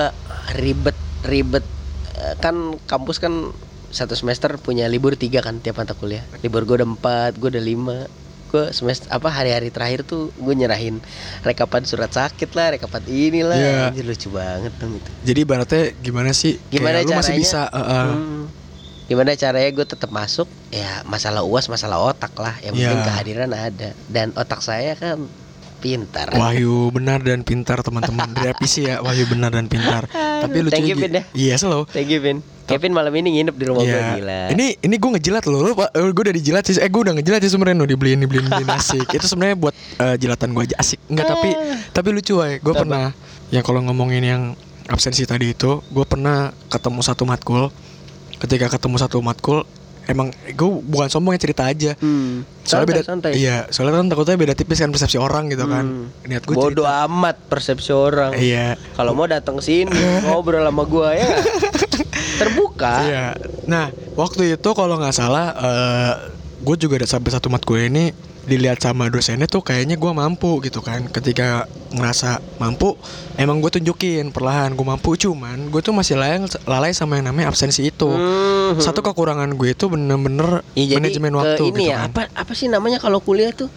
ribet 0.60 1.00
ribet 1.24 1.64
Eh, 2.14 2.36
kan 2.38 2.78
kampus 2.86 3.18
kan 3.18 3.50
satu 3.94 4.14
semester 4.14 4.50
punya 4.58 4.86
libur 4.86 5.14
tiga 5.14 5.39
kan 5.39 5.58
tiap 5.58 5.78
mata 5.78 5.94
kuliah 5.94 6.26
libur 6.41 6.66
gue 6.66 6.76
udah 6.76 6.89
empat 6.89 7.38
gue 7.38 7.48
udah 7.48 7.62
lima 7.64 7.98
gue 8.50 8.70
semester 8.70 9.10
apa 9.10 9.30
hari-hari 9.30 9.70
terakhir 9.70 10.02
tuh 10.04 10.30
gue 10.36 10.54
nyerahin 10.54 10.98
rekapan 11.41 11.82
surat 11.84 12.10
sakit 12.10 12.50
lah 12.52 12.68
rekapan 12.72 13.02
inilah 13.04 13.54
Iya. 13.56 13.78
Anjir, 13.88 14.04
lucu 14.04 14.30
banget 14.30 14.74
dong 14.78 14.94
itu 14.94 15.10
Jadi 15.24 15.39
ibaratnya 15.41 15.84
gimana 16.00 16.30
sih? 16.32 16.62
Gimana 16.68 17.00
Kayak 17.00 17.08
lu 17.08 17.12
masih 17.16 17.34
caranya? 17.34 17.41
bisa. 17.41 17.62
uh, 17.66 17.78
uh, 17.78 18.06
Hmm. 18.10 18.44
gimana 19.04 19.36
caranya 19.36 19.70
gue 19.70 19.86
tetap 19.86 20.10
masuk 20.10 20.46
ya 20.70 21.04
masalah 21.04 21.44
uas 21.44 21.66
masalah 21.68 22.00
otak 22.04 22.34
lah 22.36 22.56
yang 22.60 22.74
penting 22.74 22.94
Iya. 22.96 23.06
kehadiran 23.06 23.52
ada 23.52 23.89
dan 24.08 24.32
otak 24.34 24.60
saya 24.60 24.96
kan 24.96 25.28
pintar 25.84 26.32
Wahyu 26.32 26.88
benar 26.96 27.20
dan 27.20 27.44
pintar 27.44 27.84
teman-teman. 27.84 28.32
Direvisi 28.40 28.88
ya 28.88 29.04
Wahyu 29.04 29.28
benar 29.28 29.52
dan 29.52 29.68
pintar. 29.68 30.08
Tapi 30.08 30.64
lucu 30.64 30.72
Thank 30.72 30.88
you, 30.88 30.96
Vin, 30.96 31.12
ya. 31.20 31.24
Iya 31.36 31.56
selalu. 31.60 31.84
Thank 31.92 32.08
you 32.08 32.24
Vin 32.24 32.40
Kevin 32.64 32.96
malam 32.96 33.12
ini 33.12 33.44
nginep 33.44 33.56
di 33.60 33.66
rumah 33.68 33.84
gue 33.84 33.92
Iya. 33.92 34.16
gila 34.16 34.40
Ini 34.56 34.66
ini 34.80 34.96
gue 34.96 35.10
ngejilat 35.20 35.44
loh. 35.52 35.76
Pak, 35.76 35.92
eh, 35.92 36.10
gue 36.16 36.24
udah 36.24 36.36
dijilat 36.40 36.64
sih. 36.64 36.80
Eh 36.80 36.88
gue 36.88 37.02
udah 37.04 37.14
ngejilat 37.20 37.44
sih 37.44 37.52
sebenarnya 37.52 37.76
no 37.76 37.84
dibeliin 37.84 38.24
dibeliin 38.24 38.48
dibeliin 38.48 38.72
asik. 38.80 39.04
Itu 39.12 39.28
sebenarnya 39.28 39.60
buat 39.60 39.76
eh, 39.76 40.16
jilatan 40.16 40.56
gue 40.56 40.64
aja 40.72 40.76
asik. 40.80 41.04
Enggak 41.12 41.28
tapi 41.28 41.50
tapi 41.92 42.08
lucu 42.16 42.40
wae. 42.40 42.64
Gue 42.64 42.72
pernah 42.72 43.12
yang 43.52 43.68
kalau 43.68 43.84
ngomongin 43.84 44.24
yang 44.24 44.42
absensi 44.88 45.28
tadi 45.28 45.52
itu, 45.52 45.84
gue 45.84 46.06
pernah 46.08 46.56
ketemu 46.72 47.04
satu 47.04 47.28
matkul. 47.28 47.68
Ketika 48.40 48.72
ketemu 48.72 48.96
satu 48.96 49.20
matkul, 49.20 49.68
emang 50.08 50.32
gue 50.32 50.70
bukan 50.84 51.08
sombong 51.08 51.36
ya 51.36 51.41
cerita 51.41 51.64
aja. 51.68 51.91
Hmm. 51.99 52.43
Soalnya 52.64 52.88
beda 52.95 53.04
santai. 53.04 53.32
Iya, 53.36 53.68
soalnya 53.72 53.99
kan 53.99 54.08
takutnya 54.12 54.36
beda 54.39 54.54
tipis 54.56 54.80
kan 54.80 54.91
persepsi 54.91 55.18
orang 55.20 55.51
gitu 55.51 55.68
kan. 55.68 55.84
Hmm. 55.84 56.28
Niat 56.28 56.43
gue 56.43 56.56
Bodoh 56.56 56.88
amat 56.88 57.36
persepsi 57.47 57.91
orang. 57.91 58.36
Iya. 58.36 58.76
Kalau 58.95 59.16
mau 59.16 59.28
datang 59.28 59.60
sini 59.60 59.91
ngobrol 60.28 60.64
sama 60.64 60.84
gua 60.88 61.16
ya. 61.16 61.28
Terbuka. 62.41 62.95
Iya. 63.08 63.26
Nah, 63.68 63.91
waktu 64.16 64.60
itu 64.60 64.70
kalau 64.76 64.99
nggak 64.99 65.16
salah, 65.16 65.45
eh 65.56 66.14
gue 66.64 66.76
juga 66.80 66.95
ada 66.95 67.07
sampai 67.07 67.36
satu 67.36 67.51
matkul 67.51 67.76
ini 67.78 68.16
dilihat 68.43 68.84
sama 68.84 69.07
dosennya 69.07 69.47
tuh 69.47 69.64
kayaknya 69.64 69.95
gue 69.95 70.11
mampu 70.11 70.59
gitu 70.64 70.84
kan. 70.84 71.07
Ketika 71.07 71.68
ngerasa 71.91 72.43
mampu, 72.59 72.95
emang 73.36 73.64
gue 73.64 73.72
tunjukin 73.72 74.32
perlahan 74.32 74.76
gue 74.76 74.84
mampu. 74.84 75.16
Cuman 75.16 75.72
gue 75.72 75.80
tuh 75.80 75.95
masih 75.95 76.20
lalai, 76.20 76.43
lalai 76.68 76.91
sama 76.91 77.20
yang 77.20 77.32
namanya 77.32 77.51
absensi 77.51 77.88
itu. 77.88 78.07
Hmm. 78.07 78.80
Satu 78.80 78.99
kekurangan 78.99 79.51
gue 79.55 79.72
itu 79.72 79.88
bener-bener 79.88 80.64
Ya, 80.76 80.99
manajemen 80.99 81.32
ke 81.32 81.39
waktu 81.39 81.64
ini 81.64 81.72
gitu 81.72 81.91
ya 81.91 81.97
kan. 82.03 82.09
apa 82.11 82.22
apa 82.36 82.51
sih 82.57 82.68
namanya 82.68 82.99
kalau 82.99 83.20
kuliah 83.24 83.51
tuh 83.55 83.72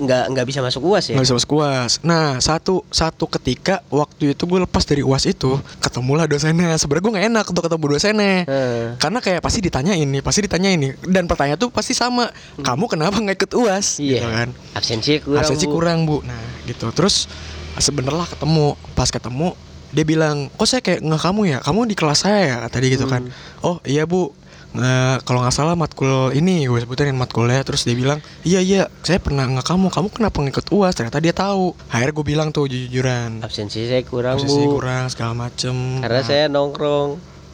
nggak 0.00 0.24
nggak 0.32 0.46
bisa 0.48 0.60
masuk 0.64 0.82
uas 0.88 1.04
ya? 1.10 1.14
Nggak 1.18 1.26
bisa 1.28 1.36
masuk 1.36 1.52
uas. 1.60 1.92
Nah 2.00 2.40
satu 2.40 2.80
satu 2.88 3.28
ketika 3.28 3.84
waktu 3.92 4.32
itu 4.32 4.42
gue 4.48 4.60
lepas 4.64 4.84
dari 4.88 5.04
uas 5.04 5.28
itu 5.28 5.60
ketemulah 5.82 6.24
dosennya. 6.24 6.72
Sebenarnya 6.80 7.02
gue 7.04 7.12
nggak 7.12 7.26
enak 7.32 7.44
untuk 7.48 7.62
ketemu 7.68 7.84
dosennya. 7.92 8.36
Heeh. 8.48 8.86
Karena 8.96 9.18
kayak 9.20 9.40
pasti 9.44 9.58
ditanya 9.60 9.92
ini, 9.92 10.18
pasti 10.24 10.40
ditanya 10.44 10.70
ini, 10.72 10.96
dan 11.04 11.28
pertanyaan 11.28 11.60
tuh 11.60 11.68
pasti 11.68 11.92
sama. 11.92 12.32
Kamu 12.60 12.84
kenapa 12.88 13.20
nggak 13.20 13.36
ikut 13.44 13.52
uas? 13.58 13.98
Hmm. 13.98 14.06
Iya. 14.06 14.20
Gitu 14.20 14.28
kan? 14.28 14.48
Absensi 14.72 15.12
kurang. 15.20 15.40
Absensi 15.44 15.66
Bu. 15.66 15.72
kurang 15.76 15.98
bu. 16.08 16.16
Nah 16.24 16.42
gitu. 16.64 16.88
Terus 16.94 17.28
sebenarnya 17.76 18.28
ketemu, 18.28 18.76
pas 18.96 19.08
ketemu 19.08 19.52
dia 19.92 20.08
bilang, 20.08 20.48
kok 20.56 20.64
saya 20.64 20.80
kayak 20.80 21.04
nggak 21.04 21.20
kamu 21.20 21.40
ya? 21.52 21.58
Kamu 21.60 21.80
di 21.84 21.92
kelas 21.92 22.24
saya 22.24 22.40
ya? 22.48 22.56
Tadi 22.72 22.86
gitu 22.96 23.04
kan? 23.04 23.28
Hmm. 23.28 23.64
Oh 23.64 23.76
iya 23.84 24.08
bu. 24.08 24.32
Eh, 24.74 25.16
kalau 25.22 25.40
nggak 25.40 25.52
salah 25.52 25.74
matkul 25.74 26.08
ini 26.30 26.64
gue 26.64 26.78
sebutin 26.78 27.12
matkulnya 27.12 27.60
terus 27.60 27.82
dia 27.82 27.92
bilang 27.92 28.18
iya 28.42 28.58
iya 28.58 28.88
saya 29.00 29.16
pernah 29.16 29.44
nggak 29.44 29.64
kamu 29.64 29.86
kamu 29.88 30.08
kenapa 30.10 30.36
ngikut 30.38 30.66
uas? 30.70 30.92
Ternyata 30.92 31.18
dia 31.18 31.30
tahu. 31.30 31.76
Akhirnya 31.86 32.12
gue 32.12 32.26
bilang 32.26 32.48
tuh 32.48 32.64
jujur-jujuran 32.64 33.40
absensi 33.40 33.84
saya 33.84 34.00
kurang 34.02 34.36
posisi 34.36 34.62
bu. 34.62 34.76
kurang 34.76 35.04
segala 35.06 35.32
macem. 35.38 35.74
Karena 35.98 36.18
Nah, 36.18 36.24
saya 36.24 36.44
nongkrong. 36.46 37.10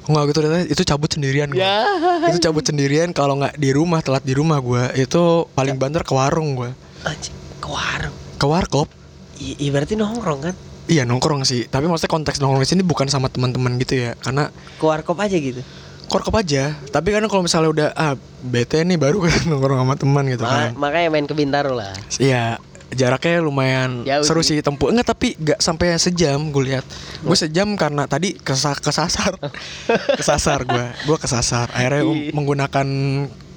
Nggak 0.07 0.23
gitu 0.25 0.39
ternyata 0.41 0.64
itu 0.66 0.83
cabut 0.85 1.11
sendirian 1.11 1.49
gue 1.49 1.59
ya. 1.59 1.85
Itu 2.27 2.39
cabut 2.41 2.62
sendirian 2.62 3.11
kalau 3.12 3.37
nggak 3.37 3.57
di 3.57 3.71
rumah 3.71 4.01
telat 4.01 4.23
di 4.23 4.33
rumah 4.33 4.57
gue 4.59 4.83
itu 4.97 5.23
paling 5.53 5.77
banter 5.77 6.01
ke 6.01 6.12
warung 6.12 6.55
gue 6.55 6.71
anjing 7.01 7.35
ke 7.59 7.69
warung? 7.69 8.14
Ke 8.35 8.47
warkop. 8.47 8.89
I, 9.37 9.59
i- 9.59 9.71
berarti 9.71 9.95
nongkrong 9.95 10.41
kan? 10.41 10.55
Iya 10.87 11.05
nongkrong 11.05 11.45
sih. 11.45 11.66
Tapi 11.66 11.85
maksudnya 11.85 12.09
konteks 12.11 12.39
nongkrong 12.39 12.62
di 12.62 12.71
sini 12.71 12.81
bukan 12.81 13.05
sama 13.07 13.29
teman-teman 13.29 13.77
gitu 13.77 14.01
ya 14.01 14.16
karena 14.16 14.49
ke 14.79 14.83
warkop 14.83 15.19
aja 15.19 15.37
gitu 15.37 15.61
korkop 16.09 16.35
aja. 16.35 16.75
Tapi 16.89 17.09
kadang 17.13 17.29
kalau 17.29 17.45
misalnya 17.45 17.71
udah 17.71 17.89
ah 17.95 18.15
bete 18.43 18.81
nih 18.83 18.97
baru 18.97 19.23
kan 19.25 19.45
nongkrong 19.53 19.79
sama 19.85 19.95
teman 19.95 20.25
gitu 20.27 20.45
Ma- 20.45 20.51
kan. 20.51 20.71
makanya 20.77 21.09
main 21.13 21.27
ke 21.29 21.35
Bintaro 21.37 21.77
lah. 21.77 21.93
Iya 22.17 22.59
jaraknya 22.89 23.45
lumayan 23.45 24.01
Jauh 24.09 24.25
seru 24.25 24.41
sih. 24.41 24.65
tempuh. 24.65 24.89
Enggak 24.89 25.13
tapi 25.13 25.37
nggak 25.37 25.61
sampai 25.61 25.93
sejam 26.01 26.41
gue 26.49 26.73
lihat. 26.73 26.85
Gue 27.21 27.37
sejam 27.37 27.69
karena 27.77 28.09
tadi 28.09 28.33
kesa 28.41 28.73
kesasar. 28.81 29.37
Kesasar 30.19 30.65
gue 30.65 30.87
gue 31.05 31.19
kesasar. 31.21 31.69
Akhirnya 31.73 32.03
Ih. 32.09 32.33
menggunakan 32.33 32.87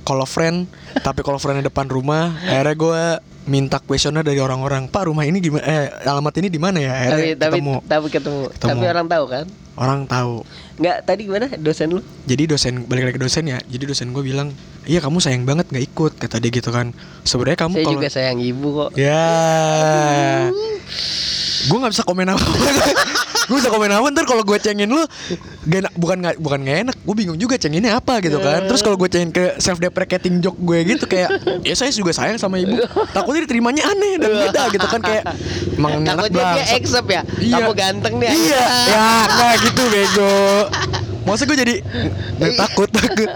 call 0.03 0.21
friend 0.27 0.65
tapi 1.05 1.23
call 1.23 1.37
a 1.37 1.41
friend 1.41 1.63
depan 1.63 1.87
rumah. 1.87 2.35
Akhirnya 2.43 2.75
gue 2.75 3.01
minta 3.41 3.81
kuesioner 3.81 4.21
dari 4.21 4.37
orang-orang 4.37 4.85
pak 4.85 5.09
rumah 5.09 5.25
ini 5.25 5.41
gimana 5.41 5.65
eh 5.65 5.89
alamat 6.05 6.33
ini 6.43 6.47
di 6.51 6.59
mana 6.61 6.77
ya? 6.77 6.91
Tapi 6.93 7.01
akhirnya 7.01 7.35
tapi 7.39 7.57
ketemu. 7.57 7.75
tapi 7.87 8.07
ketemu. 8.11 8.41
Ketemu. 8.53 8.69
tapi 8.69 8.85
orang 8.85 9.07
tahu 9.09 9.25
kan 9.25 9.45
orang 9.73 10.03
tahu 10.03 10.43
nggak 10.75 10.97
tadi 11.03 11.21
gimana 11.25 11.47
dosen 11.55 11.87
lu 11.89 11.99
jadi 12.23 12.43
dosen 12.45 12.83
balik 12.83 13.05
lagi 13.05 13.15
ke 13.15 13.21
dosen 13.21 13.43
ya 13.45 13.57
jadi 13.63 13.83
dosen 13.85 14.09
gue 14.09 14.21
bilang 14.21 14.51
iya 14.83 14.97
kamu 14.97 15.17
sayang 15.17 15.43
banget 15.43 15.67
nggak 15.67 15.85
ikut 15.85 16.11
kata 16.17 16.37
dia 16.37 16.51
gitu 16.51 16.69
kan 16.69 16.91
sebenarnya 17.21 17.59
kamu 17.59 17.73
saya 17.73 17.83
kalau 17.83 17.95
juga 17.95 18.09
sayang 18.09 18.39
ibu 18.39 18.67
kok 18.77 18.89
Ya. 18.95 20.51
gue 21.61 21.77
nggak 21.77 21.93
bisa 21.93 22.01
komen 22.01 22.25
apa. 22.27 22.41
gue 23.41 23.57
bisa 23.57 23.67
komen 23.67 23.91
apa 23.91 24.07
ntar 24.09 24.23
kalau 24.23 24.41
gue 24.41 24.57
cengin 24.57 24.87
lu 24.87 25.03
gak 25.63 25.83
enak, 25.83 25.93
bukan 25.93 26.17
nggak 26.19 26.35
bukan 26.39 26.59
nggak 26.59 26.77
enak. 26.81 26.95
Gue 26.99 27.15
bingung 27.15 27.37
juga 27.37 27.53
cenginnya 27.53 27.93
apa 27.93 28.17
gitu 28.19 28.39
kan. 28.39 28.65
Terus 28.65 28.81
kalau 28.81 28.97
gue 28.97 29.05
cengin 29.05 29.29
ke 29.29 29.59
self 29.59 29.77
deprecating 29.77 30.41
joke 30.41 30.57
gue 30.57 30.79
gitu 30.87 31.05
kayak 31.05 31.29
ya 31.61 31.75
saya 31.75 31.93
juga 31.93 32.11
sayang 32.11 32.41
sama 32.41 32.57
ibu. 32.57 32.81
Takutnya 33.13 33.45
diterimanya 33.45 33.85
aneh 33.85 34.17
dan 34.17 34.29
beda 34.41 34.61
gitu 34.69 34.87
kan 34.87 35.01
kayak 35.01 35.23
emang 35.71 36.01
takutnya 36.01 36.43
dia 36.55 36.65
accept 36.73 37.07
ya 37.07 37.21
Iya. 37.37 37.55
kamu 37.59 37.71
ganteng 37.75 38.13
nih 38.17 38.29
Iya, 38.31 38.65
ya 38.87 39.05
nggak 39.27 39.53
gitu 39.61 39.83
bego. 39.89 40.35
Maksudnya 41.21 41.49
gue 41.53 41.59
jadi 41.61 41.75
nggak 42.41 42.53
takut 42.57 42.89
takut. 42.89 43.29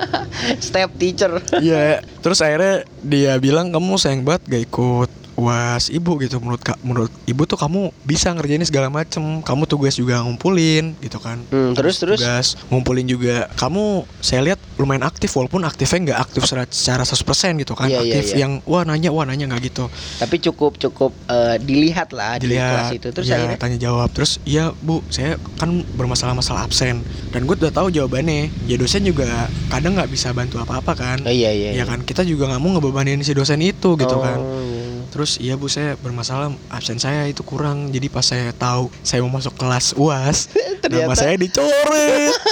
step 0.59 0.89
teacher 0.97 1.31
Iya, 1.61 2.01
terus 2.19 2.41
akhirnya 2.41 2.83
dia 3.05 3.37
bilang 3.37 3.69
kamu 3.69 3.95
sayang 4.01 4.25
banget 4.25 4.41
gak 4.49 4.63
ikut 4.67 5.09
was 5.35 5.91
ibu 5.91 6.15
gitu. 6.19 6.39
Menurut 6.39 6.63
kak 6.63 6.79
menurut 6.81 7.11
ibu 7.27 7.43
tuh 7.43 7.59
kamu 7.59 7.91
bisa 8.03 8.31
ngerjain 8.31 8.63
segala 8.63 8.87
macem. 8.87 9.43
Kamu 9.43 9.67
tugas 9.67 9.95
juga 9.95 10.23
ngumpulin 10.23 10.95
gitu 11.03 11.19
kan. 11.19 11.43
Hmm, 11.51 11.75
terus 11.75 11.99
terus? 11.99 12.19
Tugas 12.19 12.55
ngumpulin 12.71 13.05
juga. 13.05 13.51
Kamu 13.55 14.07
saya 14.23 14.41
lihat 14.51 14.59
lumayan 14.79 15.03
aktif 15.03 15.31
walaupun 15.35 15.63
aktifnya 15.67 16.11
nggak 16.11 16.19
aktif 16.31 16.41
secara, 16.47 16.63
secara 16.71 17.03
100% 17.03 17.61
gitu 17.61 17.73
kan. 17.75 17.87
Iya, 17.91 17.99
iya, 18.01 18.01
aktif 18.01 18.25
iya. 18.33 18.47
yang 18.47 18.51
wah 18.63 18.83
nanya 18.87 19.11
wah 19.11 19.27
nanya 19.27 19.51
nggak 19.51 19.61
gitu. 19.71 19.85
Tapi 20.19 20.35
cukup 20.39 20.79
cukup 20.79 21.11
eh, 21.27 21.59
dilihat 21.59 22.15
lah 22.15 22.39
di 22.39 22.55
kelas 22.55 22.91
dilihat 22.91 22.97
itu. 22.97 23.07
Terus 23.11 23.27
ya, 23.27 23.35
akhirnya? 23.39 23.57
tanya 23.59 23.77
jawab. 23.79 24.09
Terus 24.15 24.39
iya 24.47 24.71
bu 24.83 25.03
saya 25.11 25.35
kan 25.59 25.83
bermasalah 25.95 26.33
masalah 26.33 26.63
absen. 26.65 27.03
Dan 27.35 27.43
gue 27.43 27.55
udah 27.59 27.75
tahu 27.75 27.91
jawabannya. 27.91 28.51
Ya 28.65 28.75
dosen 28.79 29.03
juga 29.03 29.51
kadang 29.67 29.99
nggak 29.99 30.09
bisa 30.09 30.31
bantu 30.31 30.57
apa 30.63 30.79
apa 30.79 30.95
kan. 30.95 31.17
Oh, 31.27 31.31
iya 31.33 31.51
iya 31.51 31.75
ya 31.75 31.83
kan 31.83 32.01
kita 32.01 32.23
juga 32.23 32.47
nggak 32.47 32.61
mau 32.63 32.71
ngebebanin 32.79 33.19
si 33.21 33.35
dosen 33.35 33.59
itu 33.59 33.99
gitu 33.99 34.15
Oh, 34.15 34.23
kan. 34.23 34.39
iya. 34.39 34.94
Terus 35.15 35.39
iya 35.39 35.55
bu 35.55 35.65
saya 35.65 35.95
bermasalah 35.95 36.51
absen 36.67 36.99
saya 36.99 37.23
itu 37.23 37.39
kurang. 37.41 37.87
Jadi 37.87 38.07
pas 38.07 38.21
saya 38.21 38.51
tahu 38.51 38.91
saya 38.99 39.23
mau 39.23 39.31
masuk 39.31 39.55
kelas 39.55 39.95
uas 39.95 40.51
nama 40.83 40.83
Ternyata- 41.07 41.15
saya 41.17 41.35
dicoret. 41.35 42.35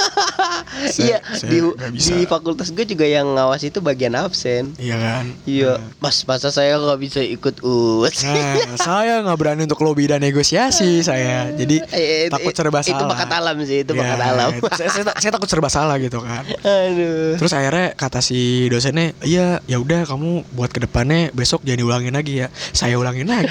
Iya 0.74 1.22
di 1.40 1.58
di 1.94 2.26
fakultas 2.26 2.68
gue 2.68 2.82
juga 2.84 3.06
yang 3.06 3.30
ngawas 3.30 3.62
itu 3.62 3.78
bagian 3.78 4.12
absen. 4.12 4.74
Iya 4.76 4.96
kan? 4.96 5.24
Iya 5.44 5.72
mas 5.96 6.24
masa 6.24 6.50
saya 6.50 6.76
nggak 6.76 6.98
bisa 6.98 7.20
ikut 7.22 7.62
us 7.62 8.20
nah 8.20 8.58
saya 8.74 9.22
nggak 9.22 9.38
berani 9.38 9.62
untuk 9.64 9.80
lobby 9.80 10.04
dan 10.04 10.18
negosiasi 10.18 10.98
saya. 11.00 11.52
Jadi 11.52 11.78
Eh, 11.86 12.26
takut 12.26 12.50
eh, 12.50 12.56
serba 12.56 12.80
itu 12.80 12.90
salah. 12.90 13.06
bakat 13.06 13.30
alam 13.30 13.56
sih 13.62 13.80
itu 13.80 13.92
Ya, 13.92 14.00
bakat 14.02 14.20
alam. 14.24 14.50
itu 14.52 14.66
saya, 14.72 14.88
saya, 14.90 15.04
saya 15.14 15.30
takut 15.30 15.46
serba 15.46 15.68
salah 15.68 15.96
gitu 15.96 16.18
kan. 16.18 16.42
Aduh. 16.42 17.38
Terus 17.38 17.52
akhirnya 17.52 17.86
kata 17.94 18.18
si 18.18 18.40
dosennya, 18.66 19.14
iya 19.22 19.62
ya 19.64 19.78
udah 19.78 20.04
kamu 20.04 20.42
buat 20.50 20.68
ke 20.68 20.80
depannya 20.80 21.30
besok 21.30 21.62
jangan 21.62 21.80
diulangin 21.80 22.14
lagi 22.14 22.42
ya. 22.42 22.48
Saya 22.70 22.94
ulangin 22.94 23.26
lagi 23.26 23.50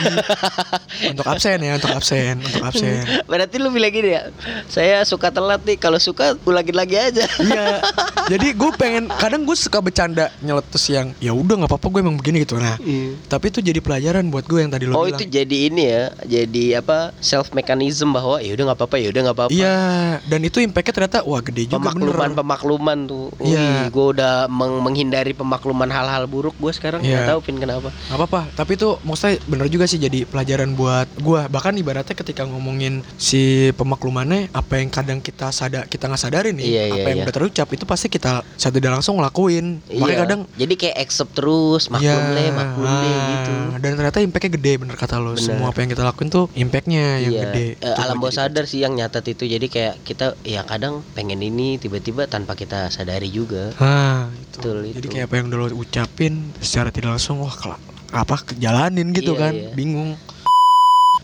untuk 1.06 1.26
absen 1.26 1.60
ya, 1.60 1.76
untuk 1.76 1.92
absen, 1.92 2.40
untuk 2.40 2.64
absen. 2.64 3.04
berarti 3.26 3.56
lu 3.58 3.70
bilang 3.70 3.90
gini 3.90 4.10
ya 4.12 4.30
saya 4.66 5.04
suka 5.04 5.30
telat 5.30 5.62
nih 5.62 5.76
kalau 5.76 5.98
suka 5.98 6.36
ulangin 6.44 6.74
lagi 6.74 6.96
aja 6.96 7.26
Iya. 7.36 7.82
Jadi 8.26 8.54
gue 8.54 8.72
pengen, 8.74 9.12
kadang 9.12 9.44
gue 9.44 9.54
suka 9.54 9.80
bercanda 9.80 10.32
nyeletus 10.40 10.88
yang 10.88 11.12
ya 11.18 11.32
udah 11.32 11.56
nggak 11.58 11.70
apa-apa 11.70 11.88
gue 11.90 12.00
emang 12.02 12.16
begini 12.16 12.42
gitu. 12.42 12.56
Nah, 12.56 12.80
tapi 13.28 13.50
itu 13.50 13.60
jadi 13.60 13.80
pelajaran 13.80 14.28
buat 14.28 14.44
gue 14.44 14.60
yang 14.60 14.72
tadi 14.72 14.86
lo 14.86 14.96
oh 14.96 15.04
bilang. 15.04 15.18
itu 15.18 15.26
jadi 15.26 15.58
ini 15.68 15.84
ya 15.84 16.04
jadi 16.24 16.64
apa 16.80 17.12
self 17.20 17.52
mechanism 17.52 18.12
bahwa 18.12 18.40
ya 18.40 18.54
udah 18.54 18.64
nggak 18.66 18.80
apa-apa 18.80 18.96
ya 18.98 19.08
udah 19.10 19.22
nggak 19.22 19.38
apa-apa 19.38 19.52
Iya, 19.54 19.78
dan 20.24 20.40
itu 20.42 20.58
impactnya 20.60 20.94
ternyata 20.94 21.20
wah 21.22 21.42
gede 21.42 21.68
juga 21.68 21.84
pemakluman 21.84 22.16
bener. 22.26 22.38
pemakluman 22.38 22.98
tuh 23.06 23.28
Iya. 23.40 23.90
gue 23.90 24.06
udah 24.14 24.34
meng- 24.48 24.82
menghindari 24.82 25.34
pemakluman 25.34 25.88
hal-hal 25.88 26.24
buruk 26.26 26.56
gue 26.56 26.72
sekarang 26.72 27.02
nggak 27.02 27.12
Iya. 27.20 27.30
tahu 27.30 27.40
pin 27.42 27.58
kenapa 27.58 27.90
Gak 27.92 28.16
apa-apa, 28.16 28.42
tapi 28.54 28.72
itu 28.74 28.93
maksudnya 29.02 29.42
bener 29.46 29.68
juga 29.68 29.86
sih 29.86 29.98
jadi 29.98 30.24
pelajaran 30.24 30.74
buat 30.74 31.10
gua. 31.20 31.48
Bahkan 31.48 31.74
ibaratnya 31.76 32.14
ketika 32.14 32.46
ngomongin 32.46 33.02
si 33.16 33.74
pemaklumannya, 33.74 34.52
apa 34.52 34.78
yang 34.78 34.90
kadang 34.90 35.20
kita 35.20 35.50
sadar 35.50 35.86
kita 35.86 36.06
nggak 36.06 36.22
sadarin 36.22 36.54
nih, 36.54 36.66
Iya, 36.66 36.82
apa 36.84 36.96
iya, 36.96 37.06
yang 37.08 37.18
iya. 37.18 37.26
udah 37.26 37.36
terucap 37.36 37.68
itu 37.70 37.84
pasti 37.84 38.08
kita 38.08 38.46
sadar 38.56 38.80
dan 38.80 38.94
langsung 38.94 39.18
ngelakuin. 39.18 39.82
Makanya 39.88 40.06
Iya. 40.08 40.22
kadang 40.22 40.42
jadi 40.54 40.74
kayak 40.76 40.98
accept 41.00 41.32
terus 41.34 41.88
maklum 41.88 42.06
Iya, 42.06 42.16
le 42.30 42.46
maklum 42.52 42.86
le 42.86 43.10
ah, 43.10 43.26
gitu 43.30 43.54
Dan 43.80 43.90
ternyata 43.96 44.20
impactnya 44.20 44.52
gede 44.54 44.74
bener 44.78 44.96
kata 44.96 45.16
lo. 45.18 45.34
Bener. 45.34 45.44
Semua 45.44 45.68
apa 45.70 45.80
yang 45.80 45.90
kita 45.90 46.04
lakuin 46.04 46.30
tuh 46.30 46.46
impactnya 46.54 47.06
yang 47.20 47.34
Iya, 47.34 47.42
gede. 47.48 47.68
Coba 47.80 48.02
alam 48.04 48.18
bawah 48.18 48.34
sadar 48.34 48.64
sih 48.64 48.80
yang 48.80 48.94
nyatet 48.94 49.26
itu 49.28 49.44
jadi 49.46 49.66
kayak 49.66 49.96
kita 50.04 50.26
ya 50.42 50.64
kadang 50.64 51.04
pengen 51.14 51.40
ini 51.40 51.78
tiba-tiba 51.78 52.26
tanpa 52.26 52.54
kita 52.54 52.90
sadari 52.90 53.30
juga 53.30 53.72
Ah, 53.78 54.28
itu. 54.34 54.60
Betul, 54.60 54.78
Jadi 54.90 55.00
itu. 55.02 55.14
kayak 55.14 55.26
apa 55.28 55.36
yang 55.36 55.46
udah 55.48 55.60
lo 55.60 55.68
ucapin 55.76 56.34
secara 56.60 56.90
tidak 56.90 57.16
langsung 57.16 57.40
wah 57.40 57.52
kelak 57.52 57.80
apa 58.14 58.36
kejalanin 58.46 59.10
gitu 59.12 59.34
Iya, 59.34 59.42
kan, 59.42 59.54
iya. 59.54 59.70
bingung. 59.74 60.14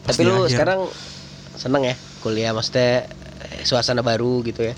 Pas 0.01 0.11
tapi 0.11 0.25
lu 0.25 0.33
akhir. 0.41 0.49
sekarang 0.51 0.79
seneng 1.53 1.83
ya 1.83 1.95
kuliah? 2.19 2.51
Maksudnya 2.51 3.05
eh, 3.45 3.61
suasana 3.61 4.01
baru 4.01 4.41
gitu 4.41 4.65
ya? 4.65 4.73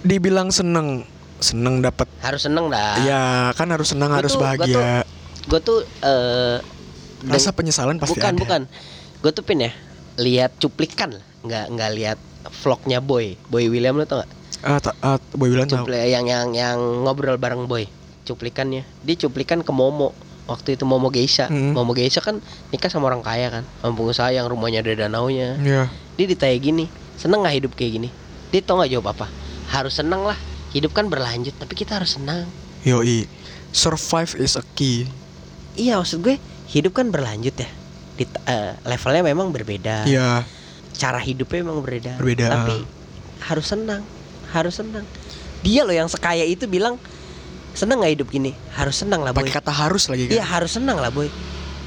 Dibilang 0.00 0.48
seneng, 0.48 1.02
seneng 1.36 1.82
dapat 1.82 2.06
harus 2.20 2.46
seneng 2.46 2.70
dah. 2.70 3.02
Ya 3.02 3.22
kan 3.52 3.66
harus 3.68 3.90
senang 3.90 4.08
Gua 4.08 4.18
harus 4.22 4.32
tuh- 4.32 4.38
gua 4.38 4.46
bahagia. 4.54 5.02
gue 5.42 5.60
tuh 5.60 5.78
eh, 6.00 6.58
Rasa 7.24 7.50
deng- 7.50 7.56
penyesalan 7.56 7.96
pasti 7.98 8.14
bukan 8.14 8.32
ada. 8.32 8.38
bukan. 8.38 8.62
Gue 9.18 9.32
tuh 9.32 9.42
pin 9.42 9.58
ya 9.60 9.72
lihat 10.16 10.54
cuplikan 10.56 11.18
nggak 11.42 11.64
nggak 11.68 11.90
lihat 11.92 12.18
vlognya 12.62 12.98
boy. 13.00 13.34
Boy 13.44 13.66
William 13.66 13.94
lo 13.94 14.06
tau 14.06 14.22
gak 14.22 14.30
Ah, 14.62 14.78
ta- 14.78 14.96
ah, 15.00 15.18
Boy 15.32 15.50
tahu. 15.52 15.82
Cupli- 15.84 16.08
yang 16.08 16.26
yang 16.26 16.50
yang 16.50 16.78
ngobrol 17.02 17.36
bareng 17.36 17.66
boy. 17.66 17.86
Cuplikannya. 18.22 18.82
Dia 19.02 19.16
cuplikan 19.18 19.60
ke 19.60 19.70
Momo 19.70 20.14
waktu 20.46 20.74
itu 20.74 20.82
Momo 20.82 21.08
Geisha 21.08 21.46
Mm. 21.46 21.74
Momo 21.74 21.90
Geisha 21.90 22.18
kan 22.18 22.38
nikah 22.70 22.86
sama 22.86 23.06
orang 23.06 23.20
kaya 23.20 23.50
kan 23.50 23.64
sama 23.76 23.92
pengusaha 23.92 24.30
yang 24.30 24.46
rumahnya 24.46 24.80
ada 24.80 24.94
danaunya 24.96 25.58
Iya. 25.58 25.82
dia 26.14 26.26
ditanya 26.26 26.56
gini 26.56 26.84
seneng 27.14 27.42
nggak 27.42 27.56
hidup 27.56 27.72
kayak 27.72 27.92
gini 27.96 28.08
dia 28.48 28.60
tau 28.60 28.78
nggak 28.78 28.90
jawab 28.90 29.06
apa 29.12 29.26
harus 29.68 29.94
seneng 29.94 30.22
lah 30.22 30.38
hidup 30.70 30.90
kan 30.90 31.06
berlanjut 31.06 31.52
tapi 31.52 31.74
kita 31.74 31.96
harus 31.96 32.14
senang 32.14 32.46
Yoi. 32.82 33.26
Survive 33.70 34.38
is 34.38 34.54
a 34.54 34.64
key. 34.72 35.04
iya 35.74 35.98
maksud 35.98 36.22
gue 36.22 36.38
hidup 36.68 36.94
kan 36.94 37.10
berlanjut 37.10 37.52
ya 37.52 37.68
di 38.14 38.24
eh, 38.24 38.72
levelnya 38.82 39.22
memang 39.22 39.50
berbeda 39.50 40.06
Iya. 40.06 40.46
cara 40.92 41.18
hidupnya 41.18 41.60
memang 41.60 41.80
berbeda 41.80 42.16
Berbeda. 42.16 42.46
tapi 42.48 42.86
harus 43.42 43.66
senang 43.66 44.00
harus 44.48 44.74
senang 44.74 45.04
dia 45.60 45.82
loh 45.82 45.92
yang 45.92 46.06
sekaya 46.06 46.40
itu 46.42 46.64
bilang 46.64 46.96
seneng 47.76 48.00
nggak 48.00 48.12
hidup 48.16 48.28
gini 48.28 48.50
harus 48.72 48.96
senang 48.96 49.20
lah 49.20 49.30
boy 49.30 49.44
kata 49.46 49.68
harus 49.68 50.08
lagi 50.08 50.26
Iya 50.26 50.40
kan. 50.40 50.48
harus 50.56 50.70
senang 50.72 50.96
lah 50.96 51.12
boy 51.12 51.28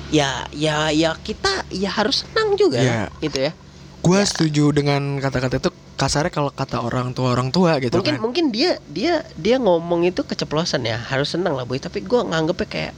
ya 0.09 0.45
ya 0.49 0.89
ya 0.89 1.17
kita 1.17 1.65
ya 1.69 1.89
harus 1.91 2.23
senang 2.23 2.53
juga 2.55 2.77
Iya. 2.77 3.01
gitu 3.19 3.39
ya 3.41 3.53
Gua 3.99 4.23
Ya. 4.23 4.25
setuju 4.25 4.71
dengan 4.71 5.19
kata-kata 5.19 5.59
itu 5.59 5.69
kasarnya 5.99 6.31
kalau 6.31 6.47
kata 6.49 6.79
orang 6.79 7.11
tua 7.11 7.35
orang 7.35 7.51
tua 7.51 7.75
gitu 7.77 7.99
mungkin 7.99 8.15
kan. 8.15 8.21
mungkin 8.23 8.45
dia 8.49 8.79
dia 8.87 9.27
dia 9.35 9.59
ngomong 9.59 10.07
itu 10.07 10.23
keceplosan 10.23 10.81
ya 10.81 10.95
harus 10.95 11.35
senang 11.35 11.51
lah 11.51 11.67
boy 11.67 11.75
tapi 11.75 11.99
gua 11.99 12.23
nganggepnya 12.23 12.65
kayak 12.65 12.93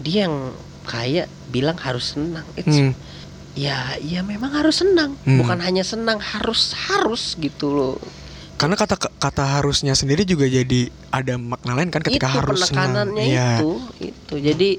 dia 0.00 0.26
yang 0.26 0.50
kaya 0.82 1.30
bilang 1.46 1.78
harus 1.78 2.18
senang 2.18 2.42
It's- 2.56 2.72
Hmm. 2.72 2.92
ya 3.54 3.94
ya 4.00 4.20
memang 4.22 4.50
harus 4.50 4.82
senang 4.82 5.14
Hmm. 5.22 5.38
bukan 5.38 5.60
hanya 5.60 5.86
senang 5.86 6.18
harus 6.18 6.74
harus 6.88 7.36
gitu 7.36 7.70
loh 7.70 7.96
karena 8.60 8.76
kata 8.76 8.94
kata 9.16 9.44
harusnya 9.56 9.96
sendiri 9.96 10.22
juga 10.22 10.44
jadi 10.44 10.80
ada 11.08 11.34
makna 11.34 11.72
lain 11.74 11.88
kan 11.88 12.04
ketika 12.04 12.28
itu 12.28 12.36
harus 12.36 12.60
penekanannya 12.68 13.24
Iya. 13.24 13.50
itu 13.56 13.70
itu 14.04 14.34
jadi 14.36 14.70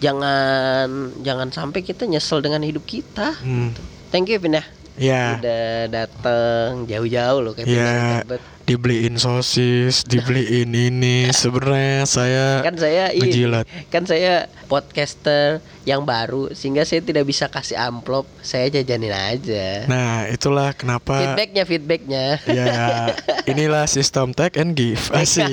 jangan 0.00 0.88
jangan 1.22 1.48
sampai 1.48 1.80
kita 1.80 2.04
nyesel 2.04 2.42
dengan 2.42 2.60
hidup 2.60 2.82
kita 2.82 3.38
Hmm. 3.38 3.70
thank 4.10 4.26
you 4.26 4.42
Vin 4.42 4.58
ya 4.58 4.64
Iya. 5.00 5.24
udah 5.38 5.64
dateng 5.88 6.84
jauh-jauh 6.84 7.40
loh 7.40 7.52
kayak. 7.54 8.26
Tebet. 8.26 8.42
Dibeliin 8.70 9.16
sosis, 9.16 10.06
dibeliin 10.06 10.70
ini. 10.70 11.26
Sebenarnya 11.30 12.06
saya 12.06 12.46
kan 12.62 12.76
saya 12.76 13.10
ngejilat. 13.12 13.66
kan 13.90 14.06
saya 14.06 14.46
podcaster 14.64 15.58
yang 15.82 16.04
baru 16.04 16.52
sehingga 16.52 16.82
saya 16.82 17.00
tidak 17.00 17.24
bisa 17.24 17.46
kasih 17.46 17.74
amplop 17.74 18.22
saya 18.38 18.68
jajanin 18.68 19.10
aja 19.10 19.84
Nah, 19.86 20.28
itulah 20.28 20.70
kenapa 20.70 21.18
feedbacknya 21.26 21.62
feedbacknya 21.64 22.24
ya 22.46 23.10
inilah 23.44 23.84
sistem 23.86 24.30
take 24.30 24.54
and 24.54 24.72
give. 24.72 25.00
Asik. 25.10 25.48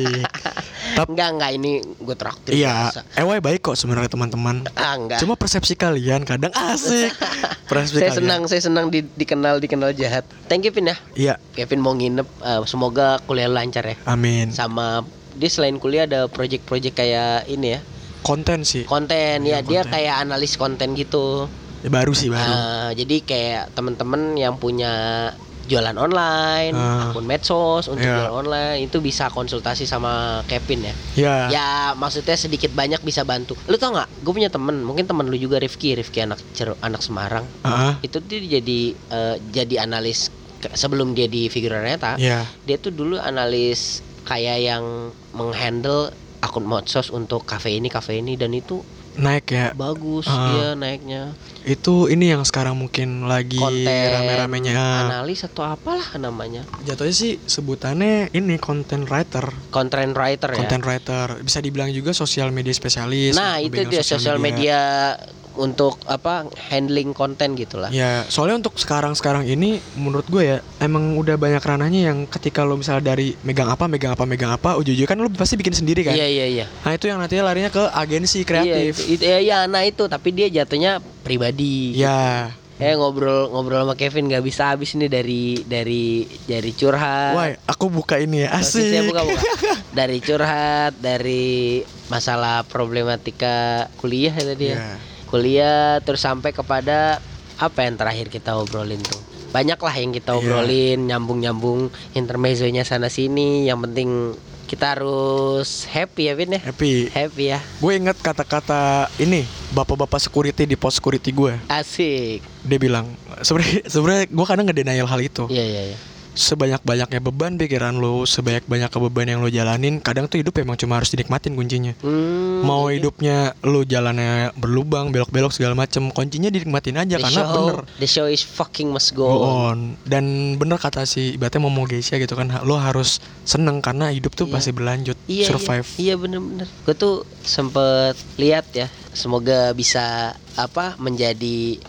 Tap- 0.96 1.08
enggak 1.08 1.30
enggak 1.32 1.52
ini 1.54 1.72
gue 1.82 2.16
traktir 2.16 2.52
Iya. 2.56 2.90
EY 3.14 3.40
baik 3.40 3.62
kok 3.64 3.76
sebenarnya 3.76 4.10
teman-teman. 4.10 4.68
ah 4.74 4.94
enggak 4.94 5.20
Cuma 5.20 5.34
persepsi 5.34 5.74
kalian 5.74 6.22
kadang 6.24 6.52
asik. 6.54 7.12
Persepsi 7.68 8.00
saya 8.00 8.10
kalian. 8.10 8.20
senang 8.20 8.42
saya 8.46 8.62
senang 8.62 8.86
di, 8.88 9.04
dikenal 9.06 9.60
dikenal 9.60 9.92
jahat 9.92 10.24
thank 10.48 10.64
you 10.64 10.72
Vin 10.72 10.88
ya 10.88 10.96
Iya, 11.14 11.36
Kevin 11.54 11.80
mau 11.80 11.92
nginep 11.92 12.24
eh, 12.24 12.62
semoga 12.64 13.07
kuliah 13.22 13.48
lancar 13.48 13.84
ya 13.86 13.96
amin. 14.06 14.52
sama 14.52 15.02
dia 15.34 15.48
selain 15.48 15.78
kuliah 15.78 16.04
ada 16.04 16.26
project-project 16.28 16.96
kayak 16.96 17.46
ini 17.48 17.76
ya 17.76 17.82
Konten 18.20 18.62
sih. 18.62 18.84
konten 18.84 19.40
ya 19.42 19.48
Iya, 19.54 19.58
dia 19.62 19.82
konten. 19.82 19.94
kayak 19.94 20.16
analis 20.20 20.54
konten 20.56 20.92
gitu 20.94 21.48
Ya, 21.78 21.94
baru 21.94 22.12
sih 22.12 22.28
baru. 22.28 22.42
Ah, 22.50 22.90
jadi 22.92 23.22
kayak 23.22 23.64
temen-temen 23.72 24.34
yang 24.36 24.58
punya 24.58 25.30
jualan 25.64 25.94
online 25.94 26.72
Ah. 26.72 27.08
akun 27.08 27.24
medsos 27.24 27.86
untuk 27.86 28.02
Iya. 28.02 28.18
jualan 28.18 28.34
online 28.34 28.78
itu 28.82 28.98
bisa 28.98 29.28
konsultasi 29.30 29.84
sama 29.84 30.12
Kevin 30.46 30.80
ya 30.82 30.94
ya. 31.14 31.36
ya 31.50 31.68
maksudnya 31.94 32.34
sedikit 32.34 32.72
banyak 32.72 33.00
bisa 33.02 33.22
bantu 33.22 33.54
lu 33.62 33.76
tau 33.76 33.92
nggak 33.92 34.10
gue 34.18 34.34
punya 34.34 34.48
temen 34.48 34.80
mungkin 34.80 35.04
temen 35.04 35.28
lu 35.28 35.36
juga 35.36 35.60
Rifki 35.60 35.94
Rifki 35.94 36.24
anak 36.24 36.40
Cer- 36.52 36.80
anak 36.80 37.00
Semarang 37.00 37.44
Ah, 37.62 38.00
itu 38.00 38.16
dia 38.22 38.40
jadi 38.58 38.80
eh, 38.96 39.36
jadi 39.46 39.84
analis 39.84 40.32
sebelum 40.72 41.12
dia 41.12 41.26
di 41.26 41.48
Figuraneta 41.48 42.16
ya. 42.16 42.46
dia 42.64 42.78
tuh 42.78 42.90
dulu 42.90 43.16
analis 43.16 44.00
kayak 44.24 44.58
yang 44.60 44.84
menghandle 45.32 46.10
akun 46.38 46.64
medsos 46.64 47.10
untuk 47.10 47.44
kafe 47.44 47.74
ini 47.74 47.88
kafe 47.88 48.20
ini 48.20 48.34
dan 48.34 48.52
itu 48.52 48.82
Naik 49.18 49.50
ya. 49.50 49.74
bagus 49.74 50.30
Ah. 50.30 50.54
dia 50.54 50.68
naiknya 50.74 51.34
Itu 51.64 52.06
ini 52.06 52.30
yang 52.30 52.46
sekarang 52.46 52.78
mungkin 52.78 53.26
lagi 53.26 53.58
konten 53.58 53.84
rame-ramenya. 54.14 55.10
analis 55.10 55.42
atau 55.42 55.66
apalah 55.66 56.06
namanya 56.16 56.62
Jatuhnya 56.86 57.12
sih 57.12 57.42
sebutannya 57.42 58.30
ini 58.32 58.56
content 58.58 59.04
writer. 59.04 59.50
content 59.68 60.14
writer 60.14 60.54
ya 60.54 60.58
Content 60.58 60.86
writer. 60.86 61.28
Bisa 61.42 61.60
dibilang 61.60 61.90
juga 61.90 62.14
sosial 62.14 62.52
media 62.52 62.72
spesialis. 62.72 63.34
nah 63.34 63.58
itu 63.58 63.84
dia 63.84 64.00
sosial 64.00 64.38
media. 64.38 65.18
Untuk 65.58 65.98
apa 66.06 66.34
handling 66.68 67.12
konten 67.12 67.54
gitulah 67.54 67.90
Ya, 67.90 68.24
soalnya 68.26 68.58
untuk 68.58 68.78
sekarang-sekarang 68.78 69.44
ini 69.44 69.78
menurut 69.94 70.26
gue 70.26 70.44
ya 70.46 70.58
emang 70.78 71.16
udah 71.16 71.36
banyak 71.36 71.60
ranahnya 71.60 72.08
yang 72.08 72.24
ketika 72.26 72.62
lo 72.62 72.76
misalnya 72.76 73.12
dari 73.12 73.34
megang 73.42 73.68
apa, 73.68 73.86
megang 73.86 74.14
apa, 74.14 74.24
megang 74.24 74.52
apa, 74.52 74.76
ujung-ujungnya 74.76 75.06
kan 75.06 75.18
lo 75.18 75.30
pasti 75.30 75.56
bikin 75.56 75.74
sendiri 75.74 76.02
kan. 76.04 76.14
iya 76.14 76.26
iya 76.26 76.46
iya 76.46 76.66
Nah, 76.80 76.94
itu 76.94 77.06
yang 77.06 77.18
nantinya 77.18 77.44
larinya 77.44 77.68
ke 77.68 77.84
agensi 77.84 78.42
kreatif. 78.42 78.70
Iya, 78.70 78.80
itu, 78.88 79.02
itu, 79.12 79.24
ya, 79.24 79.40
ya, 79.40 79.58
nah 79.66 79.82
itu 79.82 80.06
tapi 80.06 80.32
dia 80.32 80.48
jatuhnya 80.48 80.98
pribadi 81.22 81.92
Ya. 81.94 82.54
eh 82.78 82.94
ngobrol 82.94 83.50
ngobrol 83.50 83.82
sama 83.82 83.94
Kevin 83.94 84.30
nggak 84.30 84.46
bisa 84.46 84.70
habis 84.70 84.94
nih 84.94 85.10
dari 85.10 85.44
dari 85.66 86.06
dari 86.46 86.70
curhat 86.72 87.34
Wah, 87.34 87.50
aku 87.66 87.90
buka 87.90 88.16
ini 88.16 88.46
ya. 88.46 88.54
Asik. 88.54 89.02
buka, 89.04 89.26
buka. 89.26 89.42
dari 89.98 90.18
curhat 90.20 90.94
dari 90.96 91.82
masalah 92.06 92.62
problematika 92.64 93.56
kuliah 93.96 94.30
ya 94.30 94.46
tadi 94.46 94.66
ya 94.68 94.78
Ya. 94.78 94.94
Kuliah 95.28 96.00
terus 96.02 96.20
sampai 96.20 96.50
kepada 96.50 97.20
apa 97.58 97.80
yang 97.82 97.96
terakhir 97.96 98.28
kita 98.28 98.56
obrolin 98.56 99.00
tuh 99.00 99.20
banyak 99.48 99.76
lah 99.76 99.94
yang 99.94 100.12
kita 100.12 100.32
Iya. 100.32 100.38
obrolin 100.38 101.00
nyambung 101.06 101.40
nyambung 101.40 101.80
intermezzonya 102.12 102.82
sana 102.82 103.08
sini 103.08 103.66
yang 103.66 103.80
penting 103.82 104.36
kita 104.66 104.94
harus 104.94 105.88
happy 105.88 106.28
ya 106.28 106.36
Vin 106.36 106.52
ya 106.52 106.62
Happy. 106.62 107.08
happy 107.08 107.44
ya 107.48 107.60
Gue 107.78 107.96
inget 107.96 108.20
kata-kata 108.20 109.08
ini 109.16 109.44
bapak-bapak 109.70 110.20
security 110.20 110.64
di 110.64 110.76
pos 110.76 110.96
security 110.96 111.32
gue. 111.32 111.56
asik 111.68 112.44
Dia 112.62 112.76
bilang 112.78 113.08
sebenarnya 113.40 113.88
sebenarnya 113.88 114.24
gue 114.28 114.46
kadang 114.46 114.64
nggak 114.68 114.78
denial 114.78 115.08
hal 115.08 115.22
itu. 115.22 115.48
iya 115.48 115.64
iya 115.64 115.82
iya 115.92 115.98
Sebanyak-banyaknya 116.38 117.18
beban 117.18 117.58
pikiran 117.58 117.98
lo, 117.98 118.22
sebanyak-banyak 118.24 118.94
beban 118.94 119.26
yang 119.26 119.40
lo 119.42 119.50
jalanin, 119.50 119.98
kadang 119.98 120.30
tuh 120.30 120.38
hidup 120.38 120.54
emang 120.62 120.78
cuma 120.78 121.02
harus 121.02 121.10
dinikmatin 121.10 121.58
kuncinya. 121.58 121.98
Hmm, 122.00 122.62
Mau 122.62 122.88
iya. 122.88 123.02
hidupnya 123.02 123.38
lo 123.66 123.82
jalannya 123.82 124.54
berlubang, 124.54 125.10
belok-belok 125.10 125.50
segala 125.50 125.74
macem, 125.74 126.14
kuncinya 126.14 126.54
dinikmatin 126.54 126.94
aja 126.96 127.18
the 127.18 127.26
karena 127.26 127.42
show, 127.42 127.54
bener 127.58 127.78
the 127.98 128.06
show 128.06 128.28
is 128.30 128.46
fucking 128.46 128.94
must 128.94 129.18
go, 129.18 129.26
go 129.26 129.38
on. 129.42 129.50
on. 129.50 129.78
Dan 130.06 130.26
bener 130.56 130.78
kata 130.78 131.10
si 131.10 131.34
ibaratnya 131.34 131.58
Momo 131.58 131.90
Geisha 131.90 132.22
gitu 132.22 132.38
kan, 132.38 132.54
lo 132.62 132.78
harus 132.78 133.18
seneng 133.42 133.82
karena 133.82 134.14
hidup 134.14 134.38
tuh 134.38 134.46
Iya. 134.46 134.54
pasti 134.54 134.72
berlanjut, 134.72 135.18
Iya, 135.26 135.46
survive. 135.50 135.88
Iya, 135.98 136.04
iya 136.06 136.14
bener-bener. 136.16 136.68
Gue 136.86 136.94
tuh 136.94 137.16
sempet 137.42 138.14
lihat 138.38 138.70
ya. 138.72 138.86
Semoga 139.12 139.74
bisa 139.74 140.38
apa 140.54 140.94
menjadi 141.02 141.82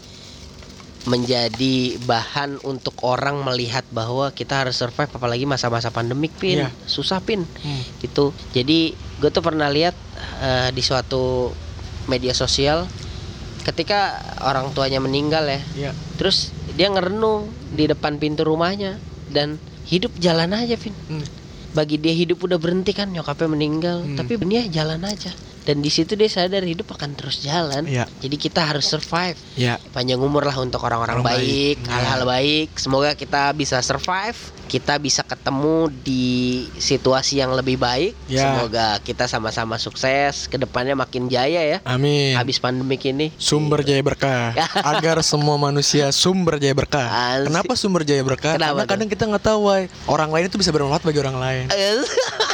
menjadi 1.09 1.77
bahan 1.99 2.61
untuk 2.63 2.93
orang 3.01 3.41
melihat 3.41 3.83
bahwa 3.89 4.29
kita 4.31 4.63
harus 4.63 4.77
survive 4.77 5.09
apalagi 5.09 5.43
masa-masa 5.43 5.89
pandemik 5.89 6.37
pin 6.37 6.61
Iya. 6.61 6.71
susah 6.85 7.19
pin 7.19 7.49
Hmm. 7.59 7.83
gitu 7.99 8.31
jadi 8.53 8.93
gue 8.93 9.31
tuh 9.31 9.41
pernah 9.41 9.67
lihat 9.67 9.97
eh, 10.39 10.69
di 10.71 10.81
suatu 10.81 11.51
media 12.05 12.33
sosial 12.33 12.85
ketika 13.65 14.17
orang 14.41 14.71
tuanya 14.71 15.01
meninggal 15.01 15.45
ya 15.45 15.61
Iya. 15.75 15.91
terus 16.15 16.53
dia 16.71 16.87
ngerenung 16.87 17.49
di 17.71 17.85
depan 17.85 18.17
pintu 18.17 18.45
rumahnya 18.45 19.01
dan 19.29 19.57
hidup 19.85 20.13
jalan 20.17 20.53
aja 20.53 20.77
Vin 20.77 20.93
Hmm. 21.09 21.25
bagi 21.71 21.97
dia 21.97 22.13
hidup 22.13 22.39
udah 22.39 22.57
berhenti 22.57 22.93
kan 22.93 23.09
nyokapnya 23.09 23.49
meninggal 23.49 24.05
Hmm. 24.05 24.15
tapi 24.15 24.37
dia 24.43 24.69
jalan 24.69 25.01
aja 25.03 25.33
dan 25.69 25.79
di 25.79 25.93
situ 25.93 26.17
dia 26.17 26.25
sadar 26.27 26.65
hidup 26.65 26.89
akan 26.89 27.13
terus 27.13 27.39
jalan 27.39 27.85
Iya. 27.85 28.09
jadi 28.19 28.37
kita 28.39 28.65
harus 28.65 28.89
survive 28.89 29.37
Ya, 29.53 29.77
panjang 29.91 30.17
umur 30.17 30.41
lah 30.43 30.57
untuk 30.57 30.81
orang-orang 30.81 31.21
Orang 31.21 31.29
baik, 31.29 31.77
baik. 31.77 31.91
hal-hal 31.91 32.23
baik. 32.25 32.69
Semoga 32.75 33.11
kita 33.13 33.51
bisa 33.53 33.83
survive, 33.83 34.39
kita 34.65 34.95
bisa 34.97 35.21
ketemu 35.21 35.91
di 35.99 36.25
situasi 36.73 37.37
yang 37.37 37.51
lebih 37.53 37.75
baik. 37.75 38.15
Ya. 38.25 38.47
Semoga 38.47 38.87
kita 39.03 39.27
sama-sama 39.27 39.77
sukses, 39.77 40.47
ke 40.47 40.57
depannya 40.57 40.95
makin 40.95 41.27
jaya 41.27 41.59
ya. 41.67 41.79
amin. 41.85 42.39
Habis 42.39 42.57
pandemik 42.57 43.03
ini. 43.05 43.35
Sumber 43.35 43.83
jaya 43.83 43.99
berkah 43.99 44.55
agar 44.95 45.19
semua 45.21 45.59
manusia 45.59 46.09
sumber 46.15 46.57
jaya 46.57 46.73
berkah. 46.73 47.05
Asik. 47.35 47.51
Kenapa 47.51 47.73
sumber 47.75 48.03
jaya 48.07 48.23
berkah? 48.23 48.55
Kenapa 48.55 48.71
Karena 48.71 48.85
tuh? 48.87 48.91
kadang 48.95 49.09
kita 49.11 49.23
nggak 49.27 49.45
tahu, 49.45 49.59
why. 49.67 49.83
orang 50.07 50.31
lain 50.31 50.47
itu 50.47 50.57
bisa 50.57 50.71
bermanfaat 50.71 51.03
bagi 51.03 51.19
orang 51.19 51.37
lain. 51.37 51.65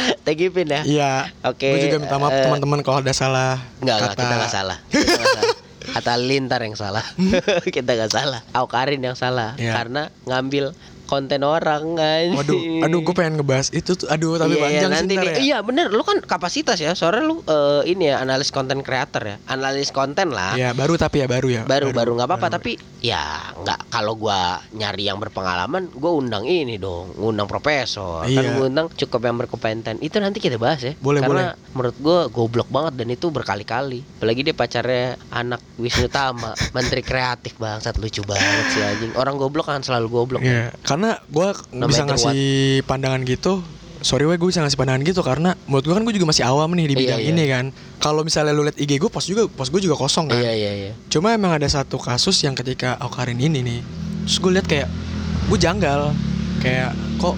Thank 0.24 0.40
you 0.40 0.50
Pin 0.50 0.68
ya. 0.68 0.82
Iya. 0.82 1.12
Oke, 1.44 1.68
Gue 1.68 1.80
juga 1.86 1.98
minta 1.98 2.16
maaf 2.16 2.32
eh, 2.32 2.44
teman-teman 2.44 2.80
kalau 2.80 2.98
ada 3.00 3.12
salah. 3.12 3.60
Enggak, 3.80 3.96
enggak, 3.96 4.10
kata. 4.12 4.20
kita 4.20 4.34
enggak 4.34 4.52
salah. 4.52 4.76
Kita 4.88 5.12
nggak 5.12 5.34
salah. 5.34 5.54
Kata 5.90 6.12
Lintar 6.16 6.60
yang 6.62 6.76
salah. 6.76 7.04
kita 7.74 7.90
enggak 7.92 8.12
salah. 8.12 8.40
Aukarin 8.52 9.00
yang 9.00 9.16
salah 9.16 9.56
Iya. 9.56 9.72
karena 9.74 10.02
ngambil 10.24 10.76
konten 11.10 11.42
orang 11.42 11.98
kan. 11.98 12.24
Waduh, 12.38 12.86
aduh 12.86 13.00
gue 13.02 13.14
pengen 13.18 13.42
ngebahas 13.42 13.74
itu 13.74 13.98
tuh. 13.98 14.06
Aduh, 14.06 14.38
tapi 14.38 14.54
iya, 14.54 14.58
iya, 14.58 14.62
panjang 14.62 14.90
sih 14.94 14.96
nanti 15.02 15.14
nih. 15.18 15.26
ya. 15.26 15.34
Iya 15.42 15.58
bener, 15.66 15.90
lu 15.90 16.06
kan 16.06 16.22
kapasitas 16.22 16.78
ya. 16.78 16.94
Soalnya 16.94 17.26
lu 17.26 17.42
eh, 17.42 17.82
ini 17.90 18.06
ya 18.06 18.22
analis 18.22 18.54
konten 18.54 18.86
creator 18.86 19.26
ya, 19.26 19.36
analis 19.50 19.90
konten 19.90 20.30
lah. 20.30 20.54
Ya, 20.54 20.70
baru 20.70 20.94
tapi 20.94 21.18
ya 21.18 21.26
baru 21.26 21.48
ya. 21.50 21.62
Baru 21.66 21.90
baru 21.90 22.14
nggak 22.14 22.28
apa-apa, 22.30 22.46
tapi 22.52 22.78
ya 23.02 23.50
nggak 23.58 23.90
kalau 23.90 24.14
gua 24.14 24.62
nyari 24.70 25.10
yang 25.10 25.18
berpengalaman, 25.18 25.90
gua 25.90 26.12
undang 26.14 26.46
ini 26.46 26.76
dong, 26.76 27.10
undang 27.18 27.50
profesor. 27.50 28.22
Kan 28.22 28.30
Iya. 28.30 28.54
gua 28.54 28.66
undang 28.68 28.86
cukup 28.92 29.20
yang 29.24 29.36
berkompeten. 29.40 29.98
Itu 29.98 30.20
nanti 30.20 30.38
kita 30.38 30.60
bahas 30.60 30.78
ya. 30.78 30.92
Boleh, 31.00 31.24
Karena 31.24 31.56
menurut 31.72 31.96
gua 31.98 32.18
goblok 32.28 32.68
banget 32.68 33.00
dan 33.00 33.08
itu 33.08 33.26
berkali-kali. 33.32 34.04
Apalagi 34.20 34.40
dia 34.44 34.54
pacarnya 34.54 35.16
anak 35.32 35.58
Wisnu 35.74 36.06
Tama, 36.06 36.52
menteri 36.76 37.00
kreatif 37.00 37.56
bangsat 37.56 37.96
lucu 37.96 38.20
banget 38.22 38.64
sih 38.68 38.82
anjing. 38.84 39.12
Orang 39.16 39.40
goblok 39.40 39.72
kan 39.72 39.80
selalu 39.80 40.06
goblok. 40.12 40.44
Iya, 40.44 40.68
karena 40.84 40.99
gue 41.22 41.48
No 41.72 41.86
bisa 41.86 42.02
ngasih 42.04 42.40
pandangan 42.84 43.22
gitu. 43.24 43.64
Sorry 44.00 44.24
weh 44.24 44.34
gue 44.34 44.48
bisa 44.48 44.60
ngasih 44.60 44.76
pandangan 44.76 45.04
gitu 45.04 45.20
karena 45.20 45.52
menurut 45.64 45.84
gue 45.84 45.92
kan 45.92 46.02
gue 46.02 46.14
juga 46.14 46.26
masih 46.26 46.44
awam 46.44 46.72
nih 46.72 46.88
di 46.88 46.94
Iya, 46.94 47.00
bidang 47.04 47.20
iya. 47.20 47.30
ini 47.30 47.44
kan. 47.46 47.64
Kalau 47.98 48.24
misalnya 48.24 48.50
lu 48.50 48.64
liat 48.64 48.76
IG 48.76 48.96
gue, 48.96 49.10
post 49.12 49.28
juga 49.28 49.44
post 49.44 49.68
gue 49.68 49.80
juga 49.80 49.94
kosong 49.94 50.32
kan. 50.32 50.40
Iya 50.40 50.52
iya 50.52 50.72
iya. 50.72 50.92
Cuma 51.08 51.32
emang 51.32 51.52
ada 51.52 51.68
satu 51.68 51.96
kasus 51.96 52.40
yang 52.40 52.56
ketika 52.56 52.96
Aukarin 52.96 53.36
ini 53.36 53.60
nih, 53.60 53.80
terus 54.24 54.40
gue 54.40 54.52
lihat 54.56 54.64
kayak 54.64 54.88
gue 55.46 55.58
janggal, 55.60 56.16
kayak 56.58 56.92
kok 57.20 57.36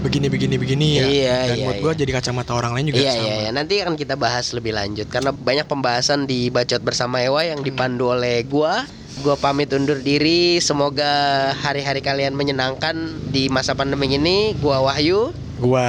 begini 0.00 0.26
begini 0.28 0.56
begini 0.56 0.88
ya. 0.96 1.04
Iya, 1.04 1.36
Dan 1.48 1.56
iya, 1.56 1.64
buat 1.64 1.76
gue 1.80 1.92
iya. 1.92 2.00
jadi 2.04 2.10
kacamata 2.12 2.52
orang 2.52 2.72
lain 2.76 2.84
juga 2.88 3.00
Iya 3.00 3.12
sama. 3.12 3.24
iya 3.24 3.34
iya 3.36 3.50
nanti 3.52 3.74
akan 3.80 3.94
kita 3.96 4.14
bahas 4.16 4.46
lebih 4.52 4.72
lanjut 4.72 5.08
karena 5.08 5.28
banyak 5.32 5.64
pembahasan 5.64 6.24
di 6.24 6.48
bacot 6.48 6.80
bersama 6.80 7.20
Ewa 7.20 7.44
yang 7.44 7.60
dipandu 7.60 8.08
oleh 8.08 8.40
gua 8.44 8.84
Gua 9.20 9.36
pamit 9.36 9.68
undur 9.76 10.00
diri. 10.00 10.56
Semoga 10.64 11.52
hari-hari 11.60 12.00
kalian 12.00 12.32
menyenangkan 12.32 12.96
di 13.28 13.52
masa 13.52 13.76
pandemi 13.76 14.08
ini. 14.16 14.56
Gua 14.56 14.80
Wahyu. 14.80 15.36
Gua 15.60 15.84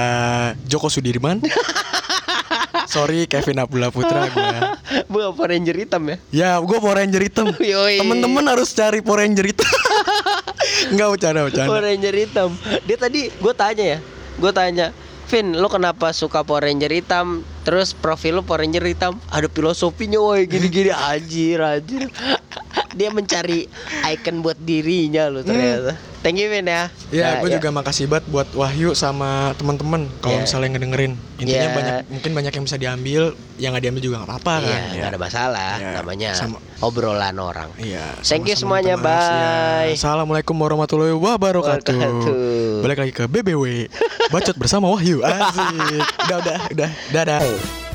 Joko 0.68 0.92
Sudirman. 0.92 1.40
Sorry 2.92 3.24
Kevin 3.24 3.64
Abdullah 3.64 3.88
Putra 3.88 4.28
gua. 4.28 4.76
Gua 5.12 5.32
Power 5.32 5.56
Ranger 5.56 5.76
hitam 5.80 6.02
ya. 6.04 6.16
Ya, 6.28 6.50
gua 6.60 6.76
Power 6.76 7.00
Ranger 7.00 7.24
hitam. 7.24 7.48
Temen-temen 8.04 8.44
harus 8.44 8.68
cari 8.76 9.00
Power 9.00 9.24
Ranger 9.24 9.48
hitam. 9.48 9.68
Enggak 10.92 11.08
bercanda, 11.16 11.40
bercanda. 11.48 11.68
Power 11.72 11.84
Ranger 11.88 12.14
hitam. 12.14 12.50
Dia 12.84 12.96
tadi 13.00 13.32
gue 13.32 13.54
tanya 13.56 13.84
ya, 13.96 13.98
gue 14.36 14.52
tanya, 14.52 14.86
Vin, 15.32 15.56
lo 15.56 15.72
kenapa 15.72 16.12
suka 16.12 16.44
Power 16.44 16.68
Ranger 16.68 16.92
hitam? 16.92 17.40
Terus 17.62 17.92
profil 17.92 18.34
lo 18.34 18.42
Power 18.42 18.60
Ranger 18.60 18.82
hitam, 18.84 19.22
ada 19.26 19.46
filosofinya, 19.46 20.18
woi 20.18 20.44
gini-gini 20.44 20.90
anjir, 21.10 21.58
anjir. 21.58 22.10
Dia 22.92 23.08
mencari 23.08 23.70
icon 24.04 24.40
buat 24.40 24.58
dirinya 24.58 25.26
lo 25.26 25.40
ternyata. 25.40 25.94
Thank 26.22 26.38
you 26.38 26.46
Vin 26.46 26.64
ya. 26.64 26.86
Ya, 27.10 27.34
Nah, 27.34 27.42
gue 27.42 27.50
juga 27.52 27.74
makasih 27.74 28.06
banget 28.06 28.30
buat 28.30 28.46
Wahyu 28.52 28.94
sama 28.94 29.50
teman-teman 29.56 30.06
kalau 30.20 30.38
Ya. 30.38 30.40
misalnya 30.40 30.68
ngedengerin. 30.70 31.18
Intinya 31.34 31.66
Ya. 31.66 31.74
banyak 31.74 31.94
mungkin 32.08 32.30
banyak 32.32 32.52
yang 32.52 32.64
bisa 32.64 32.78
diambil, 32.78 33.22
yang 33.58 33.74
nggak 33.74 33.82
diambil 33.82 34.02
juga 34.04 34.16
nggak 34.22 34.30
apa-apa 34.30 34.54
Iya, 34.54 34.70
kan. 34.70 34.82
nggak 34.92 35.10
ada 35.10 35.18
masalah. 35.18 35.72
Ya, 35.82 35.90
Namanya 35.98 36.30
sama- 36.36 36.62
obrolan 36.78 37.34
orang. 37.34 37.74
Iya. 37.74 38.06
Thank 38.22 38.46
you 38.46 38.54
semuanya. 38.54 38.94
Ya. 38.94 39.02
bye. 39.02 39.98
Assalamualaikum 39.98 40.54
warahmatullahi 40.54 41.10
wabarakatuh. 41.10 41.90
Wabarakatuh. 41.90 42.34
Balik 42.82 42.98
lagi 43.02 43.12
ke 43.12 43.24
BBW. 43.26 43.90
Bacot 44.30 44.54
bersama 44.54 44.94
Wahyu. 44.94 45.26
Asik. 45.26 46.06
udah, 46.22 46.36
udah, 46.38 46.56
udah. 46.70 46.90
Dadah. 47.10 47.40
Tchau! 47.52 47.91